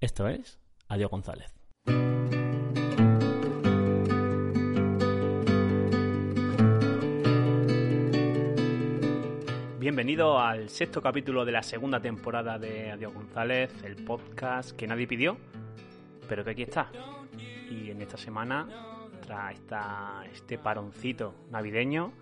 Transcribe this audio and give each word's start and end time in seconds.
Esto 0.00 0.28
es 0.28 0.60
Adiós 0.88 1.10
González. 1.10 1.54
Bienvenido 9.78 10.38
al 10.38 10.68
sexto 10.68 11.00
capítulo 11.00 11.46
de 11.46 11.52
la 11.52 11.62
segunda 11.62 11.98
temporada 12.00 12.58
de 12.58 12.90
Adiós 12.90 13.14
González, 13.14 13.72
el 13.84 13.96
podcast 14.04 14.72
que 14.72 14.86
nadie 14.86 15.06
pidió, 15.06 15.38
pero 16.28 16.44
que 16.44 16.50
aquí 16.50 16.62
está. 16.64 16.90
Y 17.70 17.90
en 17.90 18.02
esta 18.02 18.18
semana, 18.18 18.68
tras 19.22 19.54
esta, 19.54 20.24
este 20.30 20.58
paroncito 20.58 21.34
navideño, 21.50 22.12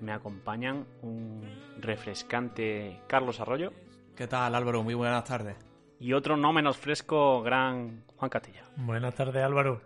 me 0.00 0.12
acompañan 0.12 0.86
un 1.02 1.42
refrescante 1.78 3.02
Carlos 3.06 3.38
Arroyo. 3.40 3.74
¿Qué 4.16 4.26
tal 4.26 4.54
Álvaro? 4.54 4.82
Muy 4.82 4.94
buenas 4.94 5.24
tardes. 5.24 5.67
Y 6.00 6.12
otro 6.12 6.36
no 6.36 6.52
menos 6.52 6.76
fresco, 6.76 7.42
gran 7.42 8.04
Juan 8.16 8.30
Castilla. 8.30 8.62
Buenas 8.76 9.14
tardes 9.14 9.42
Álvaro. 9.42 9.80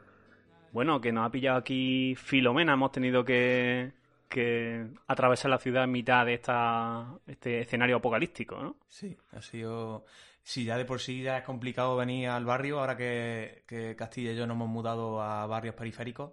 Bueno, 0.72 1.00
que 1.00 1.12
nos 1.12 1.26
ha 1.26 1.30
pillado 1.30 1.58
aquí 1.58 2.14
Filomena, 2.16 2.74
hemos 2.74 2.92
tenido 2.92 3.24
que, 3.24 3.92
que 4.28 4.86
atravesar 5.06 5.50
la 5.50 5.58
ciudad 5.58 5.84
en 5.84 5.92
mitad 5.92 6.24
de 6.26 6.34
esta, 6.34 7.14
este 7.26 7.60
escenario 7.60 7.96
apocalíptico, 7.96 8.56
¿no? 8.56 8.76
Sí, 8.88 9.16
ha 9.32 9.42
sido... 9.42 10.04
Si 10.44 10.64
ya 10.64 10.76
de 10.76 10.84
por 10.84 11.00
sí 11.00 11.22
ya 11.22 11.38
es 11.38 11.44
complicado 11.44 11.96
venir 11.96 12.28
al 12.28 12.44
barrio, 12.44 12.80
ahora 12.80 12.96
que, 12.96 13.62
que 13.66 13.94
Castilla 13.94 14.32
y 14.32 14.36
yo 14.36 14.46
nos 14.46 14.56
hemos 14.56 14.68
mudado 14.68 15.22
a 15.22 15.46
barrios 15.46 15.76
periféricos, 15.76 16.32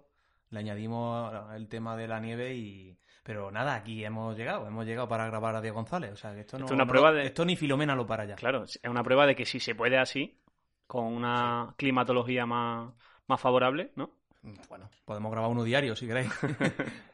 le 0.50 0.58
añadimos 0.58 1.32
el 1.54 1.68
tema 1.68 1.96
de 1.96 2.08
la 2.08 2.18
nieve 2.18 2.56
y, 2.56 2.98
pero 3.30 3.48
nada, 3.52 3.76
aquí 3.76 4.04
hemos 4.04 4.36
llegado, 4.36 4.66
hemos 4.66 4.84
llegado 4.84 5.06
para 5.06 5.24
grabar 5.24 5.54
a 5.54 5.60
Diego 5.60 5.76
González. 5.76 6.10
O 6.10 6.16
sea, 6.16 6.34
que 6.34 6.40
esto 6.40 6.58
no. 6.58 6.64
Esto, 6.64 6.74
una 6.74 6.84
prueba 6.84 7.12
de... 7.12 7.26
esto 7.26 7.44
ni 7.44 7.54
Filomena 7.54 7.94
lo 7.94 8.04
para 8.04 8.24
ya. 8.24 8.34
Claro, 8.34 8.64
es 8.64 8.80
una 8.82 9.04
prueba 9.04 9.24
de 9.24 9.36
que 9.36 9.46
si 9.46 9.60
se 9.60 9.76
puede 9.76 9.98
así, 9.98 10.36
con 10.88 11.04
una 11.04 11.72
climatología 11.76 12.44
más, 12.44 12.92
más 13.28 13.40
favorable, 13.40 13.92
¿no? 13.94 14.10
Bueno, 14.68 14.90
podemos 15.04 15.30
grabar 15.30 15.48
uno 15.48 15.62
diario 15.62 15.94
si 15.94 16.08
queréis. 16.08 16.28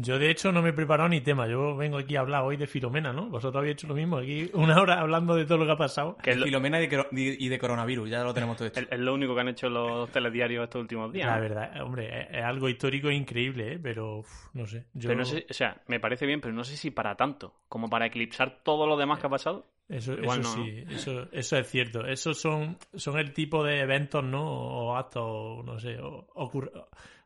Yo, 0.00 0.16
de 0.16 0.30
hecho, 0.30 0.52
no 0.52 0.62
me 0.62 0.68
he 0.68 0.72
preparado 0.72 1.08
ni 1.08 1.20
tema. 1.20 1.48
Yo 1.48 1.76
vengo 1.76 1.98
aquí 1.98 2.14
a 2.14 2.20
hablar 2.20 2.44
hoy 2.44 2.56
de 2.56 2.68
Filomena, 2.68 3.12
¿no? 3.12 3.28
Vosotros 3.28 3.60
habéis 3.60 3.72
hecho 3.72 3.88
lo 3.88 3.94
mismo. 3.94 4.18
Aquí 4.18 4.48
una 4.54 4.80
hora 4.80 5.00
hablando 5.00 5.34
de 5.34 5.44
todo 5.44 5.58
lo 5.58 5.66
que 5.66 5.72
ha 5.72 5.76
pasado. 5.76 6.16
Que 6.22 6.36
lo... 6.36 6.44
Filomena 6.44 6.80
y 6.80 7.48
de, 7.48 7.58
coronavirus, 7.58 8.08
ya 8.08 8.22
lo 8.22 8.32
tenemos 8.32 8.56
todo 8.56 8.68
hecho. 8.68 8.80
Es, 8.88 9.00
lo 9.00 9.12
único 9.12 9.34
que 9.34 9.40
han 9.40 9.48
hecho 9.48 9.68
los 9.68 10.08
telediarios 10.12 10.62
estos 10.62 10.82
últimos 10.82 11.12
días. 11.12 11.26
La 11.26 11.40
verdad, 11.40 11.82
hombre, 11.82 12.28
es, 12.30 12.44
algo 12.44 12.68
histórico 12.68 13.08
e 13.08 13.14
increíble, 13.14 13.72
¿eh? 13.72 13.80
Pero, 13.82 14.22
no 14.54 14.66
sé. 14.68 14.84
Pero 15.00 15.16
no 15.16 15.24
sé, 15.24 15.44
o 15.50 15.52
sea, 15.52 15.82
me 15.88 15.98
parece 15.98 16.26
bien, 16.26 16.40
pero 16.40 16.54
no 16.54 16.62
sé 16.62 16.76
si 16.76 16.92
para 16.92 17.16
tanto, 17.16 17.54
como 17.68 17.90
para 17.90 18.06
eclipsar 18.06 18.60
todo 18.62 18.86
lo 18.86 18.96
demás 18.96 19.18
que 19.18 19.26
ha 19.26 19.30
pasado. 19.30 19.66
Eso, 19.88 20.12
eso 20.12 20.42
sí, 20.42 20.84
eso, 20.90 21.28
eso 21.32 21.56
es 21.56 21.66
cierto. 21.66 22.06
Esos 22.06 22.38
son, 22.38 22.76
son 22.94 23.18
el 23.18 23.32
tipo 23.32 23.64
de 23.64 23.80
eventos, 23.80 24.22
¿no? 24.22 24.44
O 24.44 24.96
actos, 24.96 25.64
no 25.64 25.78
sé, 25.80 25.98
o, 25.98 26.50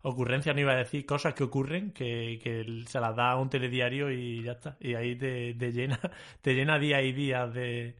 ocurrencias, 0.02 0.54
no 0.54 0.60
iba 0.60 0.72
a 0.72 0.76
decir, 0.76 1.06
cosas 1.06 1.34
que 1.34 1.44
ocurren 1.44 1.92
que, 1.92 2.38
que 2.42 2.84
se 2.86 3.00
las 3.00 3.14
da 3.16 3.32
a 3.32 3.36
un 3.36 3.48
telediario 3.48 4.10
y 4.10 4.42
ya 4.42 4.52
está. 4.52 4.76
Y 4.80 4.94
ahí 4.94 5.16
te, 5.16 5.54
llena, 5.54 5.98
te 6.40 6.54
llena 6.54 6.78
días 6.78 7.02
y 7.04 7.12
días 7.12 7.52
de, 7.54 7.96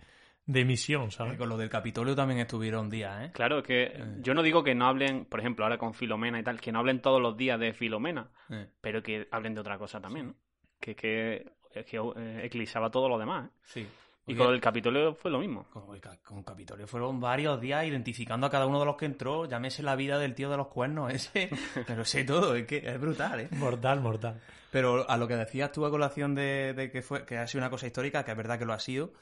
de 0.46 0.60
emisión, 0.60 1.10
¿sabes? 1.10 1.38
con 1.38 1.48
lo 1.48 1.56
del 1.56 1.68
Capitolio 1.68 2.14
también 2.14 2.40
estuvieron 2.40 2.90
días, 2.90 3.26
¿eh? 3.26 3.30
Claro, 3.32 3.62
que 3.62 3.84
eh. 3.84 4.16
yo 4.20 4.34
no 4.34 4.42
digo 4.42 4.64
que 4.64 4.74
no 4.74 4.86
hablen, 4.86 5.24
por 5.24 5.40
ejemplo, 5.40 5.64
ahora 5.64 5.78
con 5.78 5.94
Filomena 5.94 6.40
y 6.40 6.42
tal, 6.42 6.60
que 6.60 6.72
no 6.72 6.80
hablen 6.80 7.00
todos 7.00 7.20
los 7.20 7.36
días 7.36 7.58
de 7.58 7.72
Filomena, 7.72 8.30
eh. 8.50 8.66
pero 8.80 9.02
que 9.02 9.28
hablen 9.30 9.54
de 9.54 9.60
otra 9.60 9.78
cosa 9.78 10.00
también, 10.00 10.28
¿no? 10.28 10.34
Que, 10.80 10.96
que, 10.96 11.52
que 11.72 11.96
eh, 12.16 12.40
eclipsaba 12.44 12.90
todo 12.90 13.08
lo 13.08 13.18
demás, 13.18 13.46
¿eh? 13.46 13.52
Sí. 13.62 13.88
Y 14.26 14.36
con 14.36 14.54
el 14.54 14.60
Capitolio 14.60 15.14
fue 15.14 15.30
lo 15.30 15.40
mismo. 15.40 15.64
Con, 15.64 15.94
el 15.94 16.44
Capitolio 16.44 16.86
fueron 16.86 17.20
varios 17.20 17.60
días 17.60 17.84
identificando 17.84 18.46
a 18.46 18.50
cada 18.50 18.66
uno 18.66 18.78
de 18.78 18.86
los 18.86 18.96
que 18.96 19.06
entró. 19.06 19.46
Llámese 19.46 19.82
la 19.82 19.96
vida 19.96 20.18
del 20.18 20.34
tío 20.34 20.48
de 20.48 20.56
los 20.56 20.68
cuernos 20.68 21.12
ese. 21.12 21.50
Pero 21.86 22.04
sé 22.04 22.24
todo, 22.24 22.54
es 22.54 22.66
que 22.66 22.82
es 22.84 23.00
brutal, 23.00 23.40
¿eh? 23.40 23.48
Mortal, 23.52 24.00
mortal. 24.00 24.40
Pero 24.70 25.08
a 25.10 25.16
lo 25.16 25.26
que 25.26 25.36
decías 25.36 25.72
tú 25.72 25.84
a 25.84 25.90
colación 25.90 26.34
de, 26.34 26.90
que, 26.92 27.02
fue, 27.02 27.26
que 27.26 27.36
ha 27.36 27.46
sido 27.46 27.62
una 27.62 27.70
cosa 27.70 27.86
histórica, 27.86 28.24
que 28.24 28.30
es 28.30 28.36
verdad 28.36 28.58
que 28.58 28.64
lo 28.64 28.72
ha 28.72 28.80
sido. 28.80 29.12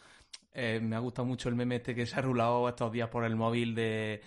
Eh, 0.53 0.81
me 0.83 0.97
ha 0.97 0.99
gustado 0.99 1.27
mucho 1.27 1.49
el 1.49 1.55
meme 1.55 1.77
este 1.77 1.95
que 1.95 2.07
se 2.07 2.19
ha 2.19 2.23
rulado 2.23 2.69
estos 2.69 2.93
días 2.93 3.09
por 3.09 3.25
el 3.25 3.37
móvil 3.37 3.75
de 3.75 4.21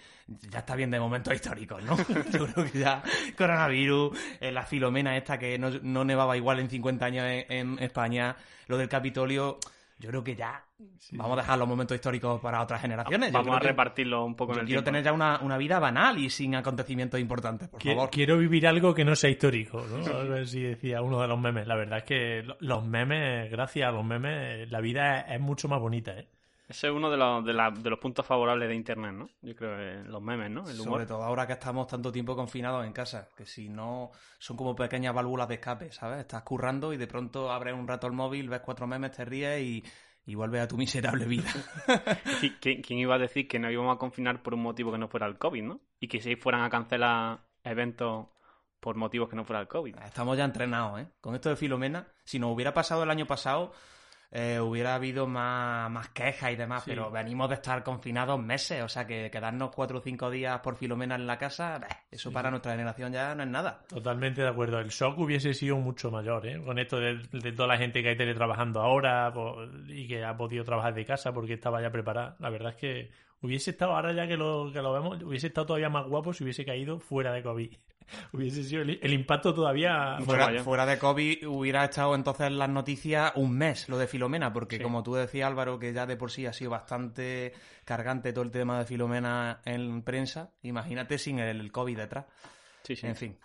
ya 0.50 0.60
está 0.60 0.76
bien 0.76 0.90
de 0.90 1.00
momentos 1.00 1.34
históricos, 1.34 1.84
¿no? 1.84 1.98
Yo 2.32 2.48
creo 2.48 2.72
que 2.72 2.80
ya 2.80 3.04
coronavirus, 3.38 4.18
eh, 4.40 4.52
la 4.52 4.64
filomena 4.64 5.16
esta 5.18 5.38
que 5.38 5.60
no, 5.60 6.04
nevaba 6.04 6.36
igual 6.36 6.60
en 6.60 6.70
50 6.70 7.06
años 7.06 7.26
en 7.28 7.78
España, 7.80 8.36
lo 8.68 8.78
del 8.78 8.90
Capitolio 8.90 9.60
yo 10.04 10.10
creo 10.10 10.22
que 10.22 10.36
ya 10.36 10.66
vamos 11.14 11.38
a 11.38 11.42
dejar 11.42 11.58
los 11.58 11.66
momentos 11.66 11.96
históricos 11.96 12.42
para 12.42 12.62
otras 12.62 12.82
generaciones. 12.82 13.32
Vamos 13.32 13.56
a 13.56 13.60
repartirlo 13.60 14.26
un 14.26 14.36
poco 14.36 14.52
en 14.52 14.60
el 14.60 14.66
Quiero 14.66 14.84
tener 14.84 15.02
ya 15.02 15.14
una, 15.14 15.40
una, 15.40 15.58
vida 15.58 15.80
banal 15.80 16.18
y 16.18 16.30
sin 16.30 16.56
acontecimientos 16.56 17.22
importantes, 17.22 17.70
por 17.70 17.82
favor. 17.82 18.10
Quiero 18.10 18.38
vivir 18.38 18.68
algo 18.68 18.94
que 18.94 19.06
no 19.06 19.16
sea 19.16 19.30
histórico, 19.30 19.82
¿no? 19.90 20.06
A 20.06 20.24
ver 20.24 20.46
si 20.46 20.62
decía 20.62 21.02
uno 21.02 21.22
de 21.22 21.30
los 21.30 21.40
memes. 21.40 21.68
La 21.68 21.78
verdad 21.78 22.00
es 22.00 22.04
que 22.04 22.44
los 22.60 22.86
memes, 22.86 23.50
gracias 23.50 23.88
a 23.88 23.92
los 23.94 24.04
memes, 24.04 24.70
la 24.70 24.82
vida 24.82 25.22
es 25.22 25.40
mucho 25.40 25.70
más 25.70 25.80
bonita, 25.80 26.12
¿eh? 26.20 26.28
Ese 26.68 26.88
es 26.88 26.94
uno 26.94 27.12
de 27.12 27.18
los, 27.18 27.46
de, 27.46 27.54
de 27.54 27.90
los 27.90 28.00
puntos 28.00 28.26
favorables 28.26 28.70
de 28.70 28.76
Internet, 28.76 29.14
¿no? 29.14 29.30
Yo 29.42 29.56
creo 29.56 29.78
que 29.78 30.10
los 30.10 30.22
memes, 30.22 30.50
¿no? 30.50 30.62
El 30.70 30.80
humor. 30.80 30.94
Sobre 30.94 31.06
todo 31.06 31.24
ahora 31.24 31.46
que 31.46 31.54
estamos 31.54 31.88
tanto 31.88 32.12
tiempo 32.12 32.36
confinados 32.36 32.86
en 32.86 32.94
casa, 32.94 33.28
que 33.36 33.46
si 33.46 33.68
no 33.68 34.12
son 34.40 34.56
como 34.56 34.76
pequeñas 34.76 35.14
válvulas 35.14 35.48
de 35.50 35.56
escape, 35.56 35.92
¿sabes? 35.92 36.22
Estás 36.22 36.44
currando 36.44 36.94
y 36.94 36.98
de 36.98 37.08
pronto 37.08 37.52
abres 37.52 37.74
un 37.74 37.88
rato 37.88 38.08
el 38.08 38.14
móvil, 38.14 38.50
ves 38.50 38.62
cuatro 38.62 38.88
memes, 38.88 39.12
te 39.12 39.26
ríes 39.26 39.62
y, 39.62 39.84
y 40.26 40.36
vuelves 40.36 40.62
a 40.62 40.68
tu 40.68 40.78
miserable 40.78 41.26
vida. 41.26 41.50
¿Quién, 42.62 42.82
¿Quién 42.82 43.00
iba 43.00 43.16
a 43.16 43.20
decir 43.20 43.48
que 43.48 43.60
no 43.60 43.70
íbamos 43.70 43.96
a 43.96 44.00
confinar 44.00 44.42
por 44.42 44.54
un 44.54 44.62
motivo 44.62 44.92
que 44.92 44.98
no 44.98 45.10
fuera 45.10 45.28
el 45.28 45.38
COVID, 45.38 45.64
¿no? 45.64 45.82
Y 46.00 46.08
que 46.08 46.22
si 46.22 46.36
fueran 46.38 46.64
a 46.64 46.70
cancelar 46.70 47.42
eventos 47.64 48.28
por 48.80 48.96
motivos 48.96 49.30
que 49.30 49.36
no 49.36 49.46
fuera 49.46 49.62
el 49.62 49.68
COVID. 49.68 49.96
Estamos 50.06 50.38
ya 50.38 50.44
entrenados, 50.44 51.02
¿eh? 51.02 51.08
Con 51.22 51.36
esto 51.36 51.50
de 51.50 51.56
Filomena, 51.56 52.08
si 52.24 52.38
nos 52.38 52.54
hubiera 52.54 52.74
pasado 52.74 53.04
el 53.04 53.10
año 53.10 53.26
pasado, 53.26 53.72
eh, 54.36 54.60
hubiera 54.60 54.96
habido 54.96 55.28
más, 55.28 55.92
más 55.92 56.10
quejas 56.10 56.52
y 56.52 56.56
demás, 56.56 56.82
pero 56.88 57.12
venimos 57.12 57.50
de 57.50 57.56
estar 57.56 57.84
confinados 57.84 58.42
meses, 58.42 58.82
o 58.82 58.90
sea 58.90 59.06
que 59.06 59.30
quedarnos 59.30 59.70
cuatro 59.70 60.00
o 60.00 60.02
cinco 60.02 60.32
días 60.32 60.60
por 60.62 60.76
Filomena 60.76 61.14
en 61.14 61.28
la 61.28 61.38
casa, 61.38 61.80
eso 62.10 62.32
para 62.32 62.50
nuestra 62.50 62.72
generación 62.72 63.14
ya 63.14 63.36
no 63.36 63.44
es 63.44 63.50
nada. 63.50 63.84
Totalmente 63.88 64.42
de 64.42 64.48
acuerdo. 64.48 64.80
El 64.80 64.90
shock 64.90 65.20
hubiese 65.20 65.54
sido 65.54 65.78
mucho 65.78 66.10
mayor, 66.10 66.48
¿eh? 66.48 66.60
Con 66.66 66.80
esto 66.80 67.00
de, 67.00 67.52
toda 67.52 67.68
la 67.68 67.78
gente 67.78 68.02
que 68.02 68.10
hay 68.10 68.18
teletrabajando 68.18 68.82
ahora 68.82 69.32
y 69.88 70.08
que 70.08 70.26
ha 70.26 70.36
podido 70.36 70.64
trabajar 70.64 70.96
de 70.96 71.06
casa 71.06 71.32
porque 71.32 71.54
estaba 71.54 71.80
ya 71.80 71.92
preparada. 71.92 72.36
La 72.40 72.50
verdad 72.50 72.72
es 72.72 72.78
que 72.78 73.12
hubiese 73.44 73.72
estado, 73.72 73.96
ahora 73.96 74.14
ya 74.14 74.28
que 74.28 74.38
lo, 74.38 74.72
que 74.72 74.82
lo 74.82 74.94
vemos, 74.94 75.22
hubiese 75.22 75.48
estado 75.48 75.68
todavía 75.68 75.90
más 75.90 76.08
guapo 76.08 76.34
si 76.34 76.44
hubiese 76.44 76.66
caído 76.66 77.00
fuera 77.00 77.32
de 77.32 77.44
COVID. 77.44 77.74
Hubiese 78.34 78.64
sido 78.66 78.82
el, 78.82 79.14
impacto 79.14 79.54
todavía. 79.54 80.18
Fuera, 80.26 80.86
de 80.86 81.00
COVID 81.00 81.48
hubiera 81.48 81.86
estado 81.86 82.16
entonces 82.16 82.48
en 82.48 82.60
las 82.60 82.68
noticias 82.68 83.32
un 83.36 83.58
mes 83.58 83.88
lo 83.88 83.98
de 83.98 84.08
Filomena, 84.08 84.52
porque 84.52 84.82
como 84.82 85.04
tú 85.04 85.14
decías, 85.14 85.48
Álvaro, 85.48 85.80
que 85.80 85.94
ya 85.94 86.06
de 86.06 86.18
por 86.18 86.30
sí 86.30 86.46
ha 86.46 86.52
sido 86.52 86.72
bastante 86.72 87.54
cargante 87.86 88.34
todo 88.34 88.44
el 88.44 88.52
tema 88.52 88.80
de 88.80 88.86
Filomena 88.86 89.62
en 89.64 90.02
prensa, 90.02 90.52
imagínate 90.64 91.18
sin 91.18 91.40
el 91.40 91.72
COVID 91.72 91.98
detrás. 91.98 92.26
Sí, 92.84 92.98
sí. 92.98 93.08
En 93.08 93.16
fin. 93.16 93.38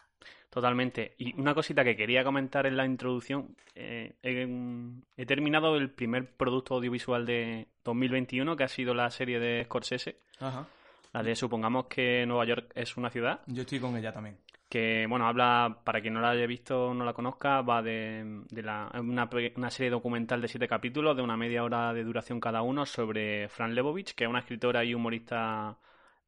Totalmente. 0.50 1.14
Y 1.18 1.38
una 1.38 1.54
cosita 1.54 1.84
que 1.84 1.96
quería 1.96 2.24
comentar 2.24 2.66
en 2.66 2.76
la 2.76 2.86
introducción. 2.86 3.54
Eh, 3.74 4.14
he, 4.22 5.26
terminado 5.26 5.76
el 5.76 5.90
primer 5.90 6.30
producto 6.32 6.74
audiovisual 6.74 7.26
de 7.26 7.68
2021, 7.84 8.56
que 8.56 8.64
ha 8.64 8.68
sido 8.68 8.94
la 8.94 9.10
serie 9.10 9.38
de 9.38 9.64
Scorsese. 9.64 10.20
Ajá. 10.40 10.66
La 11.12 11.22
de 11.22 11.34
Supongamos 11.36 11.86
que 11.86 12.24
Nueva 12.26 12.44
York 12.44 12.72
es 12.74 12.96
una 12.96 13.10
ciudad. 13.10 13.40
Yo 13.46 13.62
estoy 13.62 13.78
con 13.78 13.96
ella 13.96 14.12
también 14.12 14.38
que 14.68 15.06
bueno 15.08 15.26
habla 15.26 15.80
para 15.82 16.00
quien 16.00 16.14
no 16.14 16.20
la 16.20 16.30
haya 16.30 16.46
visto 16.46 16.88
o 16.88 16.94
no 16.94 17.04
la 17.04 17.14
conozca 17.14 17.62
va 17.62 17.82
de, 17.82 18.44
la, 18.50 18.90
una, 19.00 19.28
una, 19.56 19.70
serie 19.70 19.90
documental 19.90 20.42
de 20.42 20.48
siete 20.48 20.68
capítulos 20.68 21.16
de 21.16 21.22
una 21.22 21.36
media 21.36 21.64
hora 21.64 21.94
de 21.94 22.04
duración 22.04 22.38
cada 22.38 22.60
uno 22.62 22.84
sobre 22.84 23.48
Fran 23.48 23.74
Lebovich 23.74 24.14
que 24.14 24.24
es 24.24 24.30
una 24.30 24.40
escritora 24.40 24.84
y 24.84 24.94
humorista 24.94 25.78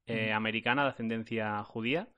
eh, 0.07 0.33
americana 0.33 0.85
de 0.85 0.89
ascendencia 0.89 1.63
judía 1.65 2.09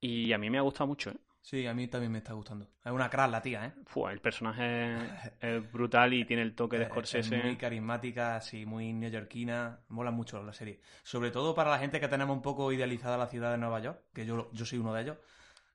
y 0.00 0.32
a 0.32 0.38
mí 0.38 0.50
me 0.50 0.58
ha 0.58 0.62
gustado 0.62 0.88
mucho 0.88 1.10
¿eh? 1.10 1.16
Sí, 1.42 1.66
a 1.66 1.74
mí 1.74 1.88
también 1.88 2.12
me 2.12 2.18
está 2.18 2.34
gustando. 2.34 2.68
Es 2.84 2.92
una 2.92 3.08
crack 3.08 3.30
la 3.30 3.40
tía, 3.40 3.66
¿eh? 3.66 3.72
el 4.10 4.20
personaje 4.20 4.98
es 5.40 5.72
brutal 5.72 6.12
y 6.12 6.24
tiene 6.24 6.42
el 6.42 6.54
toque 6.54 6.78
de 6.78 6.86
Scorsese. 6.86 7.36
Es 7.36 7.44
muy 7.44 7.56
carismática, 7.56 8.36
así, 8.36 8.66
muy 8.66 8.92
neoyorquina. 8.92 9.80
Mola 9.88 10.10
mucho 10.10 10.42
la 10.42 10.52
serie. 10.52 10.80
Sobre 11.02 11.30
todo 11.30 11.54
para 11.54 11.70
la 11.70 11.78
gente 11.78 11.98
que 11.98 12.08
tenemos 12.08 12.36
un 12.36 12.42
poco 12.42 12.72
idealizada 12.72 13.16
la 13.16 13.26
ciudad 13.26 13.52
de 13.52 13.58
Nueva 13.58 13.80
York, 13.80 14.02
que 14.12 14.26
yo, 14.26 14.50
yo 14.52 14.66
soy 14.66 14.78
uno 14.78 14.92
de 14.92 15.02
ellos. 15.02 15.18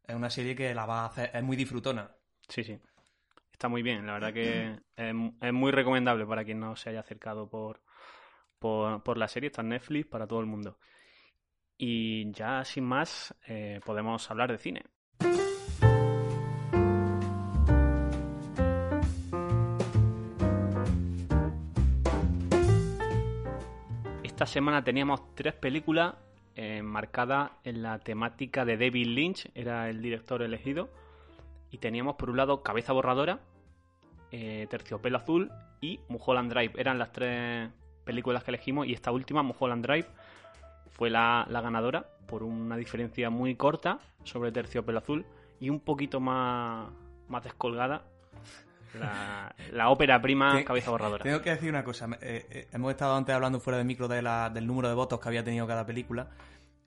Es 0.08 0.16
una 0.16 0.30
serie 0.30 0.56
que 0.56 0.74
la 0.76 0.86
va 0.86 1.02
a 1.02 1.06
hacer, 1.08 1.32
es 1.34 1.44
muy 1.44 1.58
disfrutona. 1.58 2.12
Sí, 2.48 2.64
sí. 2.64 2.80
Está 3.52 3.68
muy 3.68 3.82
bien, 3.82 4.06
la 4.06 4.14
verdad 4.14 4.34
que 4.34 4.80
es, 4.96 5.54
muy 5.54 5.72
recomendable 5.72 6.26
para 6.28 6.46
quien 6.46 6.60
no 6.60 6.76
se 6.76 6.92
haya 6.92 7.00
acercado 7.00 7.50
por, 7.50 7.82
por, 8.60 9.18
la 9.18 9.28
serie. 9.28 9.48
Está 9.48 9.62
en 9.62 9.70
Netflix 9.70 10.06
para 10.06 10.28
todo 10.28 10.42
el 10.42 10.46
mundo. 10.46 10.78
Y 11.78 12.32
ya 12.32 12.64
sin 12.64 12.86
más, 12.86 13.36
eh, 13.48 13.80
podemos 13.86 14.30
hablar 14.32 14.52
de 14.52 14.58
cine. 14.58 14.84
esta 24.36 24.48
semana 24.48 24.84
teníamos 24.84 25.34
tres 25.34 25.54
películas 25.54 26.14
eh, 26.58 26.82
marcadas 26.82 27.52
en 27.64 27.82
la 27.82 28.00
temática 28.00 28.66
de 28.66 28.76
David 28.76 29.08
Lynch, 29.08 29.50
era 29.56 29.90
el 29.90 30.02
director 30.02 30.42
elegido. 30.42 30.90
Y 31.72 31.78
teníamos 31.78 32.18
por 32.18 32.30
un 32.30 32.36
lado 32.36 32.62
Cabeza 32.62 32.92
Borradora, 32.92 33.40
eh, 34.32 34.68
Terciopelo 34.70 35.20
Azul 35.20 35.54
y 35.80 36.02
Mulholland 36.10 36.52
Drive. 36.52 36.74
Eran 36.76 37.00
las 37.00 37.14
tres 37.14 37.70
películas 38.04 38.44
que 38.44 38.52
elegimos 38.52 38.88
y 38.88 38.94
esta 38.94 39.10
última, 39.10 39.42
Mulholland 39.42 39.86
Drive, 39.86 40.08
fue 40.96 41.10
la, 41.10 41.46
la 41.50 41.62
ganadora 41.62 42.06
por 42.26 42.42
una 42.44 42.76
diferencia 42.76 43.30
muy 43.30 43.56
corta 43.56 44.00
sobre 44.24 44.52
Terciopelo 44.52 44.98
Azul 45.00 45.26
y 45.60 45.70
un 45.70 45.80
poquito 45.80 46.20
más, 46.20 46.90
más 47.28 47.44
descolgada 47.44 48.04
la, 49.00 49.54
la 49.74 49.90
ópera 49.90 50.22
prima 50.22 50.64
Cabeza 50.64 50.90
Borradora. 50.92 51.24
Tengo 51.24 51.42
que 51.42 51.50
decir 51.50 51.70
una 51.70 51.84
cosa. 51.84 52.08
eh, 52.22 52.46
eh, 52.50 52.68
hemos 52.72 52.92
estado 52.92 53.16
antes 53.16 53.36
hablando 53.36 53.60
fuera 53.60 53.78
de 53.78 53.84
micro 53.84 54.08
de 54.08 54.22
la- 54.22 54.50
del 54.50 54.66
número 54.66 54.88
de 54.88 54.96
votos 54.96 55.20
que 55.20 55.28
había 55.28 55.44
tenido 55.44 55.68
cada 55.68 55.86
película. 55.86 56.30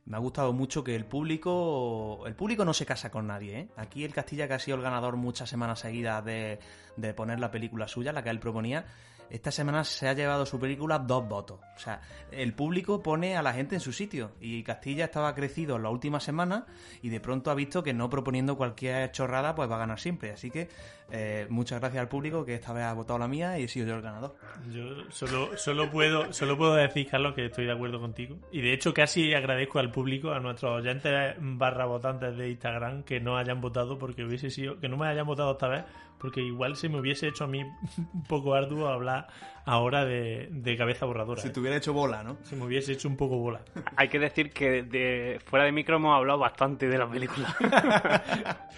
Me 0.09 0.17
ha 0.17 0.21
gustado 0.21 0.55
mucho 0.55 0.83
que 0.83 0.97
el 0.97 1.05
público. 1.05 2.27
El 2.27 2.35
público 2.35 2.65
no 2.65 2.73
se 2.73 2.87
casa 2.87 3.11
con 3.11 3.27
nadie, 3.27 3.59
¿eh? 3.59 3.69
Aquí 3.77 4.05
el 4.05 4.15
Castilla, 4.15 4.49
que 4.49 4.55
ha 4.55 4.59
sido 4.59 4.79
el 4.79 4.83
ganador 4.83 5.17
muchas 5.17 5.51
semanas 5.51 5.81
seguidas 5.81 6.25
de, 6.25 6.59
de 6.97 7.13
poner 7.13 7.39
la 7.39 7.51
película 7.51 7.87
suya, 7.87 8.11
la 8.11 8.25
que 8.25 8.31
él 8.31 8.41
proponía. 8.41 8.87
Esta 9.29 9.51
semana 9.51 9.85
se 9.85 10.09
ha 10.09 10.15
llevado 10.15 10.47
su 10.47 10.59
película 10.59 10.99
dos 10.99 11.29
votos. 11.29 11.61
O 11.77 11.79
sea, 11.79 12.01
el 12.31 12.55
público 12.55 13.03
pone 13.03 13.37
a 13.37 13.43
la 13.43 13.53
gente 13.53 13.75
en 13.75 13.83
su 13.83 13.93
sitio. 13.93 14.33
Y 14.41 14.63
Castilla 14.63 15.05
estaba 15.05 15.35
crecido 15.35 15.77
en 15.77 15.83
la 15.83 15.91
última 15.91 16.21
semana 16.21 16.65
y 17.03 17.11
de 17.11 17.21
pronto 17.21 17.51
ha 17.51 17.55
visto 17.55 17.83
que 17.83 17.93
no 17.93 18.09
proponiendo 18.09 18.57
cualquier 18.57 19.13
chorrada, 19.13 19.55
pues 19.55 19.71
va 19.71 19.77
a 19.77 19.81
ganar 19.81 20.01
siempre. 20.01 20.31
Así 20.33 20.51
que 20.51 20.71
eh, 21.11 21.47
muchas 21.49 21.81
gracias 21.81 22.03
al 22.03 22.09
público 22.09 22.45
que 22.45 22.55
esta 22.55 22.73
vez 22.73 22.85
ha 22.85 22.93
votado 22.93 23.19
la 23.19 23.29
mía 23.29 23.59
y 23.59 23.65
he 23.65 23.69
sido 23.69 23.87
yo 23.87 23.95
el 23.97 24.03
ganador. 24.03 24.37
Yo 24.71 25.11
solo, 25.11 25.57
solo, 25.57 25.91
puedo, 25.91 26.33
solo 26.33 26.59
puedo 26.59 26.75
decir, 26.75 27.09
Carlos, 27.09 27.35
que 27.35 27.47
estoy 27.47 27.65
de 27.65 27.73
acuerdo 27.73 27.99
contigo. 27.99 28.37
Y 28.53 28.61
de 28.61 28.75
hecho 28.75 28.93
casi 28.93 29.33
agradezco 29.33 29.79
al 29.79 29.91
público, 29.91 30.33
a 30.33 30.41
nuestros 30.41 30.81
oyentes 30.81 31.37
barra 31.41 31.87
votantes 31.87 32.37
de 32.37 32.51
Instagram, 32.51 33.05
que 33.05 33.21
no 33.21 33.39
hayan 33.39 33.61
votado 33.61 33.99
porque 33.99 34.25
hubiese 34.25 34.51
sido, 34.51 34.79
que 34.81 34.89
no 34.89 34.99
me 34.99 35.07
hayan 35.07 35.27
votado 35.27 35.53
esta 35.53 35.69
vez, 35.69 35.85
porque 36.19 36.43
igual 36.43 36.77
se 36.77 36.89
me 36.89 37.01
hubiese 37.01 37.29
hecho 37.29 37.45
a 37.45 37.47
mí 37.47 37.63
un 37.97 38.25
poco 38.25 38.55
arduo 38.55 38.89
hablar 38.89 39.29
ahora 39.65 40.05
de, 40.05 40.49
de 40.51 40.77
cabeza 40.77 41.07
borradora. 41.07 41.41
Si 41.41 41.49
¿eh? 41.49 41.51
te 41.51 41.61
hubiera 41.61 41.77
hecho 41.77 41.93
bola, 41.93 42.23
¿no? 42.23 42.39
Se 42.43 42.57
me 42.57 42.65
hubiese 42.65 42.93
hecho 42.93 43.09
un 43.09 43.17
poco 43.17 43.39
bola. 43.39 43.63
Hay 43.97 44.09
que 44.09 44.19
decir 44.19 44.51
que 44.51 44.83
de, 44.83 45.41
fuera 45.45 45.65
de 45.65 45.73
micro 45.73 45.97
hemos 45.97 46.15
hablado 46.15 46.39
bastante 46.39 46.89
de 46.89 46.99
la 46.99 47.09
película. 47.09 47.55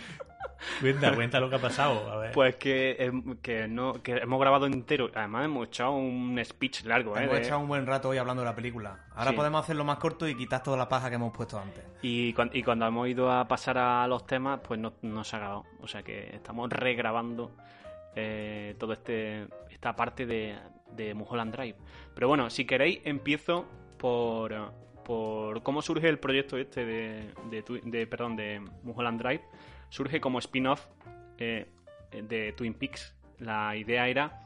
Cuenta, 0.81 1.15
cuenta 1.15 1.41
lo 1.41 1.49
que 1.49 1.57
ha 1.57 1.61
pasado. 1.61 2.11
A 2.11 2.17
ver. 2.19 2.33
Pues 2.33 2.57
que, 2.57 3.11
que, 3.43 3.67
no, 3.69 3.95
que 4.03 4.13
hemos 4.19 4.41
grabado 4.41 4.67
entero. 4.67 5.11
Además 5.15 5.45
hemos 5.47 5.69
echado 5.69 5.93
un 5.93 6.39
speech 6.45 6.85
largo, 6.85 7.17
¿eh? 7.17 7.25
Hemos 7.25 7.37
de- 7.37 7.43
echado 7.43 7.61
un 7.61 7.69
buen 7.69 7.87
rato 7.87 8.11
hoy 8.11 8.19
hablando 8.19 8.43
de 8.43 8.49
la 8.49 8.55
película. 8.55 9.07
Ahora 9.15 9.31
Sí. 9.31 9.37
podemos 9.37 9.63
hacerlo 9.63 9.85
más 9.85 9.99
corto 9.99 10.29
y 10.29 10.35
quitar 10.35 10.63
toda 10.63 10.77
la 10.77 10.89
paja 10.89 11.09
que 11.09 11.17
hemos 11.17 11.33
puesto 11.35 11.59
antes. 11.59 11.83
Y, 12.03 12.33
cuan- 12.35 12.51
y 12.53 12.63
cuando 12.63 12.87
hemos 12.87 13.09
ido 13.09 13.31
a 13.33 13.47
pasar 13.49 13.79
a 13.79 14.07
los 14.07 14.27
temas, 14.27 14.61
pues 14.67 14.79
no, 14.79 14.93
no 15.03 15.25
se 15.25 15.37
ha 15.37 15.39
grabado. 15.39 15.65
O 15.81 15.89
sea 15.89 16.03
que 16.03 16.35
estamos 16.35 16.71
regrabando 16.71 17.53
eh, 18.15 18.75
toda 18.79 18.95
este, 18.95 19.47
esta 19.71 19.95
parte 19.97 20.27
de, 20.27 20.57
de 20.93 21.15
Mulholland 21.15 21.55
Drive. 21.55 21.77
Pero 22.15 22.29
bueno, 22.29 22.51
si 22.51 22.65
queréis, 22.67 23.01
empiezo 23.05 23.67
por, 23.99 24.73
por 25.05 25.63
cómo 25.63 25.81
surge 25.83 26.09
el 26.09 26.19
proyecto 26.19 26.57
este 26.59 26.85
de, 26.85 27.33
de, 27.51 27.81
de- 27.85 28.07
perdón, 28.07 28.37
de 28.37 28.61
Mulholland 28.83 29.21
Drive. 29.23 29.43
Surge 29.91 30.21
como 30.21 30.39
spin-off 30.39 30.87
eh, 31.39 31.67
de 32.11 32.53
Twin 32.53 32.75
Peaks. 32.75 33.15
La 33.39 33.77
idea 33.77 34.09
era 34.09 34.41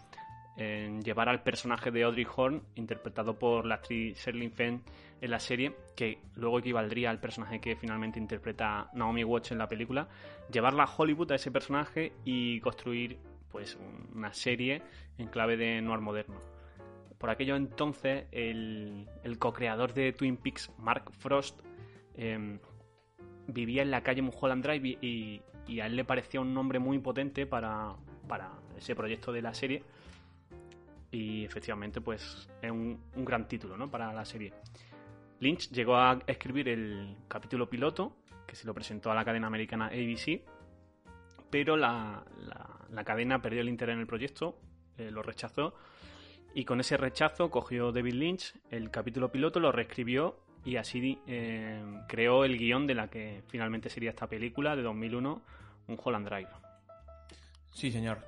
eh, 0.56 1.00
llevar 1.05 1.29
al 1.29 1.43
personaje 1.43 1.91
de 1.91 2.02
Audrey 2.05 2.26
Horn, 2.35 2.62
interpretado 2.75 3.38
por 3.38 3.64
la 3.67 3.76
actriz 3.76 4.19
Shirley 4.25 4.49
Fenn 4.50 4.82
en 5.20 5.31
la 5.31 5.38
serie, 5.41 5.75
que 5.96 6.19
luego 6.37 6.58
equivaldría 6.58 7.11
al 7.11 7.20
personaje 7.20 7.61
que 7.61 7.76
finalmente 7.76 8.19
interpreta 8.19 8.91
Naomi 8.94 9.25
Watts 9.25 9.52
en 9.52 9.58
la 9.58 9.69
película, 9.69 10.08
llevarla 10.52 10.85
a 10.85 10.94
Hollywood 10.96 11.32
a 11.32 11.37
ese 11.37 11.50
personaje 11.50 12.12
y 12.25 12.61
construir 12.61 13.19
pues 13.50 13.76
un- 13.76 14.11
una 14.17 14.32
serie 14.35 14.82
en 15.19 15.29
clave 15.29 15.56
de 15.56 15.81
noir 15.81 16.00
moderno. 16.00 16.38
Por 17.19 17.31
aquello 17.31 17.56
entonces, 17.56 18.26
el, 18.32 19.08
el 19.23 19.38
co-creador 19.38 19.94
de 19.94 20.12
Twin 20.12 20.37
Peaks, 20.37 20.70
Mark 20.79 21.11
Frost, 21.19 21.58
em, 22.17 22.58
vivía 23.46 23.82
en 23.82 23.91
la 23.91 24.02
calle 24.02 24.23
Mulholland 24.23 24.64
Drive 24.64 24.99
y, 25.02 25.43
y- 25.67 25.81
a 25.81 25.87
él 25.87 25.96
le 25.96 26.05
parecía 26.05 26.41
un 26.41 26.52
nombre 26.55 26.79
muy 26.79 26.99
potente 26.99 27.46
para, 27.46 27.94
para 28.29 28.50
ese 28.76 28.94
proyecto 28.94 29.32
de 29.32 29.43
la 29.43 29.55
serie. 29.55 29.82
Y 31.11 31.44
efectivamente, 31.44 32.00
pues 32.00 32.49
es 32.61 32.70
un, 32.70 33.00
un 33.17 33.25
gran 33.25 33.46
título 33.49 33.76
¿no? 33.76 33.91
para 33.91 34.12
la 34.12 34.25
serie. 34.25 34.52
Lynch 35.41 35.70
llegó 35.70 35.96
a 35.96 36.19
escribir 36.26 36.69
el 36.69 37.17
capítulo 37.29 37.69
piloto, 37.69 38.17
que 38.46 38.56
se 38.56 38.67
lo 38.67 38.75
presentó 38.75 39.11
a 39.11 39.14
la 39.14 39.25
cadena 39.25 39.46
americana 39.46 39.87
ABC, 39.87 40.43
pero 41.50 41.76
la, 41.76 42.25
la- 42.38 42.70
la 42.91 43.05
cadena 43.05 43.41
perdió 43.41 43.61
el 43.61 43.69
interés 43.69 43.94
en 43.94 44.00
el 44.00 44.06
proyecto, 44.06 44.58
eh, 44.99 45.11
lo 45.11 45.23
rechazó, 45.23 45.75
y 46.55 46.64
con 46.64 46.79
ese 46.81 46.96
rechazo 46.96 47.50
cogió 47.50 47.91
David 47.91 48.14
Lynch 48.14 48.55
el 48.70 48.91
capítulo 48.91 49.32
piloto, 49.32 49.58
lo 49.61 49.73
reescribió 49.73 50.37
y 50.64 50.76
así 50.76 51.20
eh, 51.26 51.82
creó 52.08 52.44
el 52.44 52.56
guion 52.56 52.87
de 52.87 52.94
la 52.94 53.08
que 53.08 53.43
finalmente 53.49 53.90
sería 53.90 54.11
esta 54.11 54.26
película 54.26 54.75
de 54.75 54.82
2001, 54.82 55.43
un 55.88 55.99
Holland 56.02 56.26
Drive. 56.26 56.49
Sí, 57.70 57.90
señor. 57.90 58.19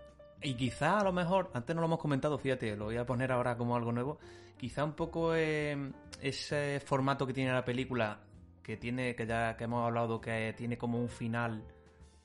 Y 0.42 0.54
quizá 0.54 0.98
a 0.98 1.04
lo 1.04 1.12
mejor, 1.12 1.50
antes 1.54 1.74
no 1.74 1.80
lo 1.80 1.86
hemos 1.86 1.98
comentado, 1.98 2.36
fíjate, 2.38 2.76
lo 2.76 2.86
voy 2.86 2.98
a 2.98 3.06
poner 3.06 3.32
ahora 3.32 3.56
como 3.56 3.74
algo 3.74 3.90
nuevo. 3.90 4.18
Quizá 4.58 4.84
un 4.84 4.92
poco 4.92 5.34
eh, 5.34 5.92
ese 6.20 6.80
formato 6.80 7.26
que 7.26 7.32
tiene 7.32 7.52
la 7.52 7.64
película, 7.64 8.20
que 8.62 8.76
tiene, 8.76 9.14
que 9.14 9.26
ya 9.26 9.56
que 9.56 9.64
hemos 9.64 9.86
hablado, 9.86 10.20
que 10.20 10.54
tiene 10.56 10.76
como 10.76 11.00
un 11.00 11.08
final 11.08 11.64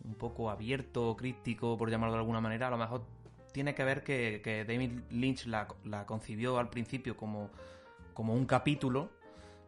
un 0.03 0.15
poco 0.15 0.49
abierto, 0.49 1.15
críptico, 1.15 1.77
por 1.77 1.89
llamarlo 1.89 2.13
de 2.13 2.19
alguna 2.19 2.41
manera, 2.41 2.67
a 2.67 2.71
lo 2.71 2.77
mejor 2.77 3.05
tiene 3.53 3.75
que 3.75 3.83
ver 3.83 4.03
que, 4.03 4.41
que 4.43 4.65
David 4.65 4.91
Lynch 5.11 5.45
la, 5.45 5.67
la 5.85 6.05
concibió 6.05 6.57
al 6.57 6.69
principio 6.69 7.15
como, 7.15 7.49
como 8.13 8.33
un 8.33 8.45
capítulo 8.45 9.09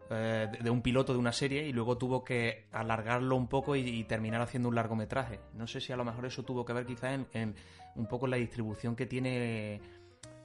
eh, 0.09 0.47
de, 0.61 0.69
un 0.69 0.81
piloto 0.81 1.13
de 1.13 1.19
una 1.19 1.31
serie 1.31 1.67
y 1.67 1.73
luego 1.73 1.97
tuvo 1.97 2.23
que 2.23 2.67
alargarlo 2.71 3.35
un 3.35 3.47
poco 3.47 3.75
y, 3.75 3.81
y 3.81 4.03
terminar 4.03 4.41
haciendo 4.41 4.69
un 4.69 4.75
largometraje. 4.75 5.39
No 5.53 5.67
sé 5.67 5.81
si 5.81 5.94
a 5.94 5.97
lo 5.97 6.05
mejor 6.05 6.25
eso 6.25 6.44
tuvo 6.44 6.65
que 6.65 6.73
ver 6.73 6.85
quizá 6.85 7.13
en, 7.13 7.27
en 7.33 7.55
un 7.95 8.07
poco 8.07 8.27
la 8.27 8.38
distribución 8.38 8.95
que 8.95 9.05
tiene 9.05 9.81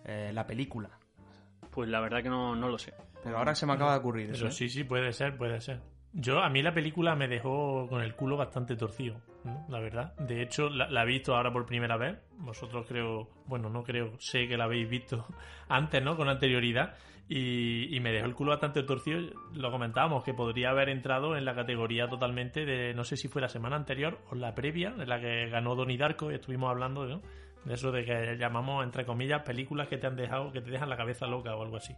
eh, 0.05 0.31
la 0.33 0.47
película. 0.47 0.91
Pues 1.71 1.89
la 1.89 2.01
verdad 2.01 2.23
que 2.23 2.29
no, 2.29 2.57
no 2.57 2.69
lo 2.69 2.79
sé. 2.79 2.95
Pero 3.23 3.39
ahora 3.39 3.55
se 3.55 3.67
me 3.67 3.75
acaba 3.75 3.93
de 3.93 3.99
ocurrir 3.99 4.31
eso. 4.31 4.41
Pero 4.41 4.49
¿eh? 4.49 4.53
sí, 4.53 4.69
sí, 4.69 4.85
puede 4.85 5.13
ser, 5.13 5.37
puede 5.37 5.61
ser. 5.61 5.81
Yo, 6.13 6.41
a 6.41 6.49
mí 6.49 6.63
la 6.63 6.73
película 6.73 7.15
me 7.15 7.29
dejó 7.29 7.87
con 7.89 8.03
el 8.03 8.15
culo 8.15 8.37
bastante 8.37 8.77
torcido, 8.77 9.21
la 9.69 9.79
verdad. 9.79 10.15
De 10.17 10.43
hecho, 10.43 10.71
la, 10.71 11.03
he 11.03 11.07
visto 11.07 11.37
ahora 11.37 11.53
por 11.53 11.67
primera 11.67 11.97
vez. 11.97 12.19
Vosotros 12.39 12.87
creo, 12.89 13.29
bueno, 13.47 13.69
no 13.69 13.83
creo, 13.83 14.13
sé 14.19 14.49
que 14.49 14.57
la 14.57 14.65
habéis 14.65 14.89
visto 14.89 15.27
antes, 15.69 16.03
¿no? 16.03 16.17
Con 16.17 16.29
anterioridad. 16.29 16.95
Y, 17.29 17.99
me 18.01 18.11
dejó 18.11 18.25
el 18.25 18.35
culo 18.35 18.53
bastante 18.53 18.83
torcido. 18.85 19.21
Lo 19.53 19.71
comentábamos, 19.71 20.25
que 20.25 20.33
podría 20.33 20.71
haber 20.71 20.89
entrado 20.89 21.37
en 21.37 21.45
la 21.45 21.55
categoría 21.55 22.09
totalmente 22.09 22.65
de, 22.65 22.95
no 22.95 23.05
sé 23.05 23.19
si 23.19 23.29
fue 23.29 23.43
la 23.43 23.49
semana 23.49 23.77
anterior 23.77 24.19
o 24.31 24.35
la 24.35 24.55
previa, 24.55 24.95
en 24.99 25.09
la 25.09 25.21
que 25.21 25.49
ganó 25.51 25.75
Donnie 25.75 25.99
Darko 25.99 26.33
y 26.33 26.37
estuvimos 26.37 26.71
hablando 26.71 27.07
de 27.07 27.21
eso 27.75 27.93
de 27.93 28.07
que 28.07 28.37
llamamos, 28.39 28.83
entre 28.83 29.05
comillas, 29.05 29.43
películas 29.43 29.89
que 29.89 29.99
te 29.99 30.07
han 30.07 30.17
dejado, 30.17 30.53
que 30.53 30.63
te 30.63 30.71
dejan 30.71 30.89
la 30.89 30.97
cabeza 30.97 31.27
loca 31.27 31.55
o 31.55 31.63
algo 31.63 31.77
así. 31.77 31.95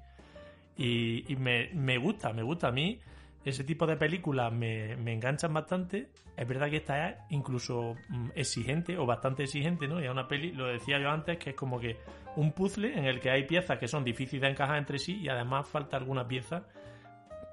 Y, 0.77 1.37
me 1.37 1.99
gusta, 1.99 2.33
me 2.33 2.43
gusta 2.43 2.69
a 2.69 2.73
mí. 2.73 2.99
Ese 3.45 3.65
tipo 3.65 3.87
de 3.87 3.97
películas 3.97 4.53
me, 4.53 4.97
me 4.97 5.15
enganchan 5.15 5.55
bastante. 5.55 6.11
Es 6.37 6.47
verdad 6.47 6.69
que 6.69 6.77
esta 6.77 7.09
es 7.09 7.17
incluso 7.31 7.97
mm, 8.09 8.29
exigente 8.35 8.99
o 8.99 9.07
bastante 9.07 9.45
exigente, 9.45 9.89
¿no? 9.89 10.01
Y 10.01 10.05
es 10.05 10.11
una 10.11 10.29
peli, 10.29 10.53
lo 10.53 10.67
decía 10.67 10.99
yo 10.99 11.11
antes, 11.11 11.39
que 11.39 11.51
es 11.51 11.57
como 11.57 11.81
que 11.81 11.97
un 12.37 12.53
puzzle 12.53 12.97
en 12.97 13.07
el 13.07 13.19
que 13.19 13.31
hay 13.31 13.45
piezas 13.45 13.79
que 13.79 13.89
son 13.89 14.05
difíciles 14.05 14.43
de 14.43 14.49
encajar 14.49 14.77
entre 14.77 14.99
sí 14.99 15.21
y 15.21 15.29
además 15.29 15.69
falta 15.69 15.97
alguna 15.97 16.29
pieza. 16.29 16.65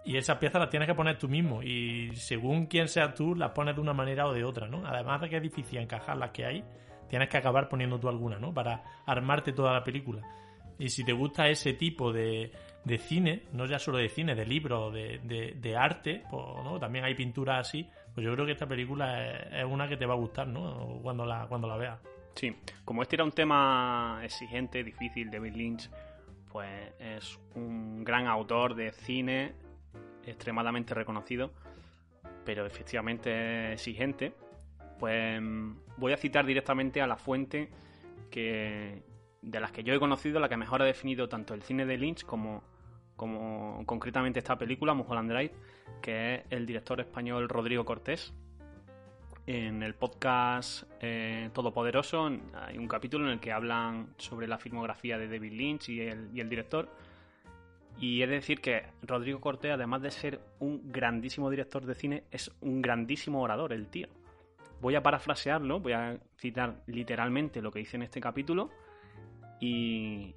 Y 0.03 0.17
esas 0.17 0.38
piezas 0.38 0.60
las 0.60 0.70
tienes 0.70 0.88
que 0.88 0.96
poner 0.96 1.17
tú 1.17 1.27
mismo. 1.27 1.63
Y 1.63 2.15
según 2.15 2.67
quién 2.67 2.88
seas 2.88 3.13
tú, 3.13 3.36
las 3.36 3.51
pones 3.51 3.75
de 3.75 3.82
una 3.82 3.94
manera 3.94 4.27
o 4.27 4.34
de 4.34 4.44
otra, 4.44 4.67
¿no? 4.67 4.86
Además 4.86 5.22
de 5.22 5.29
que 5.29 5.38
es 5.38 5.41
difícil 5.41 5.79
encajar 5.79 6.17
las 6.17 6.32
que 6.32 6.46
hay, 6.46 6.63
tienes 7.10 7.29
que 7.29 7.38
acabar 7.38 7.67
poniendo 7.70 8.00
tú 8.00 8.10
alguna, 8.10 8.39
¿no? 8.39 8.53
Para 8.53 8.84
armarte 9.06 9.53
toda 9.53 9.74
la 9.74 9.84
película. 9.84 10.22
Y 10.79 10.89
si 10.89 11.03
te 11.03 11.12
gusta 11.12 11.50
ese 11.50 11.74
tipo 11.74 12.13
de, 12.13 12.51
de 12.88 12.98
cine, 12.98 13.44
no 13.51 13.65
ya 13.65 13.79
solo 13.79 13.98
de 13.98 14.08
cine, 14.08 14.34
de 14.34 14.46
libros, 14.46 14.94
de, 14.94 15.20
de, 15.60 15.75
arte, 15.75 16.24
pues, 16.32 16.44
¿no? 16.63 16.79
también 16.79 17.03
hay 17.03 17.15
pinturas 17.15 17.67
así, 17.67 17.86
pues 18.15 18.25
yo 18.25 18.34
creo 18.34 18.46
que 18.46 18.53
esta 18.53 18.65
película 18.65 19.27
es, 19.27 19.53
es 19.53 19.65
una 19.65 19.89
que 19.89 19.98
te 19.98 20.06
va 20.06 20.13
a 20.13 20.17
gustar, 20.17 20.48
¿no? 20.48 21.00
Cuando 21.03 21.25
la, 21.25 21.46
cuando 21.48 21.67
la 21.67 21.75
veas. 21.75 22.00
Sí, 22.34 22.56
como 22.86 23.01
este 23.01 23.17
era 23.17 23.25
un 23.25 23.34
tema 23.34 24.22
exigente, 24.24 24.86
difícil, 24.86 25.29
David 25.29 25.53
Lynch, 25.56 25.89
pues 26.50 26.94
es 26.98 27.38
un 27.56 28.06
gran 28.06 28.25
autor 28.27 28.74
de 28.74 28.94
cine, 28.94 29.53
extremadamente 30.25 30.94
reconocido, 30.94 31.51
pero 32.46 32.65
efectivamente 32.65 33.74
exigente. 33.74 34.34
Pues 34.98 35.41
voy 35.98 36.13
a 36.13 36.17
citar 36.17 36.46
directamente 36.46 37.01
a 37.01 37.08
la 37.08 37.17
fuente 37.17 37.70
que 38.32 39.03
de 39.41 39.60
las 39.60 39.72
que 39.72 39.84
yo 39.84 39.94
he 39.94 40.00
conocido, 40.00 40.39
la 40.39 40.48
que 40.48 40.58
mejor 40.58 40.82
ha 40.82 40.86
definido 40.86 41.27
tanto 41.27 41.53
el 41.53 41.62
cine 41.63 41.86
de 41.86 41.98
Lynch 41.98 42.24
como, 42.24 42.63
como 43.17 43.83
concretamente 43.86 44.39
esta 44.39 44.57
película, 44.57 44.93
Mulholland 44.93 45.51
que 46.01 46.36
es 46.36 46.41
el 46.51 46.65
director 46.65 47.01
español 47.01 47.50
Rodrigo 47.50 47.83
Cortés. 47.83 48.33
En 49.47 49.81
el 49.81 49.95
podcast 49.95 50.83
eh, 51.01 51.50
Todopoderoso 51.53 52.29
hay 52.53 52.77
un 52.77 52.88
capítulo 52.88 53.25
en 53.25 53.31
el 53.31 53.39
que 53.39 53.51
hablan 53.51 54.13
sobre 54.17 54.45
la 54.45 54.57
filmografía 54.57 55.17
de 55.17 55.27
David 55.27 55.53
Lynch 55.53 55.89
y 55.89 56.01
el, 56.01 56.50
director. 56.50 56.89
Y 58.00 58.21
es 58.21 58.29
decir 58.29 58.62
que 58.62 58.83
Rodrigo 59.01 59.41
Cortés, 59.41 59.71
además 59.71 60.03
de 60.03 60.12
ser 60.12 60.39
un 60.59 60.91
grandísimo 60.91 61.50
director 61.50 61.86
de 61.86 61.95
cine, 61.95 62.24
es 62.29 62.51
un 62.62 62.81
grandísimo 62.81 63.41
orador, 63.41 63.74
el 63.74 63.88
tío. 63.88 64.07
Voy 64.79 64.93
a 64.93 65.01
parafrasearlo, 65.01 65.79
voy 65.79 65.93
a 65.93 66.19
citar 66.38 66.83
literalmente 66.86 67.62
lo 67.63 67.71
que 67.71 67.79
dice 67.79 67.97
en 67.97 68.03
este 68.03 68.21
capítulo 68.21 68.69
y 69.59 70.36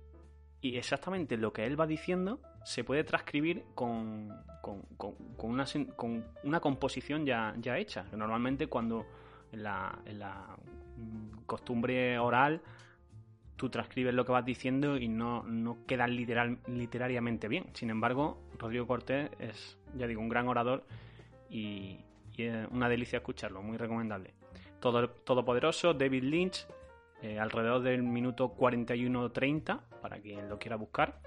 exactamente 0.62 1.37
lo 1.37 1.52
que 1.52 1.66
él 1.66 1.78
va 1.78 1.87
diciendo 1.87 2.40
se 2.64 2.84
puede 2.84 3.04
transcribir 3.04 3.64
con, 3.74 4.28
con, 4.60 4.82
con, 4.96 5.14
una, 5.38 5.64
con 5.96 6.24
una, 6.44 6.60
composición 6.60 7.24
ya, 7.24 7.54
ya 7.58 7.78
hecha. 7.78 8.04
Normalmente 8.12 8.66
cuando 8.66 9.06
en 9.52 9.62
la, 9.62 9.98
en 10.04 10.18
la, 10.18 10.56
costumbre 11.46 12.18
oral 12.18 12.60
tú 13.56 13.68
transcribes 13.70 14.14
lo 14.14 14.24
que 14.24 14.32
vas 14.32 14.44
diciendo 14.44 14.96
y 14.96 15.08
no, 15.08 15.42
no 15.42 15.78
queda 15.86 16.06
literal, 16.06 16.58
literariamente 16.66 17.48
bien. 17.48 17.66
Sin 17.74 17.90
embargo, 17.90 18.38
Rodrigo 18.58 18.86
Cortés 18.86 19.30
es, 19.38 19.78
ya 19.94 20.06
digo, 20.06 20.20
un 20.20 20.28
gran 20.28 20.48
orador 20.48 20.86
y, 21.50 21.98
y 22.36 22.44
es 22.44 22.68
una 22.70 22.88
delicia 22.88 23.18
escucharlo, 23.18 23.62
muy 23.62 23.76
recomendable. 23.76 24.32
Todo, 24.80 25.10
todopoderoso, 25.10 25.92
David 25.92 26.22
Lynch, 26.24 26.66
eh, 27.22 27.38
alrededor 27.38 27.82
del 27.82 28.02
minuto 28.02 28.54
41-30, 28.56 29.80
para 30.00 30.18
quien 30.20 30.48
lo 30.48 30.58
quiera 30.58 30.76
buscar. 30.76 31.20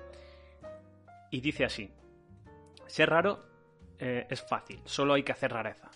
Y 1.34 1.42
dice 1.42 1.66
así, 1.66 1.90
ser 2.86 3.10
raro 3.10 3.44
eh, 3.98 4.28
es 4.30 4.40
fácil, 4.48 4.80
solo 4.86 5.16
hay 5.16 5.24
que 5.24 5.32
hacer 5.32 5.52
rareza. 5.52 5.90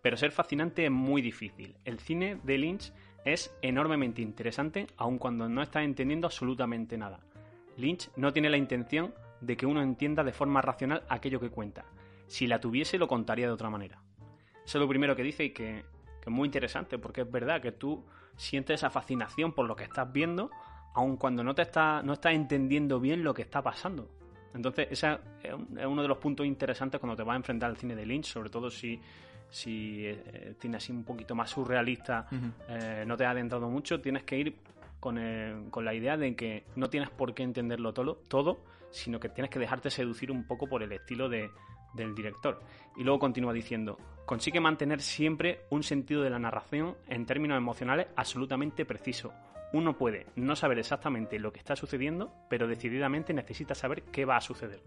Pero 0.00 0.16
ser 0.16 0.32
fascinante 0.32 0.86
es 0.86 0.90
muy 0.90 1.20
difícil. 1.20 1.76
El 1.84 2.00
cine 2.00 2.40
de 2.44 2.56
Lynch 2.56 2.90
es 3.26 3.54
enormemente 3.60 4.22
interesante, 4.22 4.86
aun 4.96 5.18
cuando 5.18 5.50
no 5.50 5.60
estás 5.60 5.82
entendiendo 5.82 6.26
absolutamente 6.26 6.96
nada. 6.96 7.20
Lynch 7.76 8.10
no 8.16 8.32
tiene 8.32 8.48
la 8.48 8.56
intención 8.56 9.12
de 9.42 9.54
que 9.54 9.66
uno 9.66 9.82
entienda 9.82 10.24
de 10.24 10.32
forma 10.32 10.62
racional 10.62 11.02
aquello 11.10 11.40
que 11.40 11.50
cuenta. 11.50 11.84
Si 12.26 12.46
la 12.46 12.58
tuviese, 12.58 12.96
lo 12.96 13.06
contaría 13.06 13.48
de 13.48 13.52
otra 13.52 13.68
manera. 13.68 14.00
Eso 14.64 14.78
es 14.78 14.80
lo 14.80 14.88
primero 14.88 15.14
que 15.14 15.22
dice 15.22 15.44
y 15.44 15.50
que, 15.50 15.84
es 16.22 16.28
muy 16.32 16.46
interesante, 16.46 16.96
porque 16.96 17.20
es 17.20 17.30
verdad 17.30 17.60
que 17.60 17.72
tú 17.72 18.02
sientes 18.34 18.80
esa 18.80 18.88
fascinación 18.88 19.52
por 19.52 19.66
lo 19.66 19.76
que 19.76 19.84
estás 19.84 20.10
viendo, 20.10 20.50
aun 20.94 21.18
cuando 21.18 21.44
no 21.44 21.54
te 21.54 21.60
está, 21.60 22.02
no 22.02 22.14
estás 22.14 22.32
entendiendo 22.32 22.98
bien 22.98 23.22
lo 23.22 23.34
que 23.34 23.42
está 23.42 23.60
pasando. 23.60 24.08
Entonces, 24.54 24.88
ese 24.90 25.18
es 25.42 25.86
uno 25.86 26.02
de 26.02 26.08
los 26.08 26.18
puntos 26.18 26.46
interesantes 26.46 27.00
cuando 27.00 27.16
te 27.16 27.22
vas 27.22 27.34
a 27.34 27.36
enfrentar 27.36 27.70
al 27.70 27.76
cine 27.76 27.94
de 27.94 28.04
Lynch, 28.04 28.26
sobre 28.26 28.50
todo 28.50 28.70
si, 28.70 29.00
si 29.48 30.06
eh, 30.06 30.54
tiene 30.58 30.76
así 30.76 30.92
un 30.92 31.04
poquito 31.04 31.34
más 31.34 31.50
surrealista, 31.50 32.26
eh, 32.68 33.04
no 33.06 33.16
te 33.16 33.24
ha 33.24 33.30
adentrado 33.30 33.68
mucho, 33.68 34.00
tienes 34.00 34.24
que 34.24 34.38
ir 34.38 34.56
con, 34.98 35.70
con, 35.70 35.84
la 35.84 35.94
idea 35.94 36.16
de 36.16 36.34
que 36.34 36.64
no 36.76 36.90
tienes 36.90 37.10
por 37.10 37.32
qué 37.32 37.42
entenderlo 37.42 37.94
todo, 37.94 38.16
todo, 38.28 38.64
sino 38.90 39.20
que 39.20 39.28
tienes 39.28 39.50
que 39.50 39.58
dejarte 39.58 39.88
seducir 39.90 40.30
un 40.30 40.44
poco 40.46 40.66
por 40.66 40.82
el 40.82 40.92
estilo 40.92 41.28
de, 41.28 41.50
del 41.94 42.14
director. 42.14 42.60
Y 42.96 43.04
luego 43.04 43.18
continúa 43.18 43.52
diciendo, 43.52 43.98
consigue 44.26 44.60
mantener 44.60 45.00
siempre 45.00 45.60
un 45.70 45.82
sentido 45.82 46.22
de 46.22 46.30
la 46.30 46.38
narración 46.38 46.96
en 47.08 47.26
términos 47.26 47.56
emocionales 47.56 48.08
absolutamente 48.16 48.84
preciso. 48.84 49.32
Uno 49.72 49.96
puede 49.96 50.26
no 50.36 50.56
saber 50.56 50.78
exactamente 50.78 51.38
lo 51.38 51.52
que 51.52 51.60
está 51.60 51.76
sucediendo, 51.76 52.32
pero 52.48 52.66
decididamente 52.66 53.32
necesita 53.32 53.74
saber 53.74 54.02
qué 54.02 54.24
va 54.24 54.36
a 54.36 54.40
suceder. 54.40 54.82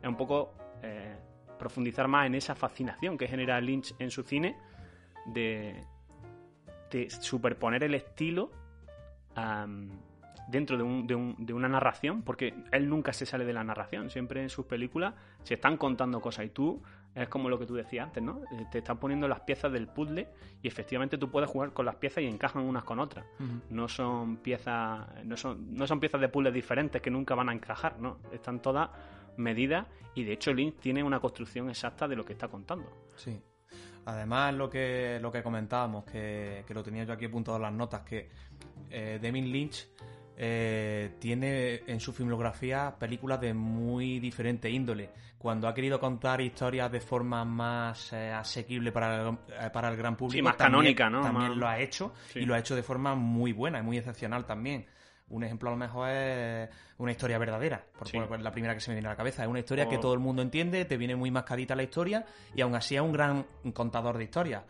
Es 0.00 0.08
un 0.08 0.16
poco 0.16 0.54
eh, 0.82 1.16
profundizar 1.58 2.06
más 2.06 2.26
en 2.26 2.34
esa 2.34 2.54
fascinación 2.54 3.18
que 3.18 3.26
genera 3.26 3.60
Lynch 3.60 3.94
en 3.98 4.10
su 4.10 4.22
cine 4.22 4.56
de, 5.26 5.84
superponer 7.08 7.82
el 7.82 7.94
estilo 7.94 8.50
dentro 10.48 10.76
de, 10.78 11.52
una 11.52 11.68
narración, 11.68 12.22
porque 12.22 12.54
él 12.72 12.88
nunca 12.88 13.12
se 13.12 13.26
sale 13.26 13.44
de 13.44 13.52
la 13.52 13.64
narración, 13.64 14.08
siempre 14.10 14.42
en 14.42 14.48
sus 14.48 14.66
películas 14.66 15.14
se 15.42 15.54
están 15.54 15.76
contando 15.76 16.20
cosas 16.20 16.46
y 16.46 16.50
tú 16.50 16.82
es 17.22 17.28
como 17.28 17.48
lo 17.48 17.58
que 17.58 17.66
tú 17.66 17.74
decías 17.74 18.06
antes, 18.06 18.22
¿no? 18.22 18.42
Eh, 18.52 18.66
te 18.70 18.78
están 18.78 18.98
poniendo 18.98 19.26
las 19.26 19.40
piezas 19.40 19.72
del 19.72 19.88
puzzle 19.88 20.28
y 20.62 20.68
efectivamente 20.68 21.16
tú 21.16 21.30
puedes 21.30 21.48
jugar 21.48 21.72
con 21.72 21.86
las 21.86 21.96
piezas 21.96 22.22
y 22.22 22.26
encajan 22.26 22.62
unas 22.62 22.84
con 22.84 22.98
otras. 23.00 23.24
No 23.70 23.88
son 23.88 24.36
piezas, 24.36 25.06
no 25.24 25.36
son, 25.36 25.74
no 25.74 25.86
son 25.86 25.98
piezas 25.98 26.20
de 26.20 26.28
puzzle 26.28 26.52
diferentes 26.52 27.00
que 27.00 27.10
nunca 27.10 27.34
van 27.34 27.48
a 27.48 27.52
encajar, 27.52 27.98
¿no? 27.98 28.18
Están 28.32 28.60
todas 28.60 28.90
medidas 29.38 29.86
y 30.14 30.24
de 30.24 30.34
hecho 30.34 30.52
Lynch 30.52 30.76
tiene 30.76 31.02
una 31.02 31.18
construcción 31.18 31.70
exacta 31.70 32.06
de 32.06 32.16
lo 32.16 32.24
que 32.24 32.34
está 32.34 32.48
contando. 32.48 32.90
Sí. 33.16 33.40
Además, 34.04 34.54
lo 34.54 34.70
que, 34.70 35.18
lo 35.20 35.32
que 35.32 35.42
comentábamos, 35.42 36.04
que, 36.04 36.64
que 36.66 36.74
lo 36.74 36.82
tenía 36.82 37.04
yo 37.04 37.14
aquí 37.14 37.24
apuntado 37.24 37.56
en 37.56 37.62
las 37.62 37.72
notas, 37.72 38.02
que 38.02 38.28
eh, 38.90 39.18
Deming 39.20 39.50
Lynch 39.50 39.88
eh, 40.38 41.14
tiene 41.18 41.82
en 41.86 41.98
su 42.00 42.12
filmografía 42.12 42.94
películas 42.98 43.40
de 43.40 43.54
muy 43.54 44.18
diferente 44.20 44.68
índole. 44.70 45.10
Cuando 45.38 45.68
ha 45.68 45.74
querido 45.74 45.98
contar 46.00 46.40
historias 46.40 46.90
de 46.90 47.00
forma 47.00 47.44
más 47.44 48.12
eh, 48.12 48.30
asequible 48.32 48.92
para 48.92 49.22
el, 49.28 49.28
eh, 49.48 49.70
para 49.72 49.88
el 49.88 49.96
gran 49.96 50.16
público, 50.16 50.44
más 50.44 50.56
también, 50.56 50.94
canónica, 50.94 51.10
¿no? 51.10 51.22
También 51.22 51.58
lo 51.58 51.68
ha 51.68 51.78
hecho 51.78 52.12
Sí. 52.28 52.40
y 52.40 52.44
lo 52.46 52.54
ha 52.54 52.58
hecho 52.58 52.74
de 52.74 52.82
forma 52.82 53.14
muy 53.14 53.52
buena 53.52 53.78
y 53.78 53.82
muy 53.82 53.96
excepcional 53.98 54.44
también. 54.44 54.86
Un 55.28 55.42
ejemplo 55.42 55.68
a 55.70 55.72
lo 55.72 55.78
mejor 55.78 56.08
es 56.10 56.68
una 56.98 57.10
historia 57.10 57.36
verdadera, 57.38 57.84
por 57.98 58.06
Sí. 58.06 58.16
la 58.40 58.52
primera 58.52 58.74
que 58.74 58.80
se 58.80 58.90
me 58.90 58.96
viene 58.96 59.08
a 59.08 59.12
la 59.12 59.16
cabeza. 59.16 59.42
Es 59.42 59.48
una 59.48 59.58
historia 59.58 59.88
que 59.88 59.98
todo 59.98 60.14
el 60.14 60.20
mundo 60.20 60.40
entiende, 60.42 60.84
te 60.84 60.96
viene 60.96 61.16
muy 61.16 61.30
mascadita 61.32 61.74
la 61.74 61.82
historia 61.82 62.24
y 62.54 62.60
aún 62.60 62.74
así 62.76 62.94
es 62.94 63.00
un 63.00 63.12
gran 63.12 63.44
contador 63.74 64.18
de 64.18 64.24
historias. 64.24 64.62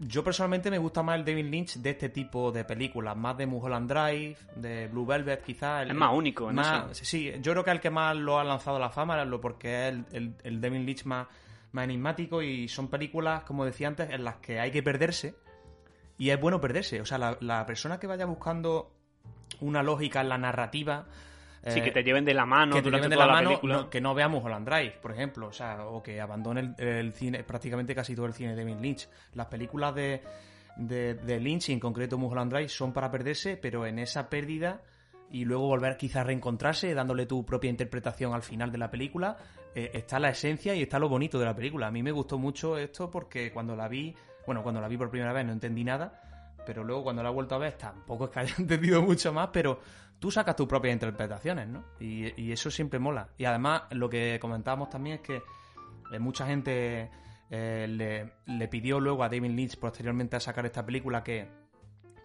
Yo 0.00 0.22
personalmente 0.22 0.70
me 0.70 0.78
gusta 0.78 1.02
más 1.02 1.18
el 1.18 1.24
David 1.24 1.46
Lynch 1.46 1.76
de 1.78 1.90
este 1.90 2.08
tipo 2.08 2.52
de 2.52 2.64
películas, 2.64 3.16
más 3.16 3.36
de 3.36 3.46
Mulholland 3.46 3.90
Drive, 3.90 4.36
de 4.54 4.86
Blue 4.86 5.04
Velvet 5.04 5.42
quizás. 5.42 5.82
el- 5.82 5.90
Es 5.90 5.96
más 5.96 6.14
único 6.14 6.52
más- 6.52 6.92
eso. 6.92 7.04
Sí, 7.04 7.32
yo 7.40 7.52
creo 7.52 7.64
que 7.64 7.70
el 7.72 7.80
que 7.80 7.90
más 7.90 8.16
lo 8.16 8.38
ha 8.38 8.44
lanzado 8.44 8.76
a 8.76 8.80
la 8.80 8.90
fama 8.90 9.24
lo 9.24 9.40
porque 9.40 9.88
es 9.88 9.94
el, 9.94 10.04
el, 10.12 10.34
el 10.44 10.60
David 10.60 10.84
Lynch 10.86 11.04
más, 11.04 11.26
más 11.72 11.84
enigmático 11.84 12.42
y 12.42 12.68
son 12.68 12.86
películas, 12.88 13.42
como 13.42 13.64
decía 13.64 13.88
antes, 13.88 14.08
en 14.10 14.22
las 14.22 14.36
que 14.36 14.60
hay 14.60 14.70
que 14.70 14.82
perderse 14.84 15.34
y 16.16 16.30
es 16.30 16.40
bueno 16.40 16.60
perderse. 16.60 17.00
O 17.00 17.04
sea, 17.06 17.18
la, 17.18 17.36
la 17.40 17.66
persona 17.66 17.98
que 17.98 18.06
vaya 18.06 18.24
buscando 18.26 18.92
una 19.60 19.82
lógica 19.82 20.20
en 20.20 20.28
la 20.28 20.38
narrativa... 20.38 21.06
Sí, 21.70 21.80
eh, 21.80 21.82
que 21.82 21.90
te 21.92 22.02
lleven 22.02 22.24
de 22.24 22.34
la 22.34 22.46
mano 22.46 22.76
que 22.76 22.82
te 22.82 22.90
lleven 22.90 23.10
de 23.10 23.16
toda 23.16 23.26
la 23.26 23.32
la 23.32 23.38
mano, 23.38 23.50
película. 23.50 23.74
no- 23.76 23.90
que 23.90 24.00
no 24.00 24.14
veamos 24.14 24.44
Holland 24.44 24.68
Drive, 24.68 24.98
por 25.02 25.12
ejemplo, 25.12 25.46
o 25.48 25.52
sea, 25.52 25.84
o 25.86 26.02
que 26.02 26.20
abandone 26.20 26.74
el, 26.78 26.86
el 26.86 27.12
cine, 27.12 27.42
prácticamente 27.44 27.94
casi 27.94 28.14
todo 28.14 28.26
el 28.26 28.32
cine 28.34 28.54
de 28.54 28.64
David 28.64 28.80
Lynch. 28.80 29.08
Las 29.34 29.46
películas 29.46 29.94
de, 29.94 30.22
de, 30.76 31.14
de 31.14 31.40
Lynch, 31.40 31.68
y 31.68 31.72
en 31.72 31.80
concreto 31.80 32.16
Mulholland 32.18 32.52
Drive, 32.52 32.68
son 32.68 32.92
para 32.92 33.10
perderse, 33.10 33.56
pero 33.56 33.86
en 33.86 33.98
esa 33.98 34.28
pérdida 34.28 34.80
y 35.30 35.44
luego 35.44 35.66
volver 35.66 35.96
quizás 35.98 36.22
a 36.22 36.24
reencontrarse, 36.24 36.94
dándole 36.94 37.26
tu 37.26 37.44
propia 37.44 37.68
interpretación 37.68 38.32
al 38.32 38.42
final 38.42 38.72
de 38.72 38.78
la 38.78 38.90
película, 38.90 39.36
eh, 39.74 39.90
está 39.92 40.18
la 40.18 40.30
esencia 40.30 40.74
y 40.74 40.80
está 40.82 40.98
lo 40.98 41.08
bonito 41.10 41.38
de 41.38 41.44
la 41.44 41.54
película. 41.54 41.88
A 41.88 41.90
mí 41.90 42.02
me 42.02 42.12
gustó 42.12 42.38
mucho 42.38 42.78
esto 42.78 43.10
porque 43.10 43.52
cuando 43.52 43.76
la 43.76 43.88
vi, 43.88 44.14
bueno, 44.46 44.62
cuando 44.62 44.80
la 44.80 44.88
vi 44.88 44.96
por 44.96 45.10
primera 45.10 45.34
vez 45.34 45.44
no 45.44 45.52
entendí 45.52 45.84
nada, 45.84 46.22
pero 46.64 46.82
luego 46.82 47.02
cuando 47.04 47.22
la 47.22 47.28
he 47.28 47.32
vuelto 47.32 47.54
a 47.54 47.58
ver 47.58 47.74
tampoco 47.74 48.24
es 48.24 48.30
que 48.30 48.40
haya 48.40 48.54
entendido 48.58 49.02
mucho 49.02 49.30
más, 49.32 49.50
pero 49.52 49.80
tú 50.18 50.30
sacas 50.30 50.56
tus 50.56 50.66
propias 50.66 50.92
interpretaciones, 50.94 51.68
¿no? 51.68 51.84
Y, 52.00 52.40
y 52.40 52.52
eso 52.52 52.70
siempre 52.70 52.98
mola. 52.98 53.28
Y 53.36 53.44
además 53.44 53.82
lo 53.90 54.08
que 54.08 54.38
comentábamos 54.40 54.90
también 54.90 55.16
es 55.16 55.22
que 55.22 55.42
eh, 56.12 56.18
mucha 56.18 56.46
gente 56.46 57.10
eh, 57.50 58.30
le, 58.46 58.68
pidió 58.68 59.00
luego 59.00 59.24
a 59.24 59.28
David 59.28 59.50
Lynch 59.50 59.78
posteriormente 59.78 60.36
a 60.36 60.40
sacar 60.40 60.66
esta 60.66 60.84
película 60.84 61.22
que, 61.22 61.68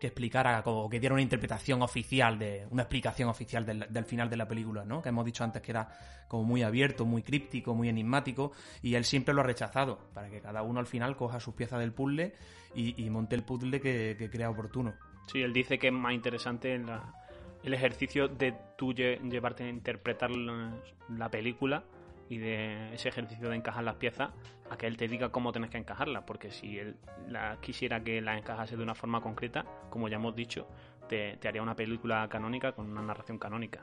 explicara 0.02 0.62
o 0.66 0.90
que 0.90 1.00
diera 1.00 1.16
una 1.16 1.22
interpretación 1.22 1.82
oficial 1.82 2.38
de 2.38 2.68
una 2.72 2.82
explicación 2.82 3.30
oficial 3.30 3.66
del, 3.66 4.04
final 4.04 4.30
de 4.30 4.36
la 4.36 4.46
película, 4.46 4.84
¿no? 4.84 5.02
Que 5.02 5.08
hemos 5.08 5.24
dicho 5.24 5.46
antes 5.46 5.62
que 5.62 5.72
era 5.72 5.88
como 6.28 6.44
muy 6.44 6.62
abierto, 6.62 7.06
muy 7.06 7.24
críptico, 7.24 7.74
muy 7.74 7.88
enigmático 7.88 8.52
y 8.82 8.96
él 8.96 9.06
siempre 9.06 9.34
lo 9.34 9.40
ha 9.40 9.46
rechazado 9.46 10.10
para 10.14 10.30
que 10.30 10.42
cada 10.42 10.62
uno 10.62 10.82
al 10.82 10.88
final 10.88 11.16
coja 11.16 11.40
sus 11.40 11.54
piezas 11.54 11.80
del 11.80 11.94
puzzle 11.94 12.34
y, 12.76 13.10
monte 13.12 13.36
el 13.38 13.44
puzzle 13.44 13.80
que, 13.80 14.30
crea 14.30 14.50
oportuno. 14.50 14.94
Sí, 15.32 15.42
él 15.42 15.54
dice 15.54 15.80
que 15.80 15.88
es 15.88 15.94
más 15.94 16.12
interesante 16.12 16.78
la- 16.80 17.23
el 17.63 17.74
ejercicio 17.74 18.27
de 18.27 18.53
tú 18.77 18.93
lle- 18.93 19.20
llevarte 19.29 19.63
a 19.63 19.70
interpretar 19.70 20.32
la, 20.32 20.75
la 21.10 21.29
película 21.29 21.84
y 22.29 22.38
de 22.38 22.93
ese 22.93 23.10
ejercicio 23.10 23.50
de 23.50 23.55
encajar 23.55 23.84
las 23.84 23.96
piezas 23.96 24.32
a 24.70 24.77
que 24.77 24.88
él 24.88 24.98
te 24.98 25.08
diga 25.08 25.29
cómo 25.29 25.51
tienes 25.51 25.70
que 25.70 25.77
encajarlas, 25.77 26.24
porque 26.24 26.51
si 26.51 26.79
él 26.79 26.96
la, 27.27 27.58
quisiera 27.62 28.03
que 28.03 28.22
las 28.22 28.38
encajase 28.38 28.77
de 28.77 28.84
una 28.84 28.96
forma 28.96 29.22
concreta, 29.22 29.65
como 29.89 30.08
ya 30.08 30.15
hemos 30.15 30.36
dicho, 30.36 30.67
te, 31.08 31.38
te 31.38 31.48
haría 31.48 31.62
una 31.62 31.75
película 31.75 32.27
canónica 32.29 32.72
con 32.72 32.89
una 32.89 33.01
narración 33.01 33.38
canónica. 33.38 33.82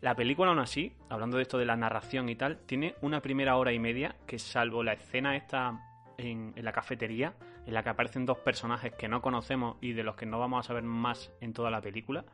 La 0.00 0.14
película, 0.14 0.50
aún 0.50 0.58
así, 0.58 0.94
hablando 1.10 1.36
de 1.36 1.42
esto 1.42 1.58
de 1.58 1.66
la 1.66 1.76
narración 1.76 2.30
y 2.30 2.34
tal, 2.34 2.58
tiene 2.64 2.94
una 3.02 3.20
primera 3.20 3.56
hora 3.56 3.72
y 3.72 3.78
media 3.78 4.16
que, 4.26 4.38
salvo 4.38 4.82
la 4.82 4.94
escena 4.94 5.36
esta 5.36 5.78
en, 6.16 6.54
en 6.56 6.64
la 6.64 6.72
cafetería, 6.72 7.34
en 7.66 7.74
la 7.74 7.82
que 7.82 7.90
aparecen 7.90 8.24
dos 8.24 8.38
personajes 8.38 8.94
que 8.94 9.08
no 9.08 9.20
conocemos 9.20 9.76
y 9.82 9.92
de 9.92 10.02
los 10.02 10.16
que 10.16 10.24
no 10.24 10.38
vamos 10.38 10.64
a 10.64 10.68
saber 10.68 10.84
más 10.84 11.30
en 11.42 11.52
toda 11.52 11.70
la 11.70 11.82
película, 11.82 12.24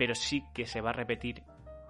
pero 0.00 0.14
sí 0.14 0.46
que 0.54 0.64
se 0.64 0.80
va 0.80 0.88
a 0.88 0.92
repetir 0.94 1.42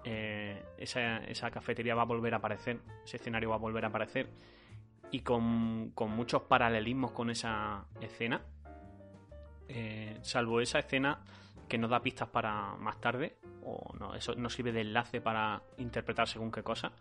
eh, 0.03 0.61
esa, 0.77 1.19
esa 1.19 1.49
cafetería 1.49 1.95
va 1.95 2.01
a 2.01 2.05
volver 2.05 2.33
a 2.33 2.37
aparecer, 2.37 2.81
ese 3.05 3.15
escenario 3.15 3.51
va 3.51 3.55
a 3.55 3.59
volver 3.59 3.85
a 3.85 3.87
aparecer 3.87 4.27
y 5.11 5.21
con, 5.21 5.91
con 5.91 6.11
muchos 6.11 6.41
paralelismos 6.41 7.11
con 7.11 7.29
esa 7.29 7.85
escena, 8.01 8.41
eh, 9.69 10.17
salvo 10.23 10.59
esa 10.59 10.79
escena 10.79 11.23
que 11.69 11.77
nos 11.77 11.89
da 11.89 12.01
pistas 12.01 12.27
para 12.27 12.75
más 12.75 12.99
tarde, 12.99 13.37
o 13.63 13.95
no, 13.97 14.13
eso 14.13 14.35
no 14.35 14.49
sirve 14.49 14.73
de 14.73 14.81
enlace 14.81 15.21
para 15.21 15.61
interpretar 15.77 16.27
según 16.27 16.51
qué 16.51 16.63
cosa. 16.63 16.91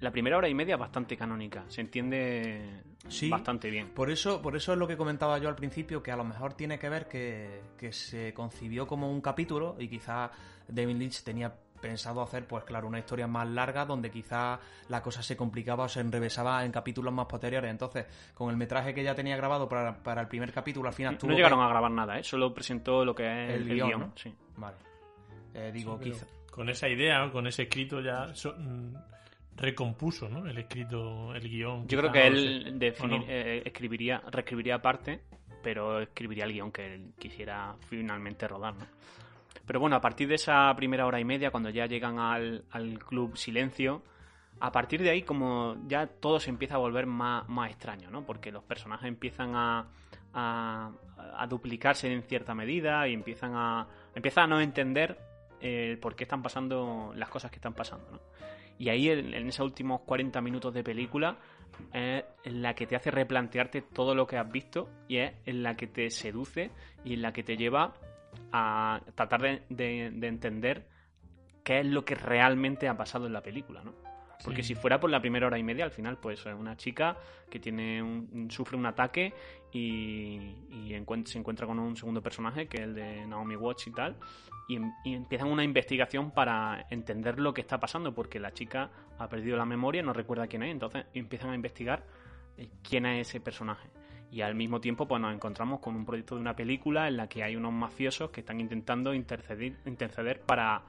La 0.00 0.10
primera 0.10 0.38
hora 0.38 0.48
y 0.48 0.54
media 0.54 0.74
es 0.74 0.80
bastante 0.80 1.16
canónica, 1.16 1.64
se 1.68 1.82
entiende 1.82 2.82
Sí. 3.08 3.28
bastante 3.28 3.68
bien. 3.70 3.88
Por 3.90 4.10
eso, 4.10 4.40
por 4.40 4.56
eso 4.56 4.72
es 4.72 4.78
lo 4.78 4.86
que 4.88 4.96
comentaba 4.96 5.38
yo 5.38 5.48
al 5.48 5.56
principio, 5.56 6.02
que 6.02 6.10
a 6.10 6.16
lo 6.16 6.24
mejor 6.24 6.54
tiene 6.54 6.78
que 6.78 6.88
ver 6.88 7.06
que, 7.08 7.60
que 7.78 7.92
se 7.92 8.32
concibió 8.32 8.86
como 8.86 9.10
un 9.10 9.20
capítulo 9.20 9.76
y 9.78 9.88
quizá 9.88 10.30
David 10.68 10.96
Lynch 10.96 11.22
tenía 11.22 11.54
pensado 11.80 12.20
hacer, 12.20 12.46
pues 12.46 12.64
claro, 12.64 12.86
una 12.88 12.98
historia 12.98 13.26
más 13.26 13.48
larga 13.48 13.86
donde 13.86 14.10
quizá 14.10 14.58
la 14.88 15.02
cosa 15.02 15.22
se 15.22 15.34
complicaba 15.36 15.84
o 15.84 15.88
se 15.88 16.00
enrevesaba 16.00 16.62
en 16.64 16.72
capítulos 16.72 17.12
más 17.12 17.24
posteriores. 17.26 17.70
Entonces, 17.70 18.06
con 18.34 18.50
el 18.50 18.56
metraje 18.58 18.92
que 18.94 19.02
ya 19.02 19.14
tenía 19.14 19.36
grabado 19.36 19.66
para, 19.68 20.02
para 20.02 20.20
el 20.20 20.28
primer 20.28 20.52
capítulo, 20.52 20.88
al 20.88 20.94
final 20.94 21.16
tuvo 21.18 21.30
No 21.30 21.36
que- 21.36 21.38
llegaron 21.38 21.60
a 21.62 21.68
grabar 21.68 21.90
nada, 21.90 22.18
¿eh? 22.18 22.22
solo 22.22 22.52
presentó 22.54 23.02
lo 23.04 23.14
que 23.14 23.24
es 23.24 23.50
El 23.54 23.62
el, 23.62 23.74
guion, 23.74 23.88
guion. 23.88 24.00
¿no? 24.00 24.12
sí. 24.14 24.34
Vale. 24.56 24.76
Eh, 25.54 25.70
digo, 25.72 25.98
Pero 25.98 26.12
quizá... 26.12 26.26
Con 26.50 26.68
esa 26.68 26.88
idea, 26.88 27.30
con 27.32 27.46
ese 27.46 27.62
escrito 27.62 28.00
ya 28.02 28.34
so- 28.34 28.54
mm, 28.58 28.94
recompuso, 29.60 30.28
¿no? 30.28 30.46
El 30.46 30.58
escrito, 30.58 31.34
el 31.34 31.48
guion. 31.48 31.86
Yo 31.86 31.98
creo 31.98 32.10
que 32.10 32.26
él 32.26 32.78
eh, 32.80 33.62
escribiría, 33.64 34.22
reescribiría 34.30 34.76
aparte, 34.76 35.20
pero 35.62 36.00
escribiría 36.00 36.44
el 36.44 36.52
guion 36.52 36.72
que 36.72 36.94
él 36.94 37.12
quisiera 37.18 37.76
finalmente 37.88 38.48
rodar, 38.48 38.74
¿no? 38.74 38.86
Pero 39.66 39.78
bueno, 39.78 39.96
a 39.96 40.00
partir 40.00 40.26
de 40.28 40.34
esa 40.34 40.74
primera 40.74 41.06
hora 41.06 41.20
y 41.20 41.24
media, 41.24 41.50
cuando 41.50 41.70
ya 41.70 41.86
llegan 41.86 42.18
al, 42.18 42.64
al 42.70 42.98
club 42.98 43.36
Silencio, 43.36 44.02
a 44.58 44.72
partir 44.72 45.02
de 45.02 45.10
ahí 45.10 45.22
como 45.22 45.76
ya 45.86 46.06
todo 46.06 46.40
se 46.40 46.50
empieza 46.50 46.74
a 46.74 46.78
volver 46.78 47.06
más, 47.06 47.48
más 47.48 47.70
extraño, 47.70 48.10
¿no? 48.10 48.24
Porque 48.24 48.50
los 48.50 48.64
personajes 48.64 49.06
empiezan 49.06 49.54
a, 49.54 49.86
a, 50.32 50.90
a 51.36 51.46
duplicarse 51.46 52.12
en 52.12 52.22
cierta 52.22 52.54
medida 52.54 53.06
y 53.06 53.14
empiezan 53.14 53.52
a, 53.54 53.86
empiezan 54.14 54.44
a 54.44 54.46
no 54.48 54.60
entender 54.60 55.18
eh, 55.60 55.98
por 56.00 56.16
qué 56.16 56.24
están 56.24 56.42
pasando 56.42 57.12
las 57.14 57.28
cosas 57.28 57.50
que 57.50 57.56
están 57.56 57.74
pasando, 57.74 58.10
¿no? 58.10 58.29
Y 58.80 58.88
ahí, 58.88 59.08
en, 59.10 59.32
en 59.34 59.46
esos 59.48 59.64
últimos 59.66 60.00
40 60.00 60.40
minutos 60.40 60.74
de 60.74 60.82
película, 60.82 61.36
es 61.92 62.24
en 62.44 62.62
la 62.62 62.74
que 62.74 62.86
te 62.86 62.96
hace 62.96 63.10
replantearte 63.10 63.82
todo 63.82 64.14
lo 64.14 64.26
que 64.26 64.36
has 64.38 64.50
visto 64.50 64.88
y 65.06 65.18
es 65.18 65.32
en 65.46 65.62
la 65.62 65.76
que 65.76 65.86
te 65.86 66.10
seduce 66.10 66.70
y 67.04 67.14
en 67.14 67.22
la 67.22 67.32
que 67.32 67.42
te 67.44 67.56
lleva 67.56 67.94
a 68.52 69.00
tratar 69.14 69.42
de, 69.42 69.62
de- 69.68 70.10
de 70.14 70.26
entender 70.26 70.88
qué 71.62 71.80
es 71.80 71.86
lo 71.86 72.04
que 72.04 72.14
realmente 72.14 72.88
ha 72.88 72.96
pasado 72.96 73.26
en 73.26 73.32
la 73.34 73.42
película, 73.42 73.82
¿no? 73.84 73.94
Porque 74.42 74.62
Sí. 74.62 74.68
si 74.68 74.80
fuera 74.80 74.98
por 74.98 75.10
la 75.10 75.20
primera 75.20 75.46
hora 75.46 75.58
y 75.58 75.62
media, 75.62 75.84
al 75.84 75.90
final, 75.90 76.16
pues 76.16 76.40
es 76.46 76.54
una 76.54 76.74
chica 76.76 77.18
que 77.50 77.60
tiene 77.60 78.02
un- 78.02 78.50
sufre 78.50 78.78
un 78.78 78.86
ataque 78.86 79.34
y, 79.70 80.54
y 80.70 80.96
se 81.26 81.38
encuentra 81.38 81.66
con 81.66 81.78
un 81.78 81.94
segundo 81.96 82.22
personaje, 82.22 82.66
que 82.66 82.78
es 82.78 82.84
el 82.84 82.94
de 82.94 83.26
Naomi 83.26 83.56
Watts 83.56 83.86
y 83.88 83.90
tal, 83.92 84.16
y, 84.70 84.76
em- 84.76 84.94
y 85.02 85.14
empiezan 85.14 85.48
una 85.48 85.64
investigación 85.64 86.30
para 86.30 86.86
entender 86.90 87.40
lo 87.40 87.52
que 87.52 87.60
está 87.60 87.80
pasando, 87.80 88.14
porque 88.14 88.38
la 88.38 88.52
chica 88.52 88.90
ha 89.18 89.28
perdido 89.28 89.56
la 89.56 89.64
memoria, 89.64 90.00
no 90.02 90.12
recuerda 90.12 90.46
quién 90.46 90.62
es, 90.62 90.70
entonces 90.70 91.06
empiezan 91.12 91.50
a 91.50 91.54
investigar 91.56 92.04
eh, 92.56 92.68
quién 92.88 93.04
es 93.04 93.28
ese 93.28 93.40
personaje. 93.40 93.88
Y 94.30 94.42
al 94.42 94.54
mismo 94.54 94.80
tiempo, 94.80 95.08
pues 95.08 95.20
nos 95.20 95.34
encontramos 95.34 95.80
con 95.80 95.96
un 95.96 96.06
proyecto 96.06 96.36
de 96.36 96.40
una 96.40 96.54
película 96.54 97.08
en 97.08 97.16
la 97.16 97.28
que 97.28 97.42
hay 97.42 97.56
unos 97.56 97.72
mafiosos 97.72 98.30
que 98.30 98.40
están 98.40 98.60
intentando 98.60 99.12
interceder, 99.12 99.76
interceder 99.86 100.40
para, 100.42 100.82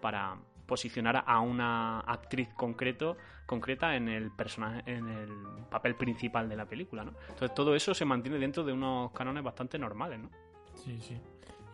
para 0.00 0.36
posicionar 0.64 1.22
a 1.26 1.40
una 1.40 2.00
actriz 2.00 2.48
concreto, 2.54 3.18
concreta 3.44 3.96
en 3.96 4.08
el 4.08 4.30
personaje, 4.30 4.82
en 4.86 5.08
el 5.10 5.28
papel 5.70 5.94
principal 5.94 6.48
de 6.48 6.56
la 6.56 6.64
película, 6.64 7.04
¿no? 7.04 7.12
Entonces 7.28 7.54
todo 7.54 7.74
eso 7.74 7.92
se 7.92 8.06
mantiene 8.06 8.38
dentro 8.38 8.64
de 8.64 8.72
unos 8.72 9.12
cánones 9.12 9.44
bastante 9.44 9.78
normales, 9.78 10.20
¿no? 10.20 10.30
Sí, 10.74 10.98
sí. 11.02 11.20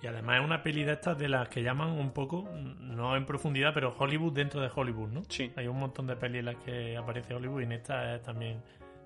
Y 0.03 0.09
además 0.09 0.41
es 0.41 0.45
una 0.45 0.63
peli 0.63 0.83
de 0.83 0.95
estas 0.95 1.17
de 1.17 1.29
las 1.29 1.49
que 1.49 1.63
llaman 1.63 1.91
un 1.91 2.11
poco, 2.11 2.49
no 2.81 3.17
en 3.17 3.25
profundidad, 3.25 3.73
pero 3.73 3.95
Hollywood 3.97 4.33
dentro 4.33 4.61
de 4.61 4.69
Hollywood, 4.75 5.11
¿no? 5.11 5.23
Sí. 5.29 5.53
Hay 5.55 5.69
un 5.69 5.79
montón 5.79 6.09
de 6.09 6.17
pelis 6.17 6.41
en 6.41 6.47
las 6.47 6.57
que 6.57 6.97
aparece 6.97 7.35
Hollywood 7.35 7.61
y 7.61 7.65
en 7.65 7.73
esta 7.73 8.17
eh, 8.17 8.19
también 8.19 8.61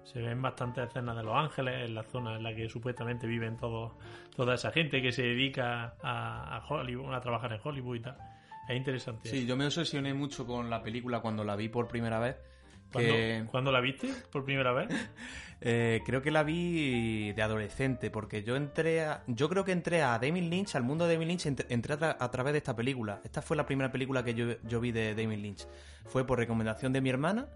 se 0.05 0.23
ven 0.23 0.41
bastantes 0.41 0.89
escenas 0.89 1.17
de 1.17 1.23
Los 1.23 1.35
Ángeles, 1.35 1.87
en 1.87 1.95
la 1.95 2.03
zona 2.03 2.37
en 2.37 2.43
la 2.43 2.55
que 2.55 2.69
supuestamente 2.69 3.27
viven 3.27 3.59
todos, 3.59 3.93
toda 4.35 4.55
esa 4.55 4.71
gente 4.71 5.03
que 5.03 5.13
se 5.13 5.23
dedica 5.23 5.97
a, 6.03 6.57
a 6.57 6.67
Hollywood, 6.67 7.13
a 7.13 7.21
trabajar 7.21 7.53
en 7.53 7.61
Hollywood 7.63 7.97
y 7.97 8.01
tal. 8.01 8.17
Es 8.69 8.77
interesante. 8.77 9.29
Sí, 9.29 9.47
yo 9.47 9.57
me 9.57 9.67
obsesioné 9.67 10.15
mucho 10.15 10.47
con 10.47 10.71
la 10.71 10.83
película 10.83 11.21
cuando 11.21 11.45
la 11.45 11.57
vi 11.57 11.69
por 11.69 11.89
primera 11.89 12.19
vez. 12.19 12.37
¿Cuándo, 12.97 13.13
que- 13.15 13.45
cuándo 13.51 13.73
la 13.73 13.81
viste 13.81 14.09
por 14.31 14.45
primera 14.45 14.73
vez? 14.73 14.89
Eh, 15.63 16.03
creo 16.05 16.21
que 16.21 16.31
la 16.31 16.43
vi 16.43 17.33
de 17.33 17.43
adolescente, 17.43 18.11
porque 18.11 18.43
yo 18.43 18.57
entré 18.57 19.07
a, 19.07 19.23
yo 19.27 19.49
creo 19.49 19.65
que 19.65 19.73
entré 19.73 20.03
a 20.03 20.19
David 20.19 20.51
Lynch, 20.51 20.75
al 20.75 20.83
mundo 20.83 21.07
de 21.07 21.15
David 21.15 21.29
Lynch, 21.29 21.47
ent- 21.47 21.65
entré 21.71 21.95
a, 21.95 21.99
tra- 21.99 22.17
a 22.21 22.31
través 22.31 22.53
de 22.53 22.59
esta 22.59 22.77
película. 22.77 23.23
Esta 23.25 23.41
fue 23.41 23.57
la 23.57 23.65
primera 23.65 23.91
película 23.91 24.23
que 24.23 24.35
yo, 24.35 24.47
yo 24.69 24.81
vi 24.81 24.93
de 24.93 25.15
David 25.15 25.39
Lynch. 25.39 25.67
Fue 26.05 26.27
por 26.27 26.39
recomendación 26.39 26.93
de 26.93 27.01
mi 27.01 27.09
hermana 27.09 27.47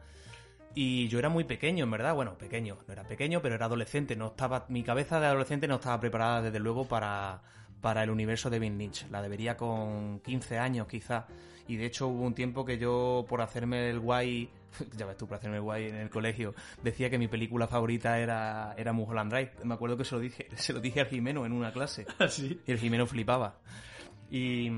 y 0.74 1.08
yo 1.08 1.18
era 1.18 1.28
muy 1.28 1.44
pequeño, 1.44 1.84
en 1.84 1.90
verdad. 1.90 2.14
Bueno, 2.14 2.38
pequeño, 2.38 2.78
no 2.86 2.92
era 2.94 3.04
pequeño, 3.04 3.42
pero 3.42 3.54
era 3.56 3.66
adolescente. 3.66 4.16
No 4.16 4.28
estaba, 4.28 4.64
mi 4.70 4.82
cabeza 4.82 5.20
de 5.20 5.26
adolescente 5.26 5.68
no 5.68 5.74
estaba 5.74 6.00
preparada 6.00 6.40
desde 6.40 6.58
luego 6.58 6.88
para, 6.88 7.42
para 7.82 8.02
el 8.02 8.08
universo 8.08 8.48
de 8.48 8.58
David 8.60 8.78
Lynch. 8.78 9.10
La 9.10 9.20
debería 9.20 9.58
con 9.58 10.20
15 10.20 10.58
años 10.58 10.86
quizá. 10.86 11.26
Y 11.70 11.76
de 11.76 11.86
hecho 11.86 12.08
hubo 12.08 12.24
un 12.24 12.34
tiempo 12.34 12.64
que 12.64 12.78
yo, 12.78 13.24
por 13.28 13.40
hacerme 13.42 13.90
el 13.90 14.00
guay, 14.00 14.50
ya 14.96 15.06
ves 15.06 15.16
tú, 15.16 15.28
por 15.28 15.36
hacerme 15.36 15.58
el 15.58 15.62
guay 15.62 15.86
en 15.86 15.94
el 15.94 16.10
colegio, 16.10 16.52
decía 16.82 17.08
que 17.08 17.16
mi 17.16 17.28
película 17.28 17.68
favorita 17.68 18.18
era, 18.18 18.74
era 18.76 18.92
Mulholland 18.92 19.30
Drive. 19.30 19.52
Me 19.62 19.74
acuerdo 19.74 19.96
que 19.96 20.04
se 20.04 20.16
lo 20.16 20.20
dije, 20.20 20.48
se 20.56 20.72
lo 20.72 20.80
dije 20.80 20.98
al 20.98 21.06
Jimeno 21.06 21.46
en 21.46 21.52
una 21.52 21.72
clase. 21.72 22.06
Así. 22.18 22.60
Y 22.66 22.72
el 22.72 22.78
Jimeno 22.78 23.06
flipaba. 23.06 23.60
Y, 24.32 24.68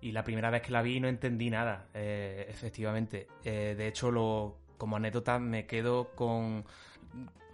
y 0.00 0.12
la 0.12 0.22
primera 0.22 0.48
vez 0.48 0.62
que 0.62 0.70
la 0.70 0.80
vi 0.80 1.00
no 1.00 1.08
entendí 1.08 1.50
nada, 1.50 1.88
eh, 1.92 2.46
efectivamente. 2.48 3.26
Eh, 3.42 3.74
de 3.76 3.88
hecho, 3.88 4.12
lo, 4.12 4.58
como 4.78 4.94
anécdota 4.94 5.40
me 5.40 5.66
quedo 5.66 6.14
con... 6.14 6.64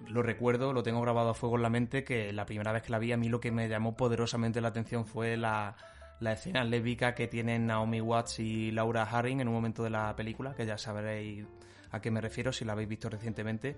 Lo 0.08 0.22
recuerdo, 0.22 0.74
lo 0.74 0.82
tengo 0.82 1.00
grabado 1.00 1.30
a 1.30 1.34
fuego 1.34 1.56
en 1.56 1.62
la 1.62 1.70
mente, 1.70 2.04
que 2.04 2.34
la 2.34 2.44
primera 2.44 2.70
vez 2.70 2.82
que 2.82 2.92
la 2.92 2.98
vi 2.98 3.12
a 3.12 3.16
mí 3.16 3.30
lo 3.30 3.40
que 3.40 3.50
me 3.50 3.66
llamó 3.66 3.96
poderosamente 3.96 4.60
la 4.60 4.68
atención 4.68 5.06
fue 5.06 5.38
la, 5.38 5.74
la 6.20 6.32
escena 6.32 6.64
lésbica 6.64 7.14
que 7.14 7.28
tienen 7.28 7.66
Naomi 7.66 8.00
Watts 8.00 8.40
y 8.40 8.70
Laura 8.72 9.02
Harring 9.04 9.40
en 9.40 9.48
un 9.48 9.54
momento 9.54 9.82
de 9.84 9.90
la 9.90 10.14
película, 10.16 10.54
que 10.54 10.66
ya 10.66 10.76
sabréis 10.78 11.46
a 11.90 12.00
qué 12.00 12.10
me 12.10 12.20
refiero 12.20 12.52
si 12.52 12.64
la 12.64 12.72
habéis 12.72 12.88
visto 12.88 13.08
recientemente. 13.08 13.76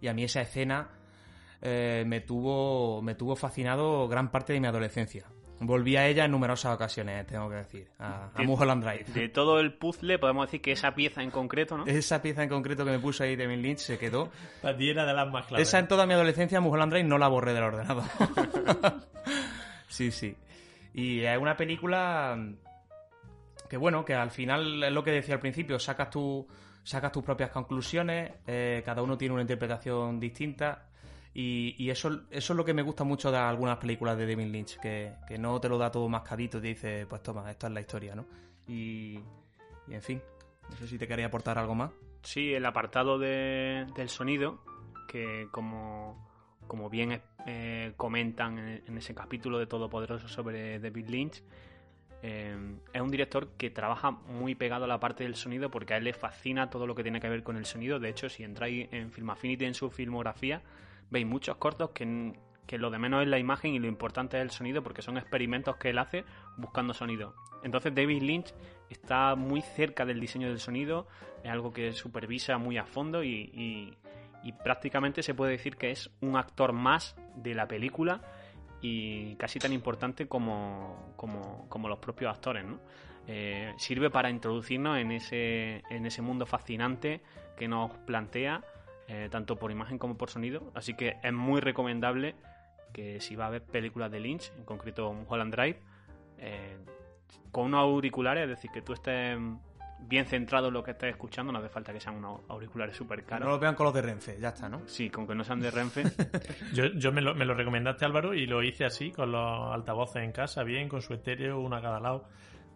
Y 0.00 0.08
a 0.08 0.14
mí 0.14 0.24
esa 0.24 0.40
escena 0.40 0.88
eh, 1.62 2.04
me 2.06 2.20
tuvo 2.20 3.02
me 3.02 3.14
tuvo 3.14 3.36
fascinado 3.36 4.08
gran 4.08 4.30
parte 4.30 4.52
de 4.52 4.60
mi 4.60 4.66
adolescencia. 4.66 5.26
Volví 5.62 5.94
a 5.98 6.06
ella 6.06 6.24
en 6.24 6.30
numerosas 6.30 6.74
ocasiones, 6.74 7.26
tengo 7.26 7.50
que 7.50 7.56
decir, 7.56 7.88
a, 7.98 8.30
a 8.34 8.38
De- 8.38 8.46
Mulholland 8.46 8.82
Drive. 8.82 9.04
De 9.12 9.28
todo 9.28 9.60
el 9.60 9.74
puzzle 9.74 10.18
podemos 10.18 10.46
decir 10.46 10.62
que 10.62 10.72
esa 10.72 10.94
pieza 10.94 11.22
en 11.22 11.30
concreto, 11.30 11.76
¿no? 11.76 11.84
Esa 11.84 12.22
pieza 12.22 12.42
en 12.42 12.48
concreto 12.48 12.82
que 12.86 12.92
me 12.92 12.98
puso 12.98 13.24
ahí 13.24 13.36
David 13.36 13.58
Lynch 13.58 13.80
se 13.80 13.98
quedó. 13.98 14.30
De 14.62 14.94
las 14.94 15.30
más 15.30 15.44
claras. 15.46 15.68
Esa 15.68 15.78
en 15.80 15.86
toda 15.86 16.06
mi 16.06 16.14
adolescencia, 16.14 16.62
Mulholland 16.62 16.92
Drive, 16.92 17.06
no 17.06 17.18
la 17.18 17.28
borré 17.28 17.52
del 17.52 17.64
ordenador. 17.64 18.04
sí, 19.88 20.10
sí. 20.10 20.34
Y 20.94 21.20
es 21.20 21.38
una 21.38 21.56
película 21.56 22.36
que, 23.68 23.76
bueno, 23.76 24.04
que 24.04 24.14
al 24.14 24.30
final 24.30 24.82
es 24.82 24.92
lo 24.92 25.04
que 25.04 25.12
decía 25.12 25.34
al 25.34 25.40
principio, 25.40 25.78
sacas, 25.78 26.10
tu, 26.10 26.46
sacas 26.82 27.12
tus 27.12 27.22
propias 27.22 27.50
conclusiones, 27.50 28.32
eh, 28.46 28.82
cada 28.84 29.02
uno 29.02 29.16
tiene 29.16 29.34
una 29.34 29.42
interpretación 29.42 30.18
distinta. 30.18 30.86
Y, 31.32 31.88
eso, 31.88 32.22
eso 32.30 32.52
es 32.52 32.56
lo 32.56 32.64
que 32.64 32.74
me 32.74 32.82
gusta 32.82 33.04
mucho 33.04 33.30
de 33.30 33.38
algunas 33.38 33.76
películas 33.78 34.18
de 34.18 34.26
David 34.26 34.48
Lynch, 34.50 34.78
que, 34.80 35.14
que 35.28 35.38
no 35.38 35.60
te 35.60 35.68
lo 35.68 35.78
da 35.78 35.90
todo 35.90 36.08
mascadito 36.08 36.58
y 36.58 36.60
te 36.60 36.66
dice, 36.68 37.06
pues 37.08 37.22
toma, 37.22 37.48
esta 37.50 37.68
es 37.68 37.72
la 37.72 37.80
historia, 37.80 38.16
¿no? 38.16 38.26
Y, 38.66 39.20
y 39.86 39.94
en 39.94 40.02
fin, 40.02 40.20
no 40.68 40.76
sé 40.76 40.88
si 40.88 40.98
te 40.98 41.06
quería 41.06 41.26
aportar 41.26 41.56
algo 41.56 41.76
más. 41.76 41.92
Sí, 42.22 42.52
el 42.52 42.66
apartado 42.66 43.16
de- 43.16 43.86
del 43.94 44.08
sonido, 44.08 44.60
que 45.06 45.46
como, 45.52 46.29
como 46.70 46.88
bien 46.88 47.20
eh, 47.46 47.94
comentan 47.96 48.56
en, 48.86 48.96
ese 48.96 49.12
capítulo 49.12 49.58
de 49.58 49.66
Todopoderoso 49.66 50.28
sobre 50.28 50.78
David 50.78 51.08
Lynch, 51.08 51.42
eh, 52.22 52.56
es 52.92 53.00
un 53.00 53.10
director 53.10 53.48
que 53.58 53.70
trabaja 53.70 54.12
muy 54.12 54.54
pegado 54.54 54.84
a 54.84 54.86
la 54.86 55.00
parte 55.00 55.24
del 55.24 55.34
sonido 55.34 55.68
porque 55.68 55.94
a 55.94 55.96
él 55.96 56.04
le 56.04 56.12
fascina 56.12 56.70
todo 56.70 56.86
lo 56.86 56.94
que 56.94 57.02
tiene 57.02 57.18
que 57.18 57.28
ver 57.28 57.42
con 57.42 57.56
el 57.56 57.66
sonido. 57.66 57.98
De 57.98 58.08
hecho, 58.08 58.28
si 58.28 58.44
entráis 58.44 58.86
en 58.92 59.10
Film 59.10 59.30
Affinity 59.30 59.64
en 59.64 59.74
su 59.74 59.90
filmografía, 59.90 60.62
veis 61.10 61.26
muchos 61.26 61.56
cortos 61.56 61.90
que, 61.90 62.34
que 62.68 62.78
lo 62.78 62.88
de 62.90 63.00
menos 63.00 63.22
es 63.22 63.28
la 63.28 63.40
imagen 63.40 63.74
y 63.74 63.80
lo 63.80 63.88
importante 63.88 64.36
es 64.36 64.42
el 64.44 64.50
sonido 64.50 64.80
porque 64.84 65.02
son 65.02 65.18
experimentos 65.18 65.74
que 65.74 65.90
él 65.90 65.98
hace 65.98 66.24
buscando 66.56 66.94
sonido. 66.94 67.34
Entonces 67.64 67.92
David 67.92 68.22
Lynch 68.22 68.54
está 68.88 69.34
muy 69.34 69.60
cerca 69.60 70.06
del 70.06 70.20
diseño 70.20 70.46
del 70.46 70.60
sonido, 70.60 71.08
es 71.42 71.50
algo 71.50 71.72
que 71.72 71.92
supervisa 71.94 72.58
muy 72.58 72.78
a 72.78 72.84
fondo 72.84 73.24
y- 73.24 73.96
y 74.42 74.52
prácticamente 74.52 75.22
se 75.22 75.34
puede 75.34 75.52
decir 75.52 75.76
que 75.76 75.90
es 75.90 76.10
un 76.20 76.36
actor 76.36 76.72
más 76.72 77.16
de 77.36 77.54
la 77.54 77.68
película 77.68 78.20
y 78.80 79.34
casi 79.36 79.58
tan 79.58 79.72
importante 79.72 80.26
como, 80.26 81.12
como, 81.16 81.88
los 81.88 81.98
propios 81.98 82.34
actores, 82.34 82.64
¿no? 82.64 82.78
eh, 83.26 83.74
sirve 83.76 84.10
para 84.10 84.30
introducirnos 84.30 84.98
en 84.98 85.12
ese, 85.12 85.82
en 85.90 86.06
ese 86.06 86.22
mundo 86.22 86.46
fascinante 86.46 87.20
que 87.56 87.68
nos 87.68 87.92
plantea, 87.98 88.64
eh, 89.08 89.28
tanto 89.30 89.56
por 89.56 89.70
imagen 89.70 89.98
como 89.98 90.16
por 90.16 90.30
sonido. 90.30 90.72
Así 90.74 90.94
que 90.94 91.18
es 91.22 91.32
muy 91.32 91.60
recomendable 91.60 92.34
que 92.92 93.20
si 93.20 93.36
va 93.36 93.46
a 93.46 93.50
ver 93.50 93.62
películas 93.62 94.10
de 94.10 94.20
Lynch, 94.20 94.52
en 94.56 94.64
concreto 94.64 95.14
Holland 95.28 95.54
Drive, 95.54 95.80
eh, 96.38 96.78
con 97.52 97.66
unos 97.66 97.80
auriculares, 97.80 98.44
es 98.44 98.50
decir, 98.50 98.70
que 98.70 98.82
tú 98.82 98.94
estés 98.94 99.38
bien 100.08 100.26
centrado 100.26 100.68
en 100.68 100.74
lo 100.74 100.82
que 100.82 100.90
estés 100.92 101.10
escuchando, 101.10 101.52
no 101.52 101.58
hace 101.60 101.68
falta 101.68 101.92
que 101.92 102.00
sean 102.00 102.16
unos 102.16 102.40
auriculares 102.48 102.96
súper 102.96 103.24
caros. 103.24 103.46
No 103.46 103.52
lo 103.54 103.58
vean 103.60 103.74
con 103.74 103.84
los 103.84 103.94
de 103.94 104.02
Renfe, 104.02 104.38
ya 104.40 104.48
está, 104.48 104.68
¿no? 104.68 104.82
Sí, 104.86 105.08
con 105.10 105.26
que 105.26 105.34
no 105.34 105.44
sean 105.44 105.60
de 105.60 105.70
Renfe. 105.70 106.02
Yo, 106.74 106.86
yo 106.86 107.12
me, 107.12 107.20
lo, 107.20 107.34
me 107.34 107.44
lo 107.44 107.54
recomendaste, 107.54 108.04
Álvaro, 108.04 108.34
y 108.34 108.46
lo 108.46 108.62
hice 108.62 108.84
así, 108.84 109.10
con 109.12 109.30
los 109.32 109.72
altavoces 109.72 110.22
en 110.24 110.32
casa, 110.32 110.62
bien, 110.64 110.88
con 110.88 111.00
su 111.02 111.14
estéreo, 111.14 111.60
uno 111.60 111.76
a 111.76 111.82
cada 111.82 112.00
lado. 112.00 112.24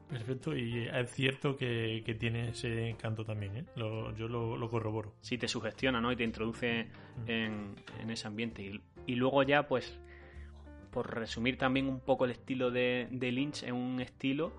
Perfecto, 0.09 0.55
y 0.57 0.87
es 0.87 1.11
cierto 1.11 1.57
que, 1.57 2.03
que 2.05 2.15
tiene 2.15 2.51
ese 2.51 2.89
encanto 2.91 3.25
también, 3.25 3.57
¿eh? 3.57 3.65
Lo- 3.75 4.15
yo 4.15 4.29
lo, 4.29 4.57
lo 4.57 4.69
corroboro. 4.69 5.15
sí 5.23 5.39
te 5.39 5.49
sugestiona, 5.49 6.01
¿no? 6.01 6.13
Y 6.13 6.17
te 6.17 6.25
introduce 6.25 6.89
en, 7.27 7.75
en 8.01 8.11
ese 8.11 8.29
ambiente. 8.29 8.63
Y, 8.63 8.81
y 9.07 9.15
luego 9.17 9.43
ya, 9.43 9.67
pues, 9.67 9.99
por 10.91 11.13
resumir 11.15 11.57
también 11.59 11.89
un 11.89 12.01
poco 12.01 12.27
el 12.27 12.31
estilo 12.33 12.71
de, 12.71 13.09
de 13.11 13.33
Lynch, 13.33 13.63
es 13.65 13.73
un 13.73 14.01
estilo 14.01 14.53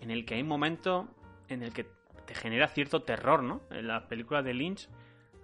en 0.00 0.10
el 0.10 0.24
que 0.24 0.34
hay 0.34 0.42
momentos 0.42 1.06
en 1.48 1.62
el 1.62 1.72
que 1.72 1.86
te 2.26 2.34
genera 2.34 2.68
cierto 2.68 3.02
terror, 3.02 3.42
¿no? 3.42 3.62
En 3.70 3.86
las 3.88 4.02
películas 4.04 4.44
de 4.44 4.54
Lynch 4.54 4.88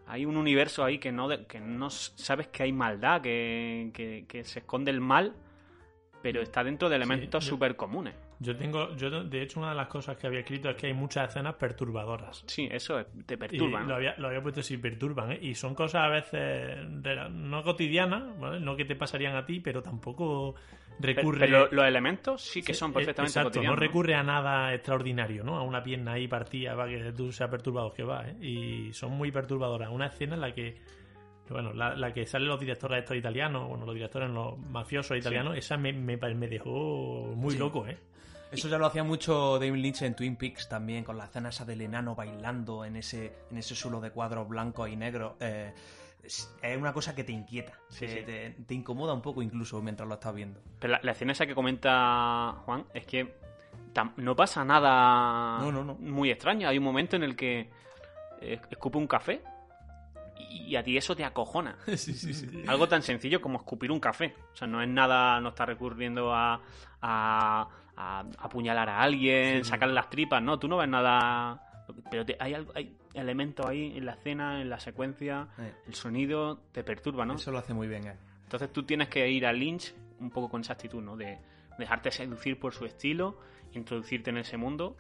hay 0.07 0.25
un 0.27 0.37
universo 0.37 0.85
ahí 0.85 0.99
que 0.99 1.13
no, 1.13 1.29
que 1.47 1.61
no 1.61 1.89
sabes 1.91 2.49
que 2.49 2.65
hay 2.65 2.73
maldad, 2.73 3.23
que, 3.23 3.91
que- 3.95 4.25
que 4.29 4.45
se 4.45 4.59
esconde 4.61 4.91
el 4.91 5.01
mal, 5.01 5.35
pero 6.23 6.41
está 6.43 6.63
dentro 6.63 6.89
de 6.89 6.97
elementos 6.97 7.45
súper 7.45 7.77
comunes. 7.77 8.15
Yo 8.39 8.57
tengo, 8.57 8.95
yo 8.97 9.23
de 9.25 9.43
hecho 9.43 9.61
una 9.61 9.71
de 9.71 9.77
las 9.77 9.87
cosas 9.87 10.17
que 10.17 10.27
había 10.27 10.41
escrito 10.41 10.69
es 10.69 10.77
que 10.77 10.89
hay 10.89 10.93
muchas 10.95 11.29
escenas 11.31 11.55
perturbadoras. 11.55 12.43
Sí, 12.47 12.69
eso 12.71 12.99
es- 12.99 13.07
te 13.27 13.35
Y 13.35 13.37
perturba. 13.37 13.81
¿no? 13.83 13.89
lo, 13.89 13.95
había, 13.95 14.15
lo 14.19 14.27
había 14.29 14.43
puesto 14.43 14.63
si 14.63 14.77
perturban, 14.79 15.33
¿eh? 15.33 15.39
Y 15.41 15.55
son 15.55 15.75
cosas 15.77 16.03
a 16.03 16.09
veces 16.09 16.79
no 17.31 17.63
cotidianas, 17.63 18.39
¿vale? 18.41 18.59
No 18.61 18.75
que 18.77 18.85
te 18.85 18.97
pasarían 18.97 19.37
a 19.37 19.47
ti, 19.47 19.61
pero 19.61 19.81
tampoco 19.83 20.57
recurre... 21.01 21.41
pero 21.41 21.69
los 21.71 21.85
elementos 21.85 22.43
sí 22.43 22.63
que 22.63 22.73
Sí, 22.75 22.79
son 22.81 22.91
eh, 22.91 22.95
perfectamente 22.95 23.31
Exacto, 23.31 23.49
cotidianos. 23.51 23.77
no 23.77 23.81
recurre 23.81 24.15
a 24.15 24.23
nada 24.23 24.73
extraordinario, 24.75 25.43
¿no? 25.45 25.57
A 25.57 25.63
una 25.63 25.83
pierna 25.83 26.13
ahí 26.13 26.29
partida 26.29 26.75
para 26.77 26.89
que 26.91 27.13
tú 27.13 27.33
seas 27.33 27.51
perturbado 27.51 27.93
que 27.93 28.03
va, 28.05 28.25
¿eh? 28.29 28.37
Y 28.41 28.93
son 28.93 29.13
muy 29.13 29.31
perturbadoras. 29.31 29.91
Una 29.91 30.07
escena 30.07 30.35
en 30.35 30.41
la 30.41 30.53
que, 30.55 30.77
bueno, 31.49 31.73
la, 31.73 31.95
la 31.97 32.13
que 32.13 32.25
salen 32.27 32.49
los 32.49 32.61
directores 32.61 33.01
estos 33.01 33.17
italianos, 33.17 33.69
bueno, 33.69 33.85
los 33.87 33.95
directores, 33.95 34.31
los 34.31 34.59
mafiosos 34.59 35.17
italianos, 35.19 35.57
esa 35.57 35.77
me, 35.77 35.93
me, 35.93 36.17
me 36.17 36.49
dejó 36.49 37.33
muy 37.37 37.53
Sí. 37.53 37.59
loco, 37.59 37.87
¿eh? 37.87 37.99
Eso 38.53 38.69
ya 38.69 38.77
lo 38.77 38.85
hacía 38.85 39.03
mucho 39.03 39.59
David 39.59 39.81
Lynch 39.81 40.03
en 40.03 40.15
Twin 40.15 40.37
Peaks 40.37 40.69
también, 40.69 41.05
con 41.05 41.17
la 41.17 41.25
escena 41.25 41.49
esa 41.49 41.65
del 41.65 41.81
enano 41.81 42.15
bailando 42.15 42.85
en 42.85 42.97
ese, 42.97 43.33
en 43.51 43.57
ese 43.57 43.75
suelo 43.75 43.99
de 43.99 44.11
cuadros 44.11 44.47
blancos 44.47 44.91
y 44.91 44.97
negros. 44.97 45.33
Eh, 45.41 45.73
es 46.23 46.55
es 46.63 46.77
una 46.79 46.93
cosa 46.93 47.15
que 47.15 47.25
te 47.25 47.33
inquieta, 47.33 47.73
Sí, 47.89 48.07
te, 48.07 48.09
sí. 48.09 48.23
Te, 48.25 48.51
te 48.67 48.75
incomoda 48.75 49.13
un 49.13 49.23
poco 49.23 49.43
incluso 49.43 49.81
mientras 49.83 50.09
lo 50.09 50.15
estás 50.15 50.35
viendo. 50.35 50.61
Pero 50.79 50.93
la, 50.93 51.01
la 51.03 51.13
escena 51.13 51.33
esa 51.33 51.47
que 51.47 51.55
comenta 51.55 52.55
Juan 52.65 52.85
es 52.95 53.05
que 53.07 53.35
tam- 53.95 54.13
no 54.17 54.35
pasa 54.37 54.65
nada 54.65 55.59
No, 55.61 55.73
no, 55.73 55.85
no. 55.85 55.95
muy 55.97 56.31
extraño. 56.31 56.69
Hay 56.69 56.79
un 56.79 56.85
momento 56.85 57.17
en 57.17 57.25
el 57.25 57.35
que 57.37 57.71
eh, 58.41 58.61
escupe 58.71 58.99
un 58.99 59.07
café 59.07 59.43
y, 60.39 60.65
y 60.73 60.77
a 60.77 60.83
ti 60.83 60.97
eso 60.97 61.15
te 61.17 61.25
acojona. 61.25 61.77
sí, 61.87 61.97
sí, 62.15 62.33
sí. 62.35 62.65
Algo 62.67 62.89
tan 62.89 63.03
sencillo 63.03 63.41
como 63.41 63.59
escupir 63.59 63.91
un 63.91 64.01
café. 64.01 64.35
O 64.53 64.57
sea, 64.57 64.67
no 64.69 64.83
es 64.83 64.89
nada, 64.89 65.41
no 65.41 65.51
está 65.51 65.67
recurriendo 65.67 66.35
a, 66.35 66.61
a, 67.01 67.69
a 67.97 68.21
apuñalar 68.39 68.89
a 68.89 69.01
alguien, 69.01 69.65
sacarle 69.65 69.95
las 69.95 70.09
tripas, 70.11 70.43
no, 70.43 70.59
tú 70.59 70.69
no 70.69 70.77
ves 70.79 70.89
nada. 70.89 71.61
Pero 72.11 72.25
te- 72.25 72.37
hay, 72.41 72.55
algo- 72.55 72.73
hay 72.75 72.97
elementos 73.15 73.67
ahí 73.67 73.97
en 73.97 74.07
la 74.07 74.13
escena, 74.13 74.61
en 74.61 74.71
la 74.71 74.81
secuencia, 74.81 75.49
Eh, 75.59 75.73
el 75.87 75.95
sonido 75.95 76.59
te 76.73 76.83
perturba, 76.85 77.25
¿no? 77.27 77.35
Eso 77.35 77.51
lo 77.51 77.59
hace 77.59 77.75
muy 77.75 77.89
bien 77.89 78.07
él. 78.07 78.17
Entonces 78.45 78.73
tú 78.73 78.83
tienes 78.85 79.09
que 79.09 79.29
ir 79.31 79.47
a 79.47 79.53
Lynch 79.53 79.95
un 80.21 80.31
poco 80.31 80.49
con 80.49 80.61
esa 80.61 80.75
actitud, 80.75 81.03
¿no? 81.03 81.17
De 81.17 81.39
dejarte 81.79 82.11
seducir 82.11 82.59
por 82.59 82.73
su 82.75 82.85
estilo, 82.85 83.39
introducirte 83.73 84.31
en 84.31 84.37
ese 84.39 84.57
mundo 84.57 84.97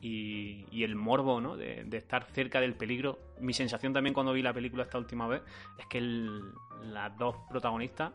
y, 0.00 0.66
y 0.70 0.84
el 0.84 0.96
morbo, 0.96 1.40
¿no? 1.40 1.56
De, 1.56 1.84
de 1.84 1.96
estar 1.96 2.24
cerca 2.32 2.60
del 2.60 2.74
peligro. 2.74 3.18
Mi 3.40 3.52
sensación 3.52 3.92
también 3.92 4.14
cuando 4.14 4.32
vi 4.32 4.42
la 4.42 4.52
película 4.52 4.84
esta 4.84 4.98
última 4.98 5.26
vez 5.28 5.42
es 5.78 5.86
que 5.86 5.98
el- 5.98 6.52
las 6.84 7.16
dos 7.18 7.36
protagonistas, 7.48 8.12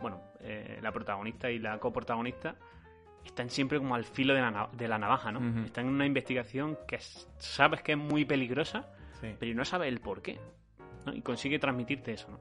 bueno, 0.00 0.20
eh, 0.40 0.78
la 0.82 0.90
protagonista 0.92 1.50
y 1.50 1.58
la 1.58 1.78
coprotagonista, 1.78 2.56
están 3.24 3.50
siempre 3.50 3.78
como 3.78 3.94
al 3.94 4.04
filo 4.04 4.34
de 4.34 4.40
la, 4.40 4.68
de 4.72 4.88
la 4.88 4.98
navaja, 4.98 5.30
¿no? 5.32 5.64
Están 5.64 5.86
en 5.86 5.92
una 5.92 6.06
investigación 6.06 6.78
que 6.86 6.96
es- 6.96 7.28
sabes 7.38 7.82
que 7.82 7.92
es 7.92 7.98
muy 7.98 8.24
peligrosa, 8.24 8.88
Sí. 9.20 9.34
pero 9.38 9.54
no 9.54 9.64
sabes 9.64 9.88
el 9.88 10.00
por 10.00 10.22
qué. 10.22 10.38
¿no? 11.06 11.14
Y 11.14 11.22
consigue 11.22 11.58
transmitirte 11.58 12.12
eso, 12.12 12.30
¿no? 12.30 12.38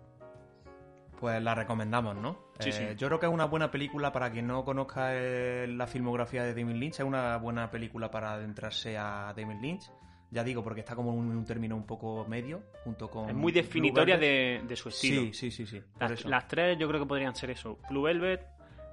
Pues 1.19 1.41
la 1.43 1.53
recomendamos, 1.53 2.15
¿no? 2.15 2.37
Sí, 2.59 2.69
Eh, 2.69 2.71
sí. 2.71 2.83
Yo 2.97 3.07
creo 3.07 3.19
que 3.19 3.25
es 3.25 3.31
una 3.31 3.45
buena 3.45 3.69
película 3.71 4.11
para 4.13 4.31
quien 4.31 4.47
no 4.47 4.63
conozca 4.63 5.09
eh, 5.15 5.67
la 5.67 5.85
filmografía 5.85 6.43
de 6.43 6.53
David 6.53 6.75
Lynch. 6.75 6.93
Es 6.95 7.05
una 7.05 7.35
buena 7.37 7.69
película 7.69 8.09
para 8.09 8.33
adentrarse 8.33 8.97
a 8.97 9.33
David 9.35 9.57
Lynch. 9.61 9.91
Ya 10.31 10.43
digo, 10.43 10.63
porque 10.63 10.79
está 10.81 10.95
como 10.95 11.11
en 11.11 11.19
un, 11.19 11.37
un 11.37 11.45
término 11.45 11.75
un 11.75 11.85
poco 11.85 12.25
medio, 12.25 12.61
junto 12.83 13.09
con... 13.09 13.29
Es 13.29 13.35
muy 13.35 13.51
definitoria 13.51 14.17
de, 14.17 14.61
de 14.65 14.75
su 14.77 14.89
estilo. 14.89 15.21
Sí, 15.23 15.33
sí, 15.33 15.51
sí, 15.51 15.65
sí. 15.65 15.81
Las, 15.99 16.23
las 16.25 16.47
tres 16.47 16.77
yo 16.77 16.87
creo 16.87 17.01
que 17.01 17.05
podrían 17.07 17.35
ser 17.35 17.49
eso. 17.49 17.79
Blue 17.89 18.03
Velvet, 18.03 18.41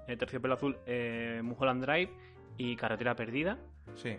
eh, 0.07 0.17
Terciopelo 0.17 0.55
Azul, 0.55 0.77
eh, 0.87 1.41
Mulholland 1.43 1.85
Drive 1.85 2.11
y 2.57 2.77
Carretera 2.77 3.15
Perdida. 3.15 3.59
Sí. 3.95 4.17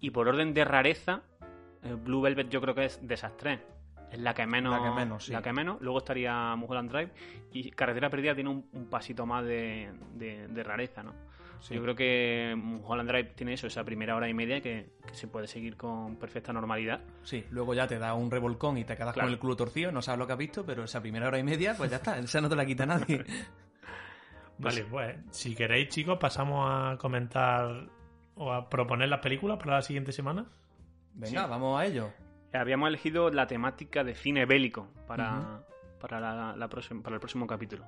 Y 0.00 0.10
por 0.10 0.28
orden 0.28 0.54
de 0.54 0.64
rareza, 0.64 1.22
eh, 1.82 1.94
Blue 1.94 2.20
Velvet 2.22 2.48
yo 2.48 2.60
creo 2.60 2.74
que 2.74 2.84
es 2.86 3.06
de 3.06 3.14
esas 3.14 3.36
tres. 3.36 3.60
Es 4.10 4.18
la 4.18 4.34
que 4.34 4.44
menos. 4.46 4.72
La 4.76 4.82
que 4.88 4.94
menos, 4.94 5.24
sí. 5.26 5.32
la 5.32 5.40
que 5.42 5.52
menos. 5.52 5.80
Luego 5.80 5.98
estaría 5.98 6.54
Mulholland 6.56 6.90
Drive. 6.90 7.10
Y 7.52 7.70
Carretera 7.70 8.10
Perdida 8.10 8.34
tiene 8.34 8.50
un, 8.50 8.68
un 8.72 8.86
pasito 8.86 9.24
más 9.24 9.44
de, 9.44 9.90
de- 10.14 10.48
de 10.48 10.62
rareza, 10.64 11.02
¿no? 11.02 11.12
Sí. 11.60 11.74
Yo 11.74 11.82
creo 11.82 11.94
que 11.94 12.54
Mulholland 12.56 13.08
Drive 13.10 13.24
tiene 13.36 13.52
eso, 13.52 13.66
esa 13.66 13.84
primera 13.84 14.16
hora 14.16 14.26
y 14.28 14.32
media 14.34 14.62
que, 14.62 14.94
que 15.06 15.14
se 15.14 15.28
puede 15.28 15.46
seguir 15.46 15.76
con 15.76 16.16
perfecta 16.16 16.52
normalidad. 16.54 17.00
Sí, 17.22 17.44
luego 17.50 17.74
ya 17.74 17.86
te 17.86 17.98
da 17.98 18.14
un 18.14 18.30
revolcón 18.30 18.78
y 18.78 18.84
te 18.84 18.96
quedas 18.96 19.12
Claro. 19.12 19.26
con 19.26 19.32
el 19.34 19.38
culo 19.38 19.56
torcido, 19.56 19.92
no 19.92 20.00
sabes 20.00 20.18
lo 20.20 20.26
que 20.26 20.32
has 20.32 20.38
visto, 20.38 20.64
pero 20.64 20.84
esa 20.84 21.02
primera 21.02 21.28
hora 21.28 21.38
y 21.38 21.42
media, 21.44 21.74
pues 21.76 21.90
ya 21.90 21.98
está, 21.98 22.18
esa 22.18 22.40
no 22.40 22.48
te 22.48 22.56
la 22.56 22.64
quita 22.64 22.86
nadie. 22.86 23.24
Vale, 24.62 24.84
pues 24.84 25.16
si 25.30 25.54
queréis, 25.54 25.88
chicos, 25.88 26.18
pasamos 26.18 26.66
a 26.70 26.96
comentar 26.98 27.88
o 28.36 28.52
a 28.52 28.68
proponer 28.68 29.08
las 29.08 29.20
películas 29.20 29.58
para 29.58 29.76
la 29.76 29.82
siguiente 29.82 30.12
semana. 30.12 30.46
Venga, 31.14 31.44
Sí. 31.44 31.50
vamos 31.50 31.80
a 31.80 31.86
ello. 31.86 32.10
Habíamos 32.52 32.88
elegido 32.88 33.30
la 33.30 33.46
temática 33.46 34.02
de 34.04 34.14
cine 34.14 34.44
bélico 34.46 34.88
para, 35.06 35.62
para, 36.00 36.18
la, 36.20 36.56
la 36.56 36.68
próxima- 36.68 37.02
para 37.02 37.16
el 37.16 37.20
próximo 37.20 37.46
capítulo. 37.46 37.84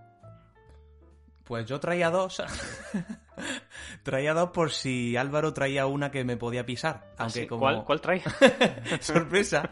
Pues 1.45 1.67
yo 1.67 1.81
traía 1.81 2.09
dos. 2.11 2.41
traía 4.03 4.33
dos 4.35 4.51
por 4.51 4.71
si 4.71 5.17
Álvaro 5.17 5.53
traía 5.53 5.87
una 5.87 6.11
que 6.11 6.25
me 6.25 6.37
podía 6.37 6.65
pisar. 6.65 7.13
Aunque 7.19 7.41
Así, 7.41 7.47
como 7.47 7.61
¿Cuál, 7.63 7.85
¿Cuál 7.85 8.01
trae? 8.01 8.23
sorpresa. 9.01 9.71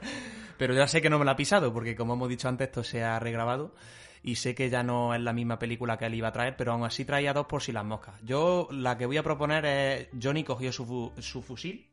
Pero 0.59 0.75
ya 0.75 0.87
sé 0.89 1.01
que 1.01 1.09
no 1.09 1.19
me 1.19 1.25
la 1.25 1.33
ha 1.33 1.37
pisado, 1.37 1.73
porque 1.73 1.97
como 1.97 2.15
hemos 2.15 2.29
dicho 2.29 2.49
antes, 2.49 2.69
esto 2.69 2.83
se 2.85 3.03
ha 3.05 3.19
regrabado. 3.19 3.75
Y 4.23 4.35
sé 4.35 4.55
que 4.55 4.69
ya 4.69 4.83
no 4.83 5.15
es 5.15 5.21
la 5.21 5.33
misma 5.33 5.59
película 5.59 5.97
que 5.97 6.07
él 6.07 6.15
iba 6.15 6.29
a 6.29 6.33
traer, 6.33 6.55
pero 6.57 6.73
aún 6.73 6.85
así 6.85 7.05
traía 7.05 7.33
dos 7.33 7.47
por 7.47 7.63
si 7.63 7.73
las 7.73 7.85
moscas. 7.85 8.21
Yo 8.23 8.69
la 8.71 8.99
que 8.99 9.07
voy 9.07 9.17
a 9.17 9.23
proponer 9.23 9.65
es 9.65 10.09
Johnny 10.23 10.45
cogió 10.45 10.73
su, 10.73 11.13
su 11.19 11.41
fusil. 11.41 11.87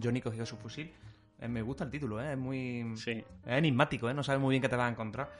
Johnny 0.00 0.20
cogió 0.20 0.46
su 0.46 0.56
fusil. 0.56 0.92
Eh, 1.40 1.48
me 1.48 1.60
gusta 1.60 1.82
el 1.84 1.90
título, 1.90 2.22
¿eh? 2.22 2.32
es 2.32 2.38
muy... 2.38 2.96
sí. 2.96 3.10
Es 3.44 3.52
enigmático, 3.52 4.08
¿eh? 4.08 4.14
no 4.14 4.22
sabes 4.22 4.40
muy 4.40 4.52
bien 4.52 4.62
qué 4.62 4.68
te 4.68 4.76
vas 4.76 4.86
a 4.86 4.90
encontrar. 4.90 5.30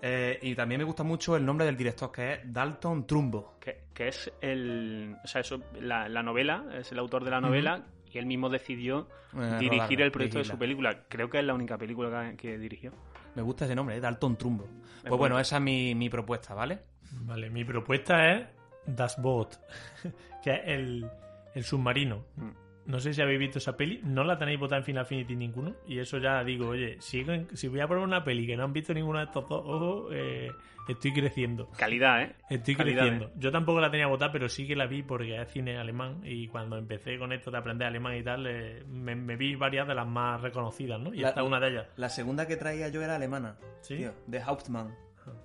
Eh, 0.00 0.38
y 0.42 0.54
también 0.54 0.78
me 0.80 0.84
gusta 0.84 1.02
mucho 1.02 1.36
el 1.36 1.44
nombre 1.44 1.66
del 1.66 1.76
director, 1.76 2.10
que 2.10 2.32
es 2.32 2.40
Dalton 2.52 3.06
Trumbo. 3.06 3.54
Que, 3.60 3.84
que 3.92 4.08
es 4.08 4.32
el. 4.40 5.16
O 5.22 5.26
sea, 5.26 5.40
eso, 5.40 5.60
la, 5.80 6.08
la 6.08 6.22
novela, 6.22 6.64
es 6.74 6.90
el 6.92 6.98
autor 6.98 7.24
de 7.24 7.30
la 7.30 7.40
novela 7.40 7.84
y 8.12 8.18
él 8.18 8.26
mismo 8.26 8.48
decidió 8.48 9.08
Eh, 9.34 9.56
dirigir 9.58 9.70
rodarla, 9.70 10.04
el 10.04 10.12
proyecto 10.12 10.38
de 10.38 10.44
su 10.44 10.58
película. 10.58 11.04
Creo 11.08 11.30
que 11.30 11.38
es 11.38 11.44
la 11.44 11.54
única 11.54 11.78
película 11.78 12.30
que, 12.30 12.36
que 12.36 12.58
dirigió. 12.58 12.92
Me 13.34 13.42
gusta 13.42 13.64
ese 13.64 13.74
nombre, 13.74 13.96
¿eh? 13.96 14.00
Dalton 14.00 14.36
Trumbo. 14.36 14.68
Pues 15.02 15.18
bueno. 15.18 15.38
esa 15.38 15.56
es 15.56 15.62
mi, 15.62 15.94
mi 15.94 16.08
propuesta, 16.08 16.54
¿vale? 16.54 16.80
Vale, 17.12 17.50
mi 17.50 17.64
propuesta 17.64 18.32
es 18.32 18.46
Das 18.86 19.20
Boot, 19.20 19.58
que 20.42 20.50
es 20.52 20.60
el, 20.64 21.10
el 21.54 21.64
submarino. 21.64 22.24
Mm. 22.36 22.61
No 22.84 22.98
sé 22.98 23.14
si 23.14 23.22
habéis 23.22 23.38
visto 23.38 23.58
esa 23.58 23.76
peli, 23.76 24.00
no 24.02 24.24
la 24.24 24.36
tenéis 24.36 24.58
votada 24.58 24.78
en 24.78 24.84
Final 24.84 25.06
Fantasy 25.06 25.36
ninguno. 25.36 25.74
Y 25.86 25.98
eso 26.00 26.18
ya 26.18 26.42
digo, 26.42 26.68
oye, 26.68 26.96
si, 27.00 27.24
si 27.52 27.68
voy 27.68 27.80
a 27.80 27.86
poner 27.86 28.02
una 28.02 28.24
peli 28.24 28.46
que 28.46 28.56
no 28.56 28.64
han 28.64 28.72
visto 28.72 28.92
ninguno 28.92 29.20
de 29.20 29.26
estos 29.26 29.48
dos, 29.48 29.62
ojo, 29.64 30.08
eh, 30.12 30.50
estoy 30.88 31.12
creciendo. 31.12 31.70
Calidad, 31.78 32.22
¿eh? 32.22 32.34
Estoy 32.50 32.74
Calidad, 32.74 33.02
creciendo. 33.02 33.30
Yo 33.36 33.52
tampoco 33.52 33.80
la 33.80 33.88
tenía 33.90 34.08
votada, 34.08 34.32
pero 34.32 34.48
sí 34.48 34.66
que 34.66 34.74
la 34.74 34.86
vi 34.86 35.04
porque 35.04 35.40
es 35.40 35.48
cine 35.52 35.76
alemán. 35.78 36.22
Y 36.24 36.48
cuando 36.48 36.76
empecé 36.76 37.18
con 37.18 37.32
esto 37.32 37.52
de 37.52 37.58
aprender 37.58 37.86
alemán 37.86 38.16
y 38.16 38.24
tal, 38.24 38.46
eh, 38.48 38.82
me, 38.88 39.14
me 39.14 39.36
vi 39.36 39.54
varias 39.54 39.86
de 39.86 39.94
las 39.94 40.06
más 40.08 40.40
reconocidas, 40.40 41.00
¿no? 41.00 41.14
Y 41.14 41.18
La- 41.20 41.28
esta 41.28 41.40
es 41.42 41.46
una 41.46 41.60
de 41.60 41.68
ellas. 41.68 41.86
La 41.96 42.08
segunda 42.08 42.48
que 42.48 42.56
traía 42.56 42.88
yo 42.88 43.00
era 43.00 43.14
alemana. 43.14 43.56
¿Sí? 43.80 43.96
Tío, 43.98 44.12
de 44.26 44.40
Hauptmann. 44.42 44.88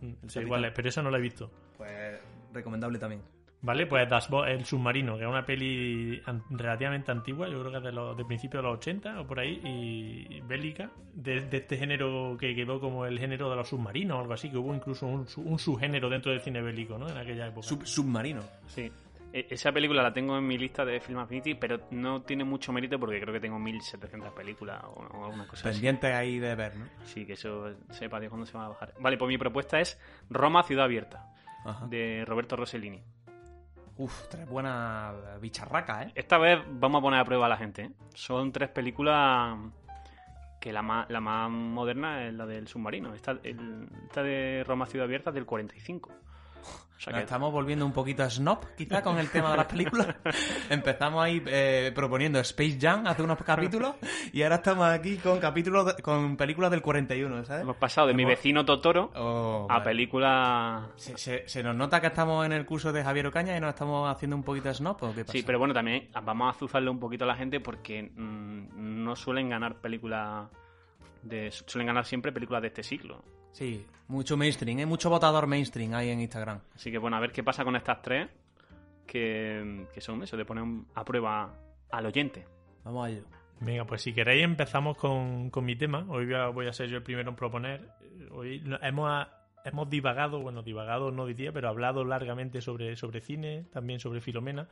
Mm, 0.02 0.28
sí, 0.28 0.40
igual 0.40 0.72
pero 0.74 0.90
esa 0.90 1.04
no 1.04 1.12
la 1.12 1.20
he 1.20 1.22
visto. 1.22 1.52
Pues 1.78 2.20
recomendable 2.52 2.98
también. 2.98 3.22
¿Vale? 3.60 3.88
Pues 3.88 4.08
El 4.48 4.66
Submarino, 4.66 5.18
que 5.18 5.24
es 5.24 5.30
una 5.30 5.44
peli 5.46 6.22
an- 6.26 6.44
relativamente 6.52 7.12
antigua, 7.12 7.50
yo 7.50 7.60
creo 7.60 7.72
que 7.72 7.78
es 7.80 7.84
de, 7.84 7.92
los, 7.92 8.16
de 8.16 8.24
principios 8.24 8.62
de 8.64 8.70
los 8.70 8.78
80 8.78 9.22
o 9.22 9.28
por 9.28 9.40
ahí, 9.40 9.60
y 9.64 10.42
bélica, 10.42 10.92
de, 11.14 11.42
de 11.42 11.58
este 11.58 11.76
género 11.76 12.38
que 12.40 12.54
quedó 12.56 12.80
como 12.80 13.06
el 13.08 13.18
género 13.18 13.50
de 13.50 13.56
los 13.56 13.68
submarinos 13.70 14.18
o 14.18 14.22
algo 14.22 14.34
así, 14.34 14.52
que 14.52 14.58
hubo 14.58 14.76
incluso 14.76 15.08
un, 15.08 15.28
su- 15.28 15.42
un 15.42 15.58
subgénero 15.58 16.08
dentro 16.08 16.32
del 16.32 16.42
cine 16.42 16.62
bélico, 16.62 17.00
¿no? 17.00 17.10
En 17.10 17.18
aquella 17.18 17.48
época. 17.48 17.68
Sub- 17.68 17.86
submarino. 17.86 18.42
Sí. 18.68 18.92
E- 19.34 19.48
Esa 19.50 19.72
película 19.72 20.04
la 20.04 20.14
tengo 20.14 20.38
en 20.38 20.46
mi 20.46 20.58
lista 20.60 20.86
de 20.86 21.00
Film 21.02 21.18
Affinity, 21.18 21.56
pero 21.56 21.80
no 21.92 22.22
tiene 22.22 22.44
mucho 22.44 22.72
mérito 22.72 23.00
porque 23.00 23.20
creo 23.20 23.34
que 23.34 23.40
tengo 23.40 23.58
1700 23.58 24.34
películas 24.34 24.84
o, 24.86 25.02
o 25.02 25.26
alguna 25.26 25.48
cosa 25.48 25.68
así. 25.70 25.78
Pendiente 25.80 26.14
ahí 26.14 26.38
de 26.38 26.54
ver, 26.56 26.76
¿no? 26.78 26.86
Sí, 27.06 27.26
que 27.26 27.34
eso 27.34 27.74
sepa 27.90 28.20
Dios 28.20 28.30
cuándo 28.30 28.46
se 28.46 28.56
va 28.56 28.68
a 28.68 28.70
bajar. 28.70 28.94
Vale, 29.00 29.18
pues 29.18 29.28
mi 29.30 29.38
propuesta 29.40 29.80
es 29.80 30.00
Roma, 30.30 30.62
Ciudad 30.64 30.86
Abierta, 30.86 31.34
Ajá. 31.66 31.88
de 31.88 32.24
Roberto 32.26 32.56
Rossellini. 32.56 33.02
Uf, 33.98 34.28
tres 34.30 34.48
buenas 34.48 35.14
bicharracas, 35.42 36.08
¿eh? 36.08 36.12
Esta 36.16 36.38
vez 36.38 36.60
vamos 36.70 37.00
a 37.00 37.02
poner 37.02 37.20
a 37.20 37.26
prueba 37.26 37.48
a 37.48 37.50
la 37.50 37.58
gente. 37.58 37.84
¿eh? 37.84 37.92
Son 38.14 38.52
tres 38.52 38.70
películas 38.70 39.58
que 40.60 40.72
la 40.72 40.82
más, 40.84 41.10
la 41.10 41.20
más 41.20 41.50
moderna 41.50 42.26
es 42.28 42.34
la 42.34 42.46
del 42.46 42.68
submarino. 42.68 43.14
Esta, 43.16 43.32
el- 43.44 43.90
esta 44.06 44.22
de 44.24 44.64
Roma, 44.68 44.86
Ciudad 44.86 45.06
Abierta 45.06 45.32
es 45.32 45.34
del 45.36 45.46
45. 45.46 46.12
O 46.60 47.00
sea 47.00 47.12
Nos 47.14 47.20
que 47.20 47.24
estamos 47.26 47.52
volviendo 47.54 47.86
un 47.86 47.94
poquito 47.94 48.24
a 48.24 48.30
snob, 48.30 48.74
quizá, 48.76 49.04
con 49.04 49.20
el 49.20 49.30
tema 49.30 49.52
de 49.52 49.58
las 49.58 49.68
películas. 49.68 50.08
Empezamos 50.70 51.24
ahí 51.24 51.44
eh, 51.46 51.92
proponiendo 51.94 52.40
Space 52.40 52.80
Jam 52.82 53.06
hace 53.06 53.22
unos 53.22 53.38
capítulos 53.44 53.94
y 54.34 54.42
ahora 54.42 54.56
estamos 54.56 54.88
aquí 54.88 55.18
con 55.18 55.40
capítulos 55.40 55.96
de- 55.96 56.02
con 56.02 56.36
películas 56.36 56.72
del 56.72 56.82
41, 56.82 57.46
¿sabes? 57.46 57.62
hemos 57.62 57.76
pasado 57.78 58.08
de 58.08 58.16
mi 58.16 58.26
vecino 58.26 58.66
Totoro 58.66 59.12
Oh, 59.16 59.68
a 59.70 59.74
vale. 59.76 59.86
película 59.86 60.88
Se, 60.96 61.16
se- 61.20 61.48
se 61.48 61.62
nos 61.62 61.76
nota 61.76 62.02
que 62.02 62.08
estamos 62.08 62.44
en 62.48 62.52
el 62.52 62.66
curso 62.66 62.92
de 62.92 63.04
Javier 63.04 63.28
Ocaña 63.28 63.56
y 63.56 63.60
nos 63.60 63.70
estamos 63.70 64.10
haciendo 64.10 64.36
un 64.36 64.44
poquito 64.44 64.74
snob, 64.74 64.98
¿o 65.04 65.14
qué 65.14 65.22
pasa? 65.24 65.34
Sí, 65.34 65.44
pero 65.46 65.60
bueno, 65.60 65.76
también 65.76 66.10
vamos 66.24 66.48
a 66.48 66.50
azuzarle 66.50 66.90
un 66.90 67.00
poquito 67.00 67.26
a 67.26 67.28
la 67.28 67.36
gente 67.36 67.60
porque 67.60 68.04
mm, 68.16 69.04
no 69.04 69.16
suelen 69.16 69.50
ganar 69.50 69.76
películas 69.76 70.50
de 71.22 71.52
suelen 71.52 71.88
ganar 71.88 72.06
siempre 72.06 72.32
películas 72.32 72.64
de 72.64 72.70
este 72.70 72.82
siglo. 72.84 73.24
Sí, 73.52 73.86
mucho 74.08 74.38
mainstream, 74.38 74.80
¿eh? 74.80 74.86
Mucho 74.86 75.10
votador 75.10 75.48
mainstream 75.48 75.94
ahí 75.94 76.10
en 76.10 76.22
Instagram. 76.22 76.60
Así 76.76 76.92
que 76.92 76.98
bueno, 76.98 77.18
a 77.18 77.20
ver 77.20 77.32
qué 77.32 77.44
pasa 77.44 77.64
con 77.64 77.76
estas 77.76 78.02
tres 78.02 78.30
que, 79.06 79.88
que 79.94 80.02
son 80.02 80.22
eso, 80.24 80.38
de 80.38 80.46
poner 80.46 80.64
a 80.94 81.04
prueba 81.04 81.54
al 81.90 82.06
oyente. 82.06 82.46
Vamos 82.84 83.08
a 83.08 83.10
ello. 83.10 83.24
Venga, 83.60 83.86
pues 83.86 84.02
si 84.04 84.14
queréis 84.14 84.44
empezamos 84.44 84.98
con, 84.98 85.50
con 85.50 85.66
mi 85.66 85.76
tema. 85.76 86.06
Hoy 86.10 86.26
voy 86.26 86.36
a, 86.36 86.48
voy 86.48 86.68
a 86.68 86.74
ser 86.74 86.90
yo 86.90 86.98
el 86.98 87.04
primero 87.04 87.30
en 87.30 87.36
proponer. 87.36 87.90
Hoy 88.32 88.64
hemos, 88.82 89.28
hemos 89.66 89.90
divagado, 89.90 90.40
bueno, 90.42 90.62
divagado 90.62 91.12
no 91.12 91.26
diría, 91.26 91.52
pero 91.52 91.70
hablado 91.70 92.06
largamente 92.06 92.62
sobre, 92.62 92.96
sobre 92.96 93.22
cine, 93.22 93.66
también 93.72 94.00
sobre 94.00 94.22
Filomena. 94.22 94.68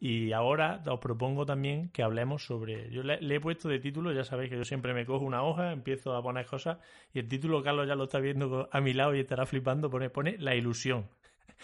Y 0.00 0.32
ahora 0.32 0.80
os 0.86 1.00
propongo 1.00 1.44
también 1.44 1.88
que 1.90 2.02
hablemos 2.02 2.44
sobre... 2.44 2.88
Yo 2.90 3.02
le, 3.02 3.20
le 3.20 3.34
he 3.36 3.40
puesto 3.40 3.68
de 3.68 3.80
título, 3.80 4.12
ya 4.12 4.22
sabéis 4.24 4.50
que 4.50 4.56
yo 4.56 4.64
siempre 4.64 4.94
me 4.94 5.04
cojo 5.04 5.24
una 5.24 5.42
hoja, 5.42 5.72
empiezo 5.72 6.14
a 6.14 6.22
poner 6.22 6.46
cosas, 6.46 6.78
y 7.12 7.18
el 7.18 7.28
título 7.28 7.62
Carlos 7.62 7.88
ya 7.88 7.96
lo 7.96 8.04
está 8.04 8.20
viendo 8.20 8.68
a 8.70 8.80
mi 8.80 8.92
lado 8.92 9.14
y 9.14 9.20
estará 9.20 9.44
flipando, 9.46 9.90
pone, 9.90 10.08
pone 10.10 10.36
La 10.38 10.54
ilusión. 10.54 11.06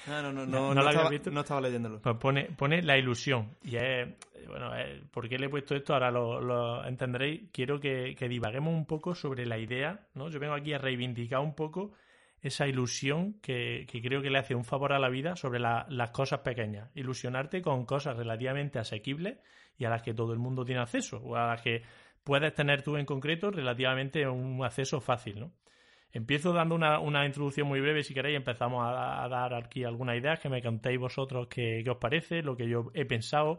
No, 0.09 0.21
no, 0.21 0.33
no, 0.33 0.45
¿No 0.47 0.75
no, 0.75 0.75
lo 0.75 0.81
habías 0.81 0.95
estaba, 0.95 1.11
visto? 1.11 1.31
no 1.31 1.41
estaba 1.43 1.61
leyéndolo. 1.61 2.01
Pues 2.01 2.17
pone, 2.17 2.45
pone 2.57 2.83
la 2.83 2.99
ilusión. 2.99 3.51
Y 3.63 3.77
es, 3.77 4.09
bueno, 4.49 4.75
es- 4.75 5.01
¿por 5.13 5.29
qué 5.29 5.39
le 5.39 5.47
he 5.47 5.49
puesto 5.49 5.77
esto? 5.77 5.95
Ahora 5.95 6.11
lo, 6.11 6.41
lo 6.41 6.85
entenderéis. 6.85 7.43
Quiero 7.53 7.79
que, 7.79 8.17
que 8.19 8.29
divaguemos 8.29 8.75
un 8.75 8.87
poco 8.87 9.15
sobre 9.15 9.47
la 9.47 9.57
idea, 9.57 10.01
¿no? 10.15 10.29
Yo 10.31 10.41
vengo 10.41 10.55
aquí 10.55 10.73
a 10.73 10.79
reivindicar 10.79 11.39
un 11.39 11.55
poco 11.55 11.93
esa 12.45 12.69
ilusión 12.69 13.41
que, 13.41 13.87
creo 14.03 14.21
que 14.23 14.31
le 14.31 14.39
hace 14.39 14.55
un 14.55 14.65
favor 14.65 14.93
a 14.93 14.99
la 14.99 15.09
vida 15.09 15.35
sobre 15.35 15.59
la- 15.59 15.87
las 15.89 16.11
cosas 16.11 16.41
pequeñas. 16.41 16.91
Ilusionarte 16.95 17.63
con 17.63 17.87
cosas 17.87 18.17
relativamente 18.17 18.79
asequibles 18.79 19.39
y 19.79 19.87
a 19.87 19.91
las 19.91 20.03
que 20.03 20.15
todo 20.15 20.33
el 20.33 20.39
mundo 20.39 20.65
tiene 20.65 20.83
acceso, 20.83 21.19
o 21.19 21.37
a 21.37 21.49
las 21.49 21.63
que 21.63 21.83
puedes 22.23 22.55
tener 22.55 22.83
tú 22.83 22.97
en 22.97 23.07
concreto 23.07 23.51
relativamente 23.51 24.29
un 24.29 24.63
acceso 24.63 25.01
fácil, 25.01 25.41
¿no? 25.41 25.53
Empiezo 26.13 26.53
dando 26.53 26.77
una, 26.77 27.27
introducción 27.27 27.67
muy 27.67 27.81
breve, 27.81 28.05
si 28.05 28.15
queréis, 28.15 28.37
empezamos 28.37 28.85
a, 28.87 29.27
dar 29.29 29.53
aquí 29.55 29.83
algunas 29.83 30.17
ideas, 30.17 30.39
que 30.39 30.49
me 30.49 30.63
contéis 30.63 31.01
vosotros 31.01 31.49
qué, 31.49 31.81
qué 31.83 31.91
os 31.91 31.97
parece, 31.97 32.41
lo 32.43 32.57
que 32.57 32.69
yo 32.69 32.93
he 32.95 33.05
pensado, 33.05 33.59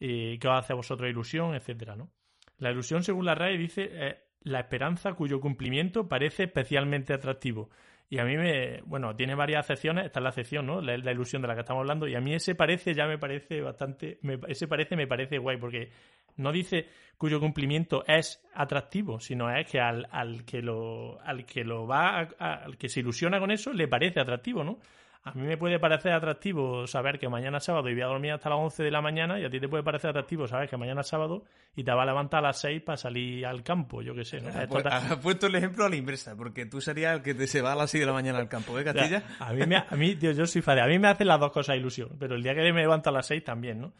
eh, 0.00 0.38
qué 0.40 0.48
os 0.48 0.54
hace 0.54 0.72
a 0.72 0.76
vosotros 0.76 1.08
ilusión, 1.08 1.54
etcétera, 1.54 1.94
¿no? 1.94 2.10
La 2.58 2.72
ilusión, 2.72 3.04
según 3.04 3.26
la 3.26 3.36
RAE, 3.36 3.58
dice 3.58 3.90
eh, 3.92 4.24
la 4.40 4.60
esperanza 4.60 5.14
cuyo 5.14 5.40
cumplimiento 5.40 6.08
parece 6.08 6.44
especialmente 6.44 7.12
atractivo. 7.12 7.70
Y 8.14 8.18
a 8.20 8.24
mí 8.24 8.36
me, 8.36 8.80
bueno, 8.82 9.16
tiene 9.16 9.34
varias 9.34 9.64
acepciones, 9.64 10.06
esta 10.06 10.20
es 10.20 10.22
la 10.22 10.28
acepción, 10.28 10.66
¿no? 10.66 10.80
La, 10.80 10.96
la 10.96 11.10
ilusión 11.10 11.42
de 11.42 11.48
la 11.48 11.54
que 11.54 11.62
estamos 11.62 11.80
hablando, 11.80 12.06
y 12.06 12.14
a 12.14 12.20
mí 12.20 12.32
ese 12.32 12.54
parece 12.54 12.94
ya 12.94 13.06
me 13.06 13.18
parece 13.18 13.60
bastante, 13.60 14.18
me- 14.22 14.38
ese 14.46 14.68
parece 14.68 14.94
me 14.94 15.08
parece 15.08 15.38
guay, 15.38 15.56
porque 15.56 15.90
no 16.36 16.52
dice 16.52 16.86
cuyo 17.18 17.40
cumplimiento 17.40 18.04
es 18.06 18.40
atractivo, 18.54 19.18
sino 19.18 19.50
es 19.50 19.68
que 19.68 19.80
al, 19.80 20.06
al 20.12 20.44
que 20.44 20.62
lo 20.62 21.20
al 21.22 21.44
que 21.44 21.64
lo 21.64 21.88
va 21.88 22.20
a- 22.38 22.54
al 22.64 22.76
que 22.78 22.88
se 22.88 23.00
ilusiona 23.00 23.40
con 23.40 23.50
eso 23.50 23.72
le 23.72 23.88
parece 23.88 24.20
atractivo, 24.20 24.62
¿no? 24.62 24.78
A 25.26 25.32
mí 25.32 25.40
me 25.46 25.56
puede 25.56 25.78
parecer 25.78 26.12
atractivo 26.12 26.86
saber 26.86 27.18
que 27.18 27.30
mañana 27.30 27.56
es 27.56 27.64
sábado 27.64 27.88
y 27.88 27.94
voy 27.94 28.02
a 28.02 28.06
dormir 28.06 28.32
hasta 28.32 28.50
las 28.50 28.58
11 28.58 28.82
de 28.82 28.90
la 28.90 29.00
mañana 29.00 29.40
y 29.40 29.44
a 29.46 29.48
ti 29.48 29.58
te 29.58 29.68
puede 29.68 29.82
parecer 29.82 30.10
atractivo 30.10 30.46
saber 30.46 30.68
que 30.68 30.76
mañana 30.76 31.00
es 31.00 31.06
sábado 31.06 31.44
y 31.74 31.82
te 31.82 31.90
va 31.92 32.02
a 32.02 32.06
levantar 32.06 32.40
a 32.40 32.48
las 32.48 32.60
6 32.60 32.82
para 32.82 32.98
salir 32.98 33.46
al 33.46 33.62
campo, 33.62 34.02
yo 34.02 34.14
qué 34.14 34.24
sé, 34.24 34.42
¿no? 34.42 34.48
Ha, 34.50 34.64
Es 34.64 34.68
total- 34.68 34.92
pu- 35.02 35.12
ha 35.12 35.20
puesto 35.20 35.46
el 35.46 35.54
ejemplo 35.54 35.86
a 35.86 35.88
la 35.88 35.96
inversa, 35.96 36.36
porque 36.36 36.66
tú 36.66 36.82
serías 36.82 37.16
el 37.16 37.22
que 37.22 37.32
te 37.34 37.46
se 37.46 37.62
va 37.62 37.72
a 37.72 37.76
las 37.76 37.90
6 37.90 38.02
de 38.02 38.06
la 38.06 38.12
mañana 38.12 38.38
al 38.38 38.48
campo, 38.50 38.78
¿eh, 38.78 38.84
Castilla? 38.84 39.22
A 39.38 39.54
mí, 39.54 39.64
me, 39.66 39.76
a 39.76 39.96
mí 39.96 40.14
tío, 40.16 40.32
yo 40.32 40.46
soy 40.46 40.60
fan. 40.60 40.78
A 40.78 40.86
mí 40.86 40.98
me 40.98 41.08
hacen 41.08 41.26
las 41.26 41.40
dos 41.40 41.52
cosas 41.52 41.76
ilusión, 41.78 42.10
pero 42.18 42.34
el 42.34 42.42
día 42.42 42.54
que 42.54 42.72
me 42.74 42.82
levanto 42.82 43.08
a 43.08 43.12
las 43.14 43.26
6 43.26 43.42
también, 43.44 43.80
¿no? 43.80 43.94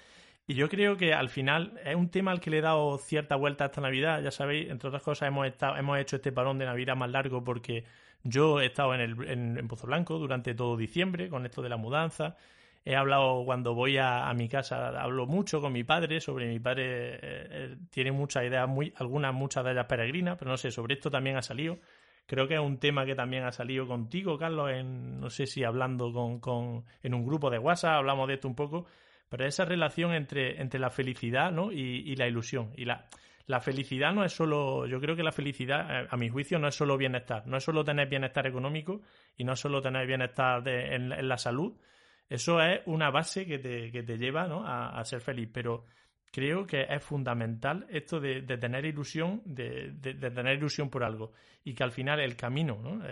Y 0.47 0.53
yo 0.57 0.69
creo 0.69 0.99
que 0.99 1.15
al 1.15 1.31
final 1.31 1.81
es 1.87 1.97
un 1.97 2.11
tema 2.11 2.33
al 2.33 2.39
que 2.41 2.51
le 2.51 2.59
he 2.59 2.61
dado 2.61 2.99
cierta 2.99 3.35
vuelta 3.35 3.65
esta 3.65 3.81
Navidad. 3.81 4.21
Ya 4.23 4.31
sabéis, 4.31 4.69
entre 4.71 4.89
otras 4.89 5.03
cosas, 5.03 5.27
hemos, 5.29 5.47
estado, 5.47 5.79
hemos 5.79 5.99
hecho 5.99 6.17
este 6.17 6.33
parón 6.33 6.59
de 6.59 6.67
Navidad 6.67 6.97
más 6.97 7.11
largo 7.11 7.43
porque 7.43 7.85
yo 8.25 8.61
he 8.61 8.67
estado 8.67 8.95
en, 8.95 9.01
el, 9.01 9.29
en, 9.29 9.59
en 9.59 9.69
Pozo 9.69 9.87
Blanco 9.87 10.19
durante 10.19 10.55
todo 10.55 10.77
diciembre 10.77 11.29
con 11.29 11.45
esto 11.47 11.63
de 11.63 11.69
la 11.69 11.77
mudanza. 11.77 12.37
He 12.87 12.97
hablado 12.97 13.45
cuando 13.45 13.75
voy 13.75 13.97
a, 13.99 14.31
mi 14.35 14.49
casa, 14.49 14.89
hablo 15.01 15.27
mucho 15.27 15.61
con 15.61 15.73
mi 15.73 15.85
padre 15.85 16.21
sobre 16.21 16.49
mi 16.49 16.59
padre. 16.59 16.85
eh, 16.85 17.19
eh, 17.23 17.77
tiene 17.91 18.13
muchas 18.13 18.45
ideas, 18.45 18.69
muy, 18.69 18.93
algunas, 18.97 19.33
muchas 19.33 19.65
de 19.65 19.73
ellas 19.73 19.87
peregrinas, 19.87 20.37
pero 20.39 20.51
no 20.51 20.57
sé, 20.59 20.71
sobre 20.71 20.95
esto 20.95 21.11
también 21.11 21.37
ha 21.37 21.43
salido. 21.43 21.79
Creo 22.27 22.47
que 22.49 22.55
es 22.55 22.61
un 22.61 22.79
tema 22.79 23.07
que 23.07 23.15
también 23.15 23.45
ha 23.45 23.53
salido 23.53 23.87
contigo, 23.87 24.39
Carlos, 24.39 24.71
en, 24.71 25.21
no 25.21 25.31
sé 25.31 25.47
si 25.47 25.65
hablando 25.65 26.13
con, 26.13 26.41
con, 26.41 26.85
en 27.03 27.15
un 27.15 27.25
grupo 27.27 27.51
de 27.51 27.59
WhatsApp, 27.59 27.97
hablamos 27.97 28.29
de 28.29 28.35
esto 28.35 28.49
un 28.49 28.55
poco, 28.55 28.87
pero 29.29 29.47
esa 29.47 29.65
relación 29.65 30.13
entre, 30.13 30.61
entre 30.61 30.81
la 30.81 30.91
felicidad 30.91 31.53
¿no? 31.53 31.73
y, 31.73 31.79
y 31.79 32.17
la 32.17 32.27
ilusión. 32.27 32.73
Y 32.77 32.85
la, 32.85 33.07
la 33.47 33.61
felicidad 33.61 34.13
no 34.13 34.25
es 34.25 34.33
solo, 34.33 34.87
yo 34.87 35.01
creo 35.01 35.17
que 35.17 35.23
la 35.23 35.33
felicidad, 35.33 36.05
eh, 36.05 36.07
a 36.11 36.17
mi 36.17 36.29
juicio, 36.29 36.59
no 36.59 36.69
es 36.69 36.75
solo 36.75 36.97
bienestar, 36.97 37.47
no 37.47 37.57
es 37.59 37.65
solo 37.65 37.85
tener 37.85 38.09
bienestar 38.09 38.47
económico 38.47 39.03
y 39.37 39.45
no 39.45 39.53
es 39.53 39.61
solo 39.61 39.83
tener 39.83 40.07
bienestar 40.07 40.63
de- 40.63 40.95
en, 40.95 41.29
la 41.29 41.37
salud. 41.37 41.77
Eso 42.29 42.61
es 42.63 42.81
una 42.87 43.11
base 43.11 43.45
que 43.47 43.59
te, 43.59 43.91
que 43.93 44.03
te 44.03 44.17
lleva 44.17 44.47
¿no? 44.49 44.67
a, 44.67 44.99
a 44.99 45.05
ser 45.05 45.21
feliz, 45.21 45.51
pero 45.53 45.85
creo 46.33 46.67
que 46.67 46.87
es 46.89 47.03
fundamental 47.05 47.87
esto 47.91 48.19
de, 48.19 48.43
de 48.43 48.57
tener 48.59 48.85
ilusión, 48.87 49.43
de, 49.45 49.91
de- 49.93 50.15
tener 50.31 50.57
ilusión 50.57 50.89
por 50.89 51.05
algo 51.05 51.33
y 51.63 51.75
que 51.75 51.85
al 51.85 51.93
final 51.93 52.21
el 52.21 52.37
camino, 52.37 52.79
¿no? 52.83 53.03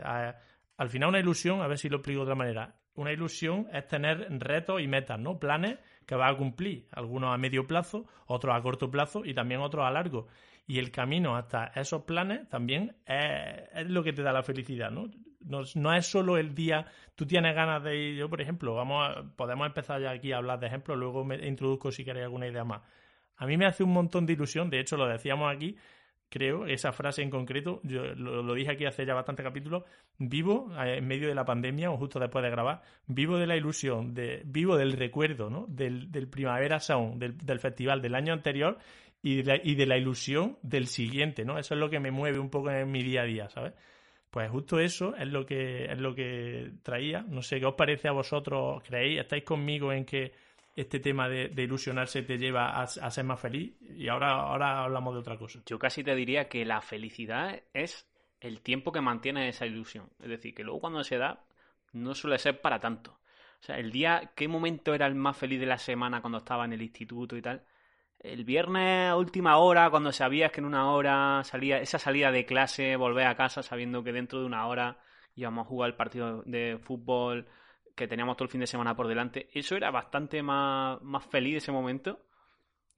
Al 0.79 0.88
final 0.88 1.11
una 1.11 1.21
ilusión, 1.21 1.61
a 1.61 1.68
ver 1.68 1.79
si 1.79 1.88
lo 1.88 1.99
explico 1.99 2.21
de 2.21 2.25
otra 2.25 2.35
manera, 2.35 2.75
una 2.95 3.12
ilusión 3.12 3.68
es 3.73 3.87
tener 3.87 4.27
retos 4.40 4.81
y 4.81 4.88
metas, 4.88 5.18
¿no? 5.21 5.38
Planes 5.38 5.79
que 6.07 6.15
vas 6.15 6.33
a 6.33 6.37
cumplir, 6.37 6.87
algunos 6.93 7.35
a 7.35 7.38
medio 7.38 7.67
plazo, 7.67 8.07
otros 8.27 8.55
a 8.55 8.62
corto 8.62 8.91
plazo 8.91 9.25
y 9.25 9.35
también 9.35 9.61
otros 9.61 9.85
a 9.85 9.91
largo. 9.91 10.29
Y 10.67 10.79
el 10.79 10.91
camino 10.91 11.37
hasta 11.37 11.67
esos 11.75 12.03
planes 12.03 12.49
también 12.49 12.97
es, 13.07 13.88
lo 13.88 14.03
que 14.03 14.12
te 14.12 14.23
da 14.23 14.33
la 14.33 14.43
felicidad, 14.43 14.91
¿no? 14.91 15.11
No, 15.41 15.62
no 15.75 15.93
es 15.95 16.07
solo 16.07 16.38
el 16.38 16.55
día, 16.55 16.87
tú 17.17 17.27
tienes 17.27 17.55
ganas 17.55 17.83
de 17.83 17.97
ir, 17.97 18.17
yo 18.17 18.29
por 18.31 18.41
ejemplo, 18.41 18.75
vamos 18.75 19.09
a- 19.09 19.23
podemos 19.37 19.67
empezar 19.67 20.01
ya 20.01 20.11
aquí 20.12 20.31
a 20.33 20.37
hablar 20.37 20.61
de 20.61 20.69
ejemplos, 20.69 20.97
luego 20.99 21.25
me 21.25 21.37
introduzco 21.49 21.91
si 21.91 22.05
queréis 22.05 22.25
alguna 22.25 22.47
idea 22.47 22.65
más. 22.65 22.83
A 23.37 23.47
mí 23.47 23.57
me 23.57 23.67
hace 23.67 23.83
un 23.83 23.93
montón 23.93 24.25
de 24.27 24.35
ilusión, 24.35 24.71
de 24.71 24.79
hecho 24.81 24.97
lo 24.97 25.07
decíamos 25.09 25.53
aquí, 25.53 25.77
creo, 26.33 26.66
esa 26.66 26.92
frase 26.92 27.23
en 27.23 27.29
concreto, 27.29 27.81
yo 27.85 28.03
lo, 28.14 28.55
dije 28.55 28.73
aquí 28.73 28.87
hace 28.87 29.05
ya 29.05 29.12
bastante 29.12 29.42
capítulos, 29.42 29.85
vivo 30.18 30.73
eh, 30.83 30.97
en 30.97 31.07
medio 31.07 31.29
de 31.29 31.35
la 31.35 31.45
pandemia 31.45 31.90
o 31.90 31.99
justo 31.99 32.18
después 32.18 32.42
de 32.42 32.51
grabar, 32.51 32.83
vivo 33.07 33.37
de 33.37 33.47
la 33.47 33.55
ilusión, 33.55 34.14
de, 34.14 34.42
vivo 34.47 34.77
del 34.77 34.92
recuerdo, 34.95 35.51
¿no? 35.51 35.66
Del, 35.68 36.11
del 36.11 36.29
Primavera 36.29 36.81
Sound, 36.81 37.21
del, 37.21 37.37
del 37.37 37.61
festival 37.61 38.01
del 38.01 38.14
año 38.14 38.33
anterior 38.33 38.79
y 39.23 39.37
de, 39.37 39.45
la, 39.45 39.61
y 39.62 39.75
de 39.75 39.87
la 39.87 39.99
ilusión 39.99 40.57
del 40.62 40.87
siguiente, 40.87 41.45
¿no? 41.45 41.59
Eso 41.59 41.75
es 41.75 41.81
lo 41.81 41.90
que 41.90 42.01
me 42.01 42.11
mueve 42.11 42.38
un 42.38 42.49
poco 42.49 42.71
en 42.71 42.90
mi 42.90 43.03
día 43.03 43.23
a 43.23 43.27
día, 43.27 43.49
¿sabes? 43.51 43.75
Pues 44.31 44.51
justo 44.51 44.81
eso 44.81 45.14
es 45.14 45.29
lo 45.29 45.45
que 45.45 45.85
es 45.85 46.01
lo 46.01 46.14
que 46.14 46.73
traía. 46.83 47.21
No 47.21 47.42
sé 47.42 47.61
qué 47.61 47.66
os 47.66 47.75
parece 47.75 48.09
a 48.09 48.12
vosotros. 48.12 48.83
¿Creéis? 48.83 49.21
¿Estáis 49.21 49.45
conmigo 49.45 49.92
en 49.92 50.07
que 50.07 50.33
este 50.75 51.01
tema 51.01 51.29
de, 51.29 51.53
ilusionarse 51.57 52.23
te 52.23 52.39
lleva 52.39 52.81
a, 52.81 52.87
ser 52.87 53.25
más 53.25 53.41
feliz? 53.41 53.75
Y 53.81 54.09
ahora, 54.09 54.33
ahora 54.33 54.85
hablamos 54.85 55.15
de 55.15 55.21
otra 55.21 55.39
cosa. 55.39 55.61
Yo 55.67 55.79
casi 55.79 56.03
te 56.03 56.15
diría 56.15 56.49
que 56.49 56.65
la 56.65 56.81
felicidad 56.81 57.63
es 57.75 58.09
el 58.41 58.61
tiempo 58.61 58.93
que 58.93 59.01
mantiene 59.01 59.49
esa 59.49 59.67
ilusión. 59.67 60.11
Es 60.21 60.29
decir, 60.29 60.55
que 60.55 60.65
luego 60.65 60.81
cuando 60.81 61.05
se 61.05 61.19
da 61.19 61.45
no 61.93 62.15
suele 62.15 62.39
ser 62.39 62.61
para 62.61 62.81
tanto. 62.81 63.19
O 63.61 63.65
sea, 63.65 63.79
el 63.79 63.93
día, 63.93 64.33
¿qué 64.35 64.49
momento 64.49 64.93
era 64.95 65.07
el 65.07 65.15
más 65.15 65.37
feliz 65.37 65.61
de 65.61 65.67
la 65.67 65.79
semana 65.79 66.21
cuando 66.21 66.39
estaba 66.39 66.65
en 66.65 66.73
el 66.73 66.83
instituto 66.83 67.37
y 67.37 67.43
tal? 67.43 67.65
El 68.19 68.45
viernes 68.45 69.15
última 69.15 69.57
hora, 69.59 69.91
cuando 69.91 70.11
sabías 70.13 70.51
que 70.53 70.61
en 70.61 70.67
una 70.67 70.91
hora 70.91 71.43
salía, 71.45 71.79
esa 71.81 71.99
salida 71.99 72.33
de 72.33 72.47
clase, 72.47 72.97
volver 72.97 73.27
a 73.27 73.37
casa 73.37 73.63
sabiendo 73.63 74.03
que 74.03 74.13
dentro 74.13 74.41
de 74.41 74.47
una 74.47 74.67
hora 74.67 74.99
íbamos 75.35 75.67
a 75.67 75.69
jugar 75.69 75.91
el 75.91 75.97
partido 75.97 76.43
de 76.45 76.79
fútbol, 76.83 77.47
que 77.94 78.09
teníamos 78.09 78.37
todo 78.37 78.44
el 78.44 78.50
fin 78.50 78.61
de 78.61 78.66
semana 78.66 78.94
por 78.94 79.09
delante. 79.09 79.48
Eso 79.52 79.76
era 79.76 79.90
bastante 79.90 80.42
más, 80.42 81.00
más 81.02 81.24
feliz 81.26 81.59
ese 81.59 81.72
momento 81.72 82.20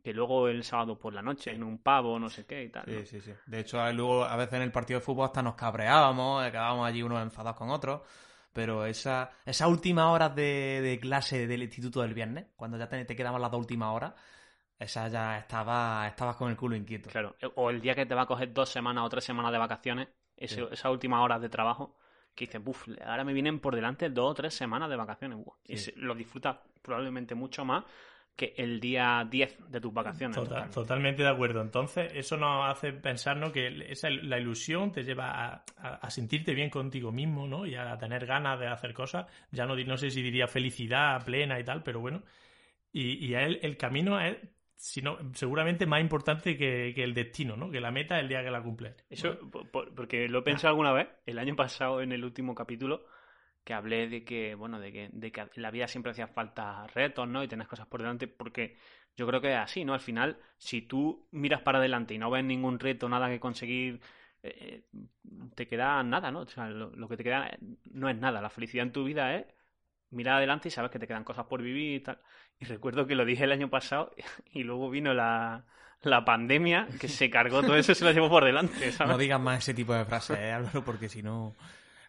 que 0.05 0.13
luego 0.13 0.49
el 0.49 0.63
sábado 0.65 0.99
por 0.99 1.15
la 1.15 1.23
noche 1.23 1.51
en 1.51 1.63
un 1.63 1.79
pavo, 1.79 2.19
no 2.19 2.29
sé 2.29 2.45
qué 2.45 2.65
y 2.65 2.69
tal. 2.69 2.85
Sí, 2.85 3.07
sí, 3.07 3.21
sí. 3.23 3.33
De 3.47 3.61
hecho, 3.61 3.91
luego 3.93 4.25
a 4.25 4.37
veces 4.37 4.55
en 4.55 4.63
el 4.63 4.71
partido 4.71 5.01
de 5.01 5.05
fútbol 5.05 5.25
hasta 5.25 5.43
nos 5.43 5.55
cabreábamos, 5.55 6.45
quedábamos 6.51 6.87
allí 6.87 7.03
unos 7.03 7.23
enfadados 7.23 7.57
con 7.57 7.71
otros. 7.71 8.03
Pero 8.53 8.85
esa, 8.85 9.31
esas 9.47 9.67
últimas 9.67 10.05
horas 10.07 10.37
de, 10.37 10.81
de, 10.83 11.01
clase 11.01 11.47
del 11.47 11.63
instituto 11.63 12.03
del 12.03 12.15
viernes, 12.15 12.47
cuando 12.55 12.77
ya 12.77 12.89
te, 12.89 13.03
te 13.05 13.17
quedaban 13.17 13.41
las 13.41 13.51
dos 13.51 13.61
últimas 13.61 13.89
horas, 13.89 14.13
esa 14.79 15.09
ya 15.09 15.39
estaba, 15.39 16.07
estabas 16.07 16.37
con 16.37 16.51
el 16.51 16.57
culo 16.57 16.77
inquieto. 16.77 17.09
Claro, 17.09 17.35
o 17.57 17.71
el 17.71 17.81
día 17.81 17.95
que 17.95 18.07
te 18.07 18.15
va 18.15 18.23
a 18.23 18.27
coger 18.27 18.53
dos 18.53 18.69
semanas 18.69 19.05
o 19.05 19.09
tres 19.09 19.25
semanas 19.25 19.51
de 19.53 19.59
vacaciones, 19.59 20.09
ese, 20.37 20.57
sí. 20.57 20.69
esas 20.71 20.93
últimas 20.93 21.21
horas 21.21 21.41
de 21.41 21.49
trabajo, 21.49 21.97
que 22.35 22.47
dices, 22.47 22.63
buf, 22.63 22.89
ahora 23.05 23.25
me 23.25 23.33
vienen 23.33 23.61
por 23.61 23.75
delante 23.75 24.11
dos 24.11 24.33
o 24.33 24.35
tres 24.35 24.55
semanas 24.55 24.91
de 24.91 24.97
vacaciones. 24.97 25.39
Sí. 25.65 25.93
Y 25.97 26.01
lo 26.01 26.15
disfrutas 26.15 26.57
probablemente 26.83 27.35
mucho 27.35 27.65
más 27.65 27.85
que 28.37 28.53
el 28.57 28.81
día 28.81 29.27
10 29.31 29.71
de 29.71 29.81
tus 29.81 29.95
vacaciones. 29.95 30.37
Total, 30.37 30.69
totalmente 30.69 31.23
de 31.23 31.29
acuerdo. 31.29 31.61
Entonces, 31.61 32.11
eso 32.15 32.37
nos 32.37 32.69
hace 32.69 32.93
pensar 32.93 33.37
¿no? 33.37 33.53
que 33.53 33.87
esa, 33.89 34.11
la 34.11 34.39
ilusión 34.39 34.91
te 34.91 35.05
lleva 35.05 35.31
a, 35.31 35.65
a, 35.77 35.95
a, 35.95 36.11
sentirte 36.11 36.53
bien 36.53 36.69
contigo 36.69 37.13
mismo 37.13 37.47
¿no? 37.47 37.65
y 37.65 37.77
a 37.77 37.97
tener 37.97 38.27
ganas 38.27 38.59
de 38.59 38.67
hacer 38.67 38.93
cosas. 38.93 39.27
Ya 39.53 39.67
no, 39.67 39.77
no 39.77 39.97
sé 39.97 40.11
si 40.11 40.21
diría 40.21 40.49
felicidad 40.49 41.25
plena 41.25 41.61
y 41.61 41.65
tal, 41.65 41.85
pero 41.85 42.01
bueno. 42.01 42.23
Y, 42.93 43.25
y 43.25 43.35
el, 43.35 43.61
el 43.63 43.77
camino 43.77 44.21
es 44.21 44.37
sino 44.85 45.17
seguramente 45.33 45.87
más 45.87 46.03
importante 46.03 46.59
que, 46.59 46.93
que, 46.95 47.05
el 47.05 47.15
destino, 47.15 47.57
¿no? 47.57 47.71
Que 47.71 47.81
la 47.81 47.91
meta 47.91 48.21
el 48.21 48.29
día 48.29 48.45
que 48.45 48.51
la 48.51 48.63
cumple. 48.63 48.97
Eso, 49.09 49.39
por, 49.51 49.95
porque 49.95 50.29
lo 50.29 50.41
he 50.41 50.43
pensado 50.43 50.73
alguna 50.73 50.93
vez, 50.93 51.09
el 51.25 51.39
año 51.39 51.57
pasado 51.57 52.03
en 52.03 52.13
el 52.13 52.23
último 52.23 52.55
capítulo, 52.55 53.07
que 53.65 53.73
hablé 53.73 54.09
de 54.09 54.27
que, 54.27 54.55
bueno, 54.55 54.79
de 54.79 54.93
que, 54.93 55.09
de 55.11 55.33
que 55.33 55.41
en 55.41 55.63
la 55.63 55.71
vida 55.71 55.89
siempre 55.89 56.13
hacía 56.13 56.27
falta 56.27 56.87
retos, 56.89 57.27
¿no? 57.27 57.43
Y 57.43 57.49
tener 57.49 57.67
cosas 57.67 57.87
por 57.87 58.03
delante, 58.03 58.29
porque 58.29 58.77
yo 59.17 59.27
creo 59.27 59.41
que 59.41 59.53
es 59.53 59.57
así, 59.59 59.87
¿no? 59.87 59.95
Al 59.95 60.01
final, 60.01 60.39
si 60.59 60.83
tú 60.83 61.29
miras 61.31 61.63
para 61.63 61.79
adelante 61.79 62.13
y 62.13 62.19
no 62.19 62.31
ves 62.31 62.45
ningún 62.45 62.79
reto, 62.79 63.09
nada 63.09 63.31
que 63.31 63.41
conseguir, 63.41 64.03
eh, 64.43 64.85
te 65.55 65.67
queda 65.67 66.03
nada, 66.03 66.31
¿no? 66.31 66.41
O 66.41 66.47
sea, 66.47 66.69
lo, 66.69 66.91
lo, 66.91 67.09
que 67.09 67.17
te 67.17 67.25
queda 67.25 67.57
no 67.91 68.11
es 68.11 68.19
nada. 68.19 68.43
La 68.43 68.51
felicidad 68.51 68.85
en 68.85 68.93
tu 68.93 69.03
vida 69.05 69.35
es 69.35 69.47
mirar 70.15 70.37
adelante 70.37 70.69
y 70.69 70.71
sabes 70.71 70.91
que 70.91 70.99
te 70.99 71.07
quedan 71.07 71.25
cosas 71.25 71.47
por 71.47 71.63
vivir 71.63 71.97
y 71.97 72.01
tal. 72.01 72.19
Y 72.59 72.65
recuerdo 72.65 73.07
que 73.07 73.15
lo 73.15 73.25
dije 73.25 73.45
el 73.45 73.53
año 73.53 73.69
pasado 73.69 74.13
y 74.53 74.63
luego 74.63 74.91
vino 74.91 75.13
la, 75.13 75.65
la 76.03 76.25
pandemia 76.25 76.89
que 77.01 77.09
se 77.09 77.31
cargó 77.31 77.63
todo 77.63 77.77
eso 77.77 77.93
y 77.93 77.95
se 77.95 78.05
lo 78.05 78.13
llevó 78.13 78.29
por 78.29 78.45
delante, 78.45 78.93
¿sabes? 78.93 79.13
No 79.13 79.19
digas 79.19 79.41
más 79.41 79.59
ese 79.59 79.75
tipo 79.75 79.95
de 79.95 80.05
frases, 80.05 80.39
¿eh, 80.39 80.53
Álvaro? 80.53 80.85
Porque 80.85 81.09
si 81.09 81.23
no... 81.23 81.55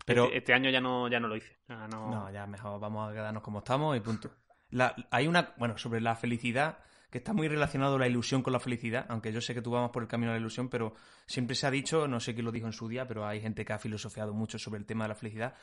Pero... 0.05 0.25
Este, 0.25 0.37
este, 0.37 0.53
año 0.53 0.69
ya 0.69 0.81
no, 0.81 1.07
ya 1.07 1.19
no 1.19 1.27
lo 1.27 1.35
hice. 1.35 1.57
Ya 1.67 1.87
no... 1.87 2.09
no... 2.09 2.31
ya 2.31 2.45
mejor 2.45 2.79
vamos 2.79 3.09
a 3.09 3.13
quedarnos 3.13 3.41
como 3.41 3.59
estamos 3.59 3.97
y 3.97 3.99
punto. 3.99 4.29
La, 4.69 4.95
hay 5.09 5.27
una, 5.27 5.53
bueno, 5.57 5.77
sobre 5.77 6.01
la 6.01 6.15
felicidad, 6.15 6.79
que 7.09 7.19
está 7.19 7.33
muy 7.33 7.47
relacionado 7.47 7.97
la 7.97 8.07
ilusión 8.07 8.43
con 8.43 8.53
la 8.53 8.59
felicidad, 8.59 9.05
aunque 9.09 9.31
yo 9.31 9.41
sé 9.41 9.53
que 9.53 9.61
tú 9.61 9.71
vamos 9.71 9.91
por 9.91 10.03
el 10.03 10.09
camino 10.09 10.31
de 10.31 10.37
la 10.37 10.41
ilusión, 10.41 10.69
pero 10.69 10.95
siempre 11.25 11.55
se 11.55 11.65
ha 11.65 11.71
dicho, 11.71 12.07
no 12.07 12.19
sé 12.19 12.33
quién 12.33 12.45
lo 12.45 12.51
dijo 12.51 12.67
en 12.67 12.73
su 12.73 12.87
día, 12.87 13.07
pero 13.07 13.25
hay 13.25 13.41
gente 13.41 13.63
que 13.63 13.73
ha 13.73 13.79
filosofiado 13.79 14.33
mucho 14.33 14.59
sobre 14.59 14.79
el 14.79 14.85
tema 14.85 15.05
de 15.05 15.09
la 15.09 15.15
felicidad. 15.15 15.55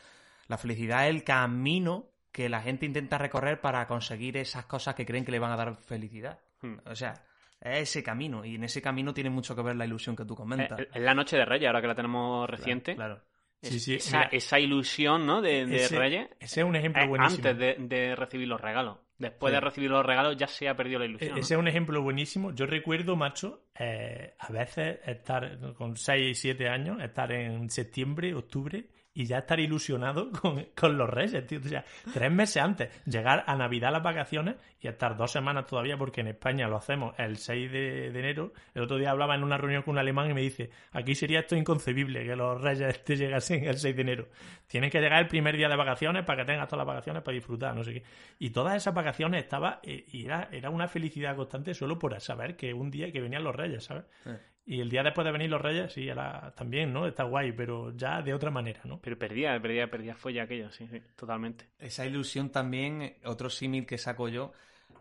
La 0.49 0.59
felicidad 0.59 1.07
es 1.09 1.15
el 1.15 1.25
camino 1.25 2.09
que 2.33 2.49
la 2.49 2.63
gente 2.63 2.87
intenta 2.87 3.19
recorrer 3.19 3.61
para 3.61 3.87
conseguir 3.87 4.39
esas 4.39 4.65
cosas 4.65 4.95
que 4.95 5.07
creen 5.07 5.25
que 5.25 5.33
le 5.33 5.39
van 5.39 5.53
a 5.53 5.57
dar 5.57 5.77
felicidad. 5.77 6.41
Hmm. 6.63 6.77
O 6.87 6.95
sea, 6.95 7.13
es 7.61 7.91
ese 7.91 8.03
camino, 8.03 8.45
y 8.45 8.57
en 8.57 8.65
ese 8.65 8.83
camino 8.83 9.15
tiene 9.15 9.31
mucho 9.31 9.55
que 9.55 9.63
ver 9.63 9.77
la 9.77 9.85
ilusión 9.85 10.17
que 10.17 10.25
tú 10.25 10.35
comentas. 10.35 10.81
Es, 10.93 11.03
la 11.03 11.15
noche 11.15 11.37
de 11.37 11.45
Reyes, 11.45 11.69
ahora 11.69 11.83
que 11.83 11.87
la 11.87 11.95
tenemos 11.95 12.49
reciente. 12.49 12.97
Claro. 12.97 13.17
claro. 13.17 13.33
Sí, 13.63 13.79
sí, 13.79 13.95
esa, 13.95 14.23
esa, 14.23 14.59
ilusión 14.59 15.25
¿no? 15.25 15.41
de, 15.41 15.67
de 15.67 15.77
ese, 15.77 15.97
Reyes. 15.97 16.29
Ese 16.41 16.63
es 16.63 16.67
un 16.67 16.75
ejemplo 16.75 17.07
buenísimo. 17.07 17.49
Antes 17.49 17.59
de, 17.59 17.77
de, 17.79 18.17
recibir 18.17 18.49
los 18.49 18.61
regalos. 18.61 18.99
Después 19.19 19.53
sí. 19.53 19.55
de 19.55 19.61
recibir 19.61 19.91
los 19.91 20.05
regalos 20.05 20.37
ya 20.37 20.49
se 20.49 20.69
ha 20.69 20.77
perdido 20.77 20.99
la 20.99 21.05
ilusión. 21.05 21.39
Ese 21.39 21.55
¿no? 21.55 21.61
es 21.61 21.63
un 21.63 21.69
ejemplo 21.69 22.03
buenísimo. 22.03 22.53
Yo 22.53 22.67
recuerdo, 22.67 23.15
macho, 23.15 23.67
eh, 23.79 24.35
a 24.37 24.51
veces 24.51 24.99
estar 25.07 25.75
con 25.75 25.97
6 25.97 26.31
y 26.31 26.35
7 26.35 26.69
años, 26.69 27.01
estar 27.01 27.31
en 27.31 27.71
septiembre, 27.71 28.35
octubre, 28.35 28.85
y 29.15 29.27
ya 29.27 29.39
estar 29.39 29.61
ilusionado 29.61 30.31
con, 30.41 30.67
con, 30.75 30.97
los 30.97 31.09
Reyes, 31.09 31.47
tío. 31.47 31.59
O 31.59 31.69
sea, 31.69 31.85
tres 32.13 32.31
meses 32.31 32.63
antes, 32.63 33.03
llegar 33.05 33.45
a 33.47 33.57
Navidad 33.57 33.93
las 33.93 34.03
vacaciones 34.03 34.57
y 34.81 34.89
estar 34.89 35.17
dos 35.17 35.31
semanas 35.31 35.67
todavía, 35.67 35.97
porque 35.97 36.23
en 36.23 36.29
España 36.29 36.67
lo 36.69 36.77
hacemos 36.77 37.15
el 37.19 37.37
6 37.37 37.71
de, 37.73 38.07
enero. 38.09 38.53
El 38.75 38.83
otro 38.83 38.97
día 38.97 39.11
hablaba 39.11 39.35
en 39.35 39.45
una 39.45 39.57
reunión 39.59 39.83
con 39.83 39.93
un 39.93 39.99
alemán 39.99 40.31
y 40.31 40.35
me 40.35 40.41
dice, 40.41 40.71
aquí 40.93 41.15
sería 41.15 41.41
esto 41.41 41.57
inconcebible 41.57 42.25
que 42.25 42.37
los 42.37 42.61
Reyes 42.61 43.05
te 43.05 43.17
llegasen 43.17 43.65
el 43.65 43.79
6 43.79 43.95
de 43.95 44.03
enero. 44.03 44.29
Tienes 44.67 44.91
que 44.91 45.01
llegar 45.01 45.23
el 45.23 45.29
primer 45.29 45.57
día 45.57 45.69
de 45.69 45.77
vacaciones 45.77 46.25
para 46.25 46.45
que 46.45 46.53
tengas 46.53 46.69
todas 46.69 46.87
las 46.87 46.95
vacaciones 46.95 47.23
para 47.23 47.35
disfrutar, 47.35 47.75
no 47.75 47.85
sé 47.85 47.95
qué. 47.95 48.03
Y 48.39 48.51
todas 48.51 48.77
esas 48.77 48.95
vacaciones 48.95 49.43
estaba, 49.43 49.81
y 49.83 50.25
era, 50.25 50.49
era 50.51 50.71
una 50.71 50.89
felicidad 50.89 51.37
constante 51.37 51.75
solo 51.75 51.99
por 51.99 52.19
saber 52.21 52.57
que 52.57 52.73
un 52.75 52.91
día 52.91 53.11
que 53.13 53.21
venían 53.21 53.45
los 53.45 53.55
Reyes, 53.55 53.85
¿sabes? 53.85 54.05
Sí. 54.25 54.31
Y 54.65 54.81
el 54.81 54.89
día 54.89 55.03
después 55.03 55.25
de 55.25 55.33
venir 55.33 55.51
los 55.51 55.61
Reyes, 55.61 55.93
sí, 55.93 56.09
era 56.09 56.53
también, 56.57 56.93
¿no? 56.93 57.07
Está 57.07 57.25
guay, 57.25 57.53
pero 57.53 57.97
ya 57.97 58.23
de 58.23 58.33
otra 58.33 58.51
manera, 58.51 58.81
¿no? 58.85 59.01
Pero 59.01 59.19
perdía, 59.19 59.61
perdía, 59.61 59.91
perdía 59.91 60.15
fue 60.15 60.33
ya 60.33 60.45
aquello, 60.45 60.71
sí, 60.71 60.87
sí, 60.89 61.01
totalmente. 61.17 61.71
Esa 61.79 62.07
ilusión 62.07 62.51
también, 62.51 63.17
otro 63.25 63.51
símil 63.51 63.85
que 63.85 63.99
saco 63.99 64.29
yo, 64.29 64.53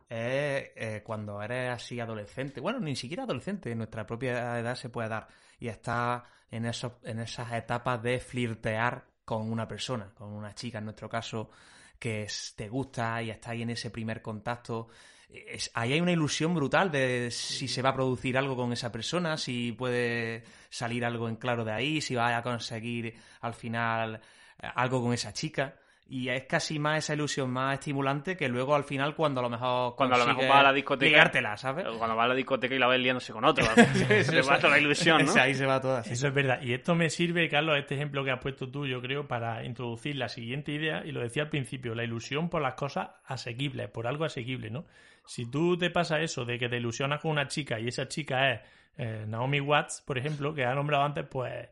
es 0.09 0.71
eh, 0.75 1.01
cuando 1.05 1.41
eres 1.41 1.69
así 1.69 1.99
adolescente. 1.99 2.59
Bueno, 2.59 2.79
ni 2.79 2.95
siquiera 2.95 3.23
adolescente, 3.23 3.71
en 3.71 3.77
nuestra 3.77 4.05
propia 4.07 4.59
edad 4.59 4.75
se 4.75 4.89
puede 4.89 5.09
dar. 5.09 5.27
Y 5.59 5.67
está 5.67 6.23
en, 6.49 6.65
esos, 6.65 6.93
en 7.03 7.19
esas 7.19 7.53
etapas 7.53 8.01
de 8.01 8.19
flirtear 8.19 9.05
con 9.23 9.49
una 9.51 9.67
persona, 9.67 10.11
con 10.15 10.33
una 10.33 10.55
chica 10.55 10.79
en 10.79 10.85
nuestro 10.85 11.07
caso, 11.07 11.51
que 11.99 12.23
es, 12.23 12.55
te 12.57 12.67
gusta 12.67 13.21
y 13.21 13.29
está 13.29 13.51
ahí 13.51 13.61
en 13.61 13.69
ese 13.69 13.91
primer 13.91 14.23
contacto 14.23 14.89
es, 15.33 15.71
ahí 15.73 15.93
hay 15.93 16.01
una 16.01 16.11
ilusión 16.11 16.53
brutal 16.53 16.91
de 16.91 17.31
si 17.31 17.67
se 17.67 17.81
va 17.81 17.89
a 17.89 17.95
producir 17.95 18.37
algo 18.37 18.55
con 18.55 18.73
esa 18.73 18.91
persona, 18.91 19.37
si 19.37 19.71
puede 19.71 20.43
salir 20.69 21.05
algo 21.05 21.29
en 21.29 21.35
claro 21.35 21.63
de 21.63 21.71
ahí, 21.71 22.01
si 22.01 22.15
va 22.15 22.35
a 22.35 22.41
conseguir 22.41 23.15
al 23.41 23.53
final 23.53 24.21
eh, 24.61 24.67
algo 24.75 25.01
con 25.01 25.13
esa 25.13 25.33
chica. 25.33 25.75
Y 26.07 26.27
es 26.27 26.43
casi 26.43 26.77
más 26.77 27.05
esa 27.05 27.13
ilusión 27.13 27.49
más 27.49 27.75
estimulante 27.75 28.35
que 28.35 28.49
luego 28.49 28.75
al 28.75 28.83
final 28.83 29.15
cuando 29.15 29.39
a 29.39 29.43
lo 29.43 29.49
mejor 29.49 29.95
cuando 29.95 30.15
a 30.15 30.19
lo 30.19 30.27
mejor 30.27 30.43
va 30.43 30.59
a 30.59 30.63
la 30.63 30.73
discoteca 30.73 31.09
ligártela, 31.09 31.55
¿sabes? 31.55 31.85
Cuando 31.97 32.17
va 32.17 32.25
a 32.25 32.27
la 32.27 32.35
discoteca 32.35 32.75
y 32.75 32.79
la 32.79 32.87
ves 32.87 32.99
liándose 32.99 33.31
con 33.31 33.45
otro, 33.45 33.63
se 33.65 34.41
va 34.49 34.57
toda 34.57 34.71
la 34.71 34.79
ilusión, 34.79 35.23
¿no? 35.23 35.33
Ahí 35.35 35.55
se 35.55 35.65
va 35.65 35.79
toda. 35.79 36.03
Sí. 36.03 36.11
Eso 36.11 36.27
es 36.27 36.33
verdad. 36.33 36.61
Y 36.61 36.73
esto 36.73 36.95
me 36.95 37.09
sirve, 37.09 37.47
Carlos, 37.47 37.77
este 37.79 37.95
ejemplo 37.95 38.25
que 38.25 38.31
has 38.31 38.41
puesto 38.41 38.69
tú, 38.69 38.85
yo 38.85 39.01
creo, 39.01 39.25
para 39.25 39.63
introducir 39.63 40.17
la 40.17 40.27
siguiente 40.27 40.73
idea, 40.73 41.01
y 41.05 41.13
lo 41.13 41.21
decía 41.21 41.43
al 41.43 41.49
principio, 41.49 41.95
la 41.95 42.03
ilusión 42.03 42.49
por 42.49 42.61
las 42.61 42.73
cosas 42.73 43.11
asequibles, 43.23 43.87
por 43.87 44.05
algo 44.05 44.25
asequible, 44.25 44.69
¿no? 44.69 44.83
Si 45.31 45.45
tú 45.45 45.77
te 45.77 45.89
pasa 45.89 46.19
eso 46.19 46.43
de 46.43 46.59
que 46.59 46.67
te 46.67 46.75
ilusionas 46.75 47.21
con 47.21 47.31
una 47.31 47.47
chica 47.47 47.79
y 47.79 47.87
esa 47.87 48.05
chica 48.09 48.51
es 48.51 48.59
eh, 48.97 49.25
Naomi 49.25 49.61
Watts, 49.61 50.03
por 50.05 50.17
ejemplo, 50.17 50.53
que 50.53 50.65
ha 50.65 50.75
nombrado 50.75 51.05
antes, 51.05 51.25
pues 51.25 51.69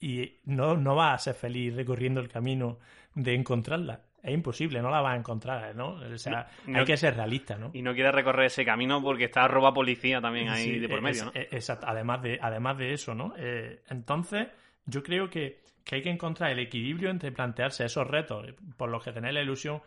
y 0.00 0.40
no, 0.46 0.76
no 0.76 0.96
vas 0.96 1.14
a 1.14 1.18
ser 1.18 1.34
feliz 1.36 1.72
recorriendo 1.76 2.20
el 2.20 2.28
camino 2.28 2.80
de 3.14 3.34
encontrarla. 3.34 4.00
Es 4.20 4.34
imposible, 4.34 4.82
no 4.82 4.90
la 4.90 5.02
vas 5.02 5.14
a 5.14 5.18
encontrar, 5.18 5.76
¿no? 5.76 5.90
O 5.90 6.18
sea, 6.18 6.48
no, 6.66 6.80
hay 6.80 6.84
que 6.84 6.96
ser 6.96 7.14
realista, 7.14 7.56
¿no? 7.56 7.70
Y 7.74 7.82
no 7.82 7.94
quieres 7.94 8.12
recorrer 8.12 8.46
ese 8.46 8.64
camino 8.64 9.00
porque 9.00 9.26
está 9.26 9.44
arroba 9.44 9.72
policía 9.72 10.20
también 10.20 10.48
ahí 10.48 10.64
sí, 10.64 10.78
de 10.80 10.88
por 10.88 11.00
medio, 11.00 11.30
es, 11.32 11.52
¿no? 11.52 11.56
Exacto, 11.56 11.86
además 11.88 12.22
de, 12.22 12.40
además 12.42 12.76
de 12.76 12.92
eso, 12.92 13.14
¿no? 13.14 13.34
Eh, 13.38 13.82
entonces, 13.88 14.48
yo 14.84 15.04
creo 15.04 15.30
que, 15.30 15.60
que 15.84 15.94
hay 15.94 16.02
que 16.02 16.10
encontrar 16.10 16.50
el 16.50 16.58
equilibrio 16.58 17.10
entre 17.10 17.30
plantearse 17.30 17.84
esos 17.84 18.04
retos 18.04 18.48
por 18.76 18.88
los 18.88 19.04
que 19.04 19.12
tener 19.12 19.32
la 19.32 19.42
ilusión 19.42 19.80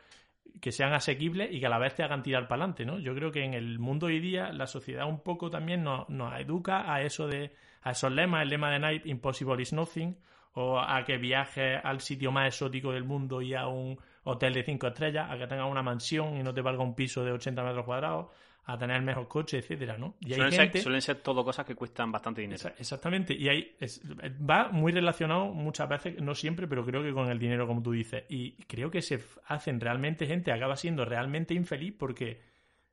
que 0.62 0.72
sean 0.72 0.94
asequibles 0.94 1.52
y 1.52 1.60
que 1.60 1.66
a 1.66 1.70
la 1.70 1.78
vez 1.78 1.96
te 1.96 2.04
hagan 2.04 2.24
tirar 2.24 2.48
para 2.48 2.64
adelante, 2.64 2.86
¿no? 2.86 3.00
Yo 3.00 3.16
creo 3.16 3.32
que 3.32 3.44
en 3.44 3.54
el 3.54 3.80
mundo 3.80 4.08
hoy 4.08 4.20
día 4.20 4.52
la 4.52 4.68
sociedad 4.68 5.08
un 5.08 5.22
poco 5.22 5.50
también 5.50 5.84
nos, 5.84 6.08
educa 6.40 6.94
a 6.94 7.02
eso 7.02 7.28
de, 7.28 7.54
a 7.82 7.92
esos 7.92 8.12
lemas, 8.12 8.44
el 8.44 8.50
lema 8.50 8.72
de 8.72 8.80
Nike, 8.80 9.10
impossible 9.10 9.62
is 9.62 9.74
nothing, 9.74 10.18
o 10.54 10.80
a 10.80 11.04
que 11.06 11.18
viajes 11.18 11.80
al 11.84 12.02
sitio 12.02 12.32
más 12.32 12.48
exótico 12.48 12.92
del 12.92 13.04
mundo 13.04 13.42
y 13.42 13.54
a 13.54 13.68
un 13.68 13.98
hotel 14.24 14.54
de 14.54 14.64
cinco 14.64 14.88
estrellas, 14.88 15.30
a 15.30 15.38
que 15.38 15.48
tengas 15.48 15.70
una 15.70 15.84
mansión 15.84 16.38
y 16.38 16.44
no 16.44 16.54
te 16.54 16.62
valga 16.62 16.84
un 16.84 16.96
piso 16.96 17.24
de 17.24 17.32
80 17.32 17.64
metros 17.64 17.86
cuadrados, 17.86 18.28
a 18.72 18.78
tener 18.78 18.98
el 18.98 19.04
mejor 19.04 19.28
coche, 19.28 19.58
etcétera, 19.58 19.98
¿no? 19.98 20.16
Y 20.20 20.34
suelen, 20.34 20.52
gente... 20.52 20.74
ser, 20.74 20.82
suelen 20.84 21.02
ser 21.02 21.18
todo 21.18 21.44
cosas 21.44 21.66
que 21.66 21.76
cuestan 21.76 22.12
bastante 22.12 22.42
dinero. 22.42 22.70
Exactamente, 22.78 23.34
y 23.34 23.50
hay, 23.50 23.76
es, 23.80 24.02
va 24.48 24.70
muy 24.70 24.92
relacionado 24.92 25.48
muchas 25.48 25.90
veces, 25.90 26.22
no 26.22 26.36
siempre, 26.36 26.68
pero 26.68 26.86
creo 26.86 27.02
que 27.02 27.12
con 27.12 27.30
el 27.30 27.40
dinero, 27.40 27.66
como 27.66 27.82
tú 27.82 27.92
dices. 27.92 28.24
Y 28.30 28.52
creo 28.66 28.92
que 28.92 29.02
se 29.02 29.20
hacen 29.48 29.80
realmente 29.80 30.28
gente, 30.28 30.52
acaba 30.52 30.76
siendo 30.76 31.04
realmente 31.04 31.54
infeliz 31.54 31.96
porque 31.98 32.42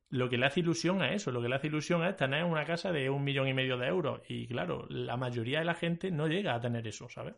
lo 0.09 0.29
que 0.29 0.39
le 0.39 0.47
hace 0.47 0.61
ilusión 0.61 1.03
a 1.03 1.13
eso, 1.13 1.31
lo 1.31 1.43
que 1.43 1.49
le 1.49 1.57
hace 1.57 1.67
ilusión 1.67 2.05
es 2.05 2.17
tener 2.17 2.45
una 2.45 2.65
casa 2.65 2.93
de 2.93 3.11
un 3.11 3.25
millón 3.25 3.49
y 3.49 3.55
medio 3.55 3.77
de 3.77 3.89
euros. 3.89 4.23
Y 4.29 4.47
claro, 4.47 4.87
la 4.89 5.17
mayoría 5.17 5.59
de 5.59 5.65
la 5.65 5.75
gente 5.75 6.11
no 6.11 6.27
llega 6.27 6.55
a 6.55 6.61
tener 6.61 6.87
eso, 6.87 7.09
¿sabes? 7.09 7.35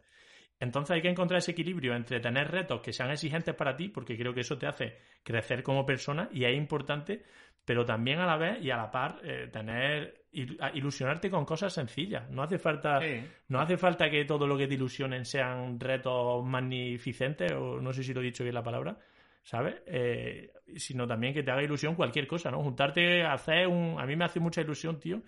Entonces 0.61 0.97
hay 0.97 1.03
que 1.03 1.09
encontrar 1.09 1.39
ese 1.39 1.53
equilibrio 1.53 1.95
entre 1.95 2.21
tener 2.21 2.51
retos 2.51 2.81
que 2.81 2.93
sean 2.93 3.11
exigentes 3.11 3.55
para 3.55 3.77
ti, 3.77 3.89
porque 3.89 4.17
creo 4.17 4.35
que 4.35 4.41
eso 4.41 4.59
te 4.59 4.67
hace 4.67 4.97
crecer 5.23 5.63
como 5.63 5.87
persona 5.87 6.29
y 6.33 6.45
es 6.45 6.57
importante, 6.57 7.23
pero 7.65 7.85
también 7.85 8.19
a 8.19 8.27
la 8.27 8.37
vez 8.37 8.63
y 8.63 8.71
a 8.71 8.77
la 8.77 8.91
par 8.91 9.21
eh, 9.23 9.49
tener 9.53 10.23
ilusionarte 10.33 11.31
con 11.31 11.45
cosas 11.45 11.73
sencillas. 11.73 12.29
No 12.31 12.43
hace 12.43 12.59
falta 12.59 13.01
no 13.49 13.61
hace 13.61 13.77
falta 13.77 14.11
que 14.11 14.25
todo 14.25 14.47
lo 14.47 14.57
que 14.57 14.67
te 14.67 14.75
ilusionen 14.75 15.25
sean 15.25 15.79
retos 15.79 16.45
magnificentes 16.45 17.53
o 17.53 17.81
no 17.81 17.93
sé 17.93 18.03
si 18.03 18.13
lo 18.13 18.21
he 18.21 18.25
dicho 18.25 18.43
bien 18.43 18.55
la 18.55 18.63
palabra, 18.63 18.99
¿sabes? 19.43 19.77
Eh, 19.87 20.53
sino 20.77 21.07
también 21.07 21.33
que 21.33 21.43
te 21.43 21.51
haga 21.51 21.63
ilusión 21.63 21.95
cualquier 21.95 22.27
cosa, 22.27 22.51
¿no? 22.51 22.63
Juntarte 22.63 23.23
hacer 23.23 23.67
un 23.67 23.99
a 23.99 24.07
mí 24.07 24.17
me 24.17 24.25
hace 24.25 24.41
mucha 24.41 24.61
ilusión, 24.61 24.99
tío, 24.99 25.23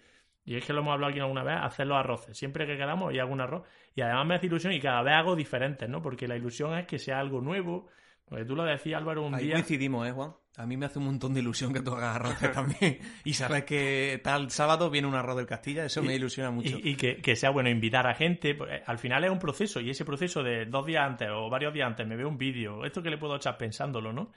y 0.50 0.56
es 0.56 0.66
que 0.66 0.72
lo 0.72 0.80
hemos 0.80 0.94
hablado 0.94 1.12
aquí 1.12 1.20
alguna 1.20 1.44
vez, 1.44 1.58
hacer 1.62 1.86
los 1.86 1.96
arroces. 1.96 2.36
Siempre 2.36 2.66
que 2.66 2.76
quedamos 2.76 3.14
y 3.14 3.20
hago 3.20 3.32
un 3.32 3.40
arroz. 3.40 3.62
Y 3.94 4.00
además 4.00 4.26
me 4.26 4.34
hace 4.34 4.46
ilusión 4.46 4.72
y 4.72 4.80
cada 4.80 5.00
vez 5.00 5.14
hago 5.14 5.36
diferentes, 5.36 5.88
¿no? 5.88 6.02
Porque 6.02 6.26
la 6.26 6.36
ilusión 6.36 6.76
es 6.76 6.88
que 6.88 6.98
sea 6.98 7.20
algo 7.20 7.40
nuevo. 7.40 7.86
Porque 8.24 8.44
tú 8.44 8.56
lo 8.56 8.64
decías, 8.64 8.98
Álvaro, 8.98 9.24
un 9.24 9.36
Ahí 9.36 9.44
día. 9.44 9.54
coincidimos, 9.54 10.08
¿eh, 10.08 10.10
Juan? 10.10 10.32
A 10.56 10.66
mí 10.66 10.76
me 10.76 10.86
hace 10.86 10.98
un 10.98 11.04
montón 11.04 11.34
de 11.34 11.40
ilusión 11.40 11.72
que 11.72 11.82
tú 11.82 11.92
hagas 11.92 12.16
arroces 12.16 12.50
también. 12.52 12.98
y 13.22 13.32
sabes 13.34 13.62
que 13.62 14.20
tal 14.24 14.50
sábado 14.50 14.90
viene 14.90 15.06
un 15.06 15.14
arroz 15.14 15.36
del 15.36 15.46
Castilla, 15.46 15.84
eso 15.84 16.02
me 16.02 16.16
ilusiona 16.16 16.50
mucho. 16.50 16.78
Y, 16.82 16.96
que, 16.96 17.36
sea 17.36 17.50
bueno 17.50 17.70
invitar 17.70 18.08
a 18.08 18.14
gente. 18.14 18.56
Pues, 18.56 18.72
eh, 18.72 18.82
al 18.84 18.98
final 18.98 19.22
es 19.22 19.30
un 19.30 19.38
proceso 19.38 19.80
y 19.80 19.90
ese 19.90 20.04
proceso 20.04 20.42
de 20.42 20.66
dos 20.66 20.84
días 20.84 21.04
antes 21.06 21.28
o 21.32 21.48
varios 21.48 21.72
días 21.72 21.86
antes 21.86 22.08
me 22.08 22.16
veo 22.16 22.28
un 22.28 22.38
vídeo, 22.38 22.84
esto 22.84 23.04
que 23.04 23.10
le 23.10 23.18
puedo 23.18 23.36
echar 23.36 23.56
pensándolo, 23.56 24.12
¿no? 24.12 24.32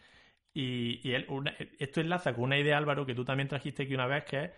Y, 0.53 0.99
y 1.09 1.15
él, 1.15 1.25
esto 1.79 2.01
enlaza 2.01 2.35
con 2.35 2.43
una 2.43 2.59
idea, 2.59 2.77
Álvaro, 2.77 3.03
que 3.03 3.15
tú 3.15 3.25
también 3.25 3.49
trajiste 3.49 3.81
aquí 3.81 3.95
una 3.95 4.05
vez, 4.05 4.25
que 4.25 4.43
es 4.43 4.51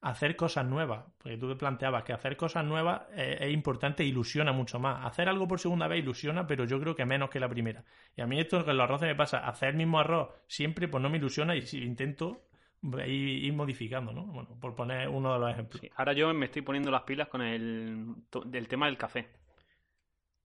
hacer 0.00 0.36
cosas 0.36 0.64
nuevas, 0.66 1.04
porque 1.18 1.36
tú 1.36 1.48
te 1.48 1.56
planteabas 1.56 2.04
que 2.04 2.12
hacer 2.12 2.36
cosas 2.36 2.64
nuevas 2.64 3.02
es, 3.16 3.50
importante 3.50 4.04
ilusiona 4.04 4.52
mucho 4.52 4.78
más. 4.78 5.04
Hacer 5.04 5.28
algo 5.28 5.48
por 5.48 5.58
segunda 5.58 5.88
vez 5.88 6.00
ilusiona, 6.00 6.46
pero 6.46 6.64
yo 6.64 6.80
creo 6.80 6.94
que 6.94 7.04
menos 7.04 7.30
que 7.30 7.40
la 7.40 7.48
primera. 7.48 7.84
Y 8.16 8.20
a 8.20 8.26
mí 8.26 8.38
esto 8.38 8.64
con 8.64 8.76
los 8.76 8.84
arroces 8.84 9.08
me 9.08 9.14
pasa, 9.14 9.46
hacer 9.46 9.70
el 9.70 9.76
mismo 9.76 9.98
arroz 9.98 10.30
siempre 10.46 10.88
pues 10.88 11.02
no 11.02 11.10
me 11.10 11.18
ilusiona 11.18 11.56
y 11.56 11.62
si 11.62 11.82
intento 11.82 12.42
ir, 13.06 13.52
modificando, 13.52 14.12
¿no? 14.12 14.24
Bueno, 14.24 14.56
por 14.60 14.74
poner 14.74 15.08
uno 15.08 15.32
de 15.34 15.40
los 15.40 15.50
ejemplos. 15.50 15.82
ahora 15.96 16.12
yo 16.12 16.32
me 16.32 16.46
estoy 16.46 16.62
poniendo 16.62 16.90
las 16.90 17.02
pilas 17.02 17.28
con 17.28 17.42
el 17.42 18.14
del 18.46 18.68
tema 18.68 18.86
del 18.86 18.96
café. 18.96 19.28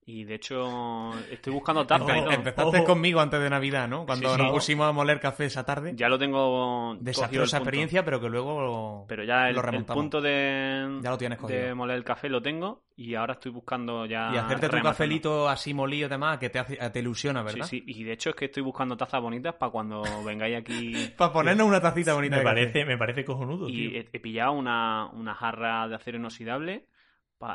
Y 0.06 0.26
de 0.26 0.36
hecho, 0.36 1.12
estoy 1.32 1.54
buscando 1.54 1.88
taza 1.88 2.18
Empezaste 2.18 2.84
conmigo 2.84 3.22
antes 3.22 3.40
de 3.42 3.50
Navidad, 3.50 3.88
¿no? 3.88 4.06
Cuando 4.06 4.38
nos 4.38 4.52
pusimos 4.52 4.88
a 4.88 4.92
moler 4.92 5.20
café 5.20 5.46
esa 5.46 5.66
tarde. 5.66 5.94
Ya 5.96 6.10
lo 6.10 6.20
tengo. 6.20 6.98
Desastrosa 7.00 7.58
experiencia, 7.58 8.04
pero 8.04 8.20
que 8.20 8.30
luego. 8.30 9.06
Pero 9.08 9.24
ya 9.24 9.50
el, 9.50 9.56
punto 9.86 10.22
de, 10.22 11.00
ya 11.02 11.10
lo 11.10 11.18
tienes 11.18 11.42
de 11.42 11.74
moler 11.74 11.98
el 11.98 12.04
café 12.04 12.30
lo 12.30 12.42
tengo 12.42 12.84
y 12.96 13.16
ahora 13.16 13.34
estoy 13.34 13.52
buscando 13.52 14.06
ya. 14.06 14.32
Y 14.34 14.38
hacerte 14.38 14.70
tu 14.70 14.82
cafelito 14.82 15.48
así 15.50 15.74
molido, 15.74 16.10
demás, 16.10 16.38
que 16.38 16.50
te, 16.50 16.62
te 16.64 17.00
ilusiona, 17.00 17.42
¿verdad? 17.42 17.66
Sí, 17.66 17.80
sí. 17.80 17.84
Y 17.88 18.04
de 18.04 18.14
hecho 18.14 18.32
es 18.32 18.36
que 18.36 18.46
estoy 18.46 18.64
buscando 18.64 18.98
tazas 18.98 19.22
bonitas 19.22 19.56
para 19.56 19.72
cuando 19.72 20.04
vengáis 20.26 20.58
aquí. 20.58 20.94
para 21.18 21.32
ponernos 21.32 21.68
una 21.68 21.82
tacita 21.82 22.14
bonita. 22.14 22.38
Me, 22.38 22.44
parece, 22.44 22.86
me 22.86 22.98
parece 22.98 23.24
cojonudo. 23.24 23.70
Y 23.70 24.08
He, 24.12 24.20
pillado 24.20 24.54
una, 24.54 25.08
una 25.14 25.34
jarra 25.34 25.88
de 25.88 25.96
acero 25.96 26.18
inoxidable 26.18 26.88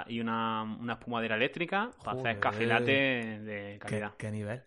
y 0.07 0.21
una, 0.21 0.63
una 0.63 0.95
espumadera 0.95 1.37
eléctrica 1.37 1.91
para 2.05 2.21
hacer 2.21 2.41
café 2.41 2.67
latte 2.67 3.41
de 3.41 3.79
calidad. 3.81 4.15
¿Qué, 4.17 4.31
nivel? 4.31 4.63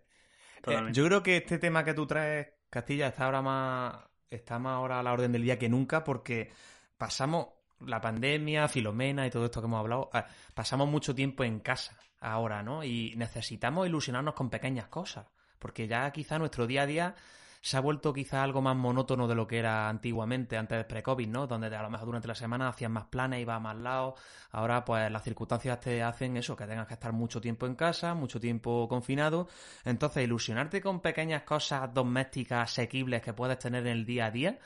Eh, 0.68 0.80
yo 0.92 1.06
creo 1.06 1.24
que 1.24 1.38
este 1.38 1.58
tema 1.58 1.84
que 1.84 1.94
tú 1.94 2.06
traes, 2.06 2.48
Castilla, 2.70 3.08
está 3.08 3.26
ahora 3.26 3.42
más, 3.42 3.96
está 4.30 4.60
más 4.60 4.74
ahora 4.74 5.00
a 5.00 5.04
la 5.04 5.14
orden 5.14 5.32
del 5.32 5.44
día 5.44 5.58
que 5.58 5.70
nunca 5.70 6.04
porque 6.04 6.52
pasamos 6.98 7.48
la 7.86 8.00
pandemia, 8.00 8.68
Filomena 8.68 9.26
y 9.26 9.30
todo 9.30 9.46
esto 9.46 9.62
que 9.62 9.68
hemos 9.68 9.80
hablado, 9.80 10.10
eh, 10.14 10.24
pasamos 10.54 10.88
mucho 10.88 11.16
tiempo 11.16 11.44
en 11.44 11.60
casa 11.60 11.98
ahora, 12.20 12.62
¿no? 12.62 12.84
Y 12.84 13.16
necesitamos 13.18 13.88
ilusionarnos 13.88 14.36
con 14.36 14.50
pequeñas 14.50 14.88
cosas, 14.88 15.26
porque 15.60 15.88
ya 15.88 16.10
quizá 16.12 16.38
nuestro 16.38 16.68
día 16.68 16.84
a 16.84 16.86
día 16.86 17.16
se 17.62 17.78
ha 17.78 17.80
vuelto 17.80 18.12
quizá 18.14 18.44
algo 18.44 18.62
más 18.62 18.76
monótono 18.76 19.28
de 19.28 19.36
lo 19.36 19.48
que 19.48 19.60
era 19.60 19.88
antiguamente, 19.88 20.58
antes 20.58 20.78
del 20.78 20.88
pre-COVID, 20.88 21.28
¿no? 21.28 21.48
Donde 21.48 21.76
a 21.76 21.84
lo 21.84 21.90
mejor 21.90 22.08
durante 22.08 22.28
la 22.28 22.36
semana 22.36 22.68
hacías 22.70 22.90
más 22.90 23.06
planes, 23.06 23.42
ibas 23.42 23.58
a 23.58 23.60
más 23.60 23.78
lados. 23.78 24.20
Ahora, 24.52 24.84
pues 24.84 25.12
las 25.12 25.24
circunstancias 25.24 25.80
te 25.80 26.02
hacen 26.02 26.38
eso, 26.38 26.56
que 26.56 26.66
tengas 26.66 26.88
que 26.88 26.96
estar 26.96 27.14
mucho 27.14 27.40
tiempo 27.40 27.68
en 27.68 27.76
casa, 27.76 28.16
mucho 28.16 28.40
tiempo 28.40 28.88
confinado. 28.88 29.48
Entonces, 29.86 30.24
ilusionarte 30.24 30.82
con 30.82 31.02
pequeñas 31.02 31.44
cosas 31.44 31.94
domésticas 31.94 32.72
asequibles 32.72 33.22
que 33.22 33.34
puedes 33.34 33.60
tener 33.60 33.86
en 33.86 33.94
el 33.94 34.06
día 34.06 34.26
a 34.28 34.32
día 34.32 34.60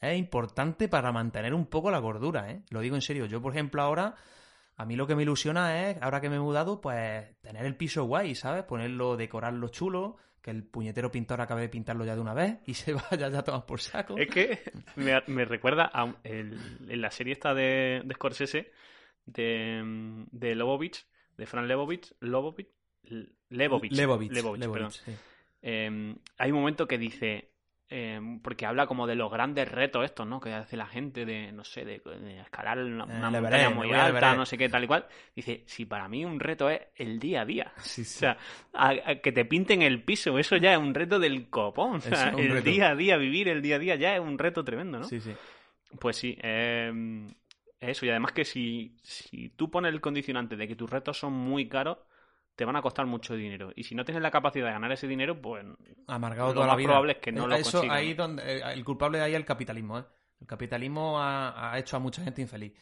es 0.00 0.18
importante 0.18 0.88
para 0.88 1.12
mantener 1.12 1.54
un 1.54 1.66
poco 1.66 1.90
la 1.90 1.98
gordura, 1.98 2.50
¿eh? 2.50 2.62
Lo 2.70 2.80
digo 2.80 2.96
en 2.96 3.02
serio. 3.02 3.26
Yo, 3.26 3.42
por 3.42 3.52
ejemplo, 3.52 3.82
ahora 3.82 4.14
a 4.76 4.84
mí 4.84 4.96
lo 4.96 5.06
que 5.06 5.16
me 5.16 5.22
ilusiona 5.22 5.90
es, 5.90 6.00
ahora 6.00 6.20
que 6.20 6.30
me 6.30 6.36
he 6.36 6.40
mudado, 6.40 6.80
pues 6.80 7.36
tener 7.40 7.66
el 7.66 7.76
piso 7.76 8.04
guay, 8.04 8.34
¿sabes? 8.34 8.64
Ponerlo, 8.64 9.16
decorarlo 9.16 9.68
chulo, 9.68 10.16
que 10.48 10.56
el 10.56 10.64
puñetero 10.64 11.12
pintor 11.12 11.42
acabe 11.42 11.60
de 11.60 11.68
pintarlo 11.68 12.06
ya 12.06 12.14
de 12.14 12.22
una 12.22 12.32
vez 12.32 12.60
y 12.64 12.72
se 12.72 12.94
vaya 13.10 13.28
ya 13.28 13.42
todo 13.42 13.66
por 13.66 13.82
saco. 13.82 14.16
Es 14.16 14.28
que 14.28 14.62
me, 14.96 15.44
recuerda 15.44 15.90
a 15.92 16.14
en 16.24 16.56
la 17.02 17.10
serie 17.10 17.34
esta 17.34 17.52
de, 17.52 18.00
de 18.02 18.14
Scorsese, 18.14 18.72
de, 19.26 20.24
de 20.30 20.54
Lobovich, 20.54 21.06
de 21.36 21.46
Fran 21.46 21.68
Lebovich, 21.68 22.14
Lobovich, 22.20 22.70
Lebovich, 23.50 23.92
Lebovich, 23.92 25.02
em, 25.60 26.16
hay 26.38 26.50
un 26.50 26.58
momento 26.58 26.88
que 26.88 26.96
dice, 26.96 27.50
Em, 27.90 28.40
porque 28.40 28.66
habla 28.66 28.86
como 28.86 29.06
de 29.06 29.14
los 29.14 29.32
grandes 29.32 29.66
retos 29.66 30.04
estos, 30.04 30.26
¿no? 30.26 30.40
Que 30.40 30.52
hace 30.52 30.76
la 30.76 30.86
gente 30.86 31.24
de, 31.24 31.52
no 31.52 31.64
sé, 31.64 31.86
de, 31.86 32.02
escalar 32.38 32.78
una, 32.78 33.04
eh, 33.04 33.40
montaña 33.40 33.70
muy 33.70 33.90
alta, 33.92 34.36
no 34.36 34.44
sé 34.44 34.58
qué, 34.58 34.68
tal 34.68 34.84
y 34.84 34.86
cual. 34.86 35.06
Dice, 35.34 35.62
si 35.64 35.86
para 35.86 36.06
mí 36.06 36.22
un 36.22 36.38
reto 36.38 36.68
es 36.68 36.82
el 36.96 37.18
día 37.18 37.42
a 37.42 37.44
día. 37.46 37.72
O 37.98 38.04
sea, 38.04 38.36
que 39.22 39.32
te 39.32 39.44
pinten 39.44 39.82
el 39.82 40.02
piso, 40.02 40.38
eso 40.38 40.56
ya 40.56 40.72
es 40.72 40.78
un 40.78 40.92
reto 40.92 41.18
del 41.18 41.48
copón. 41.48 41.96
O 41.96 42.00
sea, 42.00 42.30
el 42.36 42.62
día 42.62 42.90
a 42.90 42.94
día, 42.94 43.16
vivir 43.16 43.48
el 43.48 43.62
día 43.62 43.76
a 43.76 43.78
día 43.78 43.94
ya 43.94 44.14
es 44.14 44.20
un 44.20 44.38
reto 44.38 44.64
tremendo, 44.64 44.98
¿no? 44.98 45.04
Sí, 45.04 45.20
sí. 45.20 45.32
Pues 45.98 46.16
sí, 46.16 46.36
eh, 46.42 47.26
eso. 47.80 48.04
Y 48.04 48.10
además 48.10 48.32
que 48.32 48.44
si, 48.44 48.96
si 49.02 49.50
tú 49.50 49.70
pones 49.70 49.92
el 49.92 50.00
condicionante 50.00 50.56
de 50.56 50.68
que 50.68 50.76
tus 50.76 50.90
retos 50.90 51.18
son 51.18 51.32
muy 51.32 51.68
caros, 51.68 51.98
te 52.58 52.64
van 52.64 52.74
a 52.74 52.82
costar 52.82 53.06
mucho 53.06 53.36
dinero. 53.36 53.70
Y 53.76 53.84
si 53.84 53.94
no 53.94 54.04
tienes 54.04 54.20
la 54.20 54.32
capacidad 54.32 54.66
de 54.66 54.72
ganar 54.72 54.90
ese 54.90 55.06
dinero, 55.06 55.40
pues. 55.40 55.64
Amargado 56.08 56.52
toda 56.52 56.66
la 56.66 56.74
vida. 56.74 56.88
probable 56.88 57.12
es 57.12 57.18
que 57.18 57.30
no 57.30 57.46
lo 57.46 57.54
Eso, 57.54 57.84
ahí 57.88 58.14
donde. 58.14 58.42
Eh, 58.42 58.62
el 58.72 58.84
culpable 58.84 59.18
de 59.18 59.24
ahí 59.24 59.32
es 59.32 59.36
el 59.36 59.44
capitalismo, 59.44 60.00
¿eh? 60.00 60.04
El 60.40 60.46
capitalismo 60.48 61.20
ha, 61.20 61.72
hecho 61.78 61.96
a 61.96 62.00
mucha 62.00 62.20
gente 62.24 62.42
infeliz. 62.42 62.72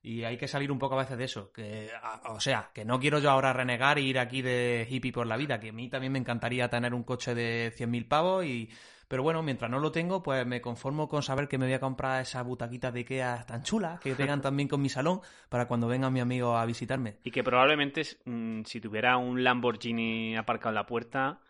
Y 0.00 0.24
hay 0.24 0.38
que 0.38 0.48
salir 0.48 0.72
un 0.72 0.78
poco 0.78 0.94
a 0.94 1.00
veces 1.02 1.18
de 1.18 1.24
eso. 1.24 1.52
Que, 1.52 1.90
o 2.24 2.40
sea, 2.40 2.70
que 2.72 2.86
no 2.86 2.98
quiero 2.98 3.18
yo 3.18 3.30
ahora 3.30 3.52
renegar 3.52 3.98
e 3.98 4.02
ir 4.02 4.18
aquí 4.18 4.40
de 4.40 4.86
hippie 4.88 5.12
por 5.12 5.26
la 5.26 5.36
vida. 5.36 5.60
Que 5.60 5.68
a 5.68 5.72
mí 5.72 5.90
también 5.90 6.12
me 6.12 6.18
encantaría 6.18 6.70
tener 6.70 6.94
un 6.94 7.02
coche 7.02 7.34
de 7.34 7.70
100.000 7.76 8.08
pavos 8.08 8.46
y 8.46 8.70
pero 9.08 9.22
bueno, 9.22 9.42
mientras 9.42 9.70
no 9.70 9.80
lo 9.80 9.90
tengo, 9.90 10.22
pues 10.22 10.46
me 10.46 10.60
conformo 10.60 11.08
con 11.08 11.22
saber 11.22 11.48
que 11.48 11.56
me 11.56 11.64
voy 11.64 11.72
a 11.72 11.80
comprar 11.80 12.20
esas 12.20 12.44
butaquitas 12.44 12.92
de 12.92 13.00
Ikea 13.00 13.44
tan 13.46 13.62
chulas, 13.62 13.98
que 14.00 14.14
pegan 14.14 14.42
también 14.42 14.68
con 14.68 14.82
mi 14.82 14.90
salón, 14.90 15.20
para 15.48 15.66
cuando 15.66 15.88
venga 15.88 16.10
mi 16.10 16.20
amigo 16.20 16.56
a 16.56 16.66
visitarme. 16.66 17.16
Y 17.24 17.30
que 17.30 17.42
probablemente 17.42 18.02
mm, 18.26 18.62
si 18.64 18.80
tuviera 18.80 19.16
un 19.16 19.42
Lamborghini 19.42 20.36
aparcado 20.36 20.70
en 20.70 20.74
la 20.74 20.86
puerta, 20.86 21.40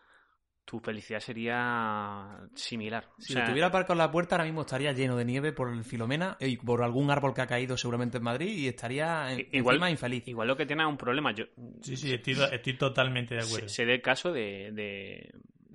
tu 0.63 0.79
felicidad 0.79 1.19
sería 1.19 2.47
similar. 2.55 3.09
Si 3.17 3.33
lo 3.33 3.43
tuviera 3.43 3.67
aparcado 3.67 3.95
en 3.95 4.05
la 4.05 4.11
puerta, 4.11 4.35
ahora 4.35 4.45
mismo 4.45 4.61
estaría 4.61 4.93
lleno 4.93 5.17
de 5.17 5.25
nieve 5.25 5.51
por 5.51 5.69
el 5.73 5.83
Filomena 5.83 6.37
y 6.39 6.55
por 6.55 6.81
algún 6.81 7.11
árbol 7.11 7.33
que 7.33 7.41
ha 7.41 7.47
caído 7.47 7.75
seguramente 7.75 8.19
en 8.19 8.23
Madrid 8.23 8.55
y 8.55 8.67
estaría 8.69 9.35
igual, 9.51 9.79
más 9.79 9.91
infeliz. 9.91 10.25
Igual 10.27 10.47
lo 10.47 10.55
que 10.55 10.65
tiene 10.65 10.83
es 10.83 10.89
un 10.89 10.97
problema. 10.97 11.33
Yo, 11.33 11.45
sí, 11.81 11.97
sí, 11.97 12.13
estoy, 12.13 12.77
totalmente 12.77 13.35
de 13.35 13.41
acuerdo. 13.41 13.67
Se, 13.67 13.83
el 13.83 14.01
caso 14.01 14.31
de 14.31 15.29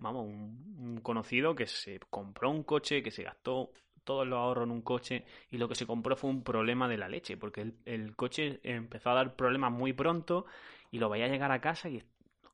vamos, 0.04 0.26
un, 0.26 0.64
conocido 1.02 1.54
que 1.54 1.66
se 1.66 2.00
compró 2.10 2.50
un 2.50 2.62
coche, 2.62 3.02
que 3.02 3.10
se 3.10 3.22
gastó 3.22 3.70
todos 4.04 4.26
los 4.26 4.38
ahorros 4.38 4.64
en 4.64 4.70
un 4.70 4.82
coche 4.82 5.24
y 5.50 5.58
lo 5.58 5.68
que 5.68 5.74
se 5.74 5.86
compró 5.86 6.16
fue 6.16 6.30
un 6.30 6.42
problema 6.42 6.88
de 6.88 6.98
la 6.98 7.08
leche, 7.08 7.36
porque 7.36 7.72
el, 7.84 8.16
coche 8.16 8.60
empezó 8.62 9.10
a 9.10 9.14
dar 9.14 9.34
problemas 9.34 9.72
muy 9.72 9.92
pronto 9.92 10.46
y 10.90 10.98
lo 10.98 11.08
veía 11.08 11.28
llegar 11.28 11.50
a 11.50 11.60
casa 11.60 11.88
y 11.88 12.02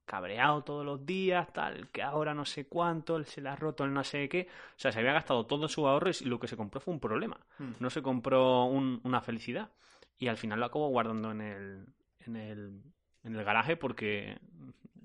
cabreado 0.06 0.64
todos 0.64 0.84
los 0.84 1.06
días, 1.06 1.52
tal, 1.52 1.88
que 1.90 2.02
ahora 2.02 2.34
no 2.34 2.44
sé 2.44 2.66
cuánto, 2.66 3.22
se 3.22 3.40
le 3.40 3.48
ha 3.48 3.56
roto 3.56 3.84
el 3.84 3.92
no 3.92 4.02
sé 4.02 4.28
qué. 4.28 4.48
O 4.70 4.78
sea, 4.78 4.90
se 4.90 4.98
había 4.98 5.12
gastado 5.12 5.46
todos 5.46 5.70
sus 5.70 5.84
ahorros 5.84 6.22
y 6.22 6.24
lo 6.24 6.40
que 6.40 6.48
se 6.48 6.56
compró 6.56 6.80
fue 6.80 6.94
un 6.94 6.98
problema. 6.98 7.38
Hmm. 7.58 7.72
No 7.78 7.90
se 7.90 8.02
compró 8.02 8.64
una 8.64 9.20
felicidad. 9.20 9.70
Y 10.18 10.26
al 10.26 10.36
final 10.36 10.58
lo 10.58 10.66
acabó 10.66 10.88
guardando 10.88 11.30
en 11.30 11.40
el, 11.40 11.86
en 12.26 12.36
el, 12.36 12.82
en 13.22 13.36
el 13.36 13.44
garaje 13.44 13.76
porque 13.76 14.38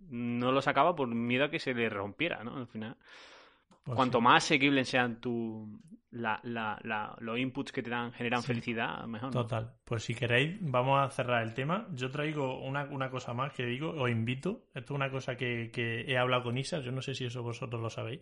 no 0.09 0.51
lo 0.51 0.61
sacaba 0.61 0.95
por 0.95 1.07
miedo 1.07 1.45
a 1.45 1.49
que 1.49 1.59
se 1.59 1.73
le 1.73 1.89
rompiera, 1.89 2.43
¿no? 2.43 2.57
Al 2.57 2.67
final. 2.67 2.97
Pues 3.83 3.95
Cuanto 3.95 4.19
más 4.19 4.43
asequibles 4.43 4.89
sean 4.89 5.21
tu, 5.21 5.79
la, 6.15 6.39
la, 6.43 7.15
los 7.19 7.37
inputs 7.37 7.71
que 7.71 7.83
te 7.83 7.89
dan 7.89 8.11
generan 8.13 8.41
felicidad, 8.41 9.05
mejor. 9.05 9.31
Total. 9.31 9.73
Pues 9.83 10.03
si 10.03 10.15
queréis, 10.15 10.57
vamos 10.61 10.99
a 10.99 11.09
cerrar 11.09 11.43
el 11.43 11.53
tema. 11.53 11.87
Yo 11.93 12.09
traigo 12.09 12.61
una, 12.61 12.85
una 12.85 13.09
cosa 13.09 13.33
más 13.33 13.53
que 13.53 13.65
digo, 13.65 13.91
os 13.91 14.09
invito. 14.09 14.65
Esto 14.73 14.93
es 14.93 14.97
una 14.97 15.09
cosa 15.09 15.35
que, 15.35 15.71
que, 15.71 16.01
he 16.01 16.17
hablado 16.17 16.43
con 16.43 16.57
Isa, 16.57 16.79
yo 16.79 16.91
no 16.91 17.01
sé 17.01 17.13
si 17.15 17.25
eso 17.25 17.43
vosotros 17.43 17.81
lo 17.81 17.89
sabéis. 17.89 18.21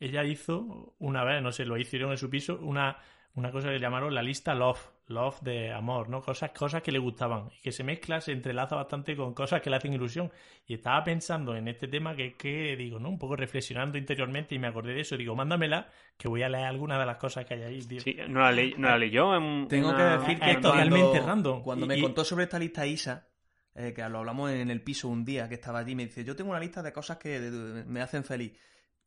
Ella 0.00 0.24
hizo 0.24 0.94
una 0.98 1.24
vez, 1.24 1.42
no 1.42 1.52
sé, 1.52 1.64
lo 1.64 1.76
hicieron 1.76 2.12
en 2.12 2.18
su 2.18 2.30
piso, 2.30 2.58
una, 2.62 2.98
una 3.34 3.50
cosa 3.50 3.68
que 3.68 3.78
llamaron 3.78 4.14
la 4.14 4.22
lista 4.22 4.54
Love. 4.54 4.90
Love 5.08 5.40
de 5.40 5.72
amor, 5.72 6.08
¿no? 6.08 6.20
Cosas, 6.20 6.50
cosas 6.52 6.82
que 6.82 6.92
le 6.92 6.98
gustaban 6.98 7.48
y 7.58 7.60
que 7.62 7.72
se 7.72 7.82
mezcla, 7.82 8.20
se 8.20 8.32
entrelaza 8.32 8.76
bastante 8.76 9.16
con 9.16 9.34
cosas 9.34 9.60
que 9.62 9.70
le 9.70 9.76
hacen 9.76 9.92
ilusión. 9.94 10.30
Y 10.66 10.74
estaba 10.74 11.02
pensando 11.02 11.56
en 11.56 11.66
este 11.68 11.88
tema 11.88 12.14
que, 12.14 12.34
que 12.36 12.76
digo, 12.76 12.98
¿no? 12.98 13.08
Un 13.08 13.18
poco 13.18 13.34
reflexionando 13.34 13.96
interiormente 13.98 14.54
y 14.54 14.58
me 14.58 14.66
acordé 14.68 14.92
de 14.94 15.00
eso. 15.00 15.16
Digo, 15.16 15.34
mándamela, 15.34 15.88
que 16.16 16.28
voy 16.28 16.42
a 16.42 16.48
leer 16.48 16.66
algunas 16.66 16.98
de 16.98 17.06
las 17.06 17.16
cosas 17.16 17.44
que 17.46 17.54
hay 17.54 17.62
ahí, 17.62 17.80
tío. 17.82 18.00
Sí, 18.00 18.16
no 18.28 18.40
la, 18.40 18.52
leí, 18.52 18.74
no 18.76 18.88
la 18.88 18.98
leyó. 18.98 19.34
En 19.34 19.66
Tengo 19.66 19.96
que 19.96 20.02
decir 20.02 20.38
es 20.42 20.56
que 20.56 20.60
totalmente 20.62 21.00
cuando, 21.06 21.26
random. 21.26 21.62
Cuando 21.62 21.84
Y- 21.86 21.88
me 21.88 21.98
y- 21.98 22.02
contó 22.02 22.22
sobre 22.24 22.44
esta 22.44 22.58
lista 22.58 22.86
Isa, 22.86 23.28
eh, 23.74 23.92
que 23.94 24.06
lo 24.08 24.18
hablamos 24.18 24.50
en 24.50 24.70
el 24.70 24.82
piso 24.82 25.08
un 25.08 25.24
día 25.24 25.48
que 25.48 25.54
estaba 25.54 25.78
allí, 25.78 25.94
me 25.94 26.04
dice, 26.04 26.22
yo 26.24 26.36
tengo 26.36 26.50
una 26.50 26.60
lista 26.60 26.82
de 26.82 26.92
cosas 26.92 27.16
que 27.16 27.40
de- 27.40 27.84
me 27.84 28.00
hacen 28.02 28.24
feliz. 28.24 28.52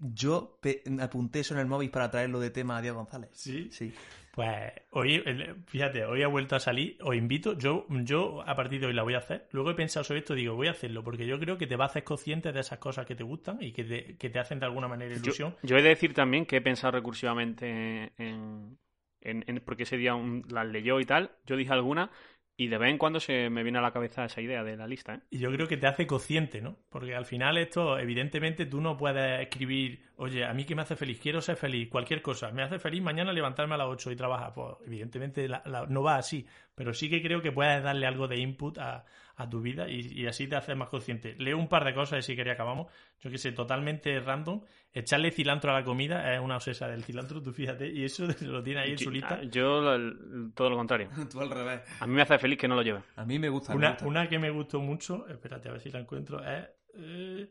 Yo 0.03 0.59
apunté 0.99 1.41
eso 1.41 1.53
en 1.53 1.59
el 1.59 1.67
móvil 1.67 1.91
para 1.91 2.09
traerlo 2.09 2.39
de 2.39 2.49
tema 2.49 2.77
a 2.77 2.81
Diego 2.81 2.97
González. 2.97 3.29
Sí. 3.33 3.69
Sí. 3.71 3.93
Pues 4.33 4.71
hoy, 4.91 5.21
fíjate, 5.67 6.05
hoy 6.05 6.23
ha 6.23 6.27
vuelto 6.27 6.55
a 6.55 6.59
salir, 6.61 6.97
os 7.01 7.13
invito, 7.15 7.57
yo, 7.57 7.85
yo 7.89 8.41
a 8.47 8.55
partir 8.55 8.79
de 8.79 8.87
hoy 8.87 8.93
la 8.93 9.03
voy 9.03 9.13
a 9.15 9.17
hacer. 9.17 9.47
Luego 9.51 9.71
he 9.71 9.75
pensado 9.75 10.05
sobre 10.05 10.19
esto, 10.19 10.33
digo, 10.35 10.55
voy 10.55 10.67
a 10.67 10.71
hacerlo, 10.71 11.03
porque 11.03 11.27
yo 11.27 11.37
creo 11.37 11.57
que 11.57 11.67
te 11.67 11.75
va 11.75 11.83
a 11.85 11.87
hacer 11.87 12.05
consciente 12.05 12.53
de 12.53 12.61
esas 12.61 12.79
cosas 12.79 13.05
que 13.05 13.15
te 13.15 13.23
gustan 13.23 13.57
y 13.61 13.73
que 13.73 13.83
te, 13.83 14.17
que 14.17 14.29
te 14.29 14.39
hacen 14.39 14.59
de 14.59 14.65
alguna 14.67 14.87
manera 14.87 15.13
Yo, 15.15 15.21
ilusión. 15.21 15.55
yo 15.63 15.77
he 15.77 15.81
de 15.81 15.89
decir 15.89 16.13
también 16.13 16.45
que 16.45 16.57
he 16.57 16.61
pensado 16.61 16.91
recursivamente 16.91 18.11
en, 18.17 18.77
en- 19.19 19.43
en- 19.47 19.61
porque 19.65 19.83
ese 19.83 19.97
día 19.97 20.15
un- 20.15 20.45
las 20.49 20.65
leyó 20.67 20.99
y 21.01 21.05
tal. 21.05 21.31
Yo 21.45 21.57
dije 21.57 21.73
alguna 21.73 22.09
y 22.57 22.67
de 22.67 22.77
vez 22.77 22.89
en 22.91 22.97
cuando 22.99 23.19
se 23.19 23.49
me 23.49 23.63
viene 23.63 23.79
a 23.79 23.81
la 23.81 23.91
cabeza 23.91 24.25
esa 24.25 24.39
idea 24.39 24.63
de 24.63 24.77
la 24.77 24.85
lista. 24.87 25.15
¿eh? 25.15 25.19
Y 25.31 25.39
yo 25.39 25.51
creo 25.51 25.67
que 25.67 25.77
te 25.77 25.87
hace 25.87 26.05
consciente, 26.05 26.61
¿no? 26.61 26.77
Porque 26.89 27.15
al 27.15 27.25
final 27.25 27.57
esto, 27.57 27.97
evidentemente, 27.97 28.65
tú 28.67 28.81
no 28.81 28.97
puedes 28.97 29.41
escribir, 29.41 30.03
oye, 30.21 30.45
a 30.45 30.53
mí 30.53 30.65
que 30.65 30.75
me 30.75 30.83
hace 30.83 30.95
feliz, 30.95 31.19
quiero 31.19 31.41
ser 31.41 31.55
feliz, 31.55 31.89
cualquier 31.89 32.21
cosa, 32.21 32.51
me 32.51 32.61
hace 32.63 32.77
feliz 32.79 33.01
mañana 33.01 33.33
levantarme 33.33 33.75
a 33.75 33.77
las 33.77 33.87
8 33.87 34.11
y 34.11 34.15
trabajar. 34.15 34.53
Pues 34.53 34.75
evidentemente 34.85 35.47
la- 35.47 35.63
la- 35.65 35.85
no 35.87 36.03
va 36.03 36.15
así, 36.17 36.45
pero 36.75 36.93
sí 36.93 37.09
que 37.09 37.21
creo 37.21 37.41
que 37.41 37.51
puedes 37.51 37.83
darle 37.83 38.05
algo 38.07 38.27
de 38.27 38.37
input 38.37 38.77
a, 38.77 39.03
a 39.35 39.49
tu 39.49 39.61
vida 39.61 39.89
y, 39.89 40.01
y 40.21 40.27
así 40.27 40.47
te 40.47 40.55
haces 40.55 40.75
más 40.77 40.89
consciente. 40.89 41.35
Leo 41.39 41.57
un 41.57 41.67
par 41.67 41.83
de 41.85 41.93
cosas 41.93 42.19
y 42.19 42.21
si 42.21 42.35
quería 42.35 42.53
acabamos. 42.53 42.87
Yo 43.19 43.31
que 43.31 43.37
sé, 43.37 43.51
totalmente 43.51 44.19
random. 44.19 44.61
Echarle 44.93 45.31
cilantro 45.31 45.71
a 45.71 45.79
la 45.79 45.83
comida 45.83 46.33
es 46.35 46.39
una 46.41 46.57
obsesa 46.57 46.87
del 46.87 47.03
cilantro, 47.03 47.41
tú 47.41 47.51
fíjate, 47.53 47.87
y 47.89 48.03
eso 48.03 48.25
lo 48.41 48.61
tiene 48.61 48.81
ahí 48.81 48.91
en 48.91 48.97
Yo- 48.97 49.03
su 49.05 49.11
lista. 49.11 49.41
Yo, 49.43 49.81
lo- 49.81 50.51
todo 50.53 50.69
lo 50.69 50.75
contrario. 50.77 51.09
Tú 51.31 51.39
al 51.39 51.49
revés. 51.49 51.81
A 51.99 52.05
mí 52.05 52.13
me 52.13 52.21
hace 52.21 52.37
feliz 52.37 52.57
que 52.59 52.67
no 52.67 52.75
lo 52.75 52.83
lleve. 52.83 53.01
A 53.15 53.25
mí 53.25 53.39
me 53.39 53.49
gusta. 53.49 53.71
me 53.73 53.77
Una, 53.77 53.89
gusta. 53.91 54.05
una 54.07 54.29
que 54.29 54.37
me 54.37 54.49
gustó 54.51 54.79
mucho, 54.81 55.27
espérate 55.27 55.69
a 55.69 55.71
ver 55.71 55.81
si 55.81 55.89
la 55.91 55.99
encuentro, 55.99 56.43
es 56.43 56.67
eh, 56.95 57.49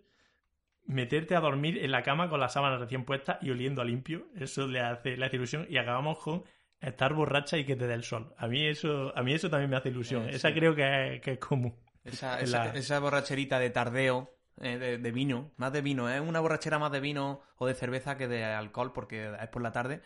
meterte 0.90 1.34
a 1.36 1.40
dormir 1.40 1.78
en 1.78 1.90
la 1.90 2.02
cama 2.02 2.28
con 2.28 2.40
las 2.40 2.52
sábanas 2.52 2.80
recién 2.80 3.04
puestas 3.04 3.38
y 3.42 3.50
oliendo 3.50 3.82
a 3.82 3.84
limpio. 3.84 4.26
Eso 4.36 4.66
le 4.66 4.80
hace, 4.80 5.16
le 5.16 5.26
hace 5.26 5.36
ilusión. 5.36 5.66
Y 5.70 5.78
acabamos 5.78 6.18
con 6.18 6.44
estar 6.80 7.12
borracha 7.14 7.56
y 7.58 7.64
que 7.64 7.76
te 7.76 7.86
dé 7.86 7.94
el 7.94 8.04
sol. 8.04 8.34
A 8.38 8.46
mí 8.48 8.66
eso, 8.66 9.12
a 9.16 9.22
mí 9.22 9.32
eso 9.34 9.48
también 9.50 9.70
me 9.70 9.76
hace 9.76 9.90
ilusión. 9.90 10.24
Eh, 10.28 10.34
Esa 10.34 10.48
sí. 10.48 10.54
creo 10.54 10.74
que 10.74 11.16
es, 11.16 11.20
que 11.22 11.32
es 11.32 11.38
común. 11.38 11.74
Esa, 12.04 12.40
esa, 12.40 12.64
la- 12.66 12.72
esa 12.72 12.98
borracherita 12.98 13.58
de 13.58 13.70
tardeo, 13.70 14.30
eh, 14.60 14.78
de, 14.78 14.98
de 14.98 15.12
vino, 15.12 15.52
más 15.56 15.72
de 15.72 15.82
vino, 15.82 16.08
es 16.10 16.20
una 16.20 16.40
borrachera 16.40 16.78
más 16.78 16.90
de 16.92 17.00
vino 17.00 17.42
o 17.56 17.66
de 17.66 17.74
cerveza 17.74 18.16
que 18.16 18.26
de 18.28 18.44
alcohol 18.44 18.92
porque 18.92 19.30
es 19.40 19.48
por 19.48 19.62
la 19.62 19.72
tarde 19.72 20.00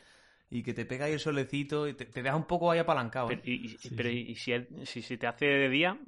y 0.51 0.63
que 0.63 0.75
te 0.75 0.85
pega 0.85 1.07
ahí 1.07 1.13
el 1.13 1.21
solecito 1.21 1.89
y 1.89 1.95
te, 1.95 2.05
te 2.07 2.23
deja 2.23 2.37
un 2.37 2.47
poco 2.47 2.71
ahí 2.71 2.79
apalancado. 2.81 3.31
¿eh? 3.31 3.39
Pero, 3.41 3.43
y, 3.45 3.67
y- 3.67 3.79
Sí, 3.79 3.91
pero 3.97 4.09
sí. 4.11 4.27
y 4.29 4.35
si, 4.37 4.53
es- 4.53 4.67
si 4.85 5.03
se 5.03 5.17
te 5.17 5.27
hace 5.27 5.47
de 5.47 5.69
día, 5.69 5.99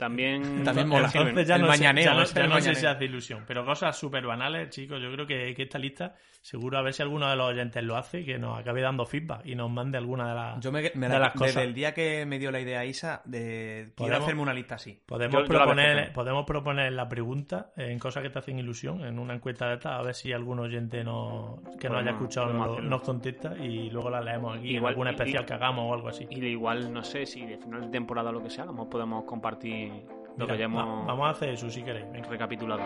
también... 0.00 0.64
También 0.64 0.88
mola. 0.88 1.08
¿no? 1.14 1.20
Entonces 1.20 1.46
ya 1.48 1.54
El 1.54 1.60
no, 1.62 1.66
sé, 1.72 1.78
mañaneo, 1.78 2.04
ya 2.04 2.14
no- 2.14 2.22
ese 2.22 2.34
ya 2.34 2.40
es 2.40 2.44
el 2.44 2.50
no 2.50 2.60
sé 2.60 2.74
si 2.74 2.86
hace 2.86 3.04
ilusión. 3.04 3.44
Pero 3.46 3.64
cosas 3.64 3.96
súper 3.96 4.26
banales, 4.26 4.70
chicos. 4.70 5.00
Yo 5.00 5.12
creo 5.12 5.26
que, 5.26 5.54
que 5.54 5.62
esta 5.62 5.78
lista, 5.78 6.14
seguro 6.42 6.78
a 6.78 6.82
ver 6.82 6.92
si 6.94 7.02
alguno 7.02 7.28
de 7.30 7.36
los 7.36 7.48
oyentes 7.50 7.84
lo 7.84 7.96
hace, 7.96 8.24
que 8.24 8.38
nos 8.38 8.58
acabe 8.58 8.80
dando 8.80 9.06
feedback 9.06 9.46
y 9.46 9.54
nos 9.54 9.70
mande 9.70 9.98
alguna 9.98 10.28
de 10.30 10.34
las... 10.34 10.60
Yo 10.60 10.72
me, 10.72 10.90
me 10.94 11.06
de 11.06 11.12
la- 11.12 11.18
las 11.20 11.34
desde 11.34 11.46
cosas. 11.46 11.62
el 11.62 11.74
día 11.74 11.94
que 11.94 12.24
me 12.26 12.38
dio 12.40 12.50
la 12.50 12.60
idea 12.60 12.84
Isa 12.84 13.22
de 13.26 13.92
quiero 13.94 14.14
Podemos- 14.14 14.22
hacerme 14.24 14.42
una 14.42 14.54
lista 14.54 14.74
así. 14.76 14.98
Podemos, 15.06 15.42
Yo- 15.42 15.46
proponer, 15.48 16.12
podemos 16.12 16.44
proponer 16.46 16.92
la 16.92 17.08
pregunta 17.08 17.70
en 17.76 17.98
cosas 17.98 18.22
que 18.22 18.30
te 18.30 18.38
hacen 18.38 18.58
ilusión, 18.58 19.04
en 19.04 19.18
una 19.18 19.34
encuesta 19.34 19.68
de 19.68 19.74
estas, 19.74 19.92
a 19.92 20.02
ver 20.02 20.14
si 20.14 20.32
algún 20.32 20.58
oyente 20.60 21.04
no, 21.04 21.62
que 21.78 21.88
nos 21.88 21.98
haya 21.98 22.12
Podemos- 22.12 22.20
escuchado 22.22 22.80
nos, 22.80 23.02
contesta 23.02 23.56
y 23.58 23.90
luego 23.90 24.08
la 24.10 24.20
leemos 24.20 24.56
aquí 24.58 24.70
Igual- 24.76 24.92
en 24.94 24.98
algún 25.00 25.06
y- 25.08 25.10
especial 25.10 25.42
y- 25.42 25.46
que 25.46 25.52
hagamos 25.54 25.84
o 25.90 25.94
algo 25.94 26.08
así. 26.08 26.26
Y 26.30 26.40
de 26.40 26.48
igual, 26.48 26.92
no 26.92 27.02
sé, 27.04 27.26
si 27.26 27.44
de 27.44 27.58
final 27.58 27.82
de 27.82 27.88
temporada 27.88 28.30
o 28.30 28.32
lo 28.32 28.42
que 28.42 28.50
sea, 28.50 28.64
a 28.64 28.66
lo 28.66 28.72
mejor 28.72 28.88
podemos 28.88 29.24
compartir 29.24 29.89
lo 30.36 30.44
Mira, 30.46 30.54
que 30.54 30.58
ya 30.60 30.68
va- 30.68 30.84
vamos 31.06 31.26
a 31.26 31.30
hacer 31.30 31.50
eso 31.50 31.70
si 31.70 31.82
queréis. 31.82 32.06
venga. 32.12 32.28
recapitulado. 32.28 32.82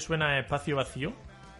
Suena 0.00 0.38
es 0.38 0.44
Espacio 0.44 0.76
Vacío, 0.76 1.12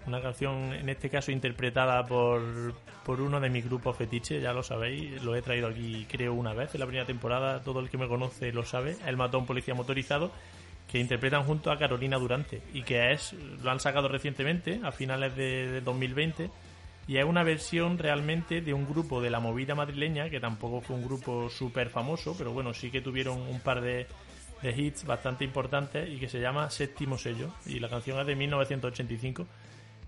una 0.06 0.20
canción 0.20 0.72
en 0.72 0.88
este 0.88 1.10
caso 1.10 1.32
interpretada 1.32 2.04
por, 2.04 2.74
por 3.04 3.20
uno 3.20 3.40
de 3.40 3.50
mis 3.50 3.64
grupos 3.64 3.96
fetiches, 3.96 4.42
ya 4.42 4.52
lo 4.52 4.62
sabéis, 4.62 5.22
lo 5.22 5.34
he 5.34 5.42
traído 5.42 5.68
aquí 5.68 6.06
creo 6.08 6.34
una 6.34 6.54
vez 6.54 6.74
en 6.74 6.80
la 6.80 6.86
primera 6.86 7.06
temporada, 7.06 7.62
todo 7.62 7.80
el 7.80 7.90
que 7.90 7.98
me 7.98 8.08
conoce 8.08 8.52
lo 8.52 8.64
sabe, 8.64 8.96
El 9.06 9.16
Matón 9.16 9.46
Policía 9.46 9.74
Motorizado, 9.74 10.30
que 10.90 10.98
interpretan 10.98 11.44
junto 11.44 11.72
a 11.72 11.78
Carolina 11.78 12.18
Durante 12.18 12.62
y 12.72 12.82
que 12.82 13.12
es, 13.12 13.34
lo 13.62 13.70
han 13.70 13.80
sacado 13.80 14.08
recientemente, 14.08 14.80
a 14.84 14.92
finales 14.92 15.34
de, 15.34 15.70
de 15.70 15.80
2020, 15.80 16.50
y 17.08 17.18
es 17.18 17.24
una 17.24 17.44
versión 17.44 17.98
realmente 17.98 18.60
de 18.60 18.74
un 18.74 18.86
grupo 18.86 19.20
de 19.20 19.30
la 19.30 19.40
movida 19.40 19.74
madrileña, 19.74 20.30
que 20.30 20.40
tampoco 20.40 20.80
fue 20.80 20.96
un 20.96 21.04
grupo 21.04 21.48
súper 21.50 21.88
famoso, 21.88 22.34
pero 22.36 22.52
bueno, 22.52 22.74
sí 22.74 22.90
que 22.90 23.00
tuvieron 23.00 23.40
un 23.40 23.60
par 23.60 23.80
de, 23.80 24.06
de 24.62 24.70
hits 24.70 25.04
bastante 25.04 25.44
importantes 25.44 26.08
y 26.08 26.18
que 26.18 26.28
se 26.28 26.40
llama 26.40 26.70
Séptimo 26.70 27.18
Sello, 27.18 27.50
y 27.66 27.78
la 27.80 27.88
canción 27.88 28.18
es 28.20 28.26
de 28.26 28.34
1985. 28.36 29.46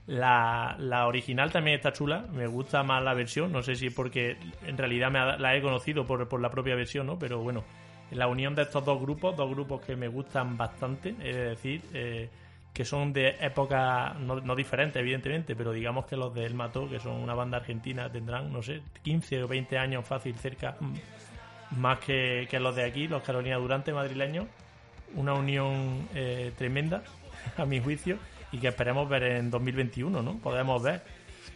La, 0.06 0.74
la 0.78 1.06
original 1.06 1.52
también 1.52 1.76
está 1.76 1.92
chula, 1.92 2.24
me 2.32 2.46
gusta 2.46 2.82
más 2.82 3.02
la 3.02 3.12
versión, 3.12 3.52
no 3.52 3.62
sé 3.62 3.76
si 3.76 3.90
porque 3.90 4.38
en 4.66 4.78
realidad 4.78 5.10
me 5.10 5.18
ha- 5.18 5.36
la 5.36 5.54
he 5.54 5.60
conocido 5.60 6.06
por, 6.06 6.26
por 6.28 6.40
la 6.40 6.50
propia 6.50 6.74
versión, 6.74 7.06
¿no? 7.06 7.18
Pero 7.18 7.40
bueno, 7.40 7.62
la 8.12 8.26
unión 8.26 8.54
de 8.54 8.62
estos 8.62 8.82
dos 8.86 8.98
grupos, 8.98 9.36
dos 9.36 9.50
grupos 9.50 9.82
que 9.84 9.96
me 9.96 10.08
gustan 10.08 10.56
bastante, 10.56 11.10
es 11.22 11.36
decir, 11.36 11.82
eh, 11.92 12.30
que 12.72 12.86
son 12.86 13.12
de 13.12 13.36
épocas 13.40 14.18
no, 14.20 14.36
no 14.40 14.56
diferentes, 14.56 14.98
evidentemente, 14.98 15.54
pero 15.54 15.72
digamos 15.72 16.06
que 16.06 16.16
los 16.16 16.32
de 16.32 16.46
El 16.46 16.54
Mató, 16.54 16.88
que 16.88 17.00
son 17.00 17.12
una 17.16 17.34
banda 17.34 17.58
argentina, 17.58 18.10
tendrán, 18.10 18.50
no 18.50 18.62
sé, 18.62 18.80
15 19.02 19.42
o 19.42 19.48
20 19.48 19.76
años 19.76 20.06
fácil 20.06 20.34
cerca, 20.36 20.74
más 21.76 21.98
que, 22.00 22.46
que 22.50 22.58
los 22.60 22.74
de 22.74 22.84
aquí, 22.84 23.08
los 23.08 23.22
Carolina 23.22 23.56
Durante 23.56 23.92
madrileños. 23.92 24.46
Una 25.14 25.32
unión 25.34 26.08
eh, 26.14 26.52
tremenda, 26.56 27.02
a 27.56 27.64
mi 27.64 27.80
juicio, 27.80 28.18
y 28.52 28.58
que 28.58 28.68
esperemos 28.68 29.08
ver 29.08 29.22
en 29.24 29.50
2021, 29.50 30.22
¿no? 30.22 30.34
Podemos 30.38 30.82
ver. 30.82 31.02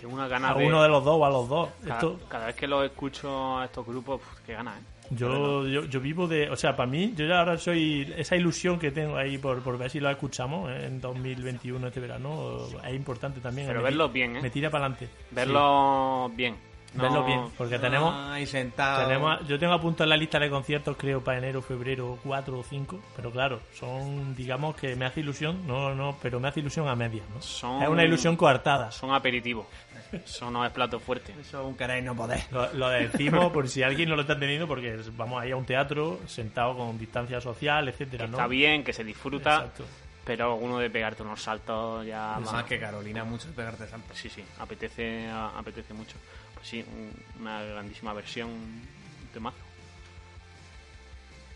Tengo 0.00 0.14
una 0.14 0.26
ganas 0.26 0.52
A 0.52 0.58
de... 0.58 0.66
uno 0.66 0.82
de 0.82 0.88
los 0.88 1.04
dos 1.04 1.16
o 1.20 1.24
a 1.26 1.30
los 1.30 1.48
dos. 1.48 1.68
Cada, 1.82 1.94
Esto, 1.94 2.18
cada 2.28 2.46
vez 2.46 2.56
que 2.56 2.66
lo 2.66 2.82
escucho 2.82 3.58
a 3.58 3.66
estos 3.66 3.86
grupos, 3.86 4.20
pf, 4.20 4.42
qué 4.46 4.52
ganas, 4.54 4.78
¿eh? 4.80 4.84
yo, 5.10 5.66
yo, 5.68 5.84
yo 5.84 6.00
vivo 6.00 6.26
de. 6.26 6.48
O 6.50 6.56
sea, 6.56 6.74
para 6.74 6.90
mí, 6.90 7.12
yo 7.14 7.26
ya 7.26 7.40
ahora 7.40 7.58
soy. 7.58 8.12
Esa 8.16 8.34
ilusión 8.34 8.78
que 8.78 8.90
tengo 8.90 9.16
ahí 9.16 9.36
por, 9.38 9.62
por 9.62 9.76
ver 9.76 9.90
si 9.90 10.00
lo 10.00 10.08
escuchamos 10.10 10.70
en 10.72 11.00
2021, 11.00 11.86
este 11.86 12.00
verano, 12.00 12.56
es 12.88 12.94
importante 12.94 13.40
también. 13.40 13.66
Pero 13.68 13.80
Me 13.80 13.84
verlo 13.84 14.06
ti- 14.08 14.14
bien, 14.14 14.36
¿eh? 14.36 14.40
Me 14.42 14.50
tira 14.50 14.70
para 14.70 14.86
adelante. 14.86 15.08
Verlo 15.30 16.30
bien. 16.34 16.56
No- 16.94 17.02
Verlo 17.04 17.24
bien. 17.24 17.40
Porque 17.56 17.78
tenemos. 17.78 18.14
Ahí 18.30 18.46
sentado. 18.46 19.06
Tenemos, 19.06 19.46
yo 19.48 19.58
tengo 19.58 19.72
a 19.72 19.80
punto 19.80 20.02
en 20.02 20.10
la 20.10 20.16
lista 20.16 20.38
de 20.38 20.50
conciertos, 20.50 20.96
creo, 20.98 21.22
para 21.24 21.38
enero, 21.38 21.62
febrero, 21.62 22.18
4 22.24 22.58
o 22.58 22.62
5. 22.62 23.00
Pero 23.16 23.30
claro, 23.30 23.60
son, 23.74 24.34
digamos 24.34 24.76
que 24.76 24.94
me 24.96 25.06
hace 25.06 25.20
ilusión, 25.20 25.66
no, 25.66 25.94
no, 25.94 26.16
pero 26.20 26.38
me 26.40 26.48
hace 26.48 26.60
ilusión 26.60 26.88
a 26.88 26.94
medias, 26.94 27.24
¿no? 27.34 27.40
Son- 27.40 27.82
Es 27.82 27.88
una 27.88 28.04
ilusión 28.04 28.36
coartada. 28.36 28.90
Son 28.90 29.12
aperitivos. 29.14 29.66
Eso 30.12 30.50
no 30.50 30.62
es 30.66 30.70
plato 30.72 31.00
fuerte. 31.00 31.34
Eso 31.40 31.66
un 31.66 31.74
queréis 31.74 32.04
no 32.04 32.14
podés. 32.14 32.50
Lo, 32.52 32.70
lo 32.74 32.88
decimos 32.90 33.50
por 33.50 33.66
si 33.68 33.82
alguien 33.82 34.10
no 34.10 34.14
lo 34.16 34.20
está 34.22 34.34
entendiendo, 34.34 34.68
porque 34.68 34.94
es- 34.96 35.16
vamos 35.16 35.40
ahí 35.40 35.50
a 35.52 35.56
un 35.56 35.64
teatro, 35.64 36.20
sentado 36.26 36.76
con 36.76 36.98
distancia 36.98 37.40
social, 37.40 37.88
etcétera, 37.88 38.26
¿no? 38.26 38.32
Está 38.32 38.46
bien, 38.46 38.84
que 38.84 38.92
se 38.92 39.04
disfruta, 39.04 39.54
Exacto. 39.56 39.84
pero 40.26 40.52
alguno 40.52 40.76
de 40.78 40.90
pegarte 40.90 41.22
unos 41.22 41.40
saltos 41.40 42.04
ya 42.06 42.36
Más 42.40 42.52
más. 42.52 42.64
que 42.64 42.78
Carolina, 42.78 43.24
mucho 43.24 43.48
de 43.48 43.54
pegarte 43.54 43.86
saltos. 43.86 44.18
Sí, 44.18 44.28
sí, 44.28 44.44
apetece, 44.60 45.30
apetece 45.30 45.94
mucho. 45.94 46.16
Sí, 46.62 46.84
un- 46.86 47.40
una 47.42 47.62
grandísima 47.62 48.12
versión, 48.12 48.50
un 48.50 49.28
temazo. 49.32 49.58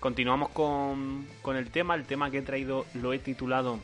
Continuamos 0.00 0.50
con, 0.50 1.26
con 1.42 1.56
el 1.56 1.70
tema. 1.70 1.94
El 1.94 2.04
tema 2.06 2.30
que 2.30 2.38
he 2.38 2.42
traído 2.42 2.86
lo 2.94 3.12
he 3.12 3.18
titulado 3.18 3.80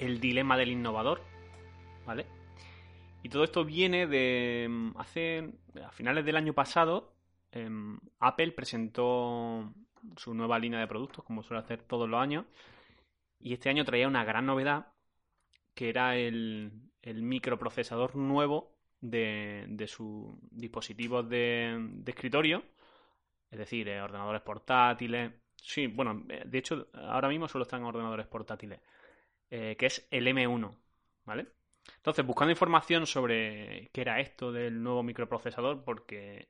El 0.00 0.20
dilema 0.20 0.56
del 0.56 0.70
innovador. 0.70 1.22
¿Vale? 2.06 2.26
Y 3.22 3.28
todo 3.28 3.44
esto 3.44 3.64
viene 3.64 4.06
de 4.06 4.66
mm, 4.68 4.90
hace. 4.98 5.50
a 5.84 5.90
finales 5.90 6.24
del 6.24 6.36
año 6.36 6.52
pasado. 6.54 7.12
em, 7.52 7.98
Apple 8.20 8.52
presentó 8.52 9.72
su 10.16 10.34
nueva 10.34 10.58
línea 10.58 10.80
de 10.80 10.86
productos, 10.86 11.24
como 11.24 11.42
suele 11.42 11.62
hacer 11.62 11.82
todos 11.82 12.08
los 12.08 12.20
años. 12.20 12.44
Y 13.40 13.52
este 13.54 13.68
año 13.70 13.84
traía 13.84 14.08
una 14.08 14.24
gran 14.24 14.46
novedad, 14.46 14.88
que 15.74 15.88
era 15.90 16.16
el, 16.16 16.72
el 17.02 17.22
microprocesador 17.22 18.16
nuevo 18.16 18.75
de, 19.00 19.64
de 19.68 19.86
sus 19.86 20.34
dispositivos 20.50 21.28
de, 21.28 22.02
escritorio, 22.06 22.62
es 23.50 23.58
decir, 23.58 23.88
eh, 23.88 24.00
ordenadores 24.00 24.42
portátiles. 24.42 25.32
Sí, 25.56 25.86
bueno, 25.86 26.24
eh, 26.28 26.42
de 26.46 26.58
hecho, 26.58 26.88
ahora 26.94 27.28
mismo 27.28 27.48
solo 27.48 27.62
están 27.62 27.80
en 27.80 27.86
ordenadores 27.86 28.26
portátiles, 28.26 28.80
eh, 29.50 29.76
que 29.78 29.86
es 29.86 30.06
el 30.10 30.26
M1, 30.26 30.74
¿vale? 31.24 31.46
Entonces, 31.96 32.26
buscando 32.26 32.50
información 32.50 33.06
sobre 33.06 33.90
qué 33.92 34.00
era 34.00 34.20
esto 34.20 34.52
del 34.52 34.82
nuevo 34.82 35.02
microprocesador, 35.02 35.84
porque, 35.84 36.48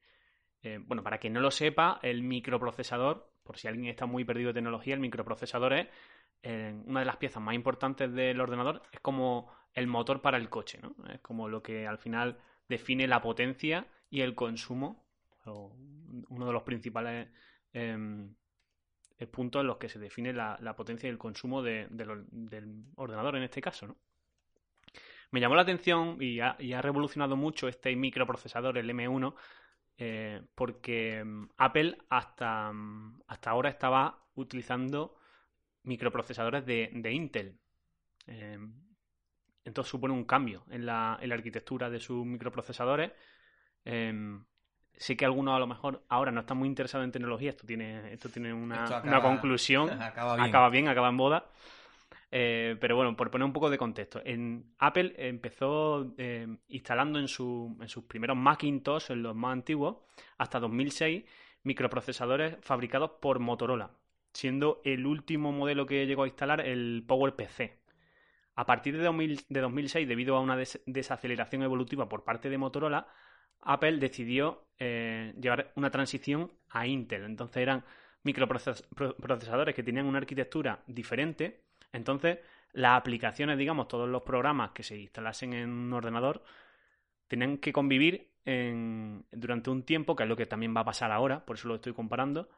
bueno, 0.87 1.03
para 1.03 1.19
quien 1.19 1.35
no 1.35 1.41
lo 1.41 1.51
sepa, 1.51 2.01
el 2.03 2.23
microprocesador, 2.23 3.31
por 3.43 3.59
si 3.59 3.69
alguien 3.69 3.89
está 3.89 4.07
muy 4.07 4.25
perdido 4.25 4.49
de 4.49 4.55
tecnología, 4.55 4.95
el 4.95 5.01
microprocesador 5.01 5.75
es 5.75 5.89
una 6.87 7.01
de 7.01 7.07
las 7.07 7.19
piezas 7.19 7.43
más 7.43 7.55
importantes 7.55 8.11
del 8.15 8.41
ordenador, 8.41 8.83
es 8.91 9.01
como 9.01 9.53
el 9.77 9.87
motor 9.87 10.21
para 10.21 10.39
el 10.39 10.49
coche, 10.49 10.81
¿no? 10.83 10.97
Es 11.13 11.21
como 11.21 11.49
lo 11.49 11.63
que 11.63 11.87
al 11.87 11.99
final 11.99 12.39
define 12.69 13.07
la 13.07 13.23
potencia 13.23 13.87
y 14.11 14.23
el 14.23 14.35
consumo, 14.35 15.07
o 15.45 15.73
uno 16.29 16.47
de 16.47 16.53
los 16.53 16.63
principales 16.65 17.29
em, 17.73 18.35
eh, 19.19 19.27
puntos 19.27 19.61
en 19.61 19.69
los 19.69 19.77
que 19.77 19.89
se 19.89 20.01
define 20.01 20.33
la, 20.33 20.75
potencia 20.77 21.07
y 21.07 21.11
el 21.11 21.19
consumo 21.19 21.63
del 21.63 22.85
ordenador 22.97 23.37
en 23.37 23.45
este 23.45 23.61
caso, 23.61 23.87
¿no? 23.87 23.97
Me 25.31 25.41
llamó 25.41 25.57
la 25.57 25.63
atención 25.63 26.17
y 26.21 26.41
ha, 26.41 26.57
revolucionado 26.81 27.37
mucho 27.37 27.69
este 27.69 27.95
microprocesador, 27.95 28.79
el 28.79 28.89
M1, 28.89 29.35
eh, 29.99 30.43
porque 30.55 31.23
mm, 31.25 31.49
Apple 31.59 31.99
hasta, 32.09 32.73
mm, 32.73 33.23
hasta 33.27 33.51
ahora 33.51 33.69
estaba 33.71 34.25
utilizando 34.35 35.17
microprocesadores 35.83 36.65
de, 36.65 37.13
Intel. 37.13 37.59
Entonces 39.67 39.91
supone 39.91 40.15
un 40.15 40.25
cambio 40.25 40.65
en 40.71 40.87
la, 40.87 41.19
en 41.21 41.29
la 41.29 41.35
arquitectura 41.35 41.91
de 41.91 42.01
sus 42.01 42.25
microprocesadores. 42.25 43.13
Eh, 43.85 44.39
sé 44.95 45.17
que 45.17 45.25
algunos 45.27 45.55
a 45.55 45.59
lo 45.59 45.67
mejor 45.67 46.03
ahora 46.09 46.31
no 46.33 46.41
están 46.41 46.57
muy 46.57 46.69
interesados 46.69 47.05
en 47.05 47.13
tecnología. 47.13 47.51
Esto 47.51 47.67
tiene, 47.67 48.13
esto 48.13 48.29
tiene 48.31 48.53
una, 48.55 48.85
Esto 48.85 49.01
una 49.05 49.21
conclusión. 49.21 49.91
acaba 50.03 50.37
bien. 50.37 50.49
Acaba 50.49 50.69
bien, 50.71 50.89
acaba 50.89 51.09
en 51.11 51.17
boda. 51.17 51.51
Eh, 52.31 52.77
pero 52.81 52.97
bueno, 52.97 53.17
por 53.17 53.31
poner 53.31 53.45
un 53.45 53.53
poco 53.53 53.71
de 53.71 53.79
contexto, 53.79 54.21
en 54.25 54.73
Apple 54.79 55.15
empezó 55.17 56.13
eh, 56.19 56.47
instalando 56.69 57.19
en, 57.19 57.29
su- 57.29 57.77
en 57.81 57.89
sus 57.89 58.05
primeros 58.05 58.37
Macintosh, 58.37 59.11
en 59.13 59.23
los 59.23 59.35
más 59.35 59.53
antiguos, 59.53 59.99
hasta 60.39 60.59
2006, 60.59 61.25
microprocesadores 61.63 62.57
fabricados 62.63 63.13
por 63.21 63.39
Motorola, 63.39 63.91
siendo 64.33 64.81
el 64.85 65.07
último 65.07 65.53
modelo 65.53 65.87
que 65.87 66.07
llegó 66.07 66.25
a 66.25 66.29
instalar 66.29 66.61
el 66.61 67.05
PowerPC. 67.07 67.79
A 68.57 68.65
partir 68.67 68.97
de, 68.97 69.05
2000 69.05 69.45
de 69.49 69.61
2006, 69.61 70.09
debido 70.09 70.37
a 70.37 70.41
una 70.41 70.57
des- 70.57 70.83
desaceleración 70.87 71.63
evolutiva 71.63 72.09
por 72.09 72.25
parte 72.25 72.49
de 72.51 72.59
Motorola, 72.59 73.07
Apple 73.63 73.99
decidió 73.99 74.67
eh, 74.79 75.35
llevar 75.41 75.73
una 75.77 75.91
transición 75.91 76.51
a 76.71 76.87
Intel. 76.87 77.25
Entonces 77.25 77.59
eran 77.59 77.85
microprocesadores 78.23 79.75
que 79.75 79.83
tenían 79.83 80.07
una 80.07 80.19
arquitectura 80.19 80.83
diferente. 80.87 81.65
Entonces 81.93 82.39
las 82.73 82.99
aplicaciones, 82.99 83.59
digamos, 83.59 83.89
todos 83.89 84.09
los 84.09 84.23
programas 84.23 84.71
que 84.73 84.83
se 84.83 84.97
instalasen 84.99 85.53
en 85.55 85.71
un 85.71 85.93
ordenador, 85.93 86.43
tenían 87.29 87.59
que 87.59 87.73
convivir 87.73 88.31
en- 88.45 89.25
durante 89.33 89.71
un 89.71 89.83
tiempo, 89.85 90.15
que 90.17 90.23
es 90.25 90.29
lo 90.29 90.37
que 90.37 90.47
también 90.47 90.75
va 90.77 90.81
a 90.83 90.85
pasar 90.85 91.11
ahora, 91.13 91.45
por 91.45 91.57
eso 91.57 91.69
lo 91.69 91.77
estoy 91.77 91.93
comparando, 91.93 92.49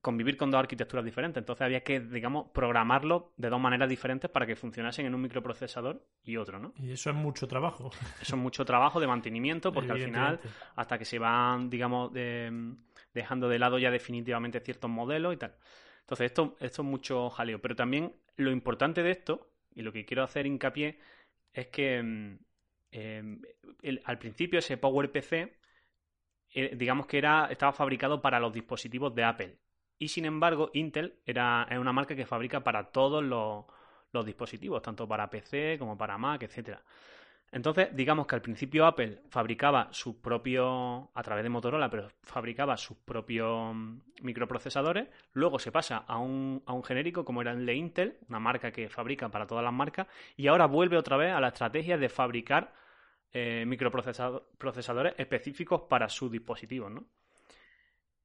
convivir 0.00 0.36
con 0.36 0.50
dos 0.50 0.58
arquitecturas 0.60 1.04
diferentes. 1.04 1.40
Entonces 1.40 1.62
había 1.62 1.82
que, 1.82 2.00
digamos, 2.00 2.50
programarlo 2.52 3.32
de 3.36 3.48
dos 3.50 3.60
maneras 3.60 3.88
diferentes 3.88 4.30
para 4.30 4.46
que 4.46 4.56
funcionasen 4.56 5.04
en 5.06 5.14
un 5.14 5.20
microprocesador 5.22 6.06
y 6.24 6.36
otro, 6.36 6.58
¿no? 6.58 6.72
Y 6.78 6.90
eso 6.92 7.10
es 7.10 7.16
mucho 7.16 7.46
trabajo. 7.46 7.90
Eso 8.20 8.36
es 8.36 8.40
mucho 8.42 8.64
trabajo 8.64 8.98
de 9.00 9.06
mantenimiento 9.06 9.72
porque 9.72 9.92
al 9.92 9.98
final, 10.06 10.40
hasta 10.76 10.98
que 10.98 11.04
se 11.04 11.18
van, 11.18 11.68
digamos, 11.68 12.12
de- 12.12 12.74
dejando 13.12 13.48
de 13.48 13.58
lado 13.58 13.78
ya 13.78 13.90
definitivamente 13.90 14.60
ciertos 14.60 14.90
modelos 14.90 15.34
y 15.34 15.36
tal. 15.36 15.54
Entonces 16.00 16.26
esto, 16.26 16.56
esto 16.60 16.82
es 16.82 16.88
mucho 16.88 17.28
jaleo. 17.30 17.60
Pero 17.60 17.76
también 17.76 18.14
lo 18.36 18.50
importante 18.50 19.02
de 19.02 19.10
esto, 19.10 19.50
y 19.74 19.82
lo 19.82 19.92
que 19.92 20.04
quiero 20.06 20.22
hacer 20.22 20.46
hincapié, 20.46 20.98
es 21.52 21.66
que 21.68 22.02
mm, 22.02 22.38
eh, 22.92 23.38
el- 23.82 24.00
al 24.04 24.18
principio 24.18 24.58
ese 24.60 24.76
PowerPC, 24.78 25.52
eh, 26.54 26.74
digamos 26.76 27.06
que 27.06 27.18
era, 27.18 27.46
estaba 27.50 27.72
fabricado 27.72 28.20
para 28.20 28.40
los 28.40 28.52
dispositivos 28.52 29.14
de 29.14 29.24
Apple. 29.24 29.56
Y 30.00 30.08
sin 30.08 30.24
embargo, 30.24 30.70
Intel 30.72 31.18
era, 31.26 31.66
es 31.70 31.78
una 31.78 31.92
marca 31.92 32.16
que 32.16 32.24
fabrica 32.24 32.64
para 32.64 32.84
todos 32.90 33.22
los, 33.22 33.66
dispositivos, 34.24 34.80
tanto 34.80 35.06
para 35.06 35.28
PC 35.28 35.76
como 35.78 35.98
para 35.98 36.16
Mac, 36.16 36.42
etcétera. 36.42 36.82
Entonces, 37.52 37.94
digamos 37.94 38.26
que 38.26 38.34
al 38.34 38.40
principio 38.40 38.86
Apple 38.86 39.20
fabricaba 39.28 39.88
sus 39.92 40.16
propios, 40.16 41.06
a 41.12 41.22
través 41.22 41.42
de 41.44 41.50
Motorola, 41.50 41.90
pero 41.90 42.08
fabricaba 42.22 42.78
sus 42.78 42.96
propios 42.96 43.74
mm, 43.74 43.98
microprocesadores. 44.22 45.06
Luego 45.34 45.58
se 45.58 45.70
pasa 45.70 45.98
a 45.98 46.16
un, 46.16 46.62
a 46.64 46.72
un 46.72 46.82
genérico 46.82 47.22
como 47.22 47.42
era 47.42 47.52
el 47.52 47.66
de 47.66 47.74
Intel, 47.74 48.16
una 48.30 48.40
marca 48.40 48.72
que 48.72 48.88
fabrica 48.88 49.28
para 49.28 49.46
todas 49.46 49.62
las 49.62 49.74
marcas. 49.74 50.06
Y 50.34 50.46
ahora 50.46 50.64
vuelve 50.64 50.96
otra 50.96 51.18
vez 51.18 51.30
a 51.34 51.40
la 51.40 51.48
estrategia 51.48 51.98
de 51.98 52.08
fabricar 52.08 52.72
eh, 53.32 53.64
microprocesadores 53.66 55.14
específicos 55.18 55.82
para 55.90 56.08
sus 56.08 56.32
dispositivos, 56.32 56.90
¿no? 56.90 57.04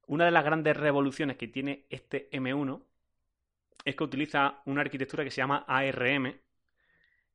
Una 0.06 0.24
de 0.24 0.30
las 0.30 0.44
grandes 0.44 0.76
revoluciones 0.76 1.36
que 1.36 1.48
tiene 1.48 1.86
este 1.90 2.28
M1 2.32 2.80
es 3.84 3.94
que 3.96 4.04
utiliza 4.04 4.62
una 4.64 4.80
arquitectura 4.80 5.24
que 5.24 5.30
se 5.30 5.38
llama 5.38 5.64
ARM, 5.66 6.34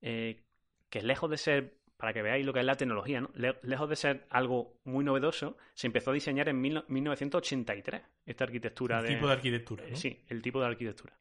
eh, 0.02 0.44
que 0.90 1.02
lejos 1.02 1.30
de 1.30 1.38
ser, 1.38 1.78
para 1.98 2.14
que 2.14 2.22
veáis 2.22 2.46
lo 2.46 2.54
que 2.54 2.60
es 2.60 2.66
la 2.66 2.76
tecnología, 2.76 3.22
¿no? 3.22 3.30
Le- 3.36 3.60
lejos 3.64 3.90
de 3.90 3.96
ser 3.96 4.26
algo 4.30 4.80
muy 4.84 5.04
novedoso, 5.04 5.58
se 5.74 5.88
empezó 5.88 6.12
a 6.12 6.14
diseñar 6.14 6.50
en 6.50 6.60
mil- 6.60 6.84
1983 6.88 8.02
esta 8.26 8.44
arquitectura 8.46 9.00
El 9.00 9.06
de, 9.06 9.14
tipo 9.16 9.28
de 9.28 9.34
arquitectura. 9.34 9.84
¿no? 9.90 9.96
Sí, 9.96 10.24
el 10.28 10.42
tipo 10.42 10.60
de 10.60 10.66
arquitectura. 10.68 11.14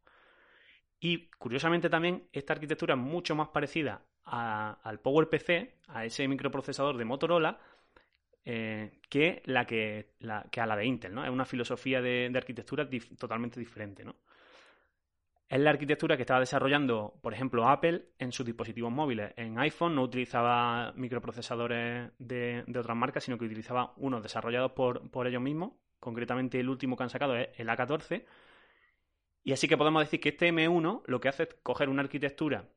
Y 0.98 1.28
curiosamente 1.38 1.88
también 1.88 2.28
esta 2.32 2.53
arquitectura 2.53 2.94
es 2.94 3.01
mucho 3.01 3.34
más 3.34 3.48
parecida 3.48 4.03
a- 4.24 4.78
al 4.82 5.01
PowerPC, 5.01 5.74
a 5.88 6.05
ese 6.05 6.26
microprocesador 6.28 6.96
de 6.96 7.05
Motorola, 7.05 7.59
eh, 8.53 8.90
que, 9.09 9.42
la 9.44 9.64
que, 9.64 10.14
la, 10.18 10.44
que 10.51 10.61
a 10.61 10.66
la 10.66 10.74
de 10.74 10.84
Intel, 10.84 11.14
¿no? 11.14 11.24
Es 11.24 11.30
una 11.30 11.44
filosofía 11.44 12.03
de, 12.03 12.28
de 12.32 12.36
arquitectura 12.36 12.88
totalmente 13.16 13.61
diferente, 13.61 14.05
¿no? 14.05 14.16
Es 15.48 15.61
la 15.61 15.70
arquitectura 15.70 16.16
que 16.16 16.22
estaba 16.22 16.40
desarrollando, 16.40 17.14
por 17.22 17.32
ejemplo, 17.32 17.68
Apple 17.68 18.07
en 18.18 18.32
sus 18.32 18.44
dispositivos 18.44 18.90
móviles. 18.90 19.32
En 19.36 19.57
iPhone 19.61 19.94
no 19.94 20.03
utilizaba 20.03 20.92
microprocesadores 20.96 22.11
de, 22.18 22.64
de 22.66 22.78
otras 22.78 22.96
marcas, 22.96 23.22
sino 23.22 23.38
que 23.38 23.44
utilizaba 23.44 23.92
unos 23.96 24.20
desarrollados 24.20 24.72
por, 24.72 25.09
por 25.12 25.28
ellos 25.28 25.42
mismos. 25.42 25.74
Concretamente, 26.01 26.59
el 26.59 26.68
último 26.68 26.96
que 26.96 27.05
han 27.05 27.11
sacado 27.11 27.36
es 27.36 27.48
el 27.57 27.68
A14. 27.68 28.24
Y 29.44 29.53
así 29.53 29.68
que 29.68 29.76
podemos 29.76 30.03
decir 30.03 30.20
que 30.20 30.30
este 30.30 30.53
M1 30.53 31.03
lo 31.07 31.20
que 31.20 31.28
hace 31.28 31.44
es 31.44 31.55
coger 31.62 31.88
una 31.88 32.03
arquitectura 32.03 32.68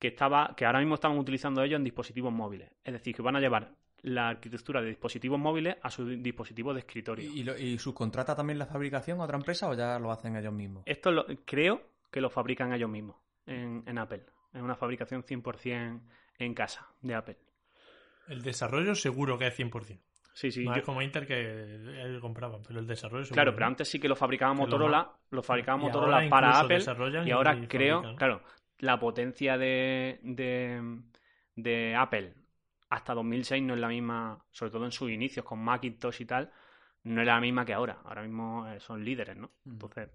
que 0.00 0.08
estaba, 0.08 0.54
que 0.56 0.66
ahora 0.66 0.80
mismo 0.80 0.96
estaban 0.96 1.18
utilizando 1.18 1.62
ellos 1.62 1.78
en 1.78 1.84
dispositivos 1.84 2.32
móviles. 2.32 2.70
Es 2.82 2.92
decir, 2.92 3.14
que 3.14 3.22
van 3.22 3.36
a 3.36 3.40
llevar 3.40 3.85
la 4.02 4.28
arquitectura 4.28 4.80
de 4.82 4.88
dispositivos 4.88 5.38
móviles 5.38 5.76
a 5.82 5.90
sus 5.90 6.22
dispositivos 6.22 6.74
de 6.74 6.80
escritorio. 6.80 7.30
¿Y, 7.32 7.42
lo- 7.42 7.56
y 7.58 7.78
subcontrata 7.78 8.34
también 8.36 8.58
la 8.58 8.66
fabricación 8.66 9.20
a 9.20 9.24
otra 9.24 9.36
empresa 9.36 9.68
o 9.68 9.74
ya 9.74 9.98
lo 9.98 10.12
hacen 10.12 10.36
ellos 10.36 10.52
mismos? 10.52 10.82
Esto 10.86 11.10
lo- 11.10 11.26
creo 11.44 11.82
que 12.10 12.20
lo 12.20 12.30
fabrican 12.30 12.72
ellos 12.72 12.90
mismos 12.90 13.16
en, 13.46 13.82
en 13.86 13.98
Apple. 13.98 14.24
Es 14.52 14.62
una 14.62 14.76
fabricación 14.76 15.22
100% 15.24 16.00
en 16.38 16.54
casa 16.54 16.86
de 17.02 17.14
Apple. 17.14 17.36
El 18.28 18.42
desarrollo 18.42 18.94
seguro 18.94 19.38
que 19.38 19.46
es 19.48 19.58
100%. 19.58 19.98
Sí, 20.34 20.50
sí. 20.50 20.64
no 20.64 20.72
yo- 20.74 20.80
es 20.80 20.84
como 20.84 21.00
Intel 21.00 21.26
que 21.26 21.74
ellos 22.04 22.20
compraban, 22.20 22.60
pero 22.66 22.78
el 22.80 22.86
desarrollo 22.86 23.24
seguro. 23.24 23.36
claro, 23.42 23.54
pero 23.54 23.66
antes 23.66 23.88
sí 23.88 23.98
que 23.98 24.06
lo 24.08 24.14
fabricaba 24.16 24.52
lo 24.52 24.58
Motorola, 24.60 24.98
más- 24.98 25.08
lo 25.30 25.42
fabricaba 25.42 25.78
Motorola 25.78 26.28
para 26.28 26.60
Apple 26.60 26.84
y 27.24 27.30
ahora 27.30 27.56
y 27.56 27.66
creo, 27.66 28.02
fabrican. 28.02 28.16
claro, 28.16 28.42
la 28.80 28.98
potencia 29.00 29.56
de, 29.56 30.20
de, 30.22 31.00
de 31.54 31.94
Apple 31.96 32.34
hasta 32.88 33.14
2006 33.14 33.62
no 33.62 33.74
es 33.74 33.80
la 33.80 33.88
misma, 33.88 34.44
sobre 34.50 34.70
todo 34.70 34.84
en 34.84 34.92
sus 34.92 35.10
inicios 35.10 35.44
con 35.44 35.58
Macintosh 35.58 36.20
y 36.20 36.24
tal, 36.26 36.52
no 37.04 37.20
es 37.20 37.26
la 37.26 37.40
misma 37.40 37.64
que 37.64 37.74
ahora. 37.74 38.00
Ahora 38.04 38.22
mismo 38.22 38.66
eh, 38.68 38.80
son 38.80 39.04
líderes, 39.04 39.36
¿no? 39.36 39.50
Entonces, 39.64 40.10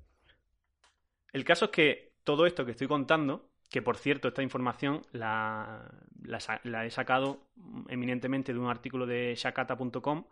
el 1.34 1.43
caso 1.43 1.65
es 1.65 1.72
que 1.72 2.13
todo 2.24 2.45
esto 2.45 2.65
que 2.65 2.72
estoy 2.72 2.88
contando, 2.88 3.49
que 3.69 3.82
por 3.82 3.97
cierto 3.97 4.28
esta 4.28 4.43
información 4.43 5.01
la, 5.11 5.89
la 6.24 6.39
la 6.63 6.86
he 6.86 6.91
sacado 6.91 7.47
eminentemente 7.88 8.53
de 8.53 8.59
un 8.59 8.69
artículo 8.69 9.05
de 9.05 9.34
shakata.com, 9.36 10.26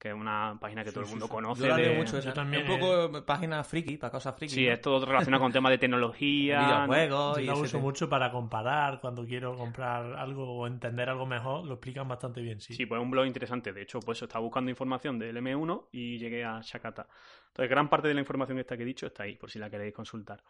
que 0.00 0.08
es 0.08 0.14
una 0.14 0.56
página 0.58 0.82
que 0.82 0.92
todo 0.92 1.04
el 1.04 1.10
mundo 1.10 1.28
conoce. 1.28 1.60
Yo 1.60 1.68
la 1.68 1.76
leo 1.76 1.90
de- 1.90 1.96
mucho 1.98 2.16
esa. 2.16 2.28
Yo 2.30 2.32
también, 2.32 2.64
Es 2.64 2.70
un 2.70 2.78
poco 2.80 3.26
página 3.26 3.62
friki, 3.62 3.98
para 3.98 4.10
cosas 4.10 4.34
friki. 4.34 4.54
Sí, 4.54 4.64
¿no? 4.66 4.72
es 4.72 4.80
todo 4.80 5.04
relacionado 5.04 5.42
con 5.42 5.52
temas 5.52 5.70
de 5.72 5.76
tecnología. 5.78 6.58
videojuegos 6.88 7.36
Yo 7.36 7.42
y 7.42 7.46
la 7.46 7.52
uso 7.54 7.72
tema. 7.72 7.82
mucho 7.82 8.08
para 8.08 8.32
comparar 8.32 8.98
cuando 9.02 9.26
quiero 9.26 9.54
comprar 9.54 10.14
algo 10.14 10.56
o 10.60 10.66
entender 10.66 11.10
algo 11.10 11.26
mejor, 11.26 11.66
lo 11.66 11.74
explican 11.74 12.08
bastante 12.08 12.40
bien, 12.40 12.60
sí. 12.62 12.72
Sí, 12.72 12.86
pues 12.86 12.98
es 12.98 13.04
un 13.04 13.10
blog 13.10 13.26
interesante. 13.26 13.74
De 13.74 13.82
hecho, 13.82 14.00
pues 14.00 14.22
estaba 14.22 14.42
buscando 14.42 14.70
información 14.70 15.18
del 15.18 15.36
M1 15.36 15.88
y 15.92 16.18
llegué 16.18 16.44
a 16.46 16.60
Shakata. 16.62 17.06
Entonces, 17.48 17.68
gran 17.68 17.90
parte 17.90 18.08
de 18.08 18.14
la 18.14 18.20
información 18.20 18.58
esta 18.58 18.78
que 18.78 18.84
he 18.84 18.86
dicho 18.86 19.06
está 19.06 19.24
ahí, 19.24 19.36
por 19.36 19.50
si 19.50 19.58
la 19.58 19.68
queréis 19.68 19.92
consultar. 19.92 20.42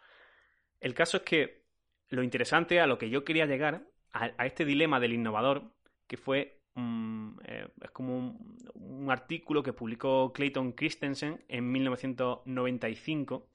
El 0.79 0.93
caso 0.93 1.17
es 1.17 1.23
que 1.23 1.65
lo 2.07 2.23
interesante 2.23 2.79
a 2.79 2.87
lo 2.87 2.97
que 2.97 3.09
yo 3.09 3.25
quería 3.25 3.45
llegar, 3.45 3.83
a, 4.13 4.29
a 4.37 4.45
este 4.45 4.63
dilema 4.63 5.01
del 5.01 5.11
innovador, 5.11 5.73
que 6.07 6.15
fue 6.15 6.60
eh, 6.75 7.67
es 7.81 7.91
como 7.91 8.17
un, 8.75 9.11
artículo 9.11 9.61
que 9.61 9.73
publicó 9.73 10.31
Clayton 10.31 10.71
Christensen 10.71 11.43
en 11.47 11.71
1995, 11.71 13.49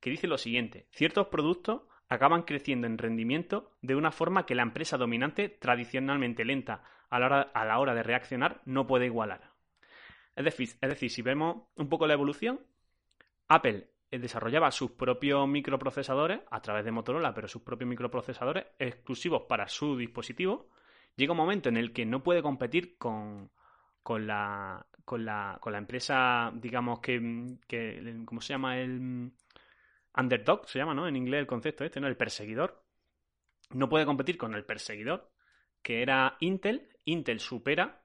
que 0.00 0.10
dice 0.10 0.26
lo 0.26 0.38
siguiente: 0.38 0.86
ciertos 0.90 1.28
productos 1.28 1.82
acaban 2.08 2.42
creciendo 2.42 2.86
en 2.86 2.98
rendimiento 2.98 3.72
de 3.82 3.96
una 3.96 4.10
forma 4.10 4.46
que 4.46 4.54
la 4.54 4.62
empresa 4.62 4.96
dominante, 4.96 5.48
tradicionalmente 5.48 6.44
lenta 6.44 6.84
a 7.10 7.18
la 7.18 7.26
hora, 7.26 7.40
a 7.54 7.64
la 7.64 7.78
hora 7.78 7.94
de 7.94 8.02
reaccionar, 8.02 8.62
no 8.64 8.86
puede 8.86 9.06
igualar. 9.06 9.52
Es 10.36 10.44
decir, 10.44 10.68
es 10.80 10.88
decir, 10.88 11.10
si 11.10 11.22
vemos 11.22 11.68
un 11.76 11.88
poco 11.88 12.06
la 12.06 12.14
evolución, 12.14 12.60
Apple 13.48 13.88
eh, 14.10 14.18
desarrollaba 14.18 14.70
sus 14.70 14.92
propios 14.92 15.46
microprocesadores 15.48 16.40
a 16.50 16.60
través 16.60 16.84
de 16.84 16.92
Motorola, 16.92 17.34
pero 17.34 17.48
sus 17.48 17.62
propios 17.62 17.88
microprocesadores 17.88 18.66
exclusivos 18.78 19.42
para 19.48 19.68
su 19.68 19.96
dispositivo. 19.96 20.70
Llega 21.16 21.32
un 21.32 21.38
momento 21.38 21.68
en 21.68 21.76
el 21.76 21.92
que 21.92 22.04
no 22.04 22.22
puede 22.22 22.42
competir 22.42 22.96
con, 22.98 23.50
con, 24.02 24.26
la, 24.26 24.86
con, 25.04 25.24
la, 25.24 25.58
con 25.60 25.72
la 25.72 25.78
empresa, 25.78 26.52
digamos, 26.54 27.00
que, 27.00 27.56
que 27.68 28.22
¿cómo 28.24 28.40
se 28.40 28.52
llama? 28.52 28.78
El 28.78 29.00
mm, 29.00 29.32
underdog, 30.18 30.68
se 30.68 30.78
llama, 30.78 30.94
¿no? 30.94 31.06
En 31.06 31.16
inglés 31.16 31.40
el 31.40 31.46
concepto 31.46 31.84
este, 31.84 32.00
¿no? 32.00 32.08
El 32.08 32.16
perseguidor. 32.16 32.84
No 33.70 33.88
puede 33.88 34.06
competir 34.06 34.36
con 34.36 34.54
el 34.54 34.64
perseguidor, 34.64 35.30
que 35.82 36.02
era 36.02 36.36
Intel. 36.40 36.88
Intel 37.04 37.38
supera, 37.40 38.02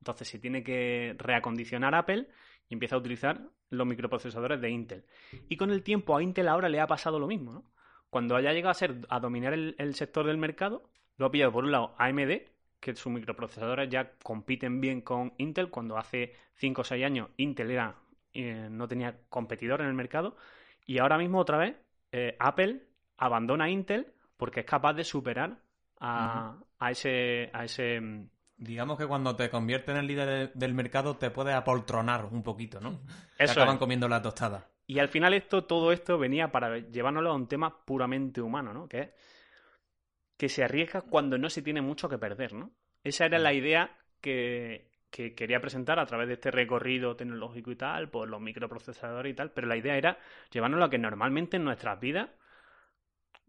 entonces 0.00 0.28
se 0.28 0.38
tiene 0.38 0.62
que 0.62 1.14
reacondicionar 1.18 1.94
Apple 1.94 2.28
y 2.68 2.74
empieza 2.74 2.96
a 2.96 2.98
utilizar 2.98 3.42
los 3.70 3.86
microprocesadores 3.86 4.60
de 4.60 4.70
Intel. 4.70 5.04
Y 5.48 5.56
con 5.56 5.70
el 5.70 5.82
tiempo 5.82 6.16
a 6.16 6.22
Intel 6.22 6.48
ahora 6.48 6.68
le 6.68 6.80
ha 6.80 6.86
pasado 6.86 7.18
lo 7.18 7.26
mismo, 7.26 7.52
¿no? 7.52 7.72
Cuando 8.10 8.36
haya 8.36 8.52
llegado 8.54 8.70
a 8.70 8.74
ser 8.74 9.06
a 9.10 9.20
dominar 9.20 9.52
el 9.52 9.94
sector 9.94 10.26
del 10.26 10.38
mercado, 10.38 10.90
lo 11.18 11.26
ha 11.26 11.30
pillado 11.30 11.52
por 11.52 11.64
un 11.64 11.72
lado 11.72 11.94
AMD, 11.98 12.42
que 12.80 12.94
sus 12.94 13.12
microprocesadores 13.12 13.88
ya 13.90 14.12
compiten 14.22 14.80
bien 14.80 15.00
con 15.02 15.34
Intel, 15.38 15.70
cuando 15.70 15.98
hace 15.98 16.34
5 16.54 16.80
o 16.82 16.84
6 16.84 17.04
años 17.04 17.28
Intel 17.36 17.70
era, 17.70 17.96
eh, 18.32 18.68
no 18.70 18.88
tenía 18.88 19.16
competidor 19.28 19.80
en 19.82 19.88
el 19.88 19.94
mercado, 19.94 20.36
y 20.86 20.98
ahora 20.98 21.18
mismo 21.18 21.38
otra 21.38 21.58
vez 21.58 21.76
eh, 22.12 22.36
Apple 22.38 22.82
abandona 23.18 23.64
a 23.64 23.70
Intel 23.70 24.12
porque 24.36 24.60
es 24.60 24.66
capaz 24.66 24.94
de 24.94 25.04
superar 25.04 25.58
a, 26.00 26.56
a 26.78 26.90
ese, 26.90 27.50
a 27.52 27.64
ese 27.64 28.00
mm, 28.00 28.28
Digamos 28.58 28.98
que 28.98 29.06
cuando 29.06 29.34
te 29.36 29.50
conviertes 29.50 29.90
en 29.94 29.96
el 30.00 30.06
líder 30.06 30.28
de- 30.28 30.52
del 30.54 30.74
mercado 30.74 31.16
te 31.16 31.30
puedes 31.30 31.54
apoltronar 31.54 32.26
un 32.26 32.42
poquito, 32.42 32.80
¿no? 32.80 33.00
Te 33.42 33.44
Eso 33.44 33.52
acaban 33.52 33.76
es. 33.76 33.80
comiendo 33.80 34.08
la 34.08 34.20
tostada. 34.22 34.68
Y 34.86 34.98
al 34.98 35.08
final 35.08 35.34
esto, 35.34 35.64
todo 35.64 35.92
esto 35.92 36.18
venía 36.18 36.50
para 36.50 36.78
llevárnoslo 36.78 37.30
a 37.30 37.34
un 37.34 37.46
tema 37.46 37.84
puramente 37.84 38.40
humano, 38.40 38.72
¿no? 38.72 38.88
Que 38.88 39.00
es 39.00 39.08
que 40.38 40.48
se 40.48 40.64
arriesga 40.64 41.02
cuando 41.02 41.36
no 41.36 41.50
se 41.50 41.60
tiene 41.60 41.82
mucho 41.82 42.08
que 42.08 42.16
perder, 42.16 42.54
¿no? 42.54 42.70
Esa 43.04 43.26
era 43.26 43.38
la 43.38 43.52
idea 43.52 43.98
que, 44.20 44.88
que 45.10 45.34
quería 45.34 45.60
presentar 45.60 45.98
a 45.98 46.06
través 46.06 46.28
de 46.28 46.34
este 46.34 46.50
recorrido 46.50 47.16
tecnológico 47.16 47.72
y 47.72 47.76
tal, 47.76 48.08
por 48.08 48.28
los 48.28 48.40
microprocesadores 48.40 49.32
y 49.32 49.36
tal, 49.36 49.50
pero 49.50 49.66
la 49.66 49.76
idea 49.76 49.96
era 49.96 50.18
llevárnoslo 50.50 50.86
a 50.86 50.90
que 50.90 50.98
normalmente 50.98 51.56
en 51.56 51.64
nuestras 51.64 51.98
vidas, 51.98 52.30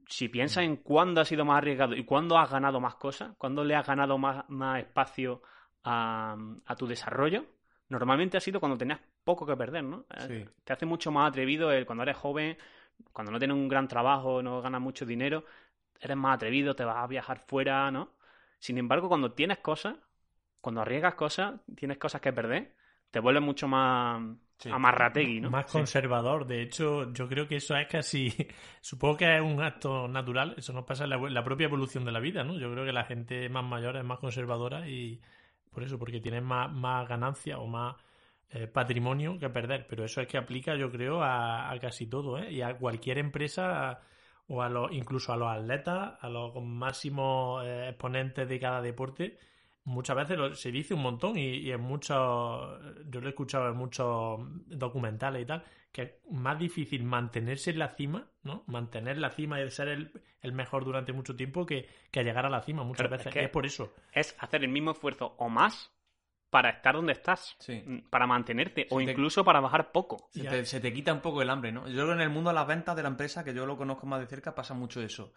si 0.08 0.30
piensas 0.30 0.64
en 0.64 0.78
cuándo 0.78 1.22
ha 1.22 1.26
sido 1.26 1.46
más 1.46 1.60
arriesgado 1.60 1.96
y 1.96 2.04
cuándo 2.04 2.38
has 2.40 2.50
ganado 2.50 2.80
más 2.80 2.96
cosas, 2.96 3.36
cuándo 3.38 3.64
le 3.64 3.76
has 3.76 3.86
ganado 3.86 4.18
más, 4.18 4.50
más 4.50 4.80
espacio 4.80 5.44
a, 5.84 6.36
a 6.66 6.76
tu 6.76 6.88
desarrollo, 6.88 7.46
normalmente 7.90 8.38
ha 8.38 8.42
sido 8.42 8.60
cuando 8.60 8.78
tenías 8.78 9.00
poco 9.24 9.46
que 9.46 9.56
perder, 9.56 9.84
¿no? 9.84 10.06
Sí. 10.28 10.44
Te 10.64 10.74
hace 10.74 10.88
mucho 10.88 11.12
más 11.12 11.30
atrevido 11.30 11.72
el 11.72 11.86
cuando 11.86 12.02
eres 12.02 12.18
joven, 12.18 12.58
cuando 13.14 13.32
no 13.32 13.38
tienes 13.38 13.56
un 13.56 13.68
gran 13.68 13.88
trabajo, 13.88 14.42
no 14.42 14.62
ganas 14.62 14.82
mucho 14.82 15.06
dinero, 15.06 15.46
eres 16.00 16.18
más 16.18 16.36
atrevido, 16.36 16.76
te 16.76 16.84
vas 16.86 16.97
a 16.97 17.08
viajar 17.08 17.39
fuera, 17.39 17.91
¿no? 17.91 18.14
Sin 18.60 18.78
embargo, 18.78 19.08
cuando 19.08 19.32
tienes 19.34 19.60
cosas, 19.60 19.95
cuando 20.62 20.82
arriesgas 20.82 21.16
cosas, 21.16 21.62
tienes 21.76 21.97
cosas 21.97 22.22
que 22.22 22.34
perder, 22.34 22.76
te 23.12 23.20
vuelves 23.20 23.43
mucho 23.43 23.68
más 23.68 24.22
Sí. 24.58 24.70
amarrategui, 24.70 25.39
¿no? 25.39 25.50
Más 25.50 25.68
conservador. 25.68 26.45
De 26.45 26.62
hecho, 26.62 27.14
yo 27.14 27.30
creo 27.30 27.47
que 27.47 27.56
eso 27.56 27.78
es 27.78 27.88
casi. 27.88 28.28
Supongo 28.82 29.16
que 29.16 29.36
es 29.38 29.41
un 29.41 29.62
acto 29.62 30.08
natural. 30.10 30.54
Eso 30.58 30.74
nos 30.74 30.84
pasa 30.84 31.06
en 31.06 31.12
la, 31.12 31.18
la 31.18 31.43
propia 31.45 31.64
evolución 31.66 32.04
de 32.04 32.12
la 32.12 32.20
vida, 32.20 32.43
¿no? 32.43 32.60
Yo 32.60 32.70
creo 32.70 32.84
que 32.86 32.91
la 32.91 33.06
gente 33.06 33.47
más 33.47 33.64
mayor 33.64 33.95
es 33.95 34.04
más 34.04 34.20
conservadora 34.20 34.89
y 34.89 35.22
por 35.72 35.84
eso, 35.84 35.97
porque 35.97 36.20
tienen 36.20 36.43
más, 36.43 36.70
más 36.74 37.08
ganancia 37.08 37.58
o 37.60 37.68
más 37.68 37.95
eh, 38.50 38.68
patrimonio 38.68 39.39
que 39.39 39.50
perder. 39.50 39.88
Pero 39.88 40.04
eso 40.04 40.20
es 40.20 40.28
que 40.28 40.38
aplica, 40.38 40.76
yo 40.76 40.91
creo, 40.91 41.24
a, 41.24 41.72
a 41.72 41.80
casi 41.80 42.08
todo, 42.08 42.38
¿eh? 42.38 42.52
Y 42.52 42.62
a 42.62 42.78
cualquier 42.78 43.18
empresa 43.20 44.02
o 44.50 44.62
a 44.62 44.70
los, 44.70 44.91
incluso 44.91 45.32
a 45.32 45.38
los 45.38 45.47
atletas, 45.50 46.14
a 46.20 46.28
los 46.30 46.54
máximos 46.62 47.64
eh, 47.66 47.89
exponentes 47.89 48.47
de 48.50 48.60
cada 48.60 48.82
deporte. 48.82 49.38
Muchas 49.86 50.16
veces 50.18 50.38
lo- 50.38 50.54
se 50.56 50.72
dice 50.72 50.93
un 50.93 51.02
montón 51.02 51.38
y, 51.38 51.45
y 51.60 51.72
en 51.72 51.82
muchos, 51.82 52.18
yo 53.08 53.22
lo 53.22 53.28
he 53.28 53.30
escuchado 53.30 53.70
en 53.70 53.78
muchos 53.78 54.39
documentales 54.68 55.41
y 55.43 55.45
tal, 55.45 55.64
que 55.91 56.02
es 56.04 56.12
más 56.32 56.60
difícil 56.60 57.04
mantenerse 57.04 57.72
en 57.72 57.80
la 57.80 57.89
cima, 57.95 58.28
¿no? 58.43 58.64
Mantener 58.68 59.18
la 59.18 59.32
cima 59.32 59.62
y 59.62 59.72
ser 59.72 59.88
el, 59.88 60.12
el 60.41 60.52
mejor 60.54 60.86
durante 60.86 61.14
mucho 61.14 61.36
tiempo 61.36 61.66
que, 61.66 61.88
que 62.12 62.24
llegar 62.24 62.45
a 62.45 62.50
la 62.50 62.62
cima 62.62 62.84
muchas 62.84 63.06
es 63.06 63.12
veces. 63.12 63.34
que- 63.34 63.43
es 63.45 63.50
por 63.50 63.66
eso. 63.66 63.93
Es 64.12 64.36
hacer 64.39 64.64
el 64.64 64.70
mismo 64.70 64.91
esfuerzo 64.91 65.34
o 65.38 65.50
más 65.50 65.91
para 66.50 66.70
estar 66.72 66.95
donde 66.95 67.14
estás, 67.14 67.56
Sí. 67.60 67.84
mm, 67.86 68.10
para 68.10 68.26
mantenerte, 68.28 68.88
o 68.89 68.97
te- 68.97 69.04
incluso 69.04 69.43
para 69.43 69.60
bajar 69.60 69.91
poco. 69.91 70.30
Se 70.32 70.43
te, 70.43 70.66
se 70.66 70.80
te 70.80 70.91
quita 70.93 71.14
un 71.14 71.22
poco 71.22 71.41
el 71.41 71.50
hambre, 71.50 71.72
¿no? 71.72 71.88
Yo 71.88 71.93
creo 71.93 72.08
que 72.08 72.14
en 72.14 72.22
el 72.22 72.30
mundo 72.30 72.50
de 72.50 72.56
las 72.56 72.68
ventas 72.68 72.95
de 72.95 73.04
la 73.04 73.10
empresa, 73.10 73.43
que 73.43 73.54
yo 73.54 73.66
lo 73.66 73.78
conozco 73.78 74.08
más 74.08 74.20
de 74.20 74.28
cerca, 74.28 74.56
pasa 74.56 74.74
mucho 74.74 75.02
eso. 75.02 75.34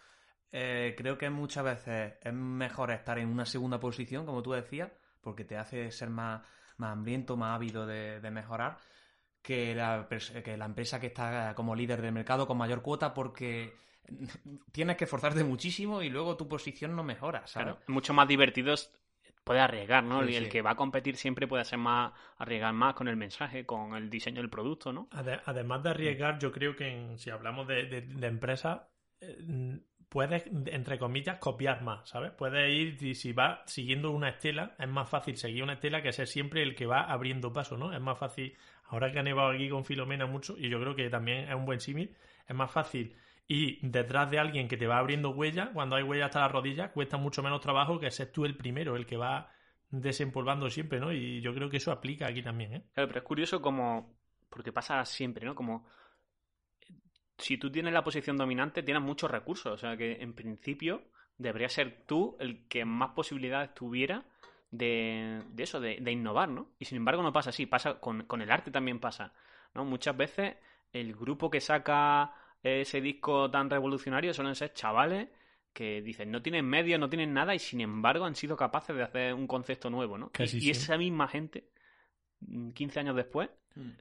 Eh, 0.51 0.95
creo 0.97 1.17
que 1.17 1.31
muchas 1.31 1.65
veces 1.65 2.15
es 2.23 2.33
mejor 2.33 2.91
estar 2.91 3.19
en 3.19 3.29
una 3.29 3.47
segunda 3.47 3.81
posición, 3.81 4.27
como 4.27 4.43
tú 4.43 4.53
decías, 4.53 4.91
porque 5.21 5.45
te 5.45 5.57
hace 5.57 5.91
ser 5.91 6.11
más, 6.11 6.43
más 6.77 6.93
hambriento, 6.93 7.37
más 7.37 7.55
ávido 7.57 7.87
de, 7.87 8.21
de 8.21 8.31
mejorar, 8.31 8.77
que 9.41 9.75
la, 9.75 10.07
que 10.45 10.57
la 10.57 10.67
empresa 10.67 11.01
que 11.01 11.09
está 11.09 11.55
como 11.55 11.75
líder 11.75 12.01
del 12.03 12.13
mercado 12.13 12.47
con 12.47 12.59
mayor 12.59 12.83
cuota, 12.83 13.13
porque 13.15 13.75
tienes 14.73 14.97
que 14.97 15.05
esforzarte 15.05 15.45
muchísimo 15.45 16.03
y 16.03 16.11
luego 16.11 16.37
tu 16.37 16.49
posición 16.49 16.95
no 16.97 17.03
mejora, 17.03 17.47
¿sabes? 17.47 17.75
Claro, 17.75 17.81
mucho 17.89 18.13
más 18.15 18.29
divertido 18.29 18.75
es- 18.75 18.91
puede 19.45 19.61
arriesgar, 19.61 20.05
¿no? 20.05 20.25
Sí, 20.25 20.29
y 20.29 20.37
el 20.37 20.45
sí. 20.45 20.49
que 20.49 20.63
va 20.63 20.71
a 20.73 20.77
competir 20.77 21.17
siempre 21.17 21.47
puede 21.49 21.65
ser 21.65 21.79
más, 21.79 22.13
arriesgar 22.39 22.73
más 22.75 22.95
con 22.95 23.09
el 23.09 23.17
mensaje, 23.17 23.67
con 23.67 23.95
el 23.97 24.11
diseño 24.11 24.41
del 24.41 24.51
producto, 24.51 24.93
¿no? 24.93 25.09
Ade- 25.11 25.41
Además 25.45 25.83
de 25.83 25.91
arriesgar, 25.91 26.39
yo 26.39 26.51
creo 26.53 26.75
que 26.77 26.89
en- 26.89 27.19
si 27.19 27.31
hablamos 27.31 27.67
de, 27.69 27.85
de, 27.87 28.01
de 28.03 28.27
empresas, 28.27 28.83
eh, 29.21 29.79
puedes, 30.09 30.45
entre 30.47 30.99
comillas, 30.99 31.39
copiar 31.39 31.83
más, 31.83 32.09
¿sabes? 32.09 32.33
Puedes 32.33 32.71
ir, 32.73 33.03
y 33.03 33.15
si 33.15 33.33
vas 33.33 33.61
siguiendo 33.67 34.11
una 34.11 34.31
estela, 34.31 34.75
es 34.79 34.89
más 34.89 35.09
fácil 35.09 35.37
seguir 35.37 35.63
una 35.63 35.75
estela 35.75 36.03
que 36.03 36.13
ser 36.13 36.27
siempre 36.29 36.63
el 36.63 36.75
que 36.75 36.87
va 36.87 37.03
abriendo 37.03 37.53
paso, 37.53 37.77
¿no? 37.77 37.93
Es 37.93 38.01
más 38.01 38.19
fácil, 38.19 38.57
ahora 38.87 39.11
que 39.13 39.19
ha 39.19 39.23
nevado 39.23 39.51
aquí 39.51 39.69
con 39.69 39.85
Filomena 39.85 40.27
mucho, 40.27 40.57
y 40.59 40.69
yo 40.69 40.81
creo 40.81 40.95
que 40.97 41.09
también 41.11 41.49
es 41.49 41.55
un 41.55 41.65
buen 41.67 41.81
símil, 41.81 42.15
es 42.49 42.55
más 42.57 42.71
fácil 42.71 43.15
y 43.55 43.79
detrás 43.83 44.31
de 44.31 44.39
alguien 44.39 44.67
que 44.67 44.79
te 44.79 44.87
va 44.87 44.97
abriendo 44.97 45.29
huella, 45.29 45.73
cuando 45.75 45.95
hay 45.95 46.03
huella 46.03 46.25
hasta 46.25 46.41
las 46.41 46.51
rodillas, 46.51 46.91
cuesta 46.93 47.19
mucho 47.19 47.43
menos 47.43 47.61
trabajo 47.61 48.01
que 48.01 48.11
ser 48.11 48.33
tú 48.33 48.47
el 48.47 48.57
primero, 48.57 48.97
el 48.97 49.05
que 49.05 49.19
va 49.19 49.53
desempolvando 49.91 50.71
siempre, 50.71 50.99
¿no? 50.99 51.13
Y 51.13 51.43
yo 51.43 51.53
creo 51.53 51.69
que 51.69 51.77
eso 51.77 51.93
aplica 51.93 52.27
aquí 52.27 52.43
también, 52.43 52.73
¿eh? 52.73 52.85
Claro, 52.95 53.09
pero 53.09 53.21
es 53.21 53.27
curioso 53.27 53.61
como. 53.61 54.17
Porque 54.49 54.73
pasa 54.73 55.05
siempre, 55.05 55.45
¿no? 55.45 55.55
Como. 55.55 55.87
Si 57.37 57.59
tú 57.59 57.71
tienes 57.71 57.93
la 57.93 58.03
posición 58.03 58.39
dominante, 58.39 58.83
tienes 58.83 59.03
muchos 59.03 59.31
recursos. 59.31 59.71
O 59.71 59.77
sea 59.77 59.99
que 59.99 60.13
en 60.23 60.33
principio 60.33 61.03
debería 61.37 61.69
ser 61.69 62.07
tú 62.07 62.39
el 62.41 62.67
que 62.69 62.87
más 62.87 63.11
posibilidades 63.11 63.75
tuviera 63.75 64.25
de, 64.71 65.43
de 65.51 65.63
eso, 65.63 65.79
de, 65.79 65.99
de 66.01 66.11
innovar, 66.11 66.49
¿no? 66.49 66.71
Y 66.79 66.87
sin 66.87 66.97
embargo 66.97 67.23
no 67.23 67.35
pasa 67.35 67.51
así. 67.51 67.67
Pasa 67.67 68.01
con, 68.01 68.25
con 68.25 68.41
el 68.41 68.51
arte 68.51 68.71
también 68.71 68.99
pasa. 68.99 69.35
¿no? 69.75 69.85
Muchas 69.85 70.17
veces 70.17 70.57
el 70.95 71.15
grupo 71.15 71.51
que 71.51 71.61
saca 71.61 72.33
ese 72.63 73.01
disco 73.01 73.51
tan 73.51 73.69
revolucionario 73.71 74.33
suelen 74.35 74.55
ser 74.55 74.73
chavales 74.73 75.29
que 75.73 76.03
dicen 76.03 76.31
no 76.31 76.43
tienen 76.43 76.67
medios, 76.67 77.01
no 77.01 77.09
tienen 77.09 77.33
nada 77.33 77.55
y 77.55 77.59
sin 77.59 77.81
embargo 77.81 78.25
han 78.25 78.35
sido 78.35 78.57
capaces 78.57 78.95
de 78.95 79.03
hacer 79.03 79.35
un 79.35 79.47
concepto 79.47 79.89
nuevo, 79.91 80.19
¿no? 80.19 80.31
Casi 80.31 80.59
y, 80.59 80.71
esa 80.71 80.99
misma 80.99 81.29
gente, 81.29 81.69
mm, 82.41 82.71
15 82.73 83.01
años 83.01 83.17
después, 83.17 83.49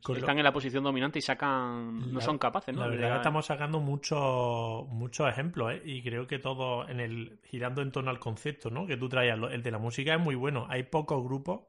Con 0.03 0.16
lo- 0.16 0.20
están 0.20 0.38
en 0.38 0.43
la 0.43 0.51
posición 0.51 0.84
dominante 0.84 1.20
y 1.20 1.22
sacan, 1.22 2.12
no 2.12 2.20
La- 2.20 2.26
son 2.26 2.38
capaces, 2.38 2.76
¿no? 2.76 2.82
La 2.82 2.88
verdad 2.89 3.16
estamos 3.18 3.45
sacando 3.45 3.80
muchos 3.80 4.86
muchos 4.89 5.30
ejemplos, 5.30 5.74
¿eh? 5.74 5.82
Y 5.86 6.03
creo 6.03 6.28
que 6.28 6.39
todo 6.39 6.88
en 6.89 6.99
el 6.99 7.39
girando 7.45 7.82
en 7.82 7.91
torno 7.91 8.09
al 8.12 8.20
concepto, 8.20 8.70
¿no? 8.70 8.86
Que 8.86 8.97
tú 8.97 9.07
traías. 9.07 9.39
El 9.51 9.64
de 9.64 9.72
la 9.72 9.78
música 9.80 10.14
es 10.14 10.20
muy 10.20 10.36
bueno. 10.36 10.66
Hay 10.70 10.84
pocos 10.84 11.24
grupos 11.24 11.62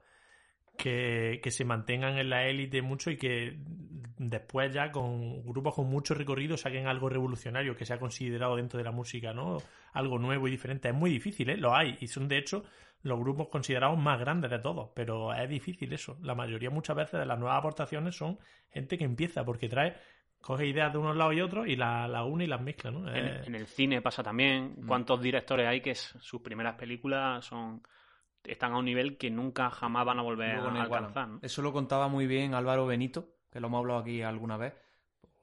que, 0.77 1.41
que 1.43 1.51
se 1.51 1.65
mantengan 1.65 2.19
en 2.19 2.31
la 2.31 2.47
élite 2.47 2.83
mucho 2.83 3.11
y 3.11 3.17
que 3.17 3.59
después 4.19 4.73
ya 4.73 4.91
con 4.93 5.45
grupos 5.45 5.75
con 5.75 5.87
mucho 5.87 6.15
recorrido 6.15 6.57
saquen 6.57 6.87
algo 6.87 7.09
revolucionario 7.09 7.77
que 7.77 7.85
sea 7.85 7.99
considerado 7.99 8.57
dentro 8.57 8.79
de 8.79 8.85
la 8.85 8.93
música, 8.93 9.33
¿no? 9.33 9.59
Algo 9.93 10.19
nuevo 10.19 10.49
y 10.49 10.51
diferente. 10.51 10.89
Es 10.89 10.95
muy 10.95 11.11
difícil, 11.11 11.51
¿eh? 11.51 11.57
Lo 11.57 11.75
hay. 11.75 11.97
Y 12.01 12.09
son 12.09 12.29
de 12.29 12.39
hecho 12.39 12.65
los 13.03 13.19
grupos 13.19 13.49
considerados 13.49 13.99
más 13.99 14.21
grandes 14.21 14.51
de 14.51 14.59
todos. 14.61 14.91
Pero 14.95 15.35
es 15.35 15.49
difícil 15.49 15.93
eso. 15.93 16.19
La 16.23 16.35
mayoría 16.35 16.71
muchas 16.71 16.97
veces 16.97 17.21
de 17.21 17.27
las 17.27 17.39
nuevas 17.39 17.59
aportaciones 17.59 18.17
son 18.17 18.39
gente 18.71 18.97
que 18.97 19.05
empieza 19.05 19.45
porque 19.45 19.69
trae 19.69 19.97
coge 20.41 20.67
ideas 20.67 20.93
de 20.93 20.99
unos 20.99 21.17
lados 21.17 21.35
y 21.35 21.41
otros 21.41 21.69
y 21.69 21.77
las 21.77 22.11
la 22.11 22.25
une 22.25 22.45
y 22.45 22.49
las 22.49 22.61
mezcla, 22.61 22.91
¿no? 22.91 23.09
En, 23.09 23.45
en 23.45 23.55
el 23.55 23.67
cine 23.67 24.03
pasa 24.03 24.23
también. 24.23 24.75
Mm. 24.77 24.87
¿Cuántos 24.87 25.21
directores 25.23 25.67
hay 25.69 25.81
que 25.81 25.95
sus 25.95 26.43
primeras 26.43 26.75
películas 26.75 27.45
son 27.45 27.83
están 28.45 28.73
a 28.73 28.79
un 28.79 28.85
nivel 28.85 29.17
que 29.19 29.31
nunca 29.31 29.71
jamás 29.71 30.05
van 30.05 30.19
a 30.19 30.23
volver 30.23 30.57
no 30.57 30.79
a 30.79 30.83
alcanzar? 30.83 31.29
¿no? 31.29 31.39
Eso 31.43 31.63
lo 31.63 31.73
contaba 31.73 32.09
muy 32.09 32.27
bien 32.27 32.55
Álvaro 32.55 32.87
Benito, 32.87 33.29
que 33.51 33.61
lo 33.61 33.69
hemos 33.69 33.79
hablado 33.81 34.01
aquí 34.01 34.23
alguna 34.23 34.57
vez, 34.57 34.75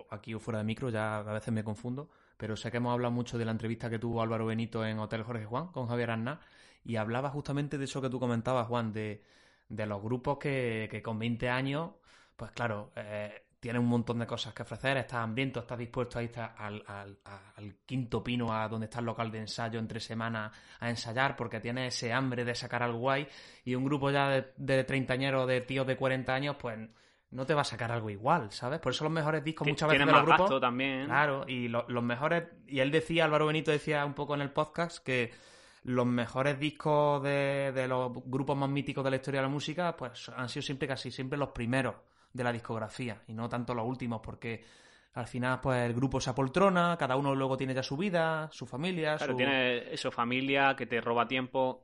aquí 0.10 0.34
o 0.34 0.40
fuera 0.40 0.60
de 0.60 0.66
micro, 0.66 0.90
ya 0.90 1.20
a 1.20 1.34
veces 1.34 1.54
me 1.54 1.64
confundo, 1.64 2.10
pero 2.38 2.56
sé 2.56 2.72
que 2.72 2.78
hemos 2.78 2.94
hablado 2.94 3.12
mucho 3.12 3.38
de 3.38 3.46
la 3.46 3.52
entrevista 3.52 3.90
que 3.90 4.00
tuvo 4.00 4.22
Álvaro 4.22 4.46
Benito 4.46 4.86
en 4.86 5.00
Hotel 5.00 5.24
Jorge 5.24 5.46
Juan 5.46 5.68
con 5.68 5.88
Javier 5.88 6.12
Aznar, 6.12 6.40
y 6.84 6.96
hablaba 6.96 7.30
justamente 7.30 7.78
de 7.78 7.86
eso 7.86 8.02
que 8.02 8.10
tú 8.10 8.20
comentabas, 8.20 8.68
Juan, 8.68 8.94
de, 8.94 9.24
de 9.68 9.86
los 9.86 10.02
grupos 10.02 10.38
que, 10.38 10.88
que 10.90 11.02
con 11.02 11.20
20 11.20 11.50
años, 11.50 11.92
pues 12.36 12.52
claro, 12.52 12.92
eh, 12.96 13.44
tienen 13.60 13.82
un 13.82 13.88
montón 13.90 14.20
de 14.20 14.26
cosas 14.28 14.54
que 14.54 14.64
ofrecer, 14.64 14.98
estás 14.98 15.20
hambriento, 15.20 15.60
estás 15.60 15.78
dispuesto 15.78 16.18
a 16.20 16.24
irte 16.24 16.40
al, 16.40 16.84
al, 16.88 17.18
al 17.26 17.76
quinto 17.86 18.24
pino, 18.24 18.54
a 18.54 18.68
donde 18.70 18.86
está 18.86 19.00
el 19.00 19.06
local 19.06 19.32
de 19.32 19.40
ensayo 19.40 19.80
entre 19.80 20.00
semanas 20.00 20.52
a 20.80 20.90
ensayar, 20.90 21.36
porque 21.36 21.60
tienes 21.60 21.96
ese 21.96 22.14
hambre 22.14 22.46
de 22.46 22.56
sacar 22.56 22.84
algo 22.84 23.00
guay, 23.00 23.28
y 23.66 23.76
un 23.76 23.84
grupo 23.84 24.10
ya 24.12 24.30
de, 24.30 24.54
de 24.56 24.84
treintañeros, 24.86 25.48
de 25.48 25.62
tíos 25.62 25.86
de 25.86 25.98
40 25.98 26.34
años, 26.34 26.56
pues 26.58 26.80
no 27.32 27.46
te 27.46 27.54
va 27.54 27.62
a 27.62 27.66
sacar 27.66 27.92
algo 27.92 28.10
igual, 28.10 28.52
¿sabes? 28.52 28.80
Por 28.80 28.92
eso 28.92 29.04
los 29.04 29.14
mejores 29.14 29.44
discos 29.44 29.68
muchas 29.74 29.90
veces 29.90 30.06
de 30.08 30.12
los 30.14 30.22
grupos... 30.48 30.62
también. 30.62 31.06
Claro, 31.06 31.46
y 31.48 31.68
lo- 31.68 31.86
los 31.90 32.04
mejores, 32.04 32.46
y 32.66 32.80
él 32.80 32.90
decía, 32.92 33.26
Álvaro 33.26 33.46
Benito 33.48 33.72
decía 33.72 34.06
un 34.06 34.14
poco 34.14 34.34
en 34.36 34.42
el 34.42 34.52
podcast 34.52 35.04
que 35.04 35.32
los 35.84 36.06
mejores 36.06 36.58
discos 36.60 37.22
de, 37.24 37.72
de 37.74 37.88
los 37.88 38.12
grupos 38.26 38.58
más 38.58 38.70
míticos 38.70 39.04
de 39.04 39.10
la 39.12 39.16
historia 39.18 39.42
de 39.42 39.48
la 39.48 39.52
música, 39.54 39.96
pues 39.96 40.30
han 40.30 40.50
sido 40.50 40.64
siempre 40.64 40.88
casi 40.88 41.12
siempre 41.12 41.38
los 41.38 41.50
primeros 41.50 41.96
de 42.34 42.44
la 42.44 42.52
discografía 42.52 43.22
y 43.28 43.34
no 43.34 43.50
tanto 43.50 43.74
los 43.74 43.86
últimos, 43.86 44.22
porque 44.22 44.64
al 45.14 45.28
final 45.28 45.60
pues 45.62 45.82
el 45.86 45.94
grupo 45.94 46.22
se 46.22 46.30
apoltrona, 46.30 46.96
cada 46.98 47.16
uno 47.16 47.34
luego 47.36 47.58
tiene 47.58 47.74
ya 47.74 47.84
su 47.84 47.98
vida, 47.98 48.50
su 48.52 48.66
familia, 48.66 49.18
Claro, 49.18 49.34
su... 49.34 49.38
tiene 49.38 49.94
eso, 49.94 50.12
familia, 50.12 50.76
que 50.76 50.86
te 50.86 51.02
roba 51.02 51.28
tiempo, 51.28 51.82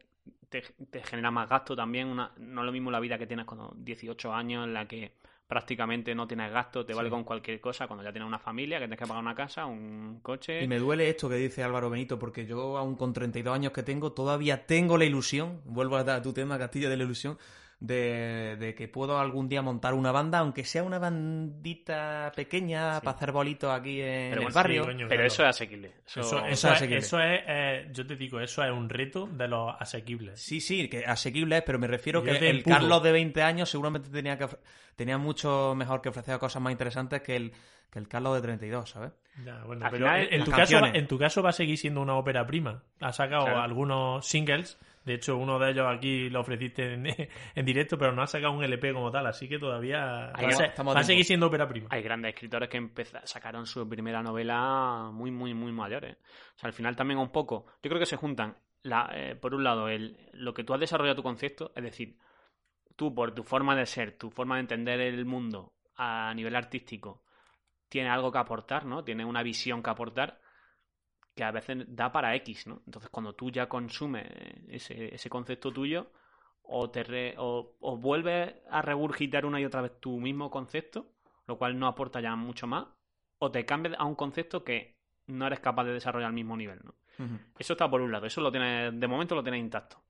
te, 0.50 0.62
te 0.89 1.04
genera 1.04 1.32
más 1.32 1.50
gasto 1.50 1.76
también. 1.76 2.08
Una, 2.08 2.32
no 2.38 2.62
es 2.62 2.66
lo 2.66 2.72
mismo 2.72 2.91
la 2.91 3.00
vida 3.00 3.18
que 3.18 3.28
tienes 3.28 3.46
con 3.46 3.84
18 3.84 4.34
años, 4.34 4.66
en 4.66 4.74
la 4.74 4.88
que 4.88 5.14
prácticamente 5.48 6.16
no 6.16 6.28
tienes 6.28 6.52
gasto, 6.52 6.86
te 6.86 6.93
vale 6.93 7.10
con 7.10 7.24
cualquier 7.24 7.60
cosa. 7.62 7.88
Cuando 7.88 8.04
ya 8.04 8.12
tienes 8.12 8.28
una 8.28 8.39
familia, 8.39 8.78
que 8.78 8.86
tienes 8.86 9.00
que 9.00 9.06
pagar 9.06 9.24
una 9.24 9.36
casa, 9.36 9.66
un 9.66 10.20
coche. 10.22 10.64
Y 10.64 10.68
me 10.68 10.80
duele 10.80 11.10
esto 11.10 11.30
que 11.30 11.36
dice 11.36 11.64
Álvaro 11.64 11.89
Benito, 11.89 12.18
porque 12.18 12.46
yo, 12.46 12.78
aún 12.78 12.96
con 12.96 13.14
32 13.14 13.54
años 13.54 13.72
que 13.72 13.84
tengo, 13.84 14.12
todavía 14.12 14.66
tengo 14.66 14.98
la 14.98 15.06
ilusión, 15.06 15.62
vuelvo 15.66 15.98
a 15.98 16.22
tu 16.22 16.34
tema, 16.34 16.58
Castillo, 16.58 16.89
de 16.89 16.98
la 16.98 17.04
ilusión, 17.04 17.38
de, 17.80 18.55
de 18.59 18.73
que 18.73 18.88
puedo 18.88 19.19
algún 19.19 19.49
día 19.49 19.61
montar 19.61 19.93
una 19.93 20.11
banda, 20.11 20.39
aunque 20.39 20.63
sea 20.63 20.84
una 20.84 20.97
bandita 20.97 22.32
pequeña, 22.36 22.99
para 23.01 23.15
hacer 23.15 23.32
bolitos 23.32 23.71
aquí 23.71 24.01
en 24.01 24.32
Pero 24.32 24.47
el 24.47 24.53
barrio. 24.53 24.84
sí, 24.84 24.88
coño. 24.89 25.07
Pero 25.07 25.09
claro. 25.09 25.26
eso 25.28 25.43
es 25.43 25.49
asequible. 25.49 25.91
Eso, 26.07 26.19
Eso, 26.21 26.38
eso, 26.39 26.45
es 26.47 26.51
es, 26.53 26.65
asequible. 26.65 26.97
eso 26.99 27.19
es, 27.19 27.41
eh, 27.47 27.88
yo 27.91 28.07
te 28.07 28.15
digo, 28.15 28.39
eso 28.39 28.63
es 28.63 28.71
un 28.71 28.89
reto 28.89 29.28
de 29.28 29.47
los 29.47 29.76
asequibles. 29.80 30.39
Sí, 30.41 30.61
sí, 30.61 30.88
que 30.88 31.05
asequible 31.05 31.57
es, 31.57 31.63
pero 31.63 31.80
me 31.80 31.88
refiero 31.88 32.23
Yo 32.23 32.32
que 32.32 32.49
el 32.49 32.57
empujo. 32.57 32.76
Carlos 32.78 33.03
de 33.03 33.11
20 33.11 33.41
años 33.43 33.69
seguramente 33.69 34.09
tenía 34.09 34.38
que 34.38 34.47
tenía 34.95 35.17
mucho 35.17 35.73
mejor 35.76 36.01
que 36.01 36.09
ofrecer 36.09 36.39
cosas 36.39 36.61
más 36.61 36.71
interesantes 36.71 37.21
que 37.21 37.36
el, 37.36 37.51
que 37.91 37.99
el 37.99 38.07
Carlos 38.07 38.36
de 38.36 38.41
32, 38.41 38.89
¿sabes? 38.89 39.11
Ya, 39.43 39.61
bueno, 39.65 39.86
Al 39.86 39.91
pero 39.91 40.05
final, 40.05 40.28
en, 40.32 40.43
tu 40.45 40.51
caso, 40.51 40.86
en 40.86 41.07
tu 41.07 41.19
caso 41.19 41.43
va 41.43 41.49
a 41.49 41.53
seguir 41.53 41.78
siendo 41.78 42.01
una 42.01 42.15
ópera 42.15 42.47
prima. 42.47 42.82
Ha 43.01 43.11
sacado 43.11 43.43
Claro. 43.45 43.61
algunos 43.61 44.26
singles. 44.26 44.78
De 45.06 45.14
hecho, 45.14 45.38
uno 45.38 45.60
de 45.60 45.70
ellos 45.72 45.86
aquí 45.88 46.30
lo 46.30 46.41
ofreciste 46.41 46.93
en, 46.93 47.06
en 47.56 47.66
directo, 47.66 47.97
pero 47.97 48.12
no 48.12 48.24
ha 48.24 48.28
sacado 48.28 48.53
un 48.53 48.64
LP 48.64 48.91
como 48.91 49.12
tal. 49.12 49.28
Así 49.28 49.47
que 49.47 49.60
todavía 49.60 50.32
Ahí 50.34 50.47
va, 50.47 50.74
a 50.76 50.84
va 50.95 51.03
seguir 51.03 51.24
siendo 51.24 51.47
ópera 51.47 51.68
prima. 51.68 51.88
Hay 51.91 52.01
grandes 52.01 52.34
escritores 52.34 52.68
que 52.70 52.78
empeza- 52.78 53.22
sacaron 53.26 53.66
su 53.68 53.88
primera 53.88 54.24
novela 54.24 55.10
muy, 55.14 55.30
muy, 55.32 55.53
muy 55.53 55.72
mayores. 55.72 56.18
O 56.56 56.58
sea, 56.60 56.68
al 56.68 56.74
final 56.74 56.95
también 56.95 57.20
un 57.20 57.30
poco. 57.32 57.68
Yo 57.84 57.89
creo 57.89 57.99
que 57.99 58.06
se 58.08 58.18
juntan, 58.18 58.58
la, 58.82 59.10
eh, 59.14 59.36
por 59.36 59.53
un 59.53 59.64
lado, 59.64 59.88
el, 59.89 60.18
lo 60.34 60.53
que 60.53 60.64
tú 60.64 60.74
has 60.74 60.80
desarrollado 60.80 61.18
tu 61.18 61.24
concepto, 61.24 61.72
es 61.76 61.84
decir, 61.84 62.18
tú 62.95 63.14
por 63.14 63.34
tu 63.36 63.43
forma 63.43 63.76
de 63.76 63.86
ser, 63.86 64.18
tu 64.18 64.32
forma 64.32 64.56
de 64.56 64.62
entender 64.62 64.99
el 65.01 65.26
mundo 65.26 65.74
a 65.97 66.34
nivel 66.34 66.56
artístico, 66.56 67.24
tienes 67.89 68.12
algo 68.12 68.32
que 68.32 68.39
aportar, 68.39 68.86
¿no? 68.86 69.03
Tienes 69.03 69.26
una 69.28 69.43
visión 69.43 69.84
que 69.84 69.89
aportar 69.91 70.39
que 71.36 71.43
a 71.43 71.51
veces 71.51 71.86
da 71.88 72.11
para 72.11 72.33
X, 72.36 72.67
¿no? 72.67 72.81
Entonces, 72.86 73.09
cuando 73.09 73.33
tú 73.33 73.51
ya 73.51 73.67
consumes 73.67 74.25
ese, 74.69 75.13
ese 75.13 75.29
concepto 75.29 75.71
tuyo, 75.71 76.07
o, 76.63 76.89
te 76.89 77.03
re- 77.03 77.36
o, 77.38 77.75
o 77.79 77.97
vuelves 77.97 78.55
a 78.69 78.81
regurgitar 78.81 79.45
una 79.45 79.59
y 79.59 79.65
otra 79.65 79.81
vez 79.81 79.99
tu 79.99 80.19
mismo 80.19 80.49
concepto, 80.49 81.11
lo 81.45 81.57
cual 81.57 81.77
no 81.77 81.88
aporta 81.88 82.21
ya 82.21 82.36
mucho 82.36 82.67
más, 82.67 82.88
o 83.38 83.51
te 83.51 83.65
cambias 83.65 83.95
a 83.99 84.05
un 84.05 84.15
concepto 84.15 84.63
que 84.63 84.95
no 85.27 85.45
eres 85.45 85.59
capaz 85.59 85.83
de 85.83 85.93
desarrollar 85.93 86.27
al 86.29 86.33
mismo 86.33 86.55
nivel, 86.57 86.79
¿no? 86.83 86.95
Eso 87.57 87.73
está 87.73 87.89
por 87.89 88.01
un 88.01 88.11
lado, 88.11 88.25
eso 88.25 88.41
lo 88.41 88.51
tienes, 88.51 88.97
de 88.99 89.07
momento 89.07 89.36
lo 89.36 89.43
tienes 89.43 89.59
intacto. 89.61 90.01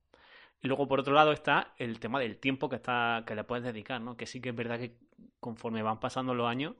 Y 0.62 0.68
luego 0.68 0.88
por 0.88 1.00
otro 1.00 1.12
lado 1.14 1.32
está 1.32 1.74
el 1.76 2.00
tema 2.00 2.18
del 2.20 2.38
tiempo 2.38 2.68
que 2.68 2.76
está, 2.76 3.22
que 3.26 3.34
le 3.34 3.44
puedes 3.44 3.64
dedicar, 3.64 4.00
¿no? 4.00 4.16
Que 4.16 4.26
sí 4.26 4.40
que 4.40 4.50
es 4.50 4.56
verdad 4.56 4.78
que 4.78 4.98
conforme 5.40 5.82
van 5.82 6.00
pasando 6.00 6.34
los 6.34 6.48
años, 6.48 6.74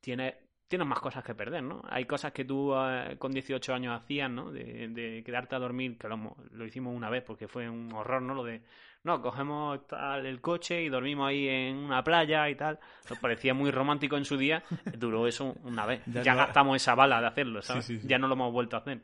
tienes, 0.00 0.34
tienes 0.68 0.86
más 0.86 1.00
cosas 1.00 1.24
que 1.24 1.34
perder, 1.34 1.62
¿no? 1.62 1.82
Hay 1.88 2.04
cosas 2.04 2.32
que 2.32 2.44
tú 2.44 2.74
eh, 2.76 3.16
con 3.18 3.32
18 3.32 3.74
años 3.74 3.96
hacías, 4.00 4.30
¿no? 4.30 4.50
De, 4.52 4.88
de 4.88 5.22
quedarte 5.24 5.56
a 5.56 5.58
dormir, 5.58 5.96
que 5.98 6.08
lo, 6.08 6.36
lo 6.52 6.64
hicimos 6.66 6.94
una 6.94 7.10
vez 7.10 7.22
porque 7.24 7.48
fue 7.48 7.68
un 7.68 7.92
horror, 7.92 8.20
¿no? 8.22 8.34
Lo 8.34 8.44
de, 8.44 8.60
no, 9.04 9.22
cogemos 9.22 9.86
tal, 9.86 10.26
el 10.26 10.40
coche 10.40 10.82
y 10.82 10.88
dormimos 10.88 11.28
ahí 11.28 11.48
en 11.48 11.76
una 11.76 12.04
playa 12.04 12.48
y 12.50 12.54
tal. 12.54 12.78
Nos 13.08 13.18
parecía 13.18 13.54
muy 13.54 13.70
romántico 13.70 14.16
en 14.16 14.24
su 14.24 14.36
día. 14.36 14.62
Duró 14.98 15.26
eso 15.26 15.56
una 15.64 15.86
vez. 15.86 16.02
Ya 16.06 16.22
Ya, 16.22 16.32
no- 16.32 16.38
gastamos 16.38 16.76
esa 16.76 16.94
bala 16.94 17.20
de 17.20 17.26
hacerlo, 17.28 17.62
¿sabes? 17.62 17.84
Sí, 17.86 17.94
sí, 17.96 18.02
sí. 18.02 18.08
Ya 18.08 18.18
no 18.18 18.28
lo 18.28 18.34
hemos 18.34 18.52
vuelto 18.52 18.76
a 18.76 18.80
hacer. 18.80 19.00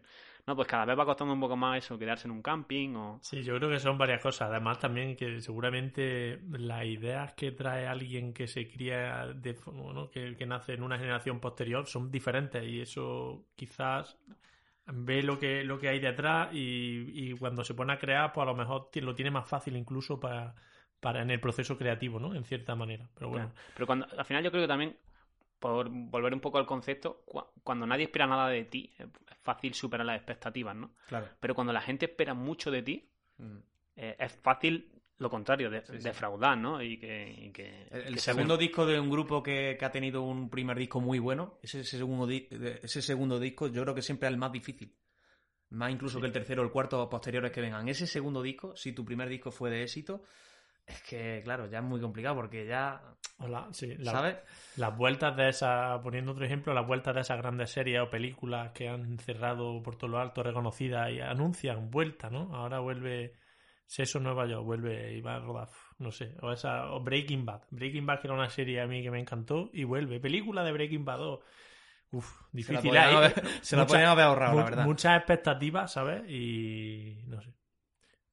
No, 0.47 0.55
pues 0.55 0.69
cada 0.69 0.85
vez 0.85 0.99
va 0.99 1.07
costando 1.07 1.33
un 1.33 1.41
poco 1.41 1.57
más 1.57 1.79
eso, 1.79 1.99
quedarse 1.99 2.29
en 2.29 2.33
un 2.33 2.43
camping 2.43 2.95
o... 2.97 3.19
Sí, 3.23 3.43
yo 3.43 3.57
creo 3.57 3.71
que 3.71 3.81
son 3.81 3.97
varias 3.97 4.21
cosas. 4.21 4.51
Además, 4.51 4.79
también 4.79 5.17
que 5.17 5.41
seguramente 5.41 6.39
las 6.51 6.85
ideas 6.85 7.33
que 7.33 7.53
trae 7.53 7.87
alguien 7.87 8.35
que 8.35 8.47
se 8.47 8.69
cría, 8.69 9.27
de, 9.35 9.57
bueno, 9.67 10.11
que, 10.11 10.37
que 10.37 10.45
nace 10.47 10.75
en 10.75 10.83
una 10.83 10.99
generación 10.99 11.41
posterior, 11.41 11.87
son 11.87 12.11
diferentes 12.11 12.63
y 12.63 12.83
eso 12.83 13.47
quizás 13.57 14.19
ve 14.87 15.23
lo 15.23 15.39
que, 15.39 15.65
lo 15.65 15.79
que 15.79 15.89
hay 15.89 15.99
detrás 15.99 16.51
y, 16.53 17.11
y 17.15 17.33
cuando 17.39 17.65
se 17.65 17.75
pone 17.75 17.95
a 17.95 17.99
crear, 17.99 18.33
pues 18.33 18.43
a 18.43 18.51
lo 18.51 18.55
mejor 18.55 18.91
lo 18.95 19.15
tiene 19.15 19.31
más 19.31 19.49
fácil 19.49 19.77
incluso 19.77 20.21
para, 20.21 20.55
para 21.01 21.23
en 21.23 21.31
el 21.31 21.41
proceso 21.41 21.79
creativo, 21.79 22.21
¿no? 22.21 22.35
En 22.35 22.45
cierta 22.45 22.75
manera. 22.75 23.09
Pero 23.15 23.31
bueno, 23.31 23.47
Claro. 23.49 23.71
Pero 23.75 23.87
cuando, 23.87 24.07
al 24.17 24.25
final 24.25 24.45
yo 24.45 24.51
creo 24.51 24.63
que 24.65 24.69
también, 24.69 24.97
por 25.73 25.89
volver 25.89 26.35
un 26.35 26.41
poco 26.41 26.59
al 26.59 26.67
concepto, 26.67 27.23
cua- 27.27 27.47
cuando 27.63 27.87
nadie 27.87 28.05
espera 28.05 28.27
nada 28.27 28.49
de 28.51 28.65
ti, 28.67 28.93
es 28.99 29.07
fácil 29.41 29.73
superar 29.73 30.05
las 30.05 30.17
expectativas, 30.17 30.77
¿no? 30.77 30.95
Claro. 31.09 31.27
Pero 31.41 31.55
cuando 31.55 31.73
la 31.73 31.81
gente 31.81 32.05
espera 32.05 32.35
mucho 32.35 32.71
de 32.71 32.83
ti, 32.83 33.09
Mm. 33.39 33.57
eh, 33.97 34.17
es 34.19 34.33
fácil 34.43 34.91
lo 35.17 35.31
contrario, 35.31 35.71
de, 35.71 35.81
defraudar, 36.03 36.59
¿no? 36.59 36.83
Y 36.83 36.99
que, 36.99 37.35
y 37.47 37.51
que- 37.51 37.87
El, 37.91 38.01
el 38.09 38.15
que 38.15 38.21
se 38.21 38.33
segundo 38.33 38.59
disco 38.59 38.85
de 38.85 39.01
un 39.01 39.09
grupo 39.09 39.43
que, 39.43 39.77
que 39.79 39.85
ha 39.87 39.91
tenido 39.91 40.21
un 40.23 40.51
primer 40.51 40.77
disco 40.77 41.01
muy 41.01 41.19
bueno, 41.19 41.59
ese, 41.63 41.81
ese 41.81 41.97
segundo 41.97 42.29
ese 42.31 43.01
segundo 43.01 43.41
disco 43.41 43.69
yo 43.69 43.81
creo 43.85 43.95
que 43.95 44.03
siempre 44.03 44.29
es 44.29 44.33
el 44.35 44.39
más 44.39 44.53
difícil. 44.53 44.95
Más 45.71 45.91
incluso 45.91 46.21
que 46.21 46.27
el 46.27 46.33
tercero 46.33 46.61
o 46.61 46.65
el 46.67 46.71
cuarto 46.71 47.09
posteriores 47.09 47.51
que 47.53 47.63
vengan. 47.63 47.89
Ese 47.89 48.07
segundo 48.07 48.43
disco, 48.43 48.77
si 48.77 48.93
tu 48.93 49.03
primer 49.03 49.31
disco 49.31 49.51
fue 49.51 49.71
de 49.71 49.83
éxito, 49.85 50.25
es 50.87 51.03
que, 51.03 51.41
claro, 51.45 51.67
ya 51.69 51.79
es 51.79 51.85
muy 51.85 52.01
complicado 52.01 52.35
porque 52.37 52.67
ya, 52.67 53.01
Hola, 53.39 53.69
sí, 53.73 53.95
la- 53.99 54.13
¿sabes? 54.13 54.37
Las 54.77 54.97
vueltas 54.97 55.37
de 55.37 55.49
esas, 55.49 56.01
poniendo 56.03 56.33
otro 56.33 56.45
ejemplo, 56.45 56.73
las 56.75 56.87
vueltas 56.87 57.15
de 57.15 57.23
esas 57.23 57.39
grandes 57.39 57.71
series 57.71 58.01
o 58.01 58.11
películas 58.11 58.73
que 58.73 58.89
han 58.89 59.19
cerrado 59.19 59.83
por 59.83 59.97
todo 59.97 60.09
lo 60.11 60.19
alto, 60.21 60.43
reconocidas 60.43 61.11
y 61.11 61.21
anuncian 61.21 61.91
vuelta, 61.91 62.31
¿no? 62.31 62.55
Ahora 62.55 62.79
vuelve 62.81 63.35
Seso 63.87 64.21
Nueva 64.21 64.47
York, 64.47 64.65
vuelve 64.65 65.13
y 65.15 65.21
va 65.21 65.37
a 65.37 65.41
rodar, 65.41 65.69
no 65.99 66.11
sé, 66.11 66.35
o 66.43 66.53
esa, 66.53 66.91
o 66.93 67.01
Breaking 67.01 67.45
Bad. 67.45 67.63
Breaking 67.71 68.07
Bad, 68.07 68.21
que 68.21 68.27
era 68.29 68.35
una 68.35 68.49
serie 68.51 68.81
a 68.81 68.87
mí 68.87 69.03
que 69.03 69.11
me 69.11 69.21
encantó, 69.21 69.71
y 69.73 69.85
vuelve. 69.85 70.21
Película 70.21 70.63
de 70.65 70.73
Breaking 70.73 71.05
Bad 71.05 71.19
2. 71.19 71.41
Uf, 72.13 72.33
difícil. 72.53 72.93
se 72.93 72.97
la 73.77 73.83
muchas- 73.83 73.87
podían 73.87 74.09
haber 74.09 74.25
ahorrado, 74.27 74.57
la 74.59 74.65
verdad. 74.65 74.85
Muchas 74.85 75.17
expectativas, 75.17 75.93
¿sabes? 75.93 76.23
Y 76.31 77.23
no 77.27 77.41
sé. 77.43 77.53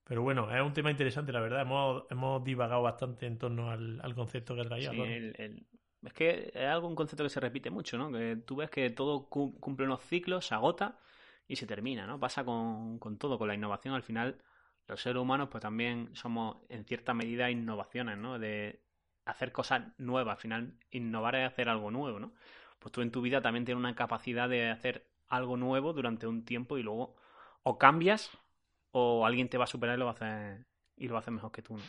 Pero 0.04 0.22
bueno, 0.24 0.54
es 0.56 0.62
un 0.62 0.74
tema 0.74 0.91
interesante, 0.91 1.32
la 1.32 1.39
verdad. 1.41 1.62
Hemos, 1.62 2.04
hemos 2.10 2.43
divagado 2.43 2.82
bastante 2.84 3.26
en 3.28 3.38
torno 3.38 3.72
al, 3.72 3.99
al 4.02 4.16
concepto 4.16 4.56
que 4.56 4.64
traía. 4.64 4.89
Sí, 4.89 5.02
el- 5.02 5.36
el- 5.38 5.68
es 6.04 6.14
que 6.14 6.52
es 6.54 6.66
algo 6.68 6.88
un 6.88 6.95
concepto 6.95 7.24
que 7.24 7.30
se 7.30 7.39
repite 7.39 7.70
mucho, 7.70 7.97
¿no? 7.97 8.12
Que 8.12 8.36
tú 8.38 8.56
ves 8.58 8.70
que 8.70 8.89
todo 8.89 9.30
cu- 9.30 9.60
cumple 9.60 9.86
unos 9.86 10.02
ciclos, 10.04 10.45
se 10.47 10.56
agota 10.56 10.99
y 11.47 11.56
se 11.58 11.68
termina, 11.68 12.08
¿no? 12.08 12.20
Pasa 12.20 12.43
con, 12.43 12.97
con 12.99 13.18
todo, 13.18 13.38
con 13.38 13.47
la 13.47 13.54
innovación. 13.56 13.93
Al 13.93 14.04
final, 14.04 14.41
los 14.88 15.02
seres 15.02 15.22
humanos, 15.22 15.49
pues 15.52 15.62
también 15.62 16.10
somos 16.16 16.58
en 16.70 16.86
cierta 16.86 17.14
medida 17.14 17.52
innovaciones, 17.52 18.18
¿no? 18.18 18.39
De 18.39 18.82
hacer 19.26 19.52
cosas 19.52 19.84
nuevas. 19.97 20.34
Al 20.38 20.41
final, 20.41 20.74
innovar 20.89 21.36
es 21.36 21.47
hacer 21.47 21.70
algo 21.70 21.91
nuevo, 21.91 22.20
¿no? 22.20 22.34
Pues 22.80 22.91
tú 22.91 23.02
en 23.02 23.12
tu 23.12 23.22
vida 23.22 23.41
también 23.41 23.66
tienes 23.66 23.80
una 23.80 23.95
capacidad 23.95 24.49
de 24.49 24.70
hacer 24.72 25.08
algo 25.28 25.56
nuevo 25.58 25.93
durante 25.93 26.26
un 26.28 26.43
tiempo 26.45 26.78
y 26.80 26.84
luego 26.84 27.16
o 27.64 27.78
cambias 27.78 28.32
o 28.92 29.26
alguien 29.26 29.50
te 29.50 29.58
va 29.58 29.66
a 29.66 29.68
superar 29.68 29.96
y 29.96 30.00
lo 30.00 30.06
va 30.06 30.12
a 30.12 30.14
hacer, 30.16 30.66
y 30.98 31.08
lo 31.08 31.14
va 31.14 31.20
a 31.20 31.22
hacer 31.22 31.34
mejor 31.34 31.52
que 31.52 31.62
tú, 31.62 31.78
¿no? 31.78 31.84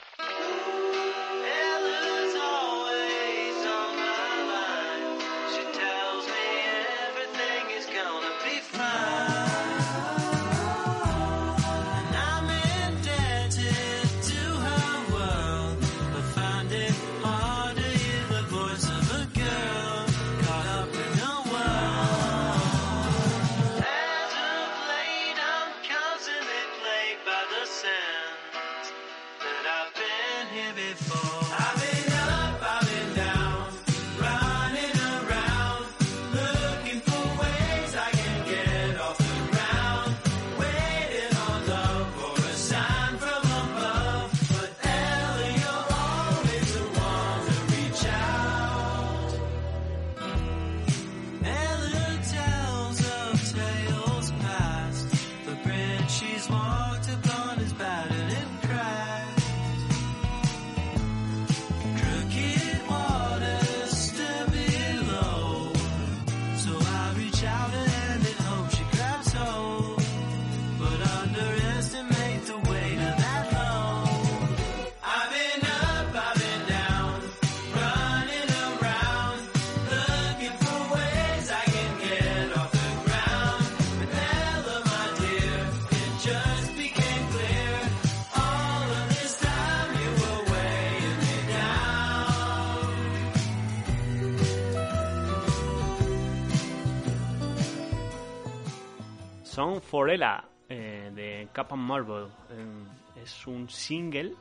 Son 99.63 99.81
Forella 99.81 100.45
eh, 100.69 101.13
de 101.15 101.49
Cap 101.53 101.73
and 101.73 101.83
Marble. 101.87 102.25
Eh, 102.51 103.23
es 103.23 103.47
un 103.47 103.69
single 103.69 104.35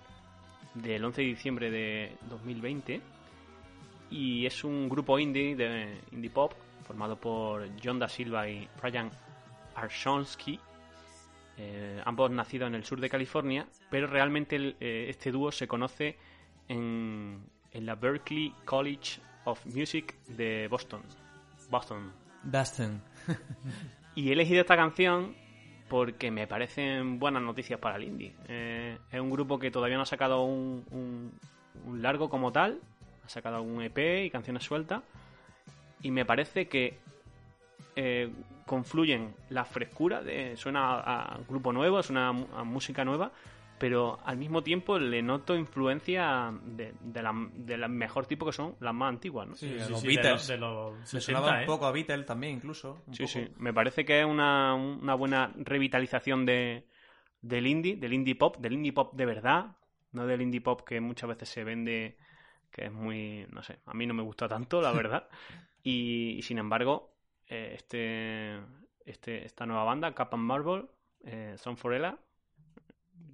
del 0.74 1.06
11 1.06 1.22
de 1.22 1.28
diciembre 1.28 1.70
de 1.70 2.18
2020 2.28 3.00
y 4.10 4.48
es 4.48 4.64
un 4.64 4.90
grupo 4.90 5.20
indie 5.20 5.56
de 5.56 6.02
indie 6.12 6.32
pop 6.32 6.54
formado 6.88 7.18
por 7.18 7.70
John 7.84 8.00
Da 8.00 8.10
Silva 8.10 8.50
y 8.50 8.68
Brian 8.82 9.12
Arshonsky. 9.76 10.60
eh, 11.58 12.02
ambos 12.04 12.32
nacidos 12.32 12.70
en 12.70 12.74
el 12.76 12.84
sur 12.84 13.00
de 13.00 13.08
California, 13.08 13.68
pero 13.92 14.08
realmente 14.08 14.56
el- 14.56 14.76
eh, 14.80 15.06
este 15.10 15.32
dúo 15.32 15.52
se 15.52 15.68
conoce 15.68 16.18
en, 16.68 17.46
en 17.74 17.86
la 17.86 17.94
Berklee 17.94 18.56
College 18.66 19.22
of 19.46 19.64
Music 19.68 20.16
de 20.30 20.68
Boston. 20.68 21.04
Boston. 21.70 22.12
Dustin. 22.42 23.00
Y 24.16 24.30
he 24.30 24.34
elegido 24.34 24.62
esta 24.62 24.76
canción 24.76 25.36
porque 25.90 26.32
me 26.32 26.48
parecen 26.48 27.20
buenas 27.20 27.42
noticias 27.44 27.80
para 27.80 27.98
el 27.98 28.04
indie. 28.04 28.34
Eh, 28.48 28.98
es 29.12 29.20
un 29.20 29.30
grupo 29.30 29.60
que 29.60 29.72
todavía 29.72 29.98
no 29.98 30.04
ha 30.04 30.08
sacado 30.08 30.44
un, 30.44 30.86
un- 30.92 31.32
un 31.86 32.02
largo 32.02 32.30
como 32.30 32.52
tal, 32.52 32.80
ha 33.26 33.30
sacado 33.30 33.58
algún 33.58 33.82
EP 33.82 34.26
y 34.26 34.30
canciones 34.30 34.64
sueltas. 34.64 35.02
Y 36.02 36.12
me 36.12 36.26
parece 36.26 36.68
que 36.68 36.98
eh, 37.96 38.30
confluyen 38.66 39.34
la 39.50 39.66
frescura 39.66 40.22
de. 40.22 40.56
Suena 40.58 41.00
a, 41.00 41.40
grupo 41.48 41.72
nuevo, 41.74 42.02
suena 42.04 42.30
a, 42.30 42.60
a 42.60 42.64
música 42.64 43.04
nueva, 43.06 43.32
pero 43.82 44.20
al 44.24 44.38
mismo 44.38 44.62
tiempo 44.62 45.00
le 45.00 45.24
noto 45.24 45.56
influencia 45.56 46.54
de, 46.64 46.94
de 47.02 47.22
la, 47.24 47.34
de 47.56 47.78
la 47.78 47.88
mejor 47.88 48.28
tipo 48.28 48.46
que 48.46 48.52
son 48.52 48.76
las 48.80 48.94
más 48.94 49.10
antiguas, 49.10 49.48
¿no? 49.48 49.56
Sí, 49.56 49.68
Sí, 49.80 49.90
los 49.90 50.02
sí, 50.02 50.08
Beatles. 50.08 50.48
De, 50.48 50.58
de 50.58 50.60
Me 50.62 51.06
60, 51.08 51.20
sonaba 51.22 51.58
un 51.58 51.64
¿eh? 51.64 51.66
poco 51.66 51.86
a 51.88 51.92
Beatles 51.92 52.26
también, 52.28 52.58
incluso. 52.58 53.02
un 53.08 53.16
Sí, 53.16 53.24
poco. 53.24 53.34
sí. 53.34 53.48
Me 53.58 53.74
parece 53.74 54.06
que 54.06 54.20
es 54.20 54.26
una, 54.28 54.76
una 54.76 55.16
buena 55.16 55.52
revitalización 55.56 56.46
de, 56.46 56.86
del 57.42 57.66
indie, 57.66 57.96
del 57.98 58.14
indie 58.14 58.36
pop, 58.36 58.58
del 58.58 58.74
indie 58.74 58.94
pop 58.94 59.16
de 59.16 59.26
verdad, 59.26 59.76
no 60.12 60.28
del 60.28 60.44
indie 60.44 60.62
pop 60.62 60.82
que 60.82 61.02
muchas 61.02 61.30
veces 61.30 61.50
se 61.50 61.64
vende, 61.64 62.18
que 62.70 62.86
es 62.86 62.92
muy, 62.92 63.48
no 63.50 63.64
sé, 63.64 63.80
a 63.88 63.96
mí 63.96 64.06
no 64.06 64.14
me 64.14 64.22
gusta 64.22 64.48
tanto, 64.48 64.80
la 64.80 64.92
verdad. 64.94 65.28
y, 65.82 66.36
y 66.38 66.42
sin 66.44 66.60
embargo, 66.60 67.16
eh, 67.48 67.72
este, 67.76 68.60
este, 69.06 69.44
esta 69.44 69.66
nueva 69.66 69.86
banda, 69.86 70.14
Cap 70.14 70.36
and 70.36 70.44
Marble, 70.44 70.86
eh, 71.24 71.56
Son 71.58 71.78
Forella, 71.78 72.20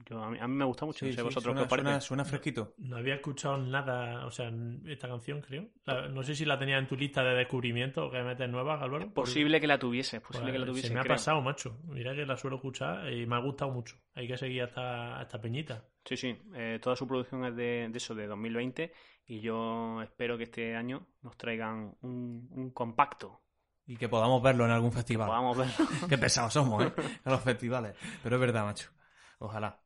yo, 0.10 0.24
a, 0.24 0.30
mí, 0.30 0.38
a 0.40 0.48
mí 0.48 0.56
me 0.56 0.66
gusta 0.66 0.86
mucho, 0.86 1.00
Sí, 1.00 1.06
no 1.06 1.12
sé 1.12 1.18
sí, 1.18 1.24
vosotros 1.24 1.44
suena, 1.44 1.60
qué 1.60 1.64
os 1.64 1.70
parece. 1.70 1.86
suena- 1.86 2.02
suena 2.02 2.26
fresquito. 2.26 2.74
No 2.78 2.98
había 2.98 3.16
escuchado 3.16 3.58
nada, 3.58 4.26
o 4.26 4.32
sea, 4.32 4.52
esta 4.86 5.08
canción, 5.08 5.42
creo. 5.42 5.68
La- 5.86 6.08
no 6.08 6.24
sé 6.24 6.36
si 6.36 6.46
la 6.46 6.58
tenía 6.58 6.78
en 6.78 6.88
tu 6.88 6.96
lista 6.96 7.24
de 7.24 7.36
descubrimiento 7.36 8.10
que 8.10 8.22
metes 8.24 8.50
nuevas, 8.50 8.82
Álvaro. 8.82 9.14
Posible 9.14 9.60
que 9.60 9.68
la 9.68 9.78
tuviese, 9.80 10.20
Pues, 10.22 10.28
posible 10.32 10.52
que 10.54 10.60
la 10.60 10.66
tuviese. 10.66 10.88
Se 10.90 10.94
me 10.94 11.00
ha 11.00 11.04
creo. 11.04 11.16
pasado, 11.16 11.42
macho. 11.42 11.80
Mira 11.86 12.16
que 12.16 12.26
la 12.26 12.38
suelo 12.38 12.56
escuchar 12.58 13.12
y 13.12 13.26
me 13.26 13.36
ha 13.36 13.40
gustado 13.40 13.72
mucho. 13.72 13.96
Hay 14.16 14.28
que 14.28 14.38
seguir 14.38 14.62
a 14.62 14.66
esta, 14.66 15.20
a 15.20 15.22
esta 15.24 15.42
peñita. 15.42 15.84
Sí, 16.06 16.16
sí, 16.16 16.38
eh, 16.56 16.80
toda 16.82 16.96
su 16.96 17.06
producción 17.08 17.44
es 17.46 17.56
de, 17.56 17.90
de 17.92 17.98
eso, 17.98 18.16
de 18.16 18.28
2020, 18.28 18.94
y 19.26 19.42
yo 19.42 20.02
espero 20.02 20.38
que 20.38 20.44
este 20.46 20.76
año 20.76 21.06
nos 21.22 21.36
traigan 21.38 21.96
un, 22.02 22.48
un 22.52 22.72
compacto. 22.72 23.42
Y 23.86 23.98
que 23.98 24.08
podamos 24.10 24.42
verlo 24.42 24.66
en 24.66 24.72
algún 24.72 24.92
festival. 24.92 25.28
Podamos 25.28 25.58
verlo. 25.58 25.74
Qué 26.10 26.18
pesados 26.18 26.54
somos, 26.54 26.84
¿eh? 26.86 26.94
A 27.24 27.30
los 27.30 27.42
festivales. 27.42 27.96
Pero 28.24 28.36
es 28.36 28.42
verdad, 28.42 28.64
macho. 28.66 28.90
Ojalá. 29.40 29.80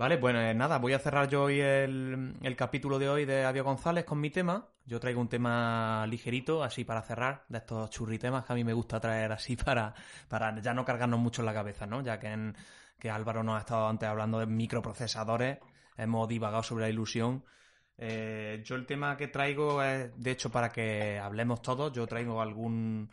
Vale, 0.00 0.16
bueno, 0.16 0.40
eh, 0.40 0.54
nada, 0.54 0.78
voy 0.78 0.94
a 0.94 0.98
cerrar 0.98 1.28
yo 1.28 1.42
hoy 1.42 1.60
el, 1.60 2.34
el 2.40 2.56
capítulo 2.56 2.98
de 2.98 3.10
hoy 3.10 3.26
de 3.26 3.44
Avio 3.44 3.64
González 3.64 4.06
con 4.06 4.18
mi 4.18 4.30
tema. 4.30 4.66
Yo 4.86 4.98
traigo 4.98 5.20
un 5.20 5.28
tema 5.28 6.06
ligerito, 6.06 6.64
así 6.64 6.84
para 6.84 7.02
cerrar, 7.02 7.44
de 7.50 7.58
estos 7.58 7.90
churritemas 7.90 8.46
que 8.46 8.54
a 8.54 8.56
mí 8.56 8.64
me 8.64 8.72
gusta 8.72 8.98
traer 8.98 9.30
así 9.30 9.56
para, 9.62 9.92
para 10.26 10.58
ya 10.62 10.72
no 10.72 10.86
cargarnos 10.86 11.20
mucho 11.20 11.42
en 11.42 11.46
la 11.46 11.52
cabeza, 11.52 11.84
¿no? 11.86 12.02
Ya 12.02 12.18
que 12.18 12.28
en, 12.28 12.56
que 12.98 13.10
Álvaro 13.10 13.42
nos 13.42 13.56
ha 13.56 13.58
estado 13.58 13.88
antes 13.88 14.08
hablando 14.08 14.38
de 14.38 14.46
microprocesadores, 14.46 15.58
hemos 15.98 16.26
divagado 16.26 16.62
sobre 16.62 16.84
la 16.84 16.88
ilusión. 16.88 17.44
Eh, 17.98 18.62
yo 18.64 18.76
el 18.76 18.86
tema 18.86 19.18
que 19.18 19.28
traigo 19.28 19.82
es, 19.82 20.10
de 20.16 20.30
hecho, 20.30 20.48
para 20.50 20.70
que 20.70 21.18
hablemos 21.18 21.60
todos, 21.60 21.92
yo 21.92 22.06
traigo 22.06 22.40
algún 22.40 23.10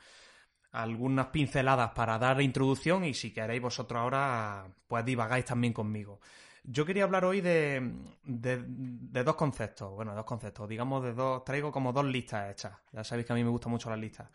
algunas 0.72 1.28
pinceladas 1.28 1.92
para 1.92 2.18
dar 2.18 2.42
introducción 2.42 3.04
y 3.04 3.14
si 3.14 3.34
queréis 3.34 3.62
vosotros 3.62 4.00
ahora, 4.00 4.68
pues 4.88 5.04
divagáis 5.04 5.44
también 5.44 5.74
conmigo. 5.74 6.22
Yo 6.70 6.86
quería 6.86 7.06
hablar 7.06 7.24
hoy 7.24 7.40
de, 7.40 7.94
de, 8.26 8.62
de, 8.68 9.24
dos 9.24 9.36
conceptos, 9.36 9.90
bueno, 9.94 10.14
dos 10.14 10.26
conceptos, 10.26 10.68
digamos 10.68 11.02
de 11.02 11.14
dos, 11.14 11.46
traigo 11.46 11.72
como 11.72 11.94
dos 11.94 12.06
listas 12.06 12.52
hechas. 12.52 12.74
Ya 12.92 13.06
sabéis 13.06 13.26
que 13.26 13.32
a 13.32 13.38
mí 13.38 13.44
me 13.44 13.50
gustan 13.50 13.72
mucho 13.72 13.90
las 13.90 13.98
listas. 13.98 14.30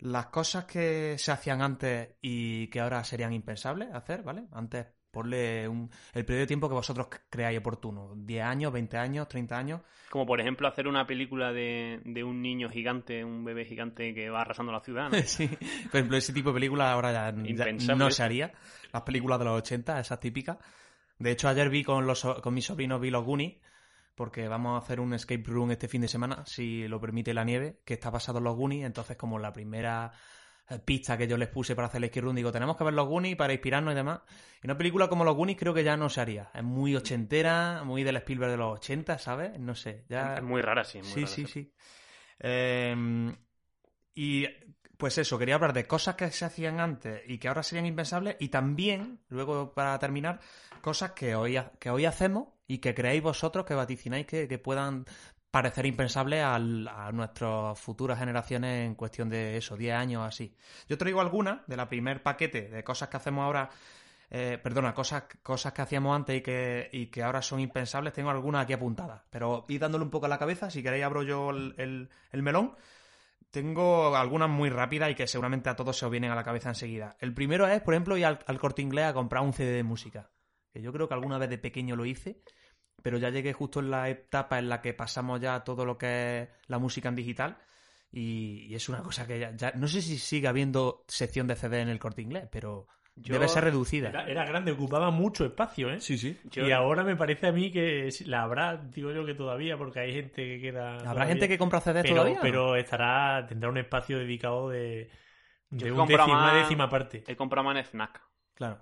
Las 0.00 0.26
cosas 0.26 0.66
que 0.66 1.16
se 1.16 1.32
hacían 1.32 1.62
antes 1.62 2.16
y 2.20 2.66
que 2.66 2.80
ahora 2.80 3.02
serían 3.04 3.32
impensables 3.32 3.88
hacer, 3.94 4.22
¿vale? 4.22 4.44
Antes 4.52 4.86
ponle 5.10 5.66
un, 5.66 5.90
el 6.12 6.24
periodo 6.26 6.40
de 6.40 6.46
tiempo 6.46 6.68
que 6.68 6.74
vosotros 6.74 7.06
creáis 7.30 7.58
oportuno. 7.58 8.12
10 8.16 8.44
años, 8.44 8.72
20 8.72 8.96
años, 8.98 9.28
30 9.28 9.56
años. 9.56 9.80
Como 10.10 10.26
por 10.26 10.42
ejemplo 10.42 10.68
hacer 10.68 10.88
una 10.88 11.06
película 11.06 11.52
de, 11.52 12.02
de 12.04 12.22
un 12.22 12.42
niño 12.42 12.68
gigante, 12.68 13.24
un 13.24 13.44
bebé 13.44 13.64
gigante 13.64 14.12
que 14.12 14.28
va 14.28 14.42
arrasando 14.42 14.72
la 14.72 14.80
ciudad. 14.80 15.08
¿no? 15.10 15.18
sí, 15.24 15.48
por 15.48 16.00
ejemplo, 16.00 16.18
ese 16.18 16.34
tipo 16.34 16.50
de 16.50 16.54
película 16.54 16.92
ahora 16.92 17.32
ya, 17.32 17.74
ya 17.76 17.94
no 17.94 18.10
se 18.10 18.22
haría. 18.22 18.52
Las 18.92 19.02
películas 19.02 19.38
de 19.38 19.44
los 19.46 19.58
80, 19.58 20.00
esas 20.00 20.20
típicas. 20.20 20.58
De 21.18 21.30
hecho, 21.30 21.48
ayer 21.48 21.68
vi 21.68 21.84
con, 21.84 22.06
los, 22.06 22.24
con 22.42 22.54
mis 22.54 22.66
sobrinos, 22.66 23.00
vi 23.00 23.10
los 23.10 23.24
Goonies, 23.24 23.58
porque 24.14 24.48
vamos 24.48 24.80
a 24.80 24.84
hacer 24.84 25.00
un 25.00 25.14
escape 25.14 25.44
room 25.46 25.70
este 25.72 25.88
fin 25.88 26.02
de 26.02 26.08
semana, 26.08 26.44
si 26.46 26.86
lo 26.88 27.00
permite 27.00 27.34
la 27.34 27.44
nieve, 27.44 27.80
que 27.84 27.94
está 27.94 28.10
basado 28.10 28.38
en 28.38 28.44
los 28.44 28.56
Goonies. 28.56 28.84
Entonces, 28.84 29.16
como 29.16 29.38
la 29.38 29.52
primera 29.52 30.12
pista 30.84 31.18
que 31.18 31.26
yo 31.26 31.36
les 31.36 31.48
puse 31.48 31.74
para 31.74 31.88
hacer 31.88 31.98
el 31.98 32.04
escape 32.04 32.22
room, 32.22 32.36
digo, 32.36 32.52
tenemos 32.52 32.76
que 32.76 32.84
ver 32.84 32.94
los 32.94 33.06
Goonies 33.08 33.36
para 33.36 33.52
inspirarnos 33.52 33.92
y 33.92 33.96
demás. 33.96 34.20
Y 34.62 34.66
una 34.66 34.76
película 34.76 35.08
como 35.08 35.24
los 35.24 35.36
Goonies 35.36 35.58
creo 35.58 35.74
que 35.74 35.84
ya 35.84 35.96
no 35.96 36.08
se 36.08 36.20
haría. 36.20 36.50
Es 36.54 36.62
muy 36.62 36.94
ochentera, 36.96 37.82
muy 37.84 38.04
del 38.04 38.16
Spielberg 38.16 38.52
de 38.52 38.56
los 38.56 38.74
80, 38.78 39.18
¿sabes? 39.18 39.58
No 39.58 39.74
sé. 39.74 40.04
Ya... 40.08 40.36
Es 40.36 40.42
muy 40.42 40.62
rara, 40.62 40.84
sí. 40.84 40.98
Muy 40.98 41.06
sí, 41.06 41.20
rara, 41.20 41.34
sí, 41.34 41.46
sí. 41.46 41.72
Eh, 42.40 43.34
y 44.14 44.46
pues 45.02 45.18
eso, 45.18 45.36
quería 45.36 45.56
hablar 45.56 45.72
de 45.72 45.84
cosas 45.84 46.14
que 46.14 46.30
se 46.30 46.44
hacían 46.44 46.78
antes 46.78 47.22
y 47.26 47.38
que 47.38 47.48
ahora 47.48 47.64
serían 47.64 47.86
impensables 47.86 48.36
y 48.38 48.50
también, 48.50 49.18
luego 49.30 49.72
para 49.74 49.98
terminar, 49.98 50.38
cosas 50.80 51.10
que 51.10 51.34
hoy, 51.34 51.60
que 51.80 51.90
hoy 51.90 52.04
hacemos 52.04 52.50
y 52.68 52.78
que 52.78 52.94
creéis 52.94 53.20
vosotros, 53.20 53.66
que 53.66 53.74
vaticináis 53.74 54.28
que, 54.28 54.46
que 54.46 54.58
puedan 54.60 55.04
parecer 55.50 55.86
impensables 55.86 56.44
a, 56.44 56.54
a 56.54 57.10
nuestras 57.10 57.80
futuras 57.80 58.20
generaciones 58.20 58.86
en 58.86 58.94
cuestión 58.94 59.28
de 59.28 59.56
eso, 59.56 59.76
10 59.76 59.92
años 59.92 60.24
así. 60.24 60.54
Yo 60.88 60.96
traigo 60.96 61.20
algunas 61.20 61.66
de 61.66 61.76
la 61.76 61.88
primer 61.88 62.22
paquete 62.22 62.68
de 62.68 62.84
cosas 62.84 63.08
que 63.08 63.16
hacemos 63.16 63.42
ahora, 63.42 63.70
eh, 64.30 64.56
perdona, 64.62 64.94
cosas, 64.94 65.24
cosas 65.42 65.72
que 65.72 65.82
hacíamos 65.82 66.14
antes 66.14 66.36
y 66.36 66.42
que, 66.42 66.90
y 66.92 67.06
que 67.06 67.24
ahora 67.24 67.42
son 67.42 67.58
impensables, 67.58 68.12
tengo 68.12 68.30
algunas 68.30 68.62
aquí 68.62 68.74
apuntadas, 68.74 69.22
pero 69.30 69.64
id 69.66 69.80
dándole 69.80 70.04
un 70.04 70.12
poco 70.12 70.26
a 70.26 70.28
la 70.28 70.38
cabeza, 70.38 70.70
si 70.70 70.80
queréis 70.80 71.02
abro 71.02 71.24
yo 71.24 71.50
el, 71.50 71.74
el, 71.76 72.08
el 72.30 72.42
melón. 72.44 72.76
Tengo 73.52 74.16
algunas 74.16 74.48
muy 74.48 74.70
rápidas 74.70 75.10
y 75.10 75.14
que 75.14 75.26
seguramente 75.26 75.68
a 75.68 75.76
todos 75.76 75.98
se 75.98 76.06
os 76.06 76.10
vienen 76.10 76.30
a 76.30 76.34
la 76.34 76.42
cabeza 76.42 76.70
enseguida. 76.70 77.18
El 77.20 77.34
primero 77.34 77.68
es, 77.68 77.82
por 77.82 77.92
ejemplo, 77.92 78.16
ir 78.16 78.24
al, 78.24 78.38
al 78.46 78.58
corte 78.58 78.80
inglés 78.80 79.04
a 79.04 79.12
comprar 79.12 79.44
un 79.44 79.52
CD 79.52 79.72
de 79.72 79.82
música. 79.82 80.30
Que 80.72 80.80
yo 80.80 80.90
creo 80.90 81.06
que 81.06 81.12
alguna 81.12 81.36
vez 81.36 81.50
de 81.50 81.58
pequeño 81.58 81.94
lo 81.94 82.06
hice, 82.06 82.40
pero 83.02 83.18
ya 83.18 83.28
llegué 83.28 83.52
justo 83.52 83.80
en 83.80 83.90
la 83.90 84.08
etapa 84.08 84.58
en 84.58 84.70
la 84.70 84.80
que 84.80 84.94
pasamos 84.94 85.38
ya 85.38 85.64
todo 85.64 85.84
lo 85.84 85.98
que 85.98 86.40
es 86.40 86.48
la 86.66 86.78
música 86.78 87.10
en 87.10 87.14
digital. 87.14 87.58
Y, 88.10 88.68
y 88.70 88.74
es 88.74 88.88
una 88.88 89.02
cosa 89.02 89.26
que 89.26 89.38
ya, 89.38 89.54
ya, 89.54 89.72
No 89.72 89.86
sé 89.86 90.00
si 90.00 90.16
sigue 90.16 90.48
habiendo 90.48 91.04
sección 91.06 91.46
de 91.46 91.54
CD 91.54 91.82
en 91.82 91.90
el 91.90 91.98
corte 91.98 92.22
inglés, 92.22 92.48
pero 92.50 92.88
yo, 93.16 93.34
debe 93.34 93.48
ser 93.48 93.64
reducida. 93.64 94.08
Era, 94.08 94.26
era, 94.26 94.44
grande, 94.44 94.72
ocupaba 94.72 95.10
mucho 95.10 95.44
espacio, 95.44 95.90
¿eh? 95.90 96.00
Sí, 96.00 96.16
sí. 96.16 96.38
Yo... 96.50 96.66
Y 96.66 96.72
ahora 96.72 97.04
me 97.04 97.14
parece 97.14 97.46
a 97.46 97.52
mí 97.52 97.70
que 97.70 98.08
la 98.24 98.42
habrá, 98.42 98.76
digo 98.76 99.12
yo 99.12 99.26
que 99.26 99.34
todavía, 99.34 99.76
porque 99.76 100.00
hay 100.00 100.12
gente 100.14 100.42
que 100.42 100.60
queda. 100.60 100.94
¿Habrá 100.94 101.12
todavía. 101.12 101.26
gente 101.26 101.48
que 101.48 101.58
compra 101.58 101.80
CD 101.80 102.02
pero, 102.02 102.14
todavía? 102.16 102.38
Pero 102.40 102.76
estará, 102.76 103.46
tendrá 103.46 103.68
un 103.68 103.78
espacio 103.78 104.18
dedicado 104.18 104.70
de, 104.70 105.10
de 105.68 105.92
un 105.92 106.06
décima, 106.06 106.24
una 106.24 106.54
décima 106.54 106.88
parte. 106.88 107.22
He 107.26 107.36
comprado 107.36 107.64
más 107.64 107.76
en 107.76 107.84
FNAC. 107.84 108.20
Claro. 108.54 108.78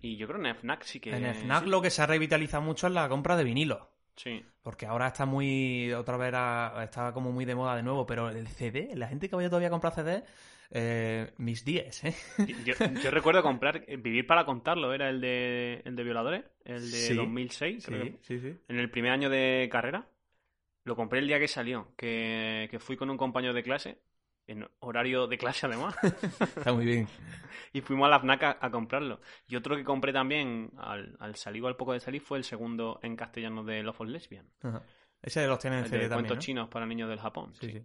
Y 0.00 0.16
yo 0.18 0.26
creo 0.26 0.40
que 0.40 0.48
en 0.48 0.56
FNAC 0.56 0.82
sí 0.82 1.00
que. 1.00 1.16
En 1.16 1.34
FNAC 1.34 1.64
sí. 1.64 1.70
lo 1.70 1.80
que 1.80 1.90
se 1.90 2.02
ha 2.02 2.06
revitalizado 2.06 2.62
mucho 2.62 2.86
es 2.86 2.92
la 2.92 3.08
compra 3.08 3.36
de 3.36 3.44
vinilo. 3.44 3.90
Sí. 4.16 4.44
Porque 4.62 4.84
ahora 4.86 5.06
está 5.06 5.24
muy. 5.24 5.90
Otra 5.94 6.18
vez 6.18 6.28
era, 6.28 6.74
está 6.84 7.12
como 7.12 7.32
muy 7.32 7.46
de 7.46 7.54
moda 7.54 7.74
de 7.76 7.82
nuevo, 7.82 8.04
pero 8.06 8.28
el 8.28 8.46
CD, 8.48 8.90
la 8.94 9.08
gente 9.08 9.30
que 9.30 9.36
vaya 9.36 9.48
todavía 9.48 9.68
a 9.68 9.70
comprar 9.70 9.94
CD. 9.94 10.22
Eh, 10.76 11.32
mis 11.38 11.64
10, 11.64 12.04
¿eh? 12.04 12.14
Yo, 12.64 12.74
yo, 13.02 13.10
recuerdo 13.12 13.42
comprar 13.42 13.86
Vivir 13.86 14.26
para 14.26 14.44
contarlo, 14.44 14.92
era 14.92 15.08
el 15.08 15.20
de, 15.20 15.82
el 15.84 15.94
de 15.94 16.02
Violadores, 16.02 16.44
el 16.64 16.90
de 16.90 16.96
Sí. 16.98 17.14
2006, 17.14 17.86
creo. 17.86 18.04
Sí, 18.04 18.18
sí, 18.22 18.40
sí. 18.40 18.56
En 18.68 18.78
el 18.80 18.90
primer 18.90 19.12
año 19.12 19.30
de 19.30 19.68
carrera. 19.70 20.08
Lo 20.82 20.96
compré 20.96 21.20
el 21.20 21.28
día 21.28 21.38
que 21.38 21.48
salió, 21.48 21.94
que, 21.96 22.68
que 22.70 22.78
fui 22.78 22.96
con 22.96 23.08
un 23.08 23.16
compañero 23.16 23.54
de 23.54 23.62
clase, 23.62 24.00
en 24.46 24.68
horario 24.80 25.26
de 25.26 25.38
clase 25.38 25.64
además, 25.64 25.96
Está 26.56 26.74
muy 26.74 26.84
bien. 26.84 27.08
y 27.72 27.80
fuimos 27.80 28.06
a 28.06 28.10
la 28.10 28.18
FNAC 28.20 28.42
a, 28.42 28.58
a 28.60 28.70
comprarlo. 28.70 29.20
Y 29.48 29.56
otro 29.56 29.76
que 29.76 29.84
compré 29.84 30.12
también 30.12 30.72
al, 30.76 31.16
al 31.20 31.36
salir 31.36 31.62
o 31.62 31.68
al 31.68 31.76
poco 31.76 31.94
de 31.94 32.00
salir 32.00 32.20
fue 32.20 32.36
el 32.36 32.44
segundo 32.44 33.00
en 33.02 33.16
castellano 33.16 33.64
de 33.64 33.82
Love 33.82 34.00
of 34.02 34.08
Lesbian. 34.08 34.46
Ajá. 34.60 34.82
Ese 35.22 35.46
los 35.46 35.58
tienen 35.58 35.78
en 35.78 35.84
de 35.84 35.90
también. 35.90 36.12
cuentos 36.12 36.36
¿no? 36.36 36.40
chinos 36.42 36.68
para 36.68 36.84
niños 36.84 37.08
del 37.08 37.18
Japón. 37.20 37.54
Sí, 37.54 37.70
sí. 37.70 37.82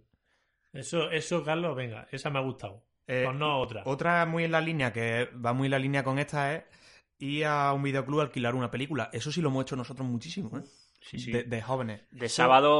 Eso, 0.72 1.10
eso, 1.10 1.42
Carlos, 1.44 1.76
venga, 1.76 2.06
esa 2.10 2.30
me 2.30 2.38
ha 2.38 2.42
gustado. 2.42 2.84
Eh, 3.06 3.22
Pues 3.24 3.36
no 3.36 3.60
otra. 3.60 3.82
Otra 3.86 4.24
muy 4.26 4.44
en 4.44 4.52
la 4.52 4.60
línea, 4.60 4.92
que 4.92 5.28
va 5.44 5.52
muy 5.52 5.66
en 5.66 5.72
la 5.72 5.78
línea 5.78 6.04
con 6.04 6.18
esta, 6.18 6.54
es 6.54 6.64
ir 7.18 7.44
a 7.46 7.72
un 7.72 7.82
videoclub 7.82 8.20
a 8.20 8.22
alquilar 8.24 8.54
una 8.54 8.70
película. 8.70 9.10
Eso 9.12 9.32
sí 9.32 9.40
lo 9.40 9.48
hemos 9.48 9.62
hecho 9.62 9.76
nosotros 9.76 10.06
muchísimo, 10.06 10.56
¿eh? 10.58 10.62
Sí, 11.02 11.18
sí. 11.18 11.32
De, 11.32 11.44
de 11.44 11.62
jóvenes. 11.62 12.02
De 12.10 12.28
sábado 12.28 12.70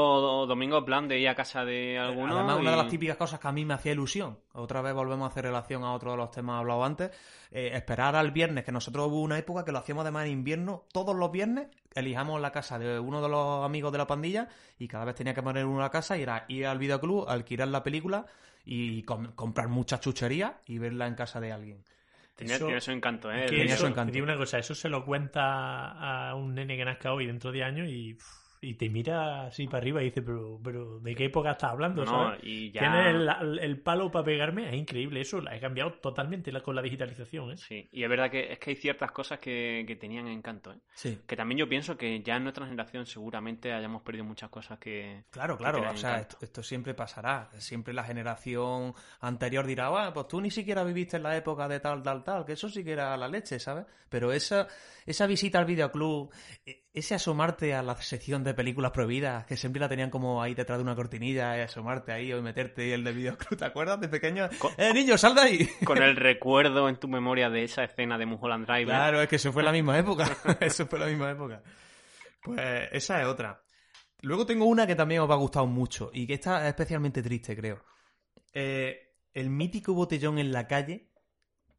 o 0.43 0.47
domingo, 0.47 0.85
plan 0.85 1.09
de 1.09 1.19
ir 1.19 1.29
a 1.29 1.35
casa 1.35 1.65
de 1.65 1.99
alguno. 1.99 2.37
Además, 2.37 2.59
una 2.61 2.71
de 2.73 2.77
las 2.77 2.89
típicas 2.89 3.17
cosas 3.17 3.41
que 3.41 3.49
a 3.49 3.53
mí 3.53 3.65
me 3.65 3.73
hacía 3.75 3.93
ilusión, 3.93 4.39
otra 4.53 4.83
vez 4.83 4.93
volvemos 4.93 5.25
a 5.27 5.31
hacer 5.31 5.45
relación 5.45 5.85
a 5.85 5.95
otro 5.95 6.11
de 6.11 6.19
los 6.19 6.31
temas 6.31 6.61
hablados 6.61 6.85
antes, 6.87 7.11
eh, 7.51 7.71
esperar 7.73 8.15
al 8.17 8.31
viernes, 8.31 8.63
que 8.65 8.73
nosotros 8.73 9.09
hubo 9.09 9.23
una 9.23 9.39
época 9.39 9.65
que 9.65 9.73
lo 9.73 9.79
hacíamos 9.79 10.03
además 10.03 10.27
en 10.27 10.33
invierno, 10.33 10.85
todos 10.93 11.17
los 11.17 11.33
viernes 11.33 11.69
elijamos 11.95 12.41
la 12.41 12.53
casa 12.53 12.79
de 12.79 13.01
uno 13.01 13.23
de 13.23 13.29
los 13.31 13.65
amigos 13.65 13.91
de 13.91 13.99
la 13.99 14.07
pandilla 14.07 14.49
y 14.79 14.87
cada 14.87 15.07
vez 15.07 15.15
tenía 15.15 15.33
que 15.35 15.43
poner 15.43 15.65
uno 15.65 15.81
la 15.81 15.91
casa 15.91 16.17
y 16.19 16.23
era 16.23 16.45
ir 16.49 16.67
al 16.67 16.79
videoclub, 16.79 17.27
alquilar 17.29 17.69
la 17.69 17.83
película 17.83 18.27
y 18.67 19.03
com- 19.05 19.33
comprar 19.35 19.69
muchas 19.69 20.01
chucherías 20.03 20.53
y 20.67 20.79
verla 20.79 21.07
en 21.07 21.15
casa 21.15 21.41
de 21.41 21.53
alguien. 21.53 21.83
Tenía, 22.41 22.57
Eso- 22.57 22.65
tiene 22.67 22.81
su 22.81 22.91
encanto, 22.91 23.31
¿eh? 23.31 23.47
Tenía 23.47 23.65
eso, 23.67 23.77
su 23.83 23.87
encanto. 23.87 24.13
digo 24.13 24.25
una 24.25 24.37
cosa, 24.37 24.59
eso 24.59 24.75
se 24.75 24.89
lo 24.89 25.05
cuenta 25.05 26.29
a 26.31 26.35
un 26.35 26.55
nene 26.55 26.77
que 26.77 26.85
nazca 26.85 27.13
hoy 27.13 27.27
dentro 27.27 27.53
de 27.53 27.63
años 27.63 27.89
y, 27.89 28.17
y 28.63 28.75
te 28.75 28.89
mira 28.91 29.47
así 29.47 29.67
para 29.67 29.79
arriba 29.79 30.03
y 30.03 30.07
dice, 30.07 30.21
pero, 30.23 30.61
pero 30.63 31.01
¿de 31.01 31.15
qué 31.15 31.25
época 31.27 31.53
estás 31.53 31.71
hablando? 31.71 32.05
No, 32.05 32.11
¿sabes? 32.27 32.41
y 32.45 32.71
ya... 32.71 32.81
Tienes 32.81 33.07
el, 33.41 33.59
el 33.59 33.81
palo 33.81 34.11
para 34.11 34.25
pegarme, 34.25 34.69
es 34.69 34.75
increíble, 34.75 35.21
eso 35.23 35.41
la 35.41 35.57
he 35.57 35.61
cambiado 35.61 35.93
totalmente 35.95 36.53
la- 36.53 36.61
con 36.61 36.75
la 36.77 36.83
digitalización, 36.83 37.53
¿eh? 37.53 37.57
Sí, 37.57 37.89
y 37.91 38.03
es 38.03 38.09
verdad 38.11 38.31
que 38.31 38.53
es 38.53 38.59
que 38.59 38.71
hay 38.71 38.77
ciertas 38.77 39.13
cosas 39.13 39.39
que, 39.39 39.85
que 39.87 39.97
tenían 39.97 40.27
encanto, 40.29 40.73
¿eh? 40.73 40.79
Sí. 40.95 41.19
Que 41.27 41.37
también 41.37 41.59
yo 41.59 41.69
pienso 41.69 41.97
que 41.97 42.21
ya 42.23 42.37
en 42.37 42.43
nuestra 42.43 42.67
generación 42.67 43.07
seguramente 43.07 43.73
hayamos 43.73 44.03
perdido 44.03 44.25
muchas 44.25 44.51
cosas 44.51 44.79
que... 44.79 45.25
Claro, 45.31 45.57
claro, 45.57 45.91
o 45.91 45.97
sea, 45.97 46.21
esto, 46.21 46.37
esto 46.43 46.63
siempre 46.63 46.93
pasará. 46.95 47.49
Siempre 47.59 47.95
la 47.95 48.05
generación 48.05 48.93
anterior 49.21 49.67
dirá, 49.67 49.89
"Bueno, 49.89 50.13
pues 50.13 50.29
tú 50.29 50.41
ni 50.41 50.51
siquiera 50.51 50.85
viviste 50.85 51.17
en 51.17 51.23
la 51.23 51.37
época 51.37 51.67
de 51.69 51.81
tal, 51.81 52.03
tal, 52.03 52.23
tal, 52.23 52.45
que 52.45 52.53
eso 52.53 52.69
sí 52.69 52.85
que 52.85 52.93
era 52.93 53.17
la 53.17 53.29
leche, 53.29 53.59
¿sabes? 53.59 53.87
Pero 54.09 54.33
esa, 54.33 54.67
esa 55.07 55.27
visita 55.27 55.59
al 55.61 55.65
videoclub, 55.65 56.31
e- 56.67 56.89
ese 57.01 57.15
asomarte 57.15 57.75
a 57.75 57.83
la 57.83 57.95
sección 57.97 58.45
de 58.45 58.55
películas 58.55 58.93
prohibidas, 58.93 59.45
que 59.45 59.57
siempre 59.57 59.81
la 59.81 59.89
tenían 59.89 60.11
como 60.11 60.41
ahí 60.41 60.55
detrás 60.55 60.79
de 60.79 60.85
una 60.85 60.95
cortinilla, 60.95 61.59
y 61.59 61.61
asomarte 61.61 62.13
ahí 62.13 62.33
o 62.33 62.41
meterte 62.41 62.87
y 62.87 62.93
el 62.93 63.05
de 63.05 63.13
videoclub, 63.13 63.59
¿te 63.59 63.65
acuerdas 63.65 64.01
de 64.01 64.09
pequeño? 64.09 64.49
¡Eh, 64.79 64.95
niño, 64.95 65.19
sal 65.19 65.35
de 65.35 65.41
ahí! 65.41 65.69
Con 65.85 65.99
el 66.03 66.17
recuerdo 66.17 66.89
en 66.89 66.97
tu 66.97 67.09
memoria 67.09 67.51
de 67.51 67.65
esa 67.65 67.85
escena 67.85 68.17
de 68.17 68.27
Mulholland 68.27 68.67
Drive. 68.67 68.83
¿eh? 68.83 68.87
Claro, 68.87 69.21
es 69.21 69.29
que 69.29 69.37
eso 69.37 69.53
fue 69.53 69.63
la 69.63 69.73
misma 69.73 69.99
época. 69.99 70.25
eso 70.61 70.87
fue 70.87 70.99
la 70.99 71.07
misma 71.07 71.31
época. 71.31 71.63
Pues 72.43 72.89
esa 72.93 73.21
es 73.21 73.27
otra. 73.27 73.63
Luego 74.23 74.47
tengo 74.47 74.67
una 74.67 74.87
que 74.87 74.95
también 74.95 75.23
os 75.23 75.31
va 75.31 75.35
a 75.35 75.39
gustar 75.39 75.65
mucho 75.67 76.11
y 76.13 76.27
que 76.27 76.35
está 76.35 76.67
especialmente 76.69 77.23
triste, 77.23 77.57
creo. 77.57 77.83
Eh, 78.53 79.15
el 79.33 79.51
mítico 79.51 79.95
botellón 79.95 80.39
en 80.39 80.53
la 80.53 80.67
calle 80.67 81.10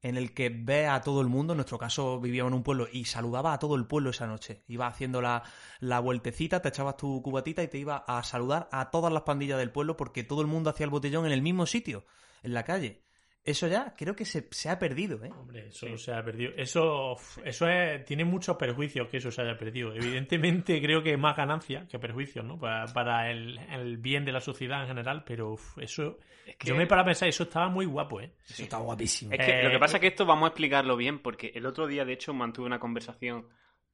en 0.02 0.18
el 0.18 0.34
que 0.34 0.50
ve 0.50 0.88
a 0.88 1.02
todo 1.02 1.22
el 1.22 1.28
mundo, 1.28 1.54
en 1.54 1.58
nuestro 1.58 1.78
caso 1.78 2.20
vivíamos 2.20 2.52
en 2.52 2.56
un 2.56 2.64
pueblo 2.64 2.88
y 2.92 3.06
saludaba 3.06 3.54
a 3.54 3.60
todo 3.60 3.76
el 3.76 3.86
pueblo 3.86 4.10
esa 4.10 4.28
noche. 4.28 4.64
Iba 4.68 4.88
haciendo 4.88 5.22
la, 5.22 5.44
la 5.80 6.00
vueltecita, 6.00 6.62
te 6.62 6.70
echabas 6.70 6.98
tu 6.98 7.22
cubatita 7.22 7.62
y 7.64 7.68
te 7.68 7.78
iba 7.78 7.98
a 7.98 8.24
saludar 8.24 8.68
a 8.72 8.90
todas 8.90 9.14
las 9.14 9.24
pandillas 9.24 9.60
del 9.60 9.72
pueblo 9.72 9.98
porque 9.98 10.24
todo 10.24 10.42
el 10.42 10.48
mundo 10.48 10.70
hacía 10.70 10.86
el 10.86 10.90
botellón 10.90 11.26
en 11.26 11.32
el 11.32 11.42
mismo 11.42 11.66
sitio, 11.66 12.06
en 12.42 12.54
la 12.54 12.64
calle. 12.64 13.04
Eso 13.44 13.68
ya 13.68 13.94
creo 13.98 14.16
que 14.16 14.24
se, 14.26 14.48
se 14.52 14.70
ha 14.70 14.78
perdido, 14.78 15.24
¿eh? 15.26 15.30
Hombre, 15.32 15.68
eso 15.70 15.98
se 15.98 16.14
ha 16.14 16.24
perdido. 16.24 16.52
Eso, 16.56 17.16
eso 17.44 17.68
es, 17.68 18.06
tiene 18.06 18.24
muchos 18.24 18.56
perjuicios 18.58 19.08
que 19.08 19.18
eso 19.18 19.32
se 19.32 19.42
haya 19.42 19.58
perdido. 19.58 19.94
Evidentemente 19.96 20.80
creo 20.82 21.02
que 21.02 21.18
más 21.18 21.36
ganancia 21.36 21.88
que 21.88 21.98
perjuicios, 21.98 22.46
¿no? 22.46 22.60
Para, 22.60 22.86
para 22.94 23.32
el, 23.32 23.58
el 23.58 23.98
bien 23.98 24.26
de 24.26 24.32
la 24.32 24.42
sociedad 24.42 24.82
en 24.84 24.88
general, 24.90 25.24
pero 25.26 25.52
uf, 25.54 25.78
eso... 25.80 26.20
que- 26.60 26.68
Yo 26.68 26.76
me 26.76 26.86
para 26.86 27.04
pensar, 27.04 27.28
eso 27.30 27.44
estaba 27.44 27.68
muy 27.70 27.86
guapo, 27.86 28.22
¿eh? 28.22 28.32
Eso 28.48 28.64
está 28.64 28.78
guapísimo. 28.78 29.32
Es 29.34 29.40
que 29.46 29.60
Eh, 29.60 29.64
lo 29.64 29.72
que 29.72 29.80
pasa 29.80 29.98
es 29.98 30.02
que 30.02 30.08
esto 30.08 30.26
vamos 30.26 30.46
a 30.46 30.48
explicarlo 30.50 30.96
bien, 30.96 31.20
porque 31.20 31.52
el 31.56 31.66
otro 31.66 31.88
día, 31.88 32.06
de 32.06 32.14
hecho, 32.14 32.34
mantuve 32.34 32.68
una 32.68 32.80
conversación 32.80 33.48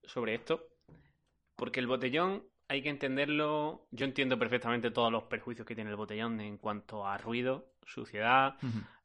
sobre 0.04 0.36
esto. 0.36 0.68
Porque 1.56 1.80
el 1.80 1.88
botellón 1.88 2.44
hay 2.68 2.82
que 2.82 2.90
entenderlo. 2.90 3.88
Yo 3.92 4.06
entiendo 4.06 4.38
perfectamente 4.38 4.92
todos 4.92 5.12
los 5.12 5.24
perjuicios 5.24 5.66
que 5.66 5.74
tiene 5.74 5.90
el 5.90 5.96
botellón 5.96 6.40
en 6.42 6.58
cuanto 6.58 7.08
a 7.08 7.18
ruido, 7.18 7.72
suciedad. 7.86 8.56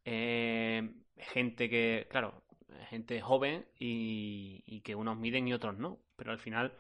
Eh, 0.05 0.93
gente 1.17 1.69
que, 1.69 2.07
claro, 2.11 2.43
gente 2.89 3.21
joven 3.21 3.67
y, 3.79 4.63
y 4.67 4.81
que 4.81 4.95
unos 4.95 5.17
miden 5.17 5.49
y 5.49 5.55
otros 5.55 5.77
no. 5.79 5.99
Pero 6.17 6.33
al 6.33 6.39
final 6.39 6.73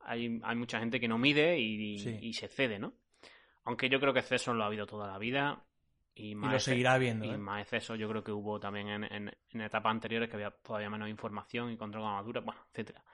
hay, 0.00 0.40
hay 0.42 0.56
mucha 0.56 0.78
gente 0.80 1.00
que 1.00 1.08
no 1.08 1.18
mide 1.18 1.58
y, 1.58 1.98
Sí. 1.98 2.18
y 2.20 2.32
se 2.34 2.48
cede, 2.48 2.78
¿no? 2.78 2.94
Aunque 3.64 3.88
yo 3.88 4.00
creo 4.00 4.12
que 4.12 4.20
excesos 4.20 4.54
lo 4.56 4.62
ha 4.64 4.66
habido 4.66 4.86
toda 4.86 5.06
la 5.08 5.18
vida. 5.18 5.64
Y, 6.14 6.30
Y 6.30 6.34
más 6.34 6.52
lo 6.52 6.58
seguirá 6.60 6.94
habiendo, 6.94 7.26
y 7.26 7.30
¿eh? 7.30 7.38
más 7.38 7.60
excesos 7.62 7.98
yo 7.98 8.08
creo 8.08 8.24
que 8.24 8.32
hubo 8.32 8.58
también 8.58 8.88
en, 8.88 9.04
en- 9.04 9.36
en 9.50 9.60
etapas 9.60 9.90
anteriores 9.90 10.28
que 10.30 10.36
había 10.36 10.50
todavía 10.50 10.88
menos 10.90 11.08
información 11.10 11.70
y 11.70 11.76
control 11.76 12.04
de 12.04 12.08
la 12.08 12.14
madura, 12.14 12.40
bueno, 12.40 12.60
etcétera. 12.70 13.04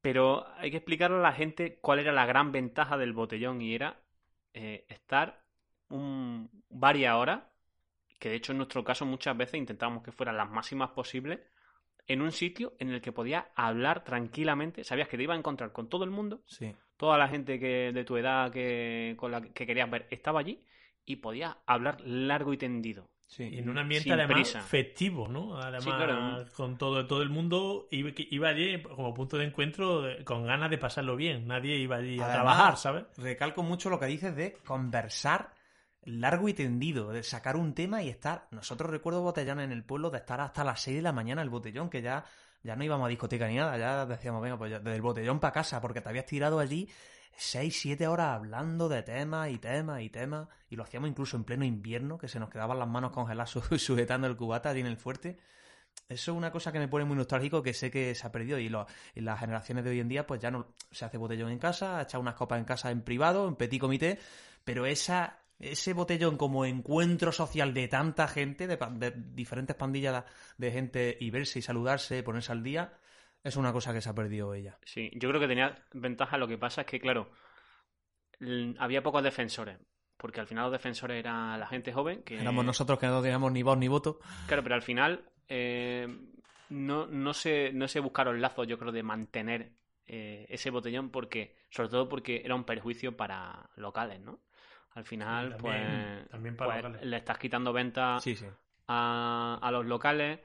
Pero 0.00 0.46
hay 0.56 0.70
que 0.70 0.78
explicarle 0.78 1.16
a 1.18 1.20
la 1.20 1.32
gente 1.32 1.78
cuál 1.80 2.00
era 2.00 2.12
la 2.12 2.26
gran 2.26 2.50
ventaja 2.52 2.96
del 2.98 3.12
botellón 3.12 3.62
y 3.62 3.74
era 3.74 4.00
eh, 4.52 4.84
estar 4.88 5.44
un, 5.88 6.50
varias 6.68 7.14
horas, 7.14 7.42
que 8.22 8.28
de 8.28 8.36
hecho 8.36 8.52
en 8.52 8.58
nuestro 8.58 8.84
caso 8.84 9.04
muchas 9.04 9.36
veces 9.36 9.56
intentábamos 9.58 10.04
que 10.04 10.12
fueran 10.12 10.36
las 10.36 10.48
máximas 10.48 10.90
posibles, 10.90 11.40
en 12.06 12.22
un 12.22 12.30
sitio 12.30 12.74
en 12.78 12.90
el 12.90 13.00
que 13.00 13.10
podías 13.10 13.46
hablar 13.56 14.04
tranquilamente, 14.04 14.84
sabías 14.84 15.08
que 15.08 15.16
te 15.16 15.24
iba 15.24 15.34
a 15.34 15.36
encontrar 15.36 15.72
con 15.72 15.88
todo 15.88 16.04
el 16.04 16.10
mundo, 16.10 16.40
Sí. 16.46 16.72
toda 16.96 17.18
la 17.18 17.26
gente 17.26 17.58
que 17.58 17.90
de 17.92 18.04
tu 18.04 18.16
edad 18.16 18.52
que, 18.52 19.16
con 19.18 19.32
la 19.32 19.40
que 19.40 19.66
querías 19.66 19.90
ver 19.90 20.06
estaba 20.10 20.38
allí 20.38 20.62
y 21.04 21.16
podías 21.16 21.56
hablar 21.66 22.00
largo 22.02 22.52
y 22.52 22.58
tendido. 22.58 23.08
Sí. 23.26 23.44
Y 23.44 23.58
en 23.58 23.68
un 23.70 23.78
ambiente 23.78 24.04
Sin 24.04 24.12
además 24.12 24.34
prisa. 24.34 24.60
festivo, 24.60 25.26
¿no? 25.26 25.56
Además, 25.56 25.82
Sí, 25.84 25.90
claro. 25.90 26.44
con 26.54 26.78
todo, 26.78 27.06
todo 27.08 27.22
el 27.22 27.30
mundo 27.30 27.88
iba, 27.90 28.12
que 28.12 28.28
iba 28.30 28.48
allí 28.50 28.80
como 28.82 29.12
punto 29.14 29.36
de 29.36 29.46
encuentro 29.46 30.04
con 30.24 30.46
ganas 30.46 30.70
de 30.70 30.78
pasarlo 30.78 31.16
bien. 31.16 31.48
Nadie 31.48 31.76
iba 31.76 31.96
allí 31.96 32.20
a 32.20 32.30
trabajar, 32.30 32.76
¿sabes? 32.76 33.04
Recalco 33.16 33.62
mucho 33.64 33.90
lo 33.90 33.98
que 33.98 34.06
dices 34.06 34.36
de 34.36 34.52
conversar 34.64 35.54
largo 36.04 36.48
y 36.48 36.54
tendido, 36.54 37.10
de 37.12 37.22
sacar 37.22 37.56
un 37.56 37.74
tema 37.74 38.02
y 38.02 38.08
estar. 38.08 38.48
Nosotros 38.50 38.90
recuerdo 38.90 39.22
botellón 39.22 39.60
en 39.60 39.72
el 39.72 39.84
pueblo 39.84 40.10
de 40.10 40.18
estar 40.18 40.40
hasta 40.40 40.64
las 40.64 40.80
6 40.80 40.96
de 40.96 41.02
la 41.02 41.12
mañana 41.12 41.42
el 41.42 41.50
botellón, 41.50 41.88
que 41.90 42.02
ya, 42.02 42.24
ya 42.62 42.76
no 42.76 42.84
íbamos 42.84 43.06
a 43.06 43.08
discoteca 43.08 43.46
ni 43.48 43.56
nada, 43.56 43.76
ya 43.78 44.06
decíamos, 44.06 44.42
venga, 44.42 44.58
pues 44.58 44.70
ya, 44.70 44.78
desde 44.78 44.96
el 44.96 45.02
botellón 45.02 45.40
para 45.40 45.52
casa, 45.52 45.80
porque 45.80 46.00
te 46.00 46.08
habías 46.08 46.26
tirado 46.26 46.58
allí 46.58 46.88
6, 47.36 47.78
7 47.80 48.06
horas 48.08 48.34
hablando 48.34 48.88
de 48.88 49.02
temas 49.02 49.50
y 49.50 49.58
temas 49.58 50.02
y 50.02 50.10
temas, 50.10 50.48
y 50.68 50.76
lo 50.76 50.82
hacíamos 50.82 51.08
incluso 51.08 51.36
en 51.36 51.44
pleno 51.44 51.64
invierno, 51.64 52.18
que 52.18 52.28
se 52.28 52.38
nos 52.40 52.50
quedaban 52.50 52.78
las 52.78 52.88
manos 52.88 53.12
congeladas 53.12 53.50
su- 53.50 53.60
sujetando 53.78 54.26
el 54.26 54.36
cubata 54.36 54.70
allí 54.70 54.80
en 54.80 54.86
el 54.86 54.96
fuerte. 54.96 55.38
Eso 56.08 56.32
es 56.32 56.36
una 56.38 56.50
cosa 56.52 56.72
que 56.72 56.78
me 56.78 56.88
pone 56.88 57.04
muy 57.04 57.16
nostálgico, 57.16 57.62
que 57.62 57.72
sé 57.72 57.90
que 57.90 58.14
se 58.14 58.26
ha 58.26 58.32
perdido 58.32 58.58
y, 58.58 58.70
y 59.14 59.20
las 59.20 59.40
generaciones 59.40 59.84
de 59.84 59.90
hoy 59.90 60.00
en 60.00 60.08
día 60.08 60.26
pues 60.26 60.40
ya 60.40 60.50
no 60.50 60.74
se 60.90 61.04
hace 61.04 61.16
botellón 61.16 61.50
en 61.50 61.58
casa, 61.58 62.02
echa 62.02 62.18
unas 62.18 62.34
copas 62.34 62.58
en 62.58 62.64
casa 62.64 62.90
en 62.90 63.02
privado, 63.02 63.48
en 63.48 63.56
petit 63.56 63.80
comité, 63.80 64.18
pero 64.64 64.84
esa 64.84 65.38
ese 65.62 65.94
botellón 65.94 66.36
como 66.36 66.66
encuentro 66.66 67.32
social 67.32 67.72
de 67.72 67.88
tanta 67.88 68.26
gente, 68.28 68.66
de, 68.66 69.12
diferentes 69.16 69.76
pandillas 69.76 70.24
de 70.58 70.70
gente 70.72 71.16
y 71.20 71.30
verse 71.30 71.60
y 71.60 71.62
saludarse, 71.62 72.22
ponerse 72.22 72.52
al 72.52 72.62
día, 72.62 72.92
es 73.44 73.56
una 73.56 73.72
cosa 73.72 73.92
que 73.92 74.00
se 74.00 74.10
ha 74.10 74.14
perdido 74.14 74.54
ella. 74.54 74.78
Sí, 74.84 75.10
yo 75.14 75.28
creo 75.28 75.40
que 75.40 75.48
tenía 75.48 75.74
ventaja. 75.92 76.36
Lo 76.36 76.48
que 76.48 76.58
pasa 76.58 76.82
es 76.82 76.86
que, 76.86 77.00
claro, 77.00 77.30
había 78.78 79.02
pocos 79.02 79.22
defensores. 79.22 79.78
Porque 80.16 80.40
al 80.40 80.46
final 80.46 80.64
los 80.64 80.72
defensores 80.72 81.18
era 81.18 81.56
la 81.58 81.66
gente 81.66 81.92
joven. 81.92 82.22
Que, 82.22 82.40
Éramos 82.40 82.64
nosotros 82.64 82.98
que 82.98 83.06
no 83.06 83.22
teníamos 83.22 83.50
ni 83.50 83.62
voz 83.62 83.78
ni 83.78 83.88
voto. 83.88 84.20
Claro, 84.46 84.62
pero 84.62 84.76
al 84.76 84.82
final 84.82 85.24
eh, 85.48 86.06
no, 86.68 87.06
no, 87.06 87.34
se, 87.34 87.72
no 87.72 87.88
se 87.88 87.98
buscaron 87.98 88.40
lazos, 88.40 88.68
yo 88.68 88.78
creo, 88.78 88.92
de 88.92 89.02
mantener 89.02 89.72
eh, 90.06 90.46
ese 90.48 90.70
botellón. 90.70 91.10
porque 91.10 91.56
Sobre 91.70 91.88
todo 91.88 92.08
porque 92.08 92.42
era 92.44 92.54
un 92.54 92.64
perjuicio 92.64 93.16
para 93.16 93.68
locales, 93.76 94.20
¿no? 94.20 94.40
Al 94.94 95.04
final, 95.04 95.50
también- 95.56 96.18
pues, 96.18 96.28
también 96.30 96.56
para 96.56 96.80
pues, 96.82 97.04
le 97.04 97.16
estás 97.16 97.38
quitando 97.38 97.72
venta 97.72 98.18
Sí, 98.20 98.36
sí. 98.36 98.46
a, 98.88 99.58
a 99.62 99.70
los 99.70 99.86
locales 99.86 100.40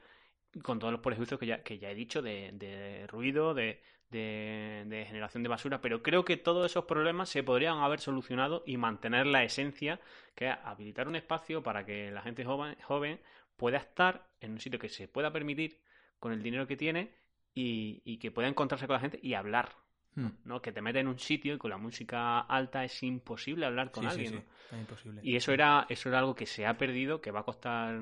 con 0.64 0.80
todos 0.80 0.92
los 0.92 1.02
prejuicios 1.02 1.40
que 1.40 1.46
ya, 1.46 1.64
que 1.64 1.78
ya 1.80 1.92
he 1.92 1.96
dicho 1.96 2.22
de, 2.22 2.52
de 2.54 3.06
ruido, 3.08 3.54
de, 3.54 3.82
de, 4.10 4.84
de 4.88 5.06
generación 5.06 5.44
de 5.44 5.50
basura, 5.50 5.82
pero 5.82 6.02
creo 6.02 6.26
que 6.26 6.38
todos 6.38 6.66
esos 6.72 6.86
problemas 6.86 7.30
se 7.30 7.44
podrían 7.44 7.80
haber 7.80 8.00
solucionado 8.00 8.64
y 8.66 8.78
mantener 8.78 9.28
la 9.28 9.44
esencia, 9.44 10.00
que 10.36 10.50
es 10.50 10.56
habilitar 10.64 11.08
un 11.08 11.16
espacio 11.16 11.62
para 11.62 11.86
que 11.86 12.10
la 12.12 12.22
gente 12.22 12.46
joven, 12.46 12.76
joven 12.84 13.20
pueda 13.56 13.78
estar 13.78 14.28
en 14.40 14.54
un 14.54 14.60
sitio 14.60 14.80
que 14.80 14.90
se 14.90 15.08
pueda 15.08 15.32
permitir 15.32 15.80
con 16.20 16.32
el 16.32 16.42
dinero 16.42 16.68
que 16.68 16.78
tiene 16.78 17.14
y, 17.54 18.02
y 18.06 18.18
que 18.18 18.32
pueda 18.32 18.48
encontrarse 18.48 18.88
con 18.88 18.96
la 18.96 19.00
gente 19.02 19.20
y 19.22 19.34
hablar. 19.34 19.76
Hmm. 20.18 20.30
¿no? 20.46 20.62
Que 20.62 20.72
te 20.72 20.82
metes 20.82 21.00
en 21.02 21.08
un 21.08 21.20
sitio 21.20 21.54
y 21.54 21.58
con 21.60 21.70
la 21.70 21.78
música 21.78 22.40
alta 22.40 22.84
es 22.84 23.04
imposible 23.04 23.68
hablar 23.68 23.92
con 23.92 24.04
Sí, 24.04 24.10
alguien. 24.10 24.30
sí. 24.30 24.36
¿no? 24.36 24.42
Es 24.78 24.80
imposible. 24.82 25.22
Y 25.24 25.36
eso 25.36 25.52
era, 25.54 25.86
eso 25.90 26.10
era 26.10 26.20
algo 26.20 26.34
que 26.34 26.48
se 26.48 26.66
ha 26.66 26.76
perdido, 26.78 27.22
que 27.22 27.30
va 27.32 27.42
a 27.42 27.44
costar 27.44 28.00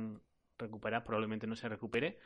recuperar, 0.57 1.03
probablemente 1.03 1.45
no 1.45 1.55
se 1.57 1.67
recupere. 1.67 2.17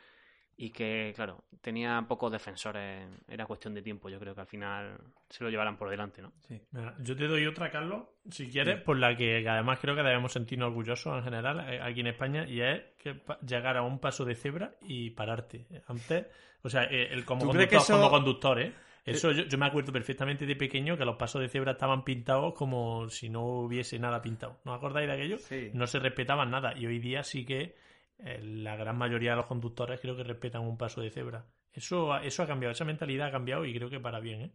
Y 0.56 0.70
que, 0.70 1.12
claro, 1.16 1.44
tenía 1.62 2.04
pocos 2.06 2.30
defensores. 2.30 3.08
Era 3.26 3.46
cuestión 3.46 3.72
de 3.72 3.80
tiempo. 3.80 4.10
Yo 4.10 4.20
creo 4.20 4.34
que 4.34 4.42
al 4.42 4.46
final 4.46 4.98
se 5.30 5.42
lo 5.42 5.48
llevarán 5.48 5.78
por 5.78 5.88
delante, 5.88 6.20
¿no? 6.20 6.34
Sí. 6.46 6.60
Mira, 6.72 6.94
Yo 7.00 7.16
te 7.16 7.26
doy 7.26 7.46
otra, 7.46 7.70
Carlos, 7.70 8.04
si 8.30 8.48
quieres, 8.50 8.78
por 8.82 8.98
la 8.98 9.16
que 9.16 9.48
además 9.48 9.78
creo 9.80 9.96
que 9.96 10.02
debemos 10.02 10.32
sentirnos 10.32 10.68
orgullosos 10.68 11.16
en 11.16 11.24
general 11.24 11.60
eh, 11.68 11.80
aquí 11.82 12.00
en 12.00 12.08
España, 12.08 12.46
y 12.46 12.60
es 12.60 12.82
que 12.98 13.22
llegar 13.46 13.78
a 13.78 13.82
un 13.82 14.00
paso 14.00 14.24
de 14.26 14.34
cebra 14.34 14.74
y 14.82 15.10
pararte. 15.10 15.66
Antes, 15.86 16.26
o 16.62 16.68
sea, 16.68 16.84
eh, 16.84 17.08
el 17.10 17.24
como, 17.24 17.40
¿Tú 17.40 17.46
conductor, 17.46 17.52
crees 17.56 17.70
que 17.70 17.76
eso- 17.76 17.94
como 17.98 18.10
conductor, 18.10 18.60
¿eh? 18.60 18.74
Eso 19.10 19.32
yo, 19.32 19.44
yo 19.44 19.58
me 19.58 19.66
acuerdo 19.66 19.92
perfectamente 19.92 20.46
de 20.46 20.56
pequeño 20.56 20.96
que 20.96 21.04
los 21.04 21.16
pasos 21.16 21.40
de 21.40 21.48
cebra 21.48 21.72
estaban 21.72 22.04
pintados 22.04 22.54
como 22.54 23.08
si 23.08 23.28
no 23.28 23.44
hubiese 23.44 23.98
nada 23.98 24.22
pintado. 24.22 24.60
¿No 24.64 24.72
os 24.72 24.78
acordáis 24.78 25.08
de 25.08 25.14
aquello? 25.14 25.38
Sí. 25.38 25.70
No 25.74 25.86
se 25.86 25.98
respetaban 25.98 26.50
nada. 26.50 26.76
Y 26.76 26.86
hoy 26.86 26.98
día 26.98 27.22
sí 27.22 27.44
que 27.44 27.76
eh, 28.18 28.40
la 28.42 28.76
gran 28.76 28.96
mayoría 28.98 29.30
de 29.30 29.36
los 29.36 29.46
conductores 29.46 30.00
creo 30.00 30.16
que 30.16 30.24
respetan 30.24 30.62
un 30.62 30.76
paso 30.76 31.00
de 31.00 31.10
cebra. 31.10 31.46
Eso, 31.72 32.16
eso 32.18 32.42
ha 32.42 32.46
cambiado, 32.46 32.72
esa 32.72 32.84
mentalidad 32.84 33.28
ha 33.28 33.32
cambiado 33.32 33.64
y 33.64 33.74
creo 33.74 33.88
que 33.88 34.00
para 34.00 34.20
bien, 34.20 34.40
¿eh? 34.42 34.52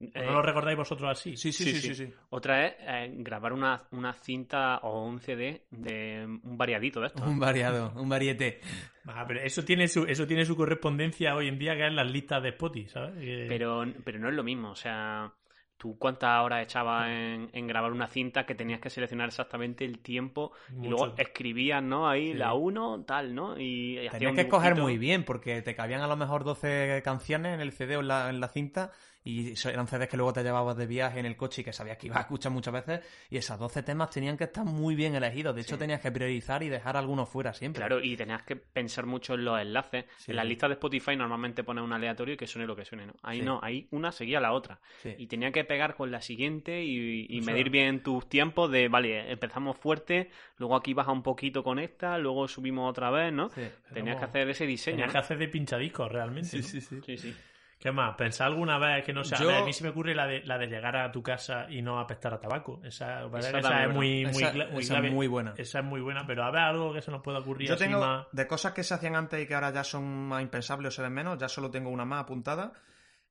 Eh, 0.00 0.10
¿No 0.26 0.32
lo 0.32 0.42
recordáis 0.42 0.76
vosotros 0.76 1.10
así? 1.10 1.36
Sí, 1.36 1.52
sí, 1.52 1.64
Sí, 1.64 1.70
sí, 1.72 1.80
sí. 1.80 1.94
sí, 1.94 2.06
sí. 2.06 2.14
Otra 2.30 2.66
es 2.66 2.74
eh, 2.80 3.12
grabar 3.18 3.52
una, 3.52 3.82
una 3.92 4.12
cinta 4.12 4.78
o 4.78 5.04
un 5.04 5.20
CD 5.20 5.64
de 5.70 6.24
un 6.42 6.56
variadito 6.56 7.00
de 7.00 7.08
esto. 7.08 7.24
Un 7.24 7.38
variado, 7.38 7.92
un 7.96 8.08
variete. 8.08 8.60
Ah, 9.06 9.24
pero 9.26 9.40
eso 9.40 9.64
tiene 9.64 9.88
su 9.88 10.04
eso 10.04 10.26
tiene 10.26 10.44
su 10.44 10.56
correspondencia 10.56 11.34
hoy 11.34 11.48
en 11.48 11.58
día 11.58 11.74
que 11.76 11.86
es 11.86 11.92
las 11.92 12.10
listas 12.10 12.42
de 12.42 12.50
Spotify, 12.50 12.88
¿sabes? 12.88 13.14
Pero, 13.48 13.84
pero 14.04 14.18
no 14.18 14.28
es 14.28 14.34
lo 14.34 14.44
mismo. 14.44 14.70
O 14.70 14.76
sea, 14.76 15.32
tú 15.78 15.96
cuántas 15.96 16.44
horas 16.44 16.62
echabas 16.64 17.08
en, 17.08 17.48
en 17.52 17.66
grabar 17.66 17.92
una 17.92 18.06
cinta 18.08 18.44
que 18.44 18.54
tenías 18.54 18.80
que 18.80 18.90
seleccionar 18.90 19.28
exactamente 19.28 19.84
el 19.84 20.00
tiempo 20.00 20.52
y 20.82 20.88
luego 20.88 21.14
escribías, 21.16 21.82
¿no? 21.82 22.08
Ahí 22.08 22.32
Sí. 22.32 22.38
la 22.38 22.52
1, 22.52 23.04
tal, 23.06 23.34
¿no? 23.34 23.58
Y, 23.58 23.98
y 23.98 24.08
Tenías 24.10 24.34
que 24.34 24.40
escoger 24.42 24.74
muy 24.76 24.98
bien, 24.98 25.24
porque 25.24 25.62
te 25.62 25.74
cabían 25.74 26.00
a 26.02 26.08
lo 26.08 26.16
mejor 26.16 26.44
12 26.44 27.00
canciones 27.04 27.54
en 27.54 27.60
el 27.60 27.72
CD 27.72 27.96
o 27.96 28.00
en 28.00 28.08
la, 28.08 28.28
en 28.28 28.40
la 28.40 28.48
cinta, 28.48 28.90
y 29.24 29.52
eran 29.68 29.86
CDs 29.86 30.08
que 30.08 30.16
luego 30.16 30.32
te 30.32 30.42
llevabas 30.42 30.76
de 30.76 30.86
viaje 30.86 31.18
en 31.20 31.26
el 31.26 31.36
coche 31.36 31.60
y 31.60 31.64
que 31.64 31.72
sabías 31.72 31.98
que 31.98 32.06
ibas 32.06 32.18
a 32.18 32.20
escuchar 32.22 32.50
muchas 32.52 32.72
veces, 32.72 33.00
y 33.28 33.36
esos 33.36 33.58
12 33.58 33.82
temas 33.82 34.10
tenían 34.10 34.36
que 34.36 34.44
estar 34.44 34.64
muy 34.64 34.94
bien 34.94 35.14
elegidos. 35.14 35.54
De 35.54 35.60
hecho, 35.62 35.74
Sí. 35.74 35.80
tenías 35.80 36.00
que 36.00 36.10
priorizar 36.10 36.62
y 36.62 36.68
dejar 36.68 36.96
algunos 36.96 37.28
fuera 37.28 37.52
siempre. 37.52 37.80
Claro, 37.80 38.02
y 38.02 38.16
tenías 38.16 38.42
que 38.44 38.56
pensar 38.56 39.06
mucho 39.06 39.34
en 39.34 39.44
los 39.44 39.60
enlaces. 39.60 40.06
Sí, 40.18 40.30
en 40.30 40.36
las 40.36 40.44
sí. 40.44 40.48
listas 40.50 40.70
de 40.70 40.74
Spotify 40.74 41.16
normalmente 41.16 41.62
pones 41.64 41.84
un 41.84 41.92
aleatorio 41.92 42.34
y 42.34 42.36
que 42.36 42.46
suene 42.46 42.66
lo 42.66 42.74
que 42.76 42.84
suene, 42.84 43.06
¿no? 43.06 43.14
Ahí 43.22 43.40
Sí. 43.40 43.44
no, 43.44 43.60
ahí 43.62 43.86
una 43.90 44.12
seguía 44.12 44.40
la 44.40 44.52
otra. 44.52 44.80
Sí. 45.02 45.14
Y 45.18 45.26
tenía 45.26 45.52
que 45.52 45.64
pegar 45.64 45.94
con 45.94 46.10
la 46.10 46.20
siguiente 46.22 46.82
y, 46.82 47.26
y 47.28 47.40
medir 47.42 47.70
bien 47.70 48.02
tus 48.02 48.28
tiempos 48.28 48.70
de, 48.70 48.88
vale, 48.88 49.30
empezamos 49.30 49.76
fuerte, 49.76 50.30
luego 50.56 50.76
aquí 50.76 50.94
baja 50.94 51.12
un 51.12 51.22
poquito 51.22 51.62
con 51.62 51.78
esta, 51.78 52.16
luego 52.18 52.48
subimos 52.48 52.88
otra 52.90 53.10
vez, 53.10 53.32
¿no? 53.32 53.48
Sí. 53.50 53.62
Tenías 53.92 54.16
que 54.16 54.24
hacer 54.24 54.48
ese 54.48 54.66
diseño. 54.66 54.96
Tenías 54.96 55.08
¿no? 55.08 55.12
que 55.12 55.18
hacer 55.18 55.38
de 55.38 55.48
pinchadiscos 55.48 56.10
realmente. 56.10 56.56
¿no? 56.56 56.62
sí. 56.62 56.80
Sí, 56.80 57.16
sí. 57.18 57.36
¿Qué 57.78 57.92
más? 57.92 58.16
¿Pensar 58.16 58.48
alguna 58.48 58.76
vez 58.78 59.04
que 59.04 59.12
no 59.12 59.22
sea? 59.22 59.38
Yo- 59.38 59.54
A, 59.56 59.64
mí 59.64 59.72
se 59.72 59.84
me 59.84 59.90
ocurre 59.90 60.12
la 60.14 60.26
de, 60.26 60.42
la 60.44 60.58
de 60.58 60.66
llegar 60.66 60.96
a 60.96 61.12
tu 61.12 61.22
casa 61.22 61.66
y 61.70 61.80
no 61.80 62.00
apestar 62.00 62.34
a 62.34 62.40
tabaco. 62.40 62.80
Esa, 62.82 63.22
es 63.24 63.94
muy, 63.94 64.26
muy, 64.26 64.42
Esa- 64.42 64.52
muy 64.72 64.84
clave. 64.84 65.10
muy 65.10 65.26
buena. 65.28 65.54
Esa 65.56 65.78
es 65.78 65.84
muy 65.84 66.00
buena, 66.00 66.26
pero 66.26 66.42
a 66.42 66.50
ver 66.50 66.62
algo 66.62 66.92
que 66.92 67.00
se 67.02 67.12
nos 67.12 67.22
pueda 67.22 67.38
ocurrir 67.38 67.68
Yo 67.68 67.74
así 67.74 67.84
tengo, 67.84 68.00
más. 68.00 68.26
de 68.32 68.46
cosas 68.48 68.72
que 68.72 68.82
se 68.82 68.94
hacían 68.94 69.14
antes 69.14 69.40
y 69.40 69.46
que 69.46 69.54
ahora 69.54 69.70
ya 69.72 69.84
son 69.84 70.04
más 70.26 70.42
impensables 70.42 70.92
o 70.92 70.96
se 70.96 71.02
ven 71.02 71.12
menos, 71.12 71.38
ya 71.38 71.48
solo 71.48 71.70
tengo 71.70 71.90
una 71.90 72.04
más 72.04 72.22
apuntada. 72.22 72.72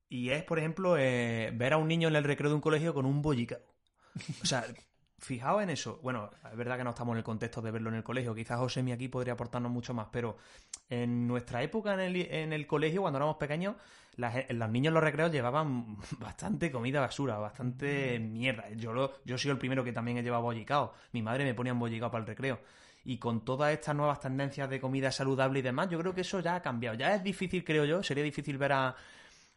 Y 0.07 0.29
es, 0.29 0.43
por 0.43 0.59
ejemplo, 0.59 0.95
eh, 0.97 1.51
ver 1.53 1.73
a 1.73 1.77
un 1.77 1.89
niño 1.89 2.07
en 2.07 2.15
el 2.15 2.23
recreo 2.23 2.49
de 2.49 2.55
un 2.55 2.61
colegio 2.61 2.93
con 2.93 3.05
un 3.05 3.21
bollicao. 3.21 3.59
O 4.41 4.45
sea, 4.45 4.63
fijaos 5.19 5.63
en 5.63 5.69
eso. 5.69 5.99
Bueno, 6.03 6.29
es 6.51 6.57
verdad 6.57 6.77
que 6.77 6.83
no 6.83 6.91
estamos 6.91 7.13
en 7.13 7.19
el 7.19 7.23
contexto 7.23 7.61
de 7.61 7.71
verlo 7.71 7.89
en 7.89 7.95
el 7.95 8.03
colegio. 8.03 8.35
Quizás 8.35 8.59
Josemi 8.59 8.91
aquí 8.91 9.07
podría 9.07 9.33
aportarnos 9.33 9.71
mucho 9.71 9.93
más, 9.93 10.07
pero 10.11 10.37
en 10.89 11.27
nuestra 11.27 11.61
época 11.63 11.93
en 11.93 11.99
el, 12.01 12.15
en 12.31 12.53
el 12.53 12.67
colegio, 12.67 13.01
cuando 13.01 13.17
éramos 13.17 13.37
pequeños, 13.37 13.75
las- 14.15 14.49
los 14.49 14.69
niños 14.69 14.89
en 14.89 14.93
los 14.95 15.03
recreos 15.03 15.31
llevaban 15.31 15.97
bastante 16.19 16.71
comida 16.71 16.99
basura, 17.01 17.37
bastante 17.37 18.19
mierda. 18.19 18.69
Yo, 18.71 18.93
lo, 18.93 19.11
yo 19.25 19.37
soy 19.37 19.51
el 19.51 19.57
primero 19.57 19.83
que 19.83 19.93
también 19.93 20.17
he 20.17 20.23
llevado 20.23 20.43
bollicao. 20.43 20.93
Mi 21.11 21.21
madre 21.21 21.43
me 21.43 21.53
ponía 21.53 21.73
un 21.73 21.79
bollicao 21.79 22.09
para 22.11 22.21
el 22.21 22.27
recreo. 22.27 22.59
Y 23.05 23.19
con 23.19 23.45
todas 23.45 23.71
estas 23.71 23.95
nuevas 23.95 24.19
tendencias 24.19 24.69
de 24.69 24.81
comida 24.81 25.11
saludable 25.13 25.59
y 25.59 25.61
demás, 25.61 25.89
yo 25.89 25.97
creo 25.97 26.13
que 26.13 26.21
eso 26.21 26.41
ya 26.41 26.55
ha 26.55 26.61
cambiado. 26.61 26.97
Ya 26.97 27.15
es 27.15 27.23
difícil, 27.23 27.63
creo 27.63 27.85
yo, 27.85 28.03
sería 28.03 28.23
difícil 28.23 28.57
ver 28.57 28.73
a, 28.73 28.95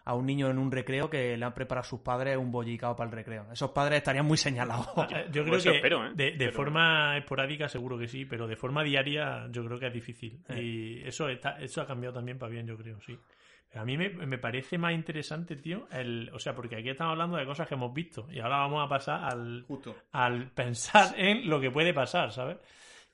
a 0.05 0.15
un 0.15 0.27
niño 0.27 0.51
en 0.51 0.59
un 0.59 0.71
recreo 0.73 1.09
que 1.11 1.37
le 1.37 1.45
han 1.45 1.55
preparado 1.55 1.83
a 1.87 1.89
sus 1.89 2.01
padres 2.01 2.37
un 2.37 2.51
bollicao 2.51 2.97
para 2.97 3.11
el 3.11 3.17
recreo. 3.17 3.47
Esos 3.53 3.71
padres 3.71 3.99
estarían 3.99 4.27
muy 4.27 4.37
señalados. 4.39 4.89
Eh, 5.11 5.27
Yo 5.33 5.45
creo 5.45 5.61
que 5.61 5.77
espero, 5.77 6.07
¿eh? 6.07 6.11
de, 6.15 6.25
de 6.33 6.37
Pero- 6.39 6.53
forma 6.53 7.17
esporádica 7.19 7.69
seguro 7.69 7.99
que 7.99 8.09
sí, 8.09 8.25
pero 8.25 8.47
de 8.47 8.57
forma 8.57 8.83
diaria 8.85 9.47
yo 9.51 9.65
creo 9.65 9.79
que 9.79 9.87
es 9.89 9.93
difícil. 9.93 10.41
Y 10.57 11.01
eso 11.07 11.29
está, 11.29 11.61
eso 11.61 11.81
ha 11.83 11.87
cambiado 11.87 12.15
también 12.15 12.39
para 12.39 12.51
bien, 12.53 12.67
yo 12.67 12.77
creo, 12.77 13.01
sí. 13.01 13.19
Pero 13.69 13.83
a 13.83 13.85
mí 13.85 13.97
me, 13.97 14.09
me 14.11 14.37
parece 14.39 14.79
más 14.79 14.93
interesante, 14.93 15.55
tío, 15.55 15.87
el, 15.93 16.29
o 16.35 16.39
sea, 16.41 16.55
porque 16.57 16.75
aquí 16.77 16.89
estamos 16.89 17.13
hablando 17.13 17.37
de 17.37 17.47
cosas 17.47 17.69
que 17.69 17.75
hemos 17.75 17.95
visto 17.95 18.27
y 18.31 18.41
ahora 18.41 18.57
vamos 18.59 18.85
a 18.85 18.89
pasar 18.89 19.25
al, 19.33 19.65
Justo. 19.69 19.95
al 20.13 20.51
pensar 20.51 21.15
en 21.17 21.49
lo 21.49 21.61
que 21.61 21.71
puede 21.71 21.95
pasar, 21.95 22.33
¿sabes? 22.33 22.57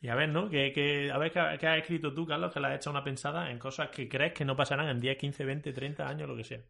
Y 0.00 0.08
a 0.08 0.14
ver, 0.14 0.28
¿no? 0.28 0.48
Que, 0.48 0.72
que- 0.72 1.10
a 1.10 1.18
ver 1.18 1.30
qué, 1.32 1.38
has 1.40 1.78
escrito 1.78 2.12
tú, 2.14 2.26
Carlos, 2.26 2.52
que 2.52 2.60
le 2.60 2.68
has 2.68 2.76
hecho 2.76 2.90
una 2.90 3.04
pensada 3.04 3.50
en 3.50 3.58
cosas 3.58 3.88
que 3.90 4.08
crees 4.08 4.32
que 4.32 4.44
no 4.44 4.56
pasarán 4.56 4.88
en 4.88 5.00
10, 5.00 5.16
15, 5.18 5.44
20, 5.44 5.72
30 5.72 6.08
años, 6.08 6.28
lo 6.28 6.36
que 6.36 6.44
sea. 6.44 6.60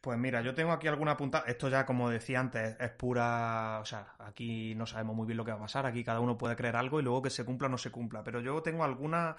Pues 0.00 0.18
mira, 0.18 0.42
yo 0.42 0.54
tengo 0.54 0.70
aquí 0.72 0.86
alguna 0.86 1.16
punta. 1.16 1.44
Esto 1.46 1.68
ya, 1.70 1.86
como 1.86 2.10
decía 2.10 2.38
antes, 2.40 2.76
es 2.78 2.90
pura. 2.90 3.78
O 3.80 3.84
sea, 3.86 4.14
aquí 4.18 4.74
no 4.74 4.86
sabemos 4.86 5.16
muy 5.16 5.26
bien 5.26 5.38
lo 5.38 5.44
que 5.44 5.50
va 5.52 5.56
a 5.56 5.60
pasar. 5.60 5.86
Aquí 5.86 6.04
cada 6.04 6.20
uno 6.20 6.36
puede 6.36 6.56
creer 6.56 6.76
algo 6.76 7.00
y 7.00 7.02
luego 7.02 7.22
que 7.22 7.30
se 7.30 7.44
cumpla 7.44 7.68
o 7.68 7.70
no 7.70 7.78
se 7.78 7.90
cumpla. 7.90 8.22
Pero 8.22 8.40
yo 8.40 8.60
tengo 8.62 8.84
algunas 8.84 9.34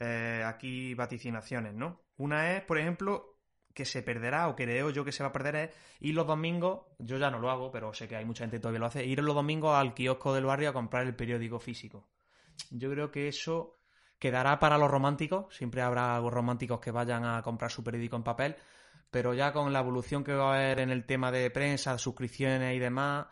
eh, 0.00 0.42
aquí 0.46 0.94
vaticinaciones, 0.94 1.74
¿no? 1.74 2.00
Una 2.16 2.56
es, 2.56 2.62
por 2.62 2.78
ejemplo, 2.78 3.38
que 3.74 3.84
se 3.84 4.02
perderá 4.02 4.48
o 4.48 4.56
creo 4.56 4.90
yo 4.90 5.04
que 5.04 5.12
se 5.12 5.22
va 5.22 5.28
a 5.28 5.32
perder 5.32 5.56
es 5.56 5.70
ir 6.00 6.14
los 6.14 6.26
domingos. 6.26 6.86
Yo 6.98 7.18
ya 7.18 7.30
no 7.30 7.38
lo 7.38 7.50
hago, 7.50 7.70
pero 7.70 7.92
sé 7.92 8.08
que 8.08 8.16
hay 8.16 8.24
mucha 8.24 8.44
gente 8.44 8.56
que 8.56 8.60
todavía 8.62 8.80
lo 8.80 8.86
hace. 8.86 9.04
Ir 9.04 9.22
los 9.22 9.34
domingos 9.34 9.76
al 9.76 9.92
kiosco 9.94 10.34
del 10.34 10.46
barrio 10.46 10.70
a 10.70 10.72
comprar 10.72 11.06
el 11.06 11.14
periódico 11.14 11.58
físico. 11.58 12.08
Yo 12.70 12.90
creo 12.90 13.10
que 13.10 13.28
eso 13.28 13.78
quedará 14.18 14.58
para 14.58 14.78
los 14.78 14.90
románticos. 14.90 15.54
Siempre 15.54 15.82
habrá 15.82 16.16
algo 16.16 16.30
románticos 16.30 16.80
que 16.80 16.90
vayan 16.90 17.24
a 17.24 17.42
comprar 17.42 17.70
su 17.70 17.82
periódico 17.84 18.16
en 18.16 18.22
papel 18.22 18.56
pero 19.10 19.34
ya 19.34 19.52
con 19.52 19.72
la 19.72 19.80
evolución 19.80 20.22
que 20.22 20.34
va 20.34 20.52
a 20.52 20.56
haber 20.56 20.80
en 20.80 20.90
el 20.90 21.04
tema 21.04 21.30
de 21.32 21.50
prensa, 21.50 21.96
suscripciones 21.98 22.76
y 22.76 22.78
demás, 22.78 23.26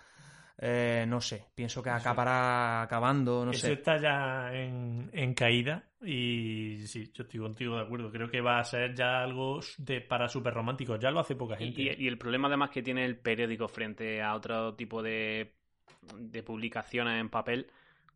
eh, 0.59 1.05
no 1.07 1.21
sé, 1.21 1.45
pienso 1.55 1.83
que 1.83 1.91
acabará 1.91 2.83
acabando, 2.83 3.45
no 3.45 3.51
Eso 3.51 3.67
sé. 3.67 3.75
está 3.75 4.01
ya 4.01 4.55
en, 4.55 5.11
en 5.13 5.35
caída 5.35 5.85
y 6.01 6.79
sí, 6.87 7.11
yo 7.13 7.25
estoy 7.25 7.41
contigo 7.41 7.77
de 7.77 7.83
acuerdo. 7.83 8.11
Creo 8.11 8.31
que 8.31 8.41
va 8.41 8.59
a 8.59 8.65
ser 8.65 8.95
ya 8.95 9.23
algo 9.23 9.61
de, 9.79 10.01
para 10.01 10.29
super 10.29 10.55
románticos. 10.55 10.99
Ya 10.99 11.11
lo 11.11 11.21
hace 11.21 11.37
poca 11.37 11.57
gente. 11.57 11.83
Y, 11.83 12.05
y 12.05 12.09
el 12.09 12.17
problema 12.17 12.49
además 12.49 12.71
que 12.71 12.83
tiene 12.83 13.05
el 13.05 13.19
periódico 13.19 13.69
frente 13.69 14.23
a 14.23 14.35
otro 14.35 14.75
tipo 14.75 15.03
de, 15.03 15.53
de 16.17 16.43
publicaciones 16.43 17.21
en 17.21 17.29
papel, 17.29 17.67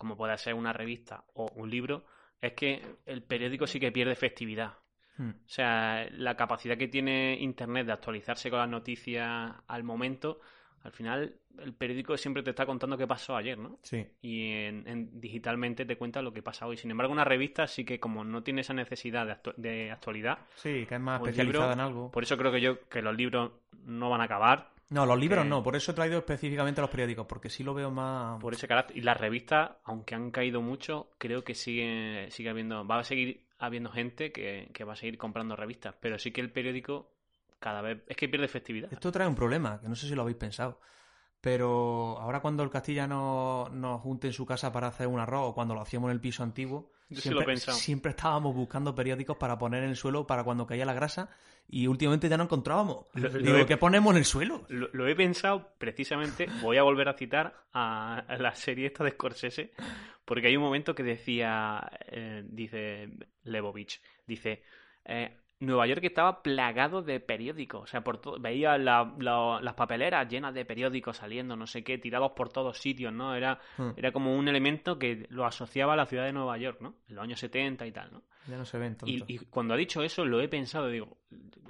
como 0.01 0.17
puede 0.17 0.37
ser 0.39 0.55
una 0.55 0.73
revista 0.73 1.25
o 1.35 1.47
un 1.57 1.69
libro, 1.71 2.07
es 2.41 2.55
que 2.55 2.81
el 3.05 3.23
periódico 3.23 3.67
sí 3.67 3.79
que 3.79 3.93
pierde 3.93 4.13
efectividad. 4.15 4.73
Hmm. 5.19 5.29
O 5.31 5.49
sea, 5.49 6.09
la 6.13 6.35
capacidad 6.37 6.79
que 6.79 6.89
tiene 6.89 7.37
Internet 7.39 7.87
de 7.87 7.93
actualizarse 7.93 8.49
con 8.49 8.61
las 8.61 8.69
noticias 8.71 9.53
al 9.67 9.83
momento, 9.85 10.41
al 10.83 10.93
final 10.93 11.35
el 11.59 11.75
periódico 11.75 12.17
siempre 12.17 12.43
te 12.43 12.49
está 12.49 12.65
contando 12.65 12.97
qué 12.97 13.07
pasó 13.07 13.37
ayer, 13.37 13.59
¿no? 13.59 13.79
Sí. 13.83 14.07
Y 14.23 14.53
en, 14.53 14.89
en- 14.89 15.21
digitalmente 15.21 15.85
te 15.85 15.99
cuenta 15.99 16.23
lo 16.23 16.33
que 16.33 16.43
pasa 16.43 16.67
hoy. 16.67 16.79
Sin 16.79 16.91
embargo, 16.91 17.13
una 17.13 17.25
revista 17.25 17.67
sí 17.67 17.85
que 17.85 18.01
como 18.01 18.25
no 18.25 18.43
tiene 18.43 18.63
esa 18.63 18.73
necesidad 18.73 19.27
de, 19.27 19.33
actu- 19.35 19.55
de 19.57 19.91
actualidad, 19.91 20.39
Sí, 20.55 20.87
que 20.89 20.95
es 20.95 21.01
más 21.01 21.21
especializada 21.21 21.67
libro, 21.67 21.73
en 21.75 21.81
algo. 21.81 22.11
por 22.11 22.23
eso 22.23 22.39
creo 22.39 22.51
que 22.51 22.63
yo 22.63 22.89
que 22.89 23.03
los 23.03 23.15
libros 23.15 23.53
no 23.85 24.09
van 24.09 24.23
a 24.23 24.25
acabar 24.25 24.71
No, 24.91 25.07
los 25.07 25.19
libros 25.19 25.45
que- 25.45 25.49
no, 25.49 25.63
por 25.63 25.77
eso 25.77 25.93
he 25.93 25.95
traído 25.95 26.19
específicamente 26.19 26.81
los 26.81 26.91
periódicos, 26.91 27.27
porque 27.27 27.49
sí 27.49 27.63
lo 27.65 27.75
veo 27.75 27.91
más... 27.91 28.41
por 28.41 28.53
ese 28.55 28.67
carácter. 28.69 28.97
Y 28.97 29.01
las 29.03 29.17
revistas, 29.19 29.71
aunque 29.85 30.15
han 30.15 30.31
caído 30.31 30.61
mucho, 30.61 31.11
creo 31.19 31.43
que 31.45 31.55
sigue, 31.55 32.29
sigue 32.31 32.51
habiendo, 32.51 32.87
va 32.87 32.99
a 32.99 33.05
seguir 33.05 33.47
habiendo 33.59 33.91
gente 33.91 34.33
que, 34.33 34.69
que 34.73 34.85
va 34.85 34.95
a 34.95 34.97
seguir 34.97 35.17
comprando 35.17 35.55
revistas. 35.57 35.95
Pero 36.01 36.19
sí 36.19 36.33
que 36.33 36.41
el 36.41 36.51
periódico 36.51 37.13
cada 37.61 37.83
vez 37.83 38.03
es 38.09 38.17
que 38.17 38.29
pierde 38.29 38.47
efectividad. 38.47 38.93
Esto 38.93 39.13
trae 39.13 39.29
un 39.29 39.35
problema, 39.35 39.81
que 39.81 39.89
no 39.89 39.95
sé 39.95 40.09
si 40.09 40.15
lo 40.15 40.23
habéis 40.23 40.39
pensado. 40.39 40.81
Pero 41.41 42.19
ahora 42.19 42.41
cuando 42.41 42.63
el 42.63 42.71
Castilla 42.71 43.07
no- 43.07 43.69
nos 43.71 44.01
junte 44.01 44.27
en 44.27 44.33
su 44.33 44.45
casa 44.45 44.73
para 44.73 44.89
hacer 44.89 45.07
un 45.07 45.21
arroz 45.21 45.51
o 45.51 45.55
cuando 45.55 45.75
lo 45.75 45.81
hacíamos 45.81 46.09
en 46.09 46.15
el 46.15 46.21
piso 46.21 46.43
antiguo, 46.43 46.93
Yo 47.11 47.17
sí 47.17 47.23
siempre, 47.23 47.35
lo 47.35 47.43
he 47.43 47.55
pensado. 47.55 47.77
siempre 47.77 48.11
estábamos 48.11 48.55
buscando 48.55 48.95
periódicos 48.95 49.37
para 49.37 49.59
poner 49.59 49.83
en 49.85 49.91
el 49.91 49.97
suelo 49.97 50.27
para 50.27 50.45
cuando 50.45 50.67
caía 50.67 50.85
la 50.85 50.95
grasa 50.95 51.29
y 51.69 51.87
últimamente 51.89 52.29
ya 52.29 52.37
no 52.37 52.45
encontrábamos. 52.45 53.07
Lo- 53.15 53.29
lo 53.29 53.39
Digo, 53.39 53.57
he- 53.59 53.67
¿qué 53.67 53.77
ponemos 53.77 54.13
en 54.13 54.19
el 54.19 54.25
suelo? 54.25 54.65
Lo, 54.69 54.89
lo 54.93 55.07
he 55.09 55.15
pensado 55.15 55.75
precisamente, 55.79 56.47
voy 56.63 56.77
a 56.79 56.83
volver 56.83 57.09
a 57.09 57.15
citar 57.15 57.65
a, 57.73 58.21
a 58.21 58.37
la 58.39 58.55
serie 58.55 58.87
esta 58.87 59.05
de 59.05 59.11
Scorsese, 59.11 59.73
porque 60.25 60.47
hay 60.47 60.57
un 60.57 60.63
momento 60.63 60.95
que 60.95 61.03
decía, 61.03 61.91
eh, 62.07 62.45
dice 62.49 63.11
Lebovich, 63.43 64.01
dice, 64.27 64.63
eh, 65.05 65.37
Nueva 65.61 65.87
York 65.87 66.03
estaba 66.05 66.43
plagado 66.43 67.03
de 67.03 67.21
periódicos, 67.21 67.83
o 67.83 67.87
sea, 67.87 68.03
por 68.03 68.17
todo, 68.19 68.39
veía 68.41 68.79
la- 68.79 69.15
la- 69.19 69.61
las 69.61 69.75
papeleras 69.75 70.27
llenas 70.29 70.55
de 70.55 70.65
periódicos 70.65 71.19
saliendo, 71.19 71.55
no 71.55 71.67
sé 71.67 71.85
qué, 71.85 71.99
tirados 71.99 72.33
por 72.33 72.49
todos 72.49 72.79
sitios, 72.79 73.13
¿no? 73.13 73.35
Era, 73.35 73.59
Hmm. 73.77 73.91
era 73.97 74.11
como 74.11 74.35
un 74.35 74.49
elemento 74.49 74.99
que 74.99 75.27
lo 75.29 75.45
asociaba 75.45 75.93
a 75.93 75.97
la 75.97 76.07
ciudad 76.07 76.25
de 76.25 76.33
Nueva 76.33 76.57
York, 76.57 76.79
¿no? 76.81 76.95
En 77.09 77.15
los 77.17 77.25
años 77.25 77.41
70 77.41 77.87
y 77.87 77.93
tal, 77.93 78.11
¿no? 78.11 78.23
Ya 78.47 78.57
no 78.57 78.65
se 78.65 78.79
ven 78.79 78.97
tanto. 78.97 79.07
Y, 79.07 79.23
y 79.29 79.39
cuando 79.39 79.75
ha 79.75 79.77
dicho 79.77 80.03
eso, 80.03 80.25
lo 80.25 80.41
he 80.41 80.49
pensado, 80.49 80.89
digo, 80.89 81.19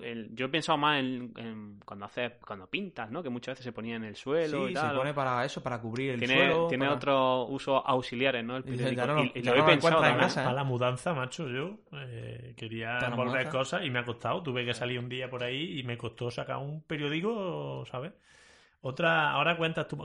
el- 0.01 0.35
yo 0.35 0.47
he 0.47 0.49
pensado 0.49 0.79
más 0.79 1.01
en, 1.01 1.33
en 1.37 1.81
cuando 1.85 2.07
haces, 2.07 2.33
cuando 2.47 2.69
pintas, 2.69 3.11
¿no? 3.11 3.23
Que 3.23 3.29
muchas 3.29 3.53
veces 3.55 3.65
se 3.65 3.73
ponía 3.73 3.97
en 3.97 4.05
el 4.05 4.15
suelo 4.17 4.67
sí, 4.67 4.73
y 4.73 4.75
se 4.75 4.81
tal. 4.81 4.97
pone 4.97 5.13
para 5.13 5.45
eso, 5.45 5.63
para 5.63 5.81
cubrir 5.81 6.13
el 6.13 6.19
tiene 6.21 6.35
suelo. 6.35 6.67
tiene 6.69 6.85
para- 6.87 6.97
otros 6.97 7.47
usos 7.51 7.83
auxiliares, 7.85 8.45
¿no? 8.45 8.57
El 8.57 8.63
Y 8.63 8.67
periódico. 8.71 9.01
ya 9.03 9.07
no 9.09 9.15
lo- 9.15 9.25
y, 9.25 9.33
y 9.35 9.43
lo 9.43 9.55
no 9.57 9.63
he 9.63 9.67
pensado 9.67 10.05
en 10.07 10.17
casa, 10.17 10.41
¿eh? 10.41 10.45
Para 10.45 10.55
la 10.57 10.65
mudanza, 10.65 11.13
macho, 11.13 11.49
yo 11.49 11.81
eh, 11.93 12.55
quería 12.57 12.99
envolver 13.09 13.49
cosas 13.51 13.85
y 13.85 13.91
me 13.91 13.99
ha 13.99 14.05
costado. 14.05 14.43
Tuve 14.43 14.65
que 14.65 14.73
salir 14.73 14.99
un 15.01 15.09
día 15.09 15.29
por 15.29 15.43
ahí 15.43 15.81
y 15.81 15.83
me 15.83 15.99
costó 15.99 16.31
sacar 16.31 16.59
un 16.59 16.83
periódico, 16.83 17.85
¿sabes? 17.91 18.13
Otra, 18.83 19.33
ahora 19.33 19.57
cuentas 19.59 19.87
tú, 19.87 19.99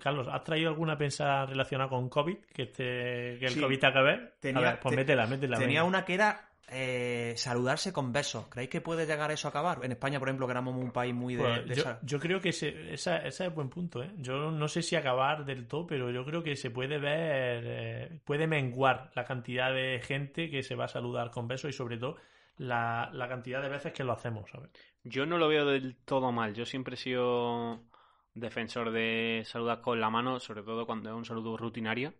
Carlos, 0.00 0.28
¿has 0.30 0.44
traído 0.44 0.68
alguna 0.68 0.98
pensada 0.98 1.46
relacionada 1.46 1.88
con 1.88 2.08
COVID? 2.10 2.36
Que, 2.52 2.62
este, 2.64 3.38
que 3.38 3.46
el 3.46 3.52
Sí. 3.52 3.60
COVID 3.60 3.78
te 3.78 3.92
que 3.92 4.02
ver. 4.02 4.34
Tenía- 4.38 4.58
a 4.68 4.70
ver, 4.72 4.80
pues 4.80 4.90
te- 4.92 4.96
métela, 4.96 5.26
métela. 5.26 5.56
Tenía 5.58 5.80
venga. 5.80 5.84
una 5.84 6.04
que 6.04 6.14
era 6.14 6.48
eh, 6.74 7.34
saludarse 7.36 7.92
con 7.92 8.12
besos. 8.12 8.46
¿Creéis 8.48 8.70
que 8.70 8.80
puede 8.80 9.04
llegar 9.04 9.30
eso 9.30 9.46
a 9.48 9.50
acabar? 9.50 9.80
En 9.82 9.92
España, 9.92 10.18
por 10.18 10.28
ejemplo, 10.28 10.46
que 10.46 10.52
éramos 10.52 10.74
un 10.74 10.90
país 10.90 11.12
muy 11.14 11.34
de... 11.36 11.42
Pues 11.42 11.68
de 11.68 11.74
yo, 11.74 11.80
esa- 11.82 11.98
yo 12.02 12.18
creo 12.18 12.40
que 12.40 12.52
se, 12.52 12.94
esa, 12.94 13.18
ese 13.18 13.46
es 13.46 13.54
buen 13.54 13.68
punto, 13.68 14.02
¿eh? 14.02 14.10
Yo 14.16 14.50
no 14.50 14.68
sé 14.68 14.80
si 14.80 14.96
acabar 14.96 15.44
del 15.44 15.66
todo, 15.66 15.86
pero 15.86 16.10
yo 16.10 16.24
creo 16.24 16.42
que 16.42 16.56
se 16.56 16.70
puede 16.70 16.98
ver, 16.98 17.64
eh, 17.66 18.20
puede 18.24 18.46
menguar 18.46 19.10
la 19.14 19.24
cantidad 19.24 19.70
de 19.72 20.00
gente 20.02 20.48
que 20.48 20.62
se 20.62 20.74
va 20.74 20.84
a 20.84 20.88
saludar 20.88 21.30
con 21.30 21.46
besos 21.46 21.68
y 21.68 21.72
sobre 21.74 21.98
todo 21.98 22.16
la, 22.56 23.10
la 23.12 23.28
cantidad 23.28 23.60
de 23.60 23.68
veces 23.68 23.92
que 23.92 24.04
lo 24.04 24.12
hacemos, 24.12 24.48
¿sabes? 24.50 24.70
Yo 25.04 25.26
no 25.26 25.36
lo 25.36 25.48
veo 25.48 25.66
del 25.66 25.96
todo 26.04 26.32
mal. 26.32 26.54
Yo 26.54 26.64
siempre 26.64 26.94
he 26.94 26.98
sido 26.98 27.82
defensor 28.34 28.90
de 28.90 29.42
saludar 29.44 29.80
con 29.80 30.00
la 30.00 30.10
mano, 30.10 30.40
sobre 30.40 30.62
todo 30.62 30.86
cuando 30.86 31.10
es 31.10 31.14
un 31.16 31.24
saludo 31.24 31.56
rutinario, 31.56 32.14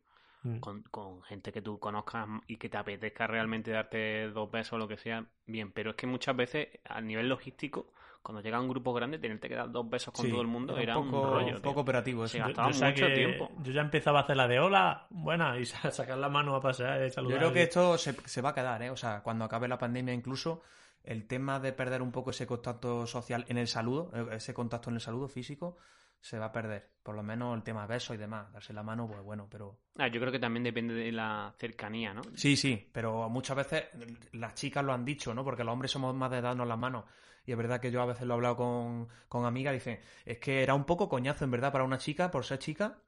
Mm. 0.44 0.58
con, 0.58 0.82
con 0.90 1.22
gente 1.22 1.52
que 1.52 1.62
tú 1.62 1.78
conozcas 1.78 2.26
y 2.48 2.56
que 2.56 2.68
te 2.68 2.76
apetezca 2.76 3.28
realmente 3.28 3.70
darte 3.70 4.28
dos 4.30 4.50
besos 4.50 4.72
o 4.72 4.78
lo 4.78 4.88
que 4.88 4.96
sea, 4.96 5.24
bien. 5.46 5.70
Pero 5.70 5.90
es 5.90 5.96
que 5.96 6.08
muchas 6.08 6.34
veces, 6.34 6.66
a 6.84 7.00
nivel 7.00 7.28
logístico, 7.28 7.92
cuando 8.24 8.42
llega 8.42 8.60
un 8.60 8.68
grupo 8.68 8.92
grande, 8.92 9.20
tenerte 9.20 9.48
que 9.48 9.54
dar 9.54 9.70
dos 9.70 9.88
besos 9.88 10.12
con 10.12 10.24
Sí, 10.24 10.32
todo 10.32 10.40
el 10.40 10.48
mundo 10.48 10.76
era 10.78 10.98
un 10.98 11.12
poco, 11.12 11.22
un 11.28 11.32
rollo. 11.34 11.46
un 11.46 11.52
tío. 11.54 11.62
poco 11.62 11.80
operativo. 11.82 12.26
Sí, 12.26 12.38
Yo- 12.38 12.48
yo 12.50 12.62
mucho 12.64 13.12
tiempo. 13.14 13.50
Yo 13.62 13.72
ya 13.72 13.82
empezaba 13.82 14.18
a 14.18 14.22
hacer 14.22 14.36
la 14.36 14.48
de 14.48 14.58
hola, 14.58 15.06
buena, 15.10 15.56
y 15.60 15.64
sa- 15.90 15.92
sacar 15.92 16.18
la 16.18 16.28
mano 16.28 16.56
a 16.56 16.60
pasear 16.60 17.00
y 17.02 17.04
Yo 17.04 17.10
saludar. 17.10 17.38
creo 17.38 17.52
que 17.52 17.62
esto 17.62 17.96
se, 17.96 18.12
se 18.12 18.40
va 18.42 18.48
a 18.50 18.54
quedar, 18.54 18.82
¿eh? 18.82 18.90
O 18.90 18.96
sea, 18.96 19.22
cuando 19.22 19.44
acabe 19.44 19.68
la 19.68 19.78
pandemia 19.78 20.12
incluso, 20.12 20.62
el 21.04 21.28
tema 21.28 21.60
de 21.60 21.72
perder 21.72 22.02
un 22.02 22.10
poco 22.10 22.30
ese 22.30 22.48
contacto 22.48 23.06
social 23.06 23.44
en 23.46 23.58
el 23.58 23.68
saludo, 23.68 24.10
eh, 24.12 24.26
ese 24.36 24.54
contacto 24.54 24.90
en 24.90 24.96
el 24.96 25.00
saludo 25.00 25.28
físico, 25.28 25.76
se 26.22 26.38
va 26.38 26.46
a 26.46 26.52
perder. 26.52 26.88
Por 27.02 27.16
lo 27.16 27.22
menos 27.24 27.56
el 27.56 27.64
tema 27.64 27.86
besos 27.86 28.14
y 28.14 28.18
demás. 28.18 28.50
Darse 28.52 28.72
la 28.72 28.84
mano, 28.84 29.08
pues 29.08 29.20
bueno, 29.22 29.48
pero... 29.50 29.80
Ah, 29.98 30.06
yo 30.06 30.20
creo 30.20 30.32
que 30.32 30.38
también 30.38 30.62
depende 30.62 30.94
de 30.94 31.10
la 31.10 31.52
cercanía, 31.58 32.14
¿no? 32.14 32.22
Sí, 32.36 32.56
sí, 32.56 32.88
pero 32.92 33.28
muchas 33.28 33.56
veces 33.56 33.84
las 34.32 34.54
chicas 34.54 34.84
lo 34.84 34.92
han 34.92 35.04
dicho, 35.04 35.34
¿no? 35.34 35.44
Porque 35.44 35.64
los 35.64 35.72
hombres 35.72 35.90
somos 35.90 36.14
más 36.14 36.30
de 36.30 36.40
darnos 36.40 36.66
las 36.66 36.78
manos. 36.78 37.04
Y 37.44 37.50
es 37.50 37.58
verdad 37.58 37.80
que 37.80 37.90
yo 37.90 38.00
a 38.00 38.06
veces 38.06 38.24
lo 38.24 38.34
he 38.34 38.36
hablado 38.36 38.56
con, 38.56 39.08
con 39.28 39.44
amigas, 39.44 39.74
dicen, 39.74 39.98
es 40.24 40.38
que 40.38 40.62
era 40.62 40.74
un 40.74 40.84
poco 40.84 41.08
coñazo, 41.08 41.44
en 41.44 41.50
verdad, 41.50 41.72
para 41.72 41.82
una 41.82 41.98
chica, 41.98 42.30
por 42.30 42.44
ser 42.44 42.60
chica, 42.60 43.02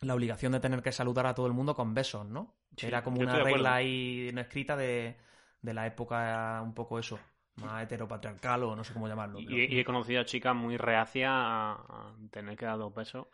la 0.00 0.14
obligación 0.14 0.52
de 0.52 0.60
tener 0.60 0.82
que 0.82 0.92
saludar 0.92 1.26
a 1.26 1.34
todo 1.34 1.46
el 1.46 1.54
mundo 1.54 1.74
con 1.74 1.94
besos, 1.94 2.26
¿no? 2.26 2.56
Sí, 2.76 2.86
era 2.86 3.02
como 3.02 3.20
una 3.22 3.42
regla 3.42 3.76
ahí 3.76 4.30
no 4.34 4.40
escrita 4.42 4.76
de, 4.76 5.16
de 5.62 5.74
la 5.74 5.86
época, 5.86 6.60
un 6.62 6.74
poco 6.74 6.98
eso. 6.98 7.18
Más 7.60 7.82
heteropatriarcal 7.84 8.62
o 8.64 8.76
no 8.76 8.84
sé 8.84 8.92
cómo 8.92 9.08
llamarlo. 9.08 9.38
pero- 9.38 9.50
Y, 9.56 9.64
y 9.74 9.78
he 9.80 9.84
conocido 9.84 10.20
a 10.20 10.24
chicas 10.24 10.54
muy 10.54 10.76
reacias 10.76 11.30
a, 11.32 12.14
tener 12.30 12.56
que 12.56 12.64
dar 12.66 12.78
dos 12.78 12.94
besos. 12.94 13.26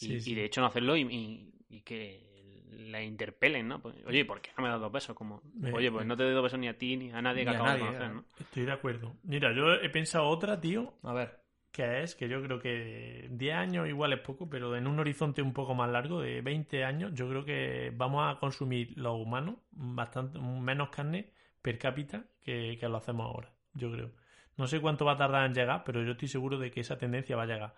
Y, 0.00 0.06
Sí, 0.06 0.20
sí. 0.20 0.32
y 0.32 0.34
de 0.34 0.44
hecho 0.44 0.60
no 0.60 0.66
hacerlo 0.68 0.96
y, 0.96 1.02
y- 1.02 1.54
y 1.68 1.80
que 1.82 2.28
la 2.70 3.02
interpelen, 3.02 3.66
¿no? 3.68 3.80
Pues, 3.82 3.96
Oye, 4.06 4.24
¿por 4.24 4.40
qué 4.40 4.50
no 4.56 4.62
me 4.62 4.68
das 4.68 4.80
dos 4.80 4.92
besos? 4.92 5.16
Como, 5.16 5.42
Eh, 5.64 5.72
oye, 5.74 5.90
pues 5.90 6.04
eh. 6.04 6.06
no 6.08 6.16
te 6.16 6.22
doy 6.22 6.32
dos 6.32 6.42
besos 6.44 6.58
ni 6.58 6.68
a 6.68 6.78
ti 6.78 6.96
ni 6.96 7.10
a 7.10 7.20
nadie 7.20 7.44
que 7.44 7.50
Ni 7.50 7.56
a 7.56 7.58
acabo 7.60 7.72
de 7.74 7.78
conocer, 7.80 8.02
eh. 8.10 8.14
¿no? 8.14 8.24
Estoy 8.38 8.64
de 8.64 8.72
acuerdo. 8.72 9.16
Mira, 9.24 9.52
yo 9.54 9.72
he 9.74 9.88
pensado 9.90 10.26
otra, 10.28 10.60
tío, 10.60 10.94
A 11.02 11.12
ver. 11.12 11.40
que 11.72 12.02
es 12.02 12.14
que 12.14 12.28
yo 12.28 12.42
creo 12.42 12.58
que 12.60 13.26
10 13.30 13.54
años 13.56 13.88
igual 13.88 14.12
es 14.12 14.20
poco, 14.20 14.48
pero 14.48 14.76
en 14.76 14.86
un 14.86 14.98
horizonte 15.00 15.42
un 15.42 15.52
poco 15.52 15.74
más 15.74 15.90
largo, 15.90 16.20
de 16.20 16.40
20 16.40 16.84
años, 16.84 17.12
yo 17.14 17.28
creo 17.28 17.44
que 17.44 17.92
vamos 17.94 18.22
a 18.34 18.38
consumir 18.38 18.92
los 18.96 19.16
humanos 19.16 19.56
bastante 19.72 20.38
menos 20.38 20.90
carne 20.90 21.32
per 21.60 21.78
cápita 21.78 22.24
que, 22.40 22.76
que 22.78 22.88
lo 22.88 22.96
hacemos 22.98 23.26
ahora, 23.26 23.52
yo 23.78 23.90
creo. 23.90 24.10
No 24.56 24.66
sé 24.66 24.80
cuánto 24.80 25.04
va 25.04 25.12
a 25.12 25.16
tardar 25.16 25.46
en 25.46 25.54
llegar, 25.54 25.82
pero 25.84 26.02
yo 26.02 26.12
estoy 26.12 26.28
seguro 26.28 26.58
de 26.58 26.70
que 26.70 26.80
esa 26.80 26.98
tendencia 26.98 27.36
va 27.36 27.44
a 27.44 27.46
llegar. 27.46 27.74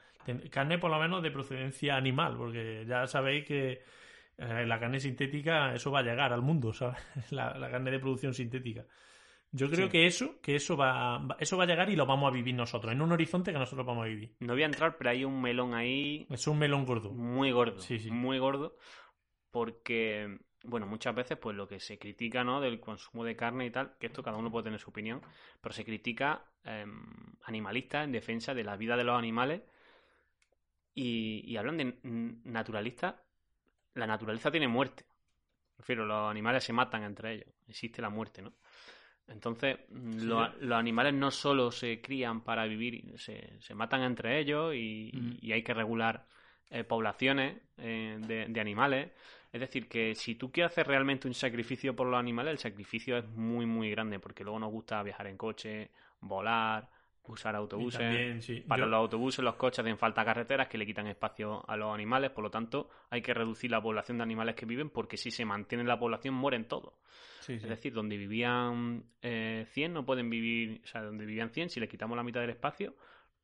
Carne 0.50 0.78
por 0.78 0.90
lo 0.90 0.98
menos 0.98 1.22
de 1.22 1.30
procedencia 1.30 1.94
animal, 1.96 2.36
porque 2.36 2.84
ya 2.88 3.06
sabéis 3.06 3.44
que 3.46 3.82
eh, 4.38 4.64
la 4.66 4.78
carne 4.80 4.98
sintética, 4.98 5.74
eso 5.74 5.90
va 5.90 5.98
a 6.00 6.02
llegar 6.02 6.32
al 6.32 6.40
mundo, 6.42 6.72
¿sabes? 6.72 6.96
La, 7.30 7.52
la 7.58 7.70
carne 7.70 7.90
de 7.90 7.98
producción 7.98 8.32
sintética. 8.32 8.84
Yo 9.52 9.68
creo 9.68 9.86
Sí. 9.86 9.92
que 9.92 10.06
eso, 10.06 10.40
que 10.40 10.54
eso 10.54 10.76
va- 10.76 11.36
eso 11.40 11.56
va 11.58 11.64
a 11.64 11.66
llegar 11.66 11.90
y 11.90 11.96
lo 11.96 12.06
vamos 12.06 12.30
a 12.30 12.34
vivir 12.34 12.54
nosotros, 12.54 12.92
en 12.92 13.02
un 13.02 13.10
horizonte 13.12 13.52
que 13.52 13.58
nosotros 13.58 13.84
vamos 13.86 14.04
a 14.04 14.08
vivir. 14.08 14.34
No 14.40 14.52
voy 14.54 14.62
a 14.62 14.66
entrar, 14.66 14.96
pero 14.96 15.10
hay 15.10 15.24
un 15.24 15.42
melón 15.42 15.74
ahí 15.74 16.26
Es 16.30 16.46
un 16.46 16.58
melón 16.58 16.86
gordo. 16.86 17.10
muy 17.10 17.50
gordo. 17.50 17.78
Sí, 17.80 17.98
sí. 17.98 18.10
Muy 18.10 18.38
gordo. 18.38 18.76
Porque, 19.50 20.38
bueno, 20.64 20.86
muchas 20.86 21.14
veces, 21.14 21.38
pues 21.38 21.56
lo 21.56 21.66
que 21.68 21.80
se 21.80 21.98
critica, 21.98 22.44
¿no? 22.44 22.60
Del 22.60 22.80
consumo 22.80 23.24
de 23.24 23.36
carne 23.36 23.66
y 23.66 23.70
tal, 23.70 23.96
que 23.98 24.06
esto 24.08 24.22
cada 24.22 24.36
uno 24.36 24.50
puede 24.50 24.64
tener 24.64 24.80
su 24.80 24.90
opinión, 24.90 25.20
pero 25.60 25.72
se 25.72 25.84
critica 25.84 26.44
em, 26.64 27.02
animalistas 27.44 28.04
en 28.04 28.12
defensa 28.12 28.54
de 28.54 28.64
la 28.64 28.76
vida 28.76 28.96
de 28.96 29.04
los 29.04 29.18
animales 29.18 29.62
y, 30.94 31.42
y 31.46 31.56
hablan 31.56 31.76
de 31.78 31.96
naturalistas. 32.44 33.14
La 33.94 34.06
naturaleza 34.06 34.50
tiene 34.50 34.68
muerte. 34.68 35.04
Refiero, 35.78 36.06
los 36.06 36.30
animales 36.30 36.64
se 36.64 36.72
matan 36.72 37.04
entre 37.04 37.34
ellos. 37.34 37.48
Existe 37.68 38.02
la 38.02 38.10
muerte, 38.10 38.42
¿no? 38.42 38.54
Entonces, 39.28 39.78
mm, 39.90 40.18
Sí. 40.20 40.26
lo- 40.26 40.48
los 40.60 40.78
animales 40.78 41.14
no 41.14 41.30
solo 41.30 41.70
se 41.72 42.00
crían 42.00 42.42
para 42.42 42.66
vivir, 42.66 43.14
se, 43.18 43.60
se 43.60 43.74
matan 43.74 44.02
entre 44.02 44.38
ellos 44.40 44.74
y, 44.74 45.50
hay 45.52 45.62
que 45.62 45.74
regular 45.74 46.26
eh, 46.70 46.84
poblaciones 46.84 47.60
eh, 47.78 48.18
de, 48.20 48.46
de 48.48 48.60
animales. 48.60 49.12
Es 49.52 49.60
decir, 49.60 49.88
que 49.88 50.14
si 50.14 50.36
tú 50.36 50.50
quieres 50.52 50.72
hacer 50.72 50.86
realmente 50.86 51.26
un 51.26 51.34
sacrificio 51.34 51.94
por 51.96 52.06
los 52.06 52.18
animales, 52.18 52.52
el 52.52 52.58
sacrificio 52.58 53.16
es 53.18 53.26
muy, 53.28 53.66
muy 53.66 53.90
grande, 53.90 54.18
porque 54.20 54.44
luego 54.44 54.58
nos 54.60 54.70
gusta 54.70 55.02
viajar 55.02 55.26
en 55.26 55.36
coche, 55.36 55.90
volar, 56.20 56.88
usar 57.24 57.54
autobuses. 57.56 58.00
también, 58.00 58.42
sí. 58.42 58.60
Para 58.60 58.82
Yo- 58.84 58.88
los 58.88 58.98
autobuses, 58.98 59.44
los 59.44 59.54
coches 59.56 59.80
hacen 59.80 59.98
falta 59.98 60.24
carreteras 60.24 60.68
que 60.68 60.78
le 60.78 60.86
quitan 60.86 61.06
espacio 61.06 61.64
a 61.68 61.76
los 61.76 61.92
animales, 61.94 62.30
por 62.30 62.42
lo 62.44 62.50
tanto 62.50 62.90
hay 63.10 63.22
que 63.22 63.34
reducir 63.34 63.70
la 63.70 63.80
población 63.82 64.18
de 64.18 64.22
animales 64.24 64.54
que 64.54 64.66
viven 64.66 64.90
porque 64.90 65.16
si 65.16 65.30
se 65.30 65.44
mantiene 65.44 65.84
la 65.84 65.98
población 65.98 66.34
mueren 66.34 66.66
todos. 66.66 66.94
Sí, 67.40 67.58
sí. 67.58 67.64
Es 67.64 67.70
decir, 67.70 67.92
donde 67.92 68.16
vivían 68.16 69.04
eh, 69.22 69.66
100 69.72 69.92
no 69.92 70.04
pueden 70.04 70.28
vivir, 70.30 70.80
o 70.84 70.86
sea, 70.86 71.02
donde 71.02 71.24
vivían 71.24 71.50
100, 71.50 71.70
si 71.70 71.80
le 71.80 71.88
quitamos 71.88 72.16
la 72.16 72.22
mitad 72.22 72.40
del 72.40 72.50
espacio, 72.50 72.94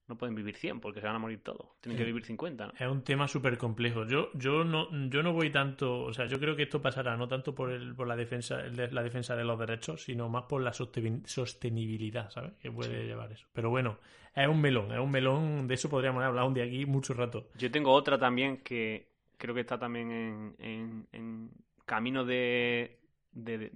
no 0.08 0.16
pueden 0.16 0.34
vivir 0.36 0.54
100 0.56 0.80
porque 0.80 1.00
se 1.00 1.06
van 1.06 1.16
a 1.16 1.18
morir 1.18 1.40
todos. 1.42 1.66
Tienen 1.80 1.96
Sí. 1.98 2.02
que 2.02 2.06
vivir 2.06 2.24
50, 2.24 2.66
¿no? 2.68 2.72
Es 2.78 2.88
un 2.88 3.02
tema 3.02 3.26
súper 3.26 3.58
complejo. 3.58 4.06
Yo, 4.06 4.30
yo 4.34 4.62
no, 4.64 4.88
yo 5.08 5.22
no 5.22 5.32
voy 5.32 5.50
tanto, 5.50 6.02
o 6.02 6.12
sea, 6.12 6.26
yo 6.26 6.38
creo 6.38 6.54
que 6.54 6.62
esto 6.64 6.80
pasará 6.80 7.16
no 7.16 7.26
tanto 7.26 7.54
por 7.54 7.70
el, 7.72 7.94
por 7.94 8.06
la 8.06 8.14
defensa, 8.16 8.60
el 8.60 8.76
de- 8.76 8.90
la 8.92 9.02
defensa 9.02 9.34
de 9.34 9.44
los 9.44 9.58
derechos, 9.58 10.04
sino 10.04 10.28
más 10.28 10.44
por 10.44 10.62
la 10.62 10.72
sosten- 10.72 11.26
sostenibilidad, 11.26 12.30
¿sabes? 12.30 12.52
Que 12.60 12.70
puede 12.70 13.04
llevar 13.06 13.32
eso. 13.32 13.46
Pero 13.52 13.70
bueno, 13.70 13.98
es 14.34 14.46
un 14.46 14.60
melón, 14.60 14.92
es 14.92 14.98
un 14.98 15.10
melón, 15.10 15.66
de 15.66 15.74
eso 15.74 15.88
podríamos 15.90 16.22
hablar 16.22 16.44
un 16.44 16.54
día 16.54 16.64
aquí 16.64 16.86
mucho 16.86 17.12
rato. 17.14 17.48
Yo 17.56 17.70
tengo 17.70 17.90
otra 17.92 18.18
también 18.18 18.58
que 18.58 19.08
creo 19.38 19.54
que 19.54 19.62
está 19.62 19.78
también 19.78 20.10
en, 20.12 20.56
en- 20.60 21.06
en 21.12 21.50
camino 21.84 22.24
de, 22.24 22.98
de, 23.32 23.58
de- 23.58 23.70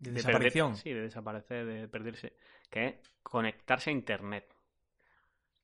de 0.00 0.10
desaparición. 0.12 0.72
perder- 0.72 0.82
sí, 0.82 0.92
de 0.92 1.00
desaparecer, 1.02 1.66
de 1.66 1.88
perderse, 1.88 2.32
que 2.70 2.86
es 2.86 2.94
conectarse 3.22 3.90
a 3.90 3.92
Internet. 3.92 4.52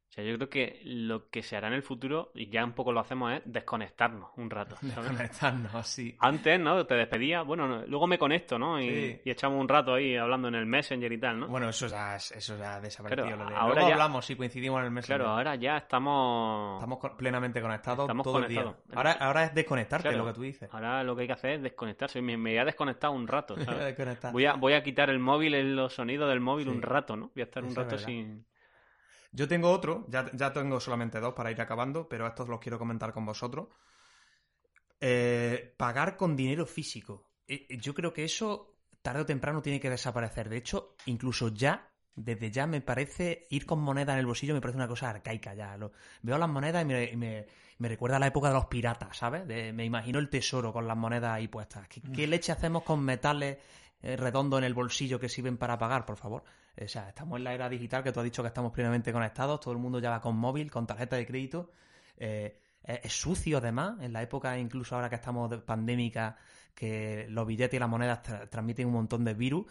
O 0.09 0.13
sea, 0.17 0.25
yo 0.25 0.37
creo 0.37 0.49
que 0.49 0.81
lo 0.85 1.29
que 1.29 1.43
se 1.43 1.57
hará 1.57 1.69
en 1.69 1.75
el 1.75 1.83
futuro, 1.83 2.31
y 2.35 2.49
ya 2.49 2.65
un 2.65 2.73
poco 2.73 2.91
lo 2.91 3.01
hacemos, 3.01 3.33
es 3.35 3.43
desconectarnos 3.45 4.31
un 4.37 4.49
rato. 4.49 4.77
¿sabes? 4.81 5.11
Desconectarnos, 5.11 5.87
sí. 5.87 6.17
Antes, 6.21 6.59
¿no? 6.59 6.87
Te 6.87 6.95
despedías, 6.95 7.45
bueno, 7.45 7.67
no, 7.69 7.85
luego 7.87 8.07
me 8.07 8.17
conecto, 8.17 8.59
¿no? 8.59 8.81
Y, 8.81 8.89
Sí. 8.89 9.21
y 9.27 9.31
echamos 9.31 9.61
un 9.61 9.69
rato 9.69 9.93
ahí 9.95 10.17
hablando 10.17 10.49
en 10.49 10.55
el 10.55 10.65
Messenger 10.65 11.13
y 11.13 11.19
tal, 11.21 11.41
¿no? 11.41 11.49
Bueno, 11.49 11.69
eso 11.69 11.87
ya, 11.89 12.17
es- 12.17 12.33
eso 12.33 12.57
ya 12.57 12.77
ha 12.77 12.81
desaparecido. 12.81 13.27
Claro, 13.27 13.45
lo 13.45 13.51
de- 13.51 13.57
ahora 13.57 13.75
Luego 13.75 13.89
ya- 13.89 13.95
hablamos 13.95 14.25
si 14.25 14.37
coincidimos 14.37 14.79
en 14.81 14.85
el 14.87 14.91
mes. 14.93 15.05
claro, 15.07 15.27
ahora 15.29 15.55
ya 15.57 15.77
estamos... 15.77 16.77
Estamos 16.83 16.99
plenamente 17.19 17.61
conectados 17.61 18.05
Estamos 18.05 18.25
todo 18.25 18.39
el 18.39 18.49
día. 18.49 18.63
conectados. 18.63 18.97
Ahora, 18.97 19.13
ahora 19.13 19.45
es 19.45 19.55
desconectarte, 19.55 20.09
Claro. 20.09 20.25
lo 20.25 20.31
que 20.31 20.35
tú 20.35 20.43
dices. 20.43 20.73
Ahora 20.73 21.03
lo 21.05 21.15
que 21.15 21.23
hay 21.23 21.27
que 21.27 21.33
hacer 21.35 21.51
es 21.57 21.63
desconectarse. 21.63 22.23
Me, 22.23 22.37
me 22.39 22.51
voy 22.53 22.59
a 22.59 22.65
desconectar 22.65 23.11
un 23.11 23.27
rato, 23.27 23.55
¿sabes? 23.93 23.97
Voy 24.33 24.47
a, 24.47 24.55
voy 24.55 24.73
a 24.73 24.83
quitar 24.83 25.11
el 25.11 25.19
móvil, 25.19 25.77
los 25.77 25.93
sonidos 25.95 26.29
del 26.31 26.41
móvil 26.41 26.67
Sí. 26.67 26.71
un 26.71 26.81
rato, 26.81 27.17
¿no? 27.17 27.31
Voy 27.35 27.43
a 27.43 27.45
estar 27.45 27.63
un 27.63 27.71
Eso 27.71 27.83
rato 27.83 27.99
sin... 27.99 28.47
Yo 29.37 29.47
tengo 29.47 29.71
otro, 29.71 30.07
ya, 30.09 30.31
ya 30.33 30.51
tengo 30.53 30.81
solamente 30.81 31.21
dos 31.21 31.35
para 31.35 31.51
ir 31.51 31.61
acabando, 31.61 32.09
pero 32.09 32.27
estos 32.27 32.49
los 32.49 32.59
quiero 32.59 32.79
comentar 32.79 33.13
con 33.13 33.27
vosotros. 33.27 33.69
Eh, 35.01 35.75
pagar 35.77 36.17
con 36.17 36.37
dinero 36.37 36.65
físico. 36.67 37.29
Eh, 37.47 37.67
eh, 37.69 37.77
Yo 37.79 37.95
creo 37.95 38.13
que 38.13 38.25
eso 38.25 38.75
tarde 39.03 39.21
o 39.21 39.27
temprano 39.27 39.61
tiene 39.63 39.79
que 39.79 39.91
desaparecer. 39.91 40.49
De 40.49 40.57
hecho, 40.57 40.97
incluso 41.07 41.49
ya, 41.49 41.91
desde 42.15 42.51
ya 42.51 42.67
me 42.67 42.81
parece 42.81 43.47
ir 43.51 43.67
con 43.67 43.79
moneda 43.81 44.15
en 44.15 44.21
el 44.21 44.27
bolsillo 44.27 44.55
me 44.55 44.61
parece 44.63 44.79
una 44.79 44.89
cosa 44.89 45.11
arcaica 45.11 45.55
ya. 45.55 45.77
Lo- 45.77 45.93
veo 46.23 46.39
las 46.39 46.49
monedas 46.49 46.83
y 46.83 46.87
me, 46.87 47.17
me- 47.17 47.47
me 47.79 47.89
recuerda 47.89 48.17
a 48.17 48.21
la 48.21 48.29
época 48.29 48.49
de 48.49 48.55
los 48.55 48.67
piratas, 48.67 49.19
¿sabes? 49.19 49.47
De- 49.47 49.73
me 49.75 49.85
imagino 49.85 50.19
el 50.19 50.31
tesoro 50.31 50.73
con 50.73 50.89
las 50.89 50.97
monedas 50.97 51.33
ahí 51.33 51.47
puestas. 51.47 51.87
¿Qué, 51.89 52.01
qué 52.01 52.27
leche 52.27 52.53
hacemos 52.53 52.83
con 52.85 53.05
metales 53.05 53.59
eh, 54.13 54.17
redondos 54.17 54.59
en 54.59 54.65
el 54.65 54.75
bolsillo 54.75 55.19
que 55.19 55.29
sirven 55.29 55.57
para 55.57 55.77
pagar, 55.79 56.05
por 56.07 56.17
favor? 56.17 56.45
O 56.81 56.89
sea, 56.89 57.09
estamos 57.09 57.39
en 57.39 57.45
la 57.45 57.55
era 57.55 57.69
digital 57.69 58.03
que 58.03 58.13
tú 58.13 58.21
has 58.21 58.25
dicho 58.25 58.43
que 58.43 58.49
estamos 58.49 58.73
plenamente 58.73 59.13
conectados, 59.13 59.61
todo 59.61 59.73
el 59.73 59.79
mundo 59.79 59.99
ya 59.99 60.11
va 60.11 60.21
con 60.21 60.37
móvil, 60.37 60.71
con 60.71 60.87
tarjeta 60.87 61.17
de 61.17 61.27
crédito. 61.27 61.71
Eh, 62.17 62.61
es, 62.83 63.01
es 63.05 63.13
sucio 63.21 63.59
además, 63.59 63.97
en 64.01 64.13
la 64.13 64.23
época 64.23 64.59
incluso 64.59 64.95
ahora 64.95 65.09
que 65.09 65.17
estamos 65.17 65.51
de 65.51 65.59
pandémica, 65.59 66.37
que 66.75 67.27
los 67.31 67.47
billetes 67.47 67.77
y 67.77 67.81
las 67.81 67.89
monedas 67.89 68.23
tra- 68.23 68.49
transmiten 68.49 68.87
un 68.87 68.93
montón 68.95 69.25
de 69.25 69.35
virus. 69.35 69.67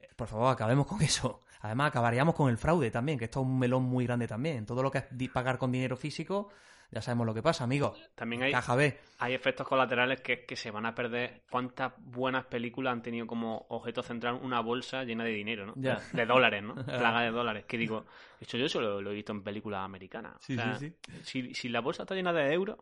Eh, 0.00 0.08
Por 0.16 0.26
favor, 0.28 0.50
acabemos 0.52 0.86
con 0.86 1.00
eso. 1.10 1.42
Además, 1.60 1.88
acabaríamos 1.88 2.34
con 2.34 2.48
el 2.50 2.58
fraude 2.58 2.90
también, 2.90 3.18
que 3.18 3.26
esto 3.26 3.40
es 3.40 3.46
un 3.46 3.58
melón 3.58 3.82
muy 3.84 4.06
grande 4.06 4.26
también. 4.26 4.64
Todo 4.66 4.82
lo 4.82 4.90
que 4.90 4.98
es 4.98 5.28
pagar 5.30 5.58
con 5.58 5.72
dinero 5.72 5.96
físico, 5.96 6.48
ya 6.90 7.02
sabemos 7.02 7.26
lo 7.26 7.34
que 7.34 7.42
pasa, 7.42 7.64
amigos. 7.64 7.98
También 8.14 8.42
hay, 8.42 8.52
Caja 8.52 8.74
B. 8.76 8.98
hay 9.18 9.34
efectos 9.34 9.66
colaterales 9.66 10.20
que, 10.20 10.44
que 10.44 10.56
se 10.56 10.70
van 10.70 10.86
a 10.86 10.94
perder. 10.94 11.42
¿Cuántas 11.50 11.92
buenas 11.98 12.44
películas 12.46 12.92
han 12.92 13.02
tenido 13.02 13.26
como 13.26 13.66
objeto 13.68 14.02
central 14.02 14.38
una 14.42 14.60
bolsa 14.60 15.04
llena 15.04 15.24
de 15.24 15.30
dinero, 15.30 15.66
¿no? 15.66 15.74
Ya. 15.76 16.00
De 16.12 16.26
dólares, 16.26 16.62
¿no? 16.62 16.74
Plaga 16.86 17.22
de 17.22 17.30
dólares. 17.30 17.64
Que 17.66 17.78
digo, 17.78 18.06
esto 18.40 18.56
yo 18.56 18.66
eso 18.66 18.80
lo, 18.80 19.10
he 19.10 19.14
visto 19.14 19.32
en 19.32 19.42
películas 19.42 19.80
americanas. 19.84 20.34
Sí, 20.40 20.54
O 20.54 20.56
sea, 20.56 20.78
sí, 20.78 20.94
Si, 21.22 21.54
si 21.54 21.68
la 21.68 21.80
bolsa 21.80 22.04
está 22.04 22.14
llena 22.14 22.32
de 22.32 22.52
euros, 22.52 22.78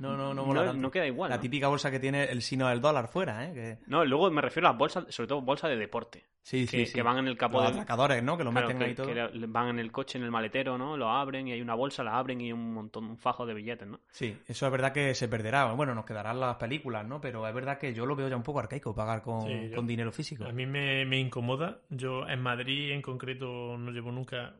No, 0.00 0.16
no, 0.16 0.28
no, 0.28 0.34
no, 0.34 0.46
mola 0.46 0.64
tanto. 0.64 0.80
no 0.80 0.90
queda 0.90 1.06
igual. 1.06 1.30
La 1.30 1.36
¿no? 1.36 1.42
típica 1.42 1.68
bolsa 1.68 1.90
que 1.90 2.00
tiene 2.00 2.24
el 2.24 2.42
signo 2.42 2.68
del 2.68 2.80
dólar 2.80 3.06
fuera, 3.08 3.46
¿eh? 3.48 3.52
Que... 3.54 3.78
No, 3.86 4.04
luego 4.04 4.30
me 4.30 4.40
refiero 4.40 4.66
a 4.68 4.72
las 4.72 4.78
bolsas, 4.78 5.04
sobre 5.14 5.28
todo 5.28 5.42
bolsas 5.42 5.70
de 5.70 5.76
deporte. 5.76 6.24
Sí, 6.42 6.62
que, 6.62 6.66
sí, 6.78 6.86
sí. 6.86 6.94
que 6.94 7.02
van 7.02 7.18
en 7.18 7.28
el 7.28 7.36
capó 7.36 7.58
Los 7.58 7.64
del, 7.68 7.72
atracadores, 7.80 8.22
¿no? 8.22 8.38
Que 8.38 8.44
lo 8.44 8.50
Claro, 8.50 8.66
meten 8.68 8.78
que- 8.78 8.84
ahí 8.86 8.94
todo. 8.94 9.06
que 9.08 9.46
van 9.46 9.68
en 9.68 9.78
el 9.78 9.92
coche, 9.92 10.16
en 10.16 10.24
el 10.24 10.30
maletero, 10.30 10.78
¿no? 10.78 10.96
Lo 10.96 11.10
abren 11.10 11.46
y 11.48 11.52
hay 11.52 11.60
una 11.60 11.74
bolsa, 11.74 12.02
la 12.02 12.16
abren 12.18 12.40
y 12.40 12.44
hay 12.46 12.52
un 12.54 12.72
montón, 12.72 13.04
un 13.04 13.18
fajo 13.18 13.44
de 13.44 13.52
billetes, 13.52 13.86
¿no? 13.86 14.00
Sí, 14.10 14.34
eso 14.46 14.64
es 14.64 14.72
verdad 14.72 14.92
que 14.94 15.14
se 15.14 15.28
perderá. 15.28 15.70
Bueno, 15.74 15.94
nos 15.94 16.06
quedarán 16.06 16.40
las 16.40 16.56
películas, 16.56 17.06
¿no? 17.06 17.20
Pero 17.20 17.46
es 17.46 17.54
verdad 17.54 17.76
que 17.76 17.92
yo 17.92 18.06
lo 18.06 18.16
veo 18.16 18.28
ya 18.28 18.36
un 18.36 18.42
poco 18.42 18.60
arcaico 18.60 18.94
pagar 18.94 19.20
con, 19.20 19.42
Sí, 19.42 19.68
yo- 19.68 19.76
con 19.76 19.86
dinero 19.86 20.10
físico. 20.12 20.44
A 20.46 20.52
mí 20.52 20.64
me, 20.64 21.04
me 21.04 21.18
incomoda. 21.18 21.80
Yo 21.90 22.26
en 22.26 22.40
Madrid 22.40 22.92
en 22.92 23.02
concreto 23.02 23.76
no 23.76 23.90
llevo 23.90 24.10
nunca. 24.10 24.54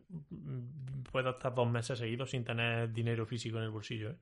Puedo 1.11 1.31
estar 1.31 1.55
dos 1.55 1.69
meses 1.69 1.99
seguidos 1.99 2.31
sin 2.31 2.45
tener 2.45 2.93
dinero 2.93 3.25
físico 3.25 3.57
en 3.57 3.65
el 3.65 3.71
bolsillo. 3.71 4.11
¿eh? 4.11 4.17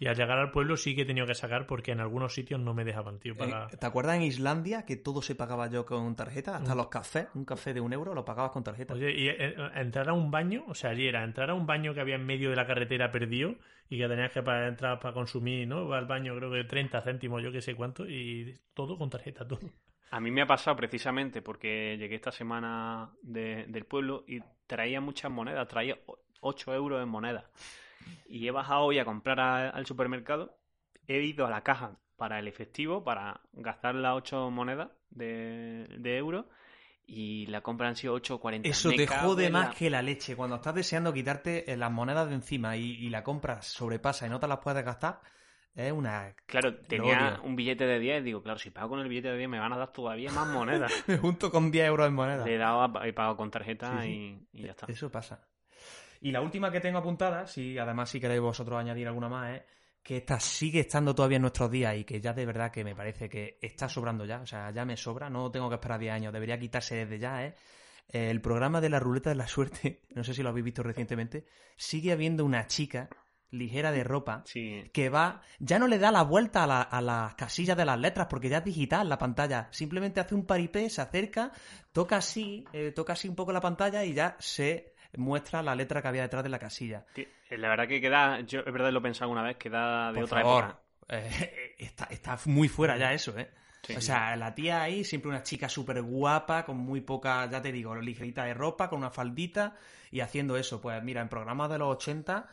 Y 0.00 0.06
al 0.06 0.16
llegar 0.16 0.38
al 0.38 0.50
pueblo 0.50 0.76
sí 0.78 0.96
que 0.96 1.02
he 1.02 1.04
tenido 1.04 1.26
que 1.26 1.34
sacar 1.34 1.66
porque 1.66 1.92
en 1.92 2.00
algunos 2.00 2.32
sitios 2.32 2.58
no 2.58 2.72
me 2.72 2.84
dejaban, 2.84 3.18
tío. 3.20 3.36
Para... 3.36 3.66
Eh, 3.66 3.76
¿Te 3.78 3.84
acuerdas 3.86 4.16
en 4.16 4.22
Islandia 4.22 4.86
que 4.86 4.96
todo 4.96 5.20
se 5.20 5.34
pagaba 5.34 5.68
yo 5.68 5.84
con 5.84 6.16
tarjeta? 6.16 6.56
Hasta 6.56 6.74
Mm. 6.74 6.78
los 6.78 6.88
cafés, 6.88 7.28
un 7.34 7.44
café 7.44 7.74
de 7.74 7.82
un 7.82 7.92
euro 7.92 8.14
lo 8.14 8.24
pagabas 8.24 8.50
con 8.50 8.64
tarjeta. 8.64 8.94
Oye, 8.94 9.12
y 9.12 9.28
eh, 9.28 9.54
entrar 9.74 10.08
a 10.08 10.14
un 10.14 10.30
baño, 10.30 10.64
o 10.66 10.74
sea, 10.74 10.90
allí 10.90 11.06
era 11.06 11.22
entrar 11.22 11.50
a 11.50 11.54
un 11.54 11.66
baño 11.66 11.92
que 11.92 12.00
había 12.00 12.14
en 12.14 12.24
medio 12.24 12.48
de 12.48 12.56
la 12.56 12.66
carretera 12.66 13.12
perdido 13.12 13.56
y 13.90 13.98
que 13.98 14.08
tenías 14.08 14.32
que 14.32 14.42
para 14.42 14.68
entrar 14.68 14.98
para 15.00 15.12
consumir, 15.12 15.68
¿no? 15.68 15.86
Va 15.86 15.98
al 15.98 16.06
baño 16.06 16.34
creo 16.34 16.50
que 16.50 16.64
30 16.64 17.02
céntimos, 17.02 17.42
yo 17.42 17.52
que 17.52 17.60
sé 17.60 17.74
cuánto, 17.74 18.08
y 18.08 18.58
todo 18.72 18.96
con 18.96 19.10
tarjeta, 19.10 19.46
todo. 19.46 19.60
A 20.12 20.18
mí 20.18 20.30
me 20.30 20.40
ha 20.40 20.46
pasado 20.46 20.76
precisamente 20.78 21.42
porque 21.42 21.96
llegué 21.98 22.14
esta 22.14 22.32
semana 22.32 23.10
de- 23.22 23.66
del 23.68 23.84
pueblo 23.84 24.24
y 24.26 24.40
traía 24.66 25.00
muchas 25.02 25.30
monedas, 25.30 25.68
traía 25.68 25.98
8 26.40 26.72
euros 26.74 27.02
en 27.02 27.08
monedas. 27.10 27.44
Y 28.28 28.46
he 28.46 28.50
bajado 28.50 28.82
hoy 28.82 28.98
a 28.98 29.04
comprar 29.04 29.40
a- 29.40 29.70
al 29.70 29.86
supermercado, 29.86 30.56
he 31.06 31.20
ido 31.22 31.46
a 31.46 31.50
la 31.50 31.62
caja 31.62 31.98
para 32.16 32.38
el 32.38 32.48
efectivo, 32.48 33.02
para 33.02 33.40
gastar 33.52 33.94
las 33.94 34.14
8 34.14 34.50
monedas 34.50 34.90
de, 35.10 35.86
de 35.98 36.16
euros, 36.18 36.46
y 37.06 37.46
la 37.46 37.60
compra 37.62 37.88
han 37.88 37.96
sido 37.96 38.14
8,40. 38.14 38.68
Eso 38.68 38.90
Me 38.90 38.96
te 38.96 39.06
jode 39.06 39.50
más 39.50 39.68
la- 39.68 39.74
que 39.74 39.90
la 39.90 40.02
leche. 40.02 40.36
Cuando 40.36 40.56
estás 40.56 40.74
deseando 40.74 41.12
quitarte 41.12 41.72
eh, 41.72 41.76
las 41.76 41.90
monedas 41.90 42.28
de 42.28 42.34
encima 42.36 42.76
y, 42.76 42.92
y 42.92 43.10
la 43.10 43.24
compra 43.24 43.62
sobrepasa 43.62 44.26
y 44.26 44.30
no 44.30 44.38
te 44.38 44.46
las 44.46 44.58
puedes 44.58 44.84
gastar, 44.84 45.20
es 45.74 45.90
una... 45.92 46.34
Claro, 46.46 46.76
tenía 46.76 47.40
un 47.42 47.56
billete 47.56 47.86
de 47.86 47.98
10 47.98 48.20
y 48.20 48.24
digo, 48.24 48.42
claro, 48.42 48.58
si 48.58 48.70
pago 48.70 48.90
con 48.90 49.00
el 49.00 49.08
billete 49.08 49.28
de 49.28 49.38
10 49.38 49.48
me 49.48 49.58
van 49.58 49.72
a 49.72 49.78
dar 49.78 49.92
todavía 49.92 50.30
más 50.30 50.46
monedas. 50.48 50.92
Me 51.08 51.16
junto 51.16 51.50
con 51.50 51.70
10 51.70 51.86
euros 51.86 52.06
en 52.06 52.14
monedas. 52.14 52.46
Le 52.46 52.54
he 52.54 52.58
dado, 52.58 53.02
he 53.04 53.12
pagado 53.12 53.36
con 53.36 53.50
tarjeta 53.50 54.02
Sí, 54.02 54.06
sí. 54.06 54.48
Y, 54.52 54.60
y 54.60 54.64
ya 54.66 54.70
está. 54.72 54.86
Eso 54.86 55.10
pasa. 55.10 55.40
Y 56.20 56.30
la 56.32 56.40
última 56.42 56.70
que 56.70 56.80
tengo 56.80 56.98
apuntada, 56.98 57.46
si 57.46 57.78
además 57.78 58.10
si 58.10 58.20
queréis 58.20 58.40
vosotros 58.40 58.78
añadir 58.78 59.06
alguna 59.08 59.28
más, 59.28 59.56
es 59.56 59.62
que 60.02 60.18
esta 60.18 60.38
sigue 60.40 60.80
estando 60.80 61.14
todavía 61.14 61.36
en 61.36 61.42
nuestros 61.42 61.70
días 61.70 61.96
y 61.96 62.04
que 62.04 62.20
ya 62.20 62.32
de 62.32 62.46
verdad 62.46 62.70
que 62.70 62.84
me 62.84 62.94
parece 62.96 63.28
que 63.28 63.58
está 63.60 63.88
sobrando 63.88 64.24
ya. 64.24 64.40
O 64.40 64.46
sea, 64.46 64.70
ya 64.70 64.84
me 64.84 64.96
sobra, 64.96 65.28
no 65.30 65.50
tengo 65.50 65.68
que 65.68 65.74
esperar 65.76 66.00
10 66.00 66.12
años, 66.12 66.32
debería 66.32 66.58
quitarse 66.58 66.94
desde 66.96 67.18
ya, 67.18 67.44
¿eh? 67.44 67.54
El 68.08 68.40
programa 68.40 68.80
de 68.80 68.88
la 68.88 68.98
ruleta 68.98 69.30
de 69.30 69.36
la 69.36 69.46
suerte, 69.46 70.02
no 70.14 70.24
sé 70.24 70.34
si 70.34 70.42
lo 70.42 70.48
habéis 70.48 70.64
visto 70.64 70.82
recientemente, 70.82 71.46
sigue 71.76 72.12
habiendo 72.12 72.44
una 72.44 72.66
chica 72.66 73.08
ligera 73.52 73.90
de 73.90 74.04
ropa 74.04 74.42
Sí, 74.46 74.84
que 74.92 75.08
va, 75.08 75.42
ya 75.58 75.78
no 75.80 75.88
le 75.88 75.98
da 75.98 76.12
la 76.12 76.22
vuelta 76.22 76.62
a, 76.64 76.66
la- 76.68 76.82
a 76.82 77.00
las 77.02 77.34
casillas 77.34 77.76
de 77.76 77.84
las 77.84 77.98
letras 77.98 78.28
porque 78.30 78.48
ya 78.48 78.58
es 78.58 78.64
digital 78.64 79.08
la 79.08 79.18
pantalla. 79.18 79.68
Simplemente 79.72 80.20
hace 80.20 80.34
un 80.36 80.46
paripé, 80.46 80.88
se 80.88 81.02
acerca, 81.02 81.50
toca 81.92 82.18
así, 82.18 82.64
eh, 82.72 82.92
toca 82.92 83.14
así 83.14 83.28
un 83.28 83.34
poco 83.34 83.52
la 83.52 83.60
pantalla 83.60 84.04
y 84.04 84.14
ya 84.14 84.36
se 84.38 84.89
muestra 85.16 85.62
la 85.62 85.74
letra 85.74 86.00
que 86.02 86.08
había 86.08 86.22
detrás 86.22 86.42
de 86.42 86.48
la 86.50 86.58
casilla. 86.58 87.04
Ti- 87.14 87.26
La 87.50 87.68
verdad 87.68 87.88
que 87.88 88.00
queda, 88.00 88.40
yo 88.40 88.60
es 88.60 88.72
verdad 88.72 88.90
lo 88.92 89.00
he 89.00 89.02
pensado 89.02 89.30
una 89.30 89.42
vez, 89.42 89.56
queda 89.56 90.08
de 90.12 90.14
Por 90.14 90.24
otra 90.24 90.40
favor, 90.42 90.64
época. 90.64 90.80
eh, 91.08 91.74
está, 91.78 92.04
está 92.10 92.38
muy 92.46 92.68
fuera 92.68 92.96
ya 92.96 93.12
eso, 93.12 93.36
¿eh? 93.38 93.50
Sí, 93.82 93.94
o 93.96 94.00
sea, 94.00 94.36
la 94.36 94.54
tía 94.54 94.82
ahí, 94.82 95.04
siempre 95.04 95.30
una 95.30 95.42
chica 95.42 95.68
súper 95.68 96.02
guapa, 96.02 96.64
con 96.66 96.76
muy 96.76 97.00
poca, 97.00 97.48
ya 97.50 97.62
te 97.62 97.72
digo, 97.72 97.94
ligerita 97.96 98.44
de 98.44 98.52
ropa, 98.54 98.90
con 98.90 98.98
una 98.98 99.10
faldita, 99.10 99.74
y 100.10 100.20
haciendo 100.20 100.56
eso. 100.58 100.80
Pues 100.82 101.02
mira, 101.02 101.22
en 101.22 101.28
programas 101.30 101.70
de 101.70 101.78
los 101.78 101.88
80 101.96 102.46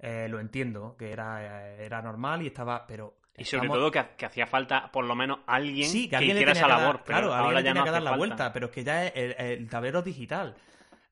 eh, 0.00 0.26
lo 0.28 0.40
entiendo, 0.40 0.94
que 0.98 1.10
era, 1.10 1.72
eh, 1.76 1.86
era 1.86 2.02
normal 2.02 2.42
y 2.42 2.48
estaba, 2.48 2.86
pero... 2.86 3.16
Y 3.36 3.44
sobre 3.46 3.64
estamos- 3.66 3.78
todo 3.78 3.90
que, 3.90 4.04
que 4.16 4.26
hacía 4.26 4.46
falta 4.46 4.92
por 4.92 5.06
lo 5.06 5.14
menos 5.16 5.38
alguien 5.46 5.88
Sí, 5.88 6.04
que 6.04 6.10
que, 6.10 6.16
alguien 6.16 6.36
le 6.36 6.42
hiciera 6.42 6.52
esa 6.52 6.66
que 6.66 6.70
dar- 6.72 6.80
labor. 6.82 6.96
pero 7.04 7.18
claro, 7.18 7.32
alguien 7.34 7.46
ahora 7.46 7.60
ya 7.60 7.64
tenía 7.70 7.80
no 7.80 7.84
que 7.86 7.90
dar 7.90 8.02
la 8.02 8.10
falta. 8.10 8.18
vuelta, 8.26 8.52
pero 8.52 8.66
es 8.66 8.72
que 8.72 8.84
ya 8.84 9.06
el, 9.08 9.32
el 9.38 9.68
tablero 9.70 9.98
es 10.00 10.04
digital. 10.04 10.54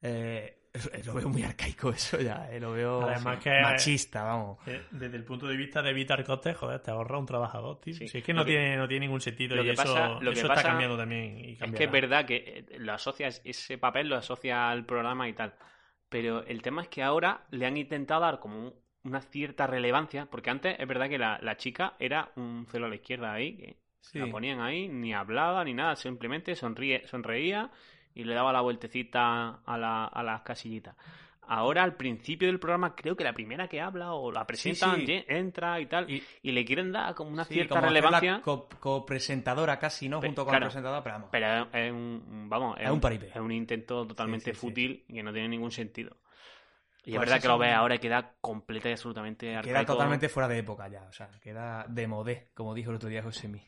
Eh, 0.02 0.58
lo 1.04 1.14
veo 1.14 1.28
muy 1.28 1.42
arcaico 1.42 1.90
eso 1.90 2.18
ya, 2.20 2.48
eh, 2.50 2.58
lo 2.58 2.72
veo 2.72 3.02
Además 3.02 3.36
sí, 3.38 3.44
que- 3.44 3.60
machista, 3.60 4.22
vamos. 4.22 4.58
Eh, 4.66 4.82
Desde 4.90 5.16
el 5.16 5.24
punto 5.24 5.46
de 5.46 5.56
vista 5.56 5.82
de 5.82 5.90
evitar 5.90 6.24
costes, 6.24 6.56
joder, 6.56 6.80
te 6.80 6.90
ahorra 6.90 7.18
un 7.18 7.26
trabajador, 7.26 7.78
tío. 7.80 7.94
Sí. 7.94 8.08
Si 8.08 8.18
es 8.18 8.24
que 8.24 8.32
no, 8.32 8.44
que- 8.44 8.52
tiene, 8.52 8.76
no 8.76 8.88
tiene 8.88 9.06
ningún 9.06 9.20
sentido 9.20 9.54
lo 9.56 9.62
y 9.62 9.66
que 9.66 9.72
eso, 9.72 9.82
pasa- 9.82 10.08
lo 10.20 10.32
que 10.32 10.38
eso 10.38 10.48
pasa 10.48 10.60
está 10.60 10.70
cambiando 10.70 10.96
también. 10.96 11.38
Y 11.38 11.58
Es 11.60 11.72
que 11.72 11.84
es 11.84 11.90
verdad 11.90 12.24
que 12.24 12.36
eh, 12.70 12.78
lo 12.78 12.92
asocias, 12.94 13.42
ese 13.44 13.76
papel 13.76 14.08
lo 14.08 14.16
asocia 14.16 14.70
al 14.70 14.86
programa 14.86 15.28
y 15.28 15.34
tal. 15.34 15.54
Pero 16.08 16.44
el 16.46 16.62
tema 16.62 16.82
es 16.82 16.88
que 16.88 17.02
ahora 17.02 17.44
le 17.50 17.66
han 17.66 17.76
intentado 17.76 18.22
dar 18.22 18.38
como 18.40 18.58
un- 18.58 18.74
una 19.04 19.20
cierta 19.20 19.66
relevancia, 19.66 20.26
porque 20.30 20.50
antes 20.50 20.76
es 20.78 20.86
verdad 20.88 21.08
que 21.08 21.18
la, 21.18 21.38
la 21.42 21.56
chica 21.56 21.96
era 21.98 22.30
un 22.36 22.66
celo 22.70 22.86
a 22.86 22.88
la 22.88 22.94
izquierda 22.94 23.32
ahí, 23.32 23.56
que 23.56 23.76
Sí. 24.00 24.18
la 24.18 24.26
ponían 24.28 24.60
ahí, 24.60 24.88
ni 24.88 25.12
hablaba 25.12 25.62
ni 25.64 25.74
nada, 25.74 25.96
simplemente 25.96 26.54
sonríe, 26.56 27.06
sonreía 27.06 27.70
y 28.14 28.24
le 28.24 28.34
daba 28.34 28.52
la 28.52 28.60
vueltecita 28.60 29.60
a, 29.64 29.78
la- 29.78 30.06
a 30.06 30.22
las 30.22 30.42
casillitas. 30.42 30.94
Ahora, 31.44 31.82
al 31.82 31.96
principio 31.96 32.46
del 32.48 32.60
programa, 32.60 32.94
creo 32.94 33.16
que 33.16 33.24
la 33.24 33.32
primera 33.32 33.66
que 33.68 33.80
habla 33.80 34.12
o 34.12 34.30
la 34.30 34.46
presentan, 34.46 35.00
sí. 35.00 35.06
ye- 35.06 35.24
entra 35.28 35.80
y 35.80 35.86
tal, 35.86 36.08
Y- 36.08 36.22
y, 36.42 36.52
le 36.52 36.64
quieren 36.64 36.92
dar 36.92 37.14
como 37.14 37.30
una 37.30 37.44
Sí, 37.44 37.54
cierta 37.54 37.74
como 37.74 37.88
relevancia. 37.88 38.40
co- 38.42 38.68
copresentadora 38.80 39.78
casi, 39.78 40.08
¿no? 40.08 40.20
Pe- 40.20 40.28
Junto 40.28 40.44
con 40.44 40.52
claro. 40.52 40.64
la 40.66 40.68
presentadora, 40.68 41.02
pero 41.02 41.14
vamos. 41.16 41.28
Pero 41.32 41.68
es 41.72 41.92
un, 41.92 42.46
vamos, 42.48 42.76
Es 42.80 42.88
un 42.88 43.00
paripé. 43.00 43.28
es 43.28 43.36
un 43.36 43.50
intento 43.52 44.06
totalmente 44.06 44.54
fútil 44.54 45.04
y 45.08 45.14
que 45.14 45.22
no 45.22 45.32
tiene 45.32 45.48
ningún 45.48 45.72
sentido. 45.72 46.16
Y 47.04 47.10
es 47.10 47.16
Pues 47.16 47.28
verdad 47.28 47.42
que 47.42 47.48
lo 47.48 47.58
ves 47.58 47.74
ahora 47.74 47.96
y 47.96 47.98
queda 47.98 48.34
completa 48.40 48.88
y 48.88 48.92
absolutamente 48.92 49.46
Queda 49.48 49.58
arcaico. 49.58 49.92
totalmente 49.94 50.28
fuera 50.28 50.46
de 50.48 50.58
época 50.58 50.86
ya, 50.88 51.02
o 51.02 51.12
sea, 51.12 51.28
queda 51.42 51.84
de 51.88 52.06
modé, 52.06 52.50
como 52.54 52.72
dijo 52.72 52.90
el 52.90 52.96
otro 52.96 53.08
día 53.08 53.24
José 53.24 53.48
Mí. 53.48 53.60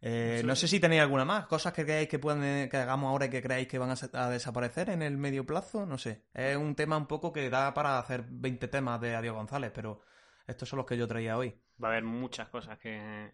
Eh, 0.00 0.42
no 0.44 0.54
sé 0.54 0.68
si 0.68 0.78
tenéis 0.78 1.02
alguna 1.02 1.24
más, 1.24 1.46
cosas 1.46 1.72
que 1.72 1.84
creáis 1.84 2.08
que 2.08 2.18
pueden 2.18 2.68
que 2.68 2.76
hagamos 2.76 3.08
ahora 3.08 3.26
y 3.26 3.30
que 3.30 3.42
creáis 3.42 3.66
que 3.66 3.78
van 3.78 3.90
a, 3.90 4.30
desaparecer 4.30 4.90
en 4.90 5.02
el 5.02 5.16
medio 5.16 5.44
plazo, 5.46 5.86
no 5.86 5.98
sé. 5.98 6.24
Es 6.34 6.56
un 6.56 6.74
tema 6.74 6.96
un 6.96 7.06
poco 7.06 7.32
que 7.32 7.48
da 7.50 7.72
para 7.74 7.98
hacer 7.98 8.24
20 8.28 8.68
temas 8.68 9.00
de 9.00 9.16
Adiós 9.16 9.34
González, 9.34 9.72
pero 9.74 10.02
estos 10.46 10.68
son 10.68 10.78
los 10.78 10.86
que 10.86 10.96
yo 10.96 11.08
traía 11.08 11.36
hoy. 11.36 11.54
Va 11.82 11.88
a 11.88 11.90
haber 11.92 12.04
muchas 12.04 12.48
cosas 12.48 12.78
que, 12.78 13.32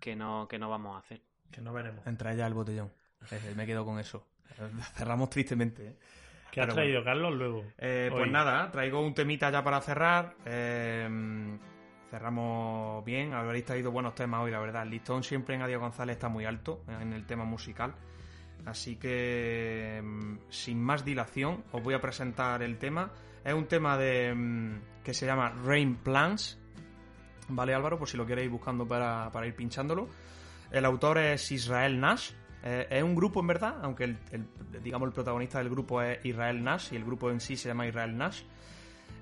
que, 0.00 0.16
no, 0.16 0.48
que 0.48 0.58
no 0.58 0.68
vamos 0.68 0.96
a 0.96 0.98
hacer. 0.98 1.22
Que 1.50 1.60
no 1.60 1.72
veremos. 1.72 2.06
Entre 2.06 2.32
ellas 2.32 2.46
el 2.46 2.54
botellón. 2.54 2.92
Eh, 3.30 3.54
me 3.56 3.66
quedo 3.66 3.84
con 3.84 3.98
eso. 3.98 4.26
Cerramos 4.94 5.30
tristemente. 5.30 5.86
¿eh? 5.86 5.96
¿Qué 6.50 6.60
has 6.60 6.66
Pero 6.66 6.74
traído, 6.74 7.04
Carlos, 7.04 7.34
luego? 7.34 7.64
Eh, 7.78 8.10
pues 8.12 8.30
nada, 8.30 8.70
traigo 8.70 9.00
un 9.00 9.14
temita 9.14 9.50
ya 9.50 9.64
para 9.64 9.80
cerrar. 9.80 10.34
Eh, 10.44 11.58
cerramos 12.10 13.04
bien. 13.04 13.32
Habréis 13.34 13.64
traído 13.64 13.90
buenos 13.90 14.14
temas 14.14 14.42
hoy, 14.42 14.50
la 14.50 14.60
verdad. 14.60 14.82
El 14.82 14.90
listón 14.90 15.22
siempre 15.22 15.54
en 15.54 15.62
Adiós 15.62 15.80
González 15.80 16.16
está 16.16 16.28
muy 16.28 16.44
alto 16.44 16.82
en 17.00 17.12
el 17.12 17.26
tema 17.26 17.44
musical. 17.44 17.94
Así 18.66 18.96
que, 18.96 20.00
mm, 20.02 20.36
sin 20.48 20.82
más 20.82 21.04
dilación, 21.04 21.64
os 21.72 21.82
voy 21.82 21.94
a 21.94 22.00
presentar 22.00 22.62
el 22.62 22.78
tema. 22.78 23.10
Es 23.44 23.52
un 23.52 23.66
tema 23.66 23.96
de 23.98 24.34
mm, 24.34 25.02
que 25.02 25.12
se 25.12 25.26
llama 25.26 25.50
Rain 25.64 25.96
Plans. 25.96 26.58
¿Vale, 27.48 27.74
Álvaro? 27.74 27.98
Por 27.98 28.08
si 28.08 28.16
lo 28.16 28.24
queréis 28.24 28.50
buscando 28.50 28.86
para, 28.88 29.30
para 29.32 29.46
ir 29.46 29.54
pinchándolo. 29.54 30.08
El 30.70 30.84
autor 30.86 31.18
es 31.18 31.52
Israel 31.52 32.00
Nash. 32.00 32.30
Eh, 32.62 32.86
es 32.88 33.02
un 33.02 33.14
grupo 33.14 33.40
en 33.40 33.46
verdad, 33.48 33.76
aunque 33.82 34.04
el- 34.04 34.18
digamos 34.82 35.06
el 35.08 35.12
protagonista 35.12 35.58
del 35.58 35.68
grupo 35.68 36.00
es 36.00 36.24
Israel 36.24 36.64
Nash 36.64 36.94
y 36.94 36.96
el 36.96 37.04
grupo 37.04 37.30
en 37.30 37.40
sí 37.40 37.56
se 37.56 37.68
llama 37.68 37.86
Israel 37.86 38.16
Nash. 38.16 38.42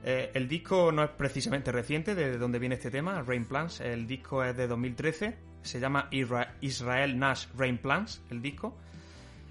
Eh, 0.05 0.31
el 0.35 0.49
disco 0.49 0.91
no 0.91 1.05
es 1.05 1.11
precisamente 1.11 1.71
reciente, 1.71 2.15
de 2.15 2.37
donde 2.39 2.59
viene 2.59 2.75
este 2.75 2.91
tema, 2.91 3.23
Rain 3.23 3.45
Plans. 3.45 3.81
El 3.81 4.07
disco 4.07 4.43
es 4.45 4.57
de 4.57 4.67
2013, 4.67 5.37
se 5.63 5.79
llama 5.81 6.09
Isra- 6.11 6.55
Israel 6.61 7.19
Nash 7.19 7.47
Rain 7.57 7.79
Plans, 7.79 8.23
el 8.31 8.43
disco. 8.43 8.77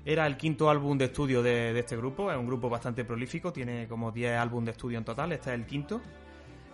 Era 0.03 0.25
el 0.27 0.35
quinto 0.35 0.69
álbum 0.69 0.97
de 0.97 1.05
estudio 1.05 1.43
de, 1.43 1.73
de 1.73 1.79
este 1.79 1.95
grupo, 1.95 2.31
es 2.31 2.37
un 2.37 2.47
grupo 2.47 2.69
bastante 2.69 3.05
prolífico, 3.05 3.53
tiene 3.53 3.87
como 3.87 4.11
10 4.11 4.37
álbumes 4.37 4.65
de 4.65 4.71
estudio 4.71 4.97
en 4.97 5.05
total, 5.05 5.31
este 5.31 5.51
es 5.51 5.55
el 5.59 5.65
quinto. 5.65 6.01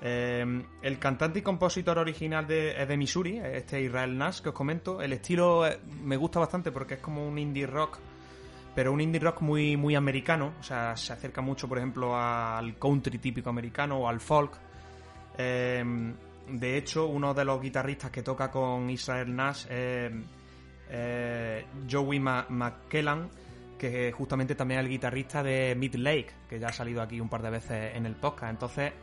Eh, 0.02 0.64
el 0.82 1.00
cantante 1.00 1.40
y 1.40 1.42
compositor 1.42 1.98
original 1.98 2.46
de, 2.48 2.82
es 2.82 2.88
de 2.88 2.98
Missouri, 2.98 3.40
este 3.40 3.82
Israel 3.82 4.18
Nash 4.18 4.42
que 4.42 4.50
os 4.50 4.56
comento. 4.56 5.02
El 5.02 5.12
estilo 5.14 5.68
eh, 5.68 5.80
me 6.04 6.16
gusta 6.18 6.40
bastante 6.40 6.72
porque 6.72 6.96
es 6.96 7.00
como 7.00 7.28
un 7.28 7.38
indie 7.38 7.68
rock, 7.68 7.98
pero 8.78 8.94
un 8.94 9.02
indie 9.02 9.20
rock 9.20 9.42
muy, 9.42 9.76
muy 9.76 9.96
americano. 9.96 10.54
O 10.60 10.62
sea, 10.62 10.96
se 10.96 11.12
acerca 11.12 11.42
mucho, 11.42 11.68
por 11.68 11.80
ejemplo, 11.80 12.16
al 12.16 12.78
country 12.78 13.18
típico 13.18 13.50
americano 13.50 13.98
o 13.98 14.08
al 14.08 14.20
folk. 14.20 14.60
Eh, 15.36 15.84
de 16.48 16.78
hecho, 16.78 17.08
uno 17.08 17.34
de 17.34 17.44
los 17.44 17.60
guitarristas 17.60 18.12
que 18.12 18.22
toca 18.22 18.52
con 18.52 18.88
Israel 18.92 19.36
Nash 19.36 19.66
es 19.68 20.12
eh, 20.92 21.66
Joey 21.90 22.20
McKellan, 22.20 23.32
que 23.80 24.12
justamente 24.12 24.54
también 24.54 24.82
es 24.82 24.86
el 24.86 24.92
guitarrista 24.92 25.42
de 25.42 25.74
Mid 25.76 25.96
Lake, 25.96 26.30
que 26.48 26.60
ya 26.60 26.68
ha 26.68 26.74
salido 26.74 27.02
aquí 27.02 27.20
un 27.20 27.30
par 27.30 27.42
de 27.42 27.50
veces 27.50 27.96
en 27.96 28.06
el 28.06 28.14
podcast. 28.14 28.52
Entonces, 28.52 28.94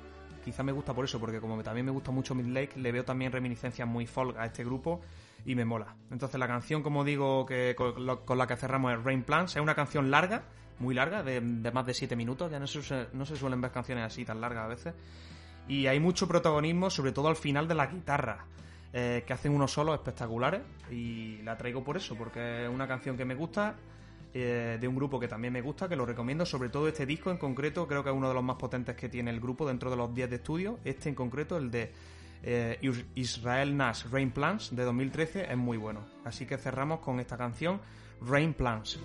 quizá 0.45 0.63
me 0.63 0.71
gusta 0.71 0.95
por 0.95 1.05
eso, 1.05 1.19
porque 1.19 1.41
como 1.41 1.61
también 1.65 1.87
me 1.87 1.91
gusta 1.91 2.13
mucho 2.13 2.37
Mid 2.37 2.47
Lake, 2.47 2.79
le 2.79 2.93
veo 2.93 3.05
también 3.05 3.33
reminiscencias 3.33 3.89
muy 3.89 4.07
folk 4.07 4.39
a 4.39 4.47
este 4.47 4.63
grupo 4.63 5.01
y 5.45 5.55
me 5.55 5.65
mola. 5.65 5.97
Entonces, 6.11 6.39
la 6.39 6.47
canción, 6.47 6.83
como 6.83 7.05
digo, 7.05 7.47
que 7.47 7.75
con, 7.77 8.39
la 8.39 8.47
que 8.47 8.57
cerramos 8.57 8.93
es 8.93 9.03
Rain 9.05 9.23
Plans, 9.23 9.57
es 9.57 9.63
una 9.63 9.75
canción 9.75 10.11
larga, 10.11 10.45
muy 10.79 10.95
larga, 10.95 11.23
de, 11.23 11.41
de 11.41 11.71
más 11.73 11.87
de 11.87 11.95
7 11.95 12.17
minutos. 12.17 12.51
Ya 12.51 12.59
no 12.59 12.67
se, 12.67 13.09
no 13.13 13.27
se 13.27 13.37
suelen 13.37 13.61
ver 13.61 13.71
canciones 13.71 14.05
así 14.05 14.25
tan 14.25 14.41
largas 14.41 14.65
a 14.65 14.69
veces. 14.69 14.95
Y 15.69 15.87
hay 15.87 16.01
mucho 16.01 16.29
protagonismo, 16.29 16.91
sobre 16.91 17.13
todo 17.13 17.29
al 17.29 17.37
final 17.37 17.67
de 17.69 17.75
la 17.75 17.87
guitarra, 17.87 18.47
eh, 18.93 19.25
que 19.27 19.33
hacen 19.33 19.53
unos 19.53 19.73
solos 19.73 19.95
espectaculares. 19.95 20.63
Y 20.91 21.39
la 21.43 21.57
traigo 21.57 21.83
por 21.83 21.97
eso, 21.97 22.17
porque 22.17 22.65
es 22.65 22.71
una 22.71 22.87
canción 22.87 23.17
que 23.17 23.25
me 23.25 23.35
gusta, 23.35 23.77
eh, 24.35 24.79
de 24.81 24.89
un 24.89 24.97
grupo 24.97 25.19
que 25.19 25.29
también 25.29 25.53
me 25.53 25.63
gusta, 25.63 25.89
que 25.89 25.97
lo 25.97 26.05
recomiendo. 26.05 26.45
Sobre 26.45 26.69
todo 26.69 26.89
este 26.89 27.07
disco 27.07 27.31
en 27.31 27.39
concreto, 27.39 27.87
creo 27.87 28.03
que 28.03 28.11
es 28.11 28.17
uno 28.17 28.29
de 28.29 28.35
los 28.35 28.45
más 28.45 28.57
potentes 28.57 28.95
que 28.97 29.09
tiene 29.09 29.31
el 29.31 29.41
grupo 29.41 29.67
dentro 29.67 29.91
de 29.91 29.97
los 29.97 30.15
10 30.15 30.29
de 30.29 30.37
estudio. 30.37 30.79
Este 30.85 31.09
en 31.09 31.15
concreto, 31.15 31.57
el 31.57 31.71
de 31.71 31.93
eh, 32.45 32.79
Is- 32.83 33.05
Israel 33.15 33.77
Nash 33.77 34.05
Rain 34.11 34.31
Plans 34.31 34.75
de 34.75 34.83
2013, 34.85 35.51
es 35.51 35.57
muy 35.57 35.77
bueno. 35.77 36.01
Así 36.25 36.47
que 36.47 36.57
cerramos 36.59 37.01
con 37.01 37.21
esta 37.21 37.37
canción, 37.37 37.81
Rain 38.21 38.55
Plans. 38.55 38.99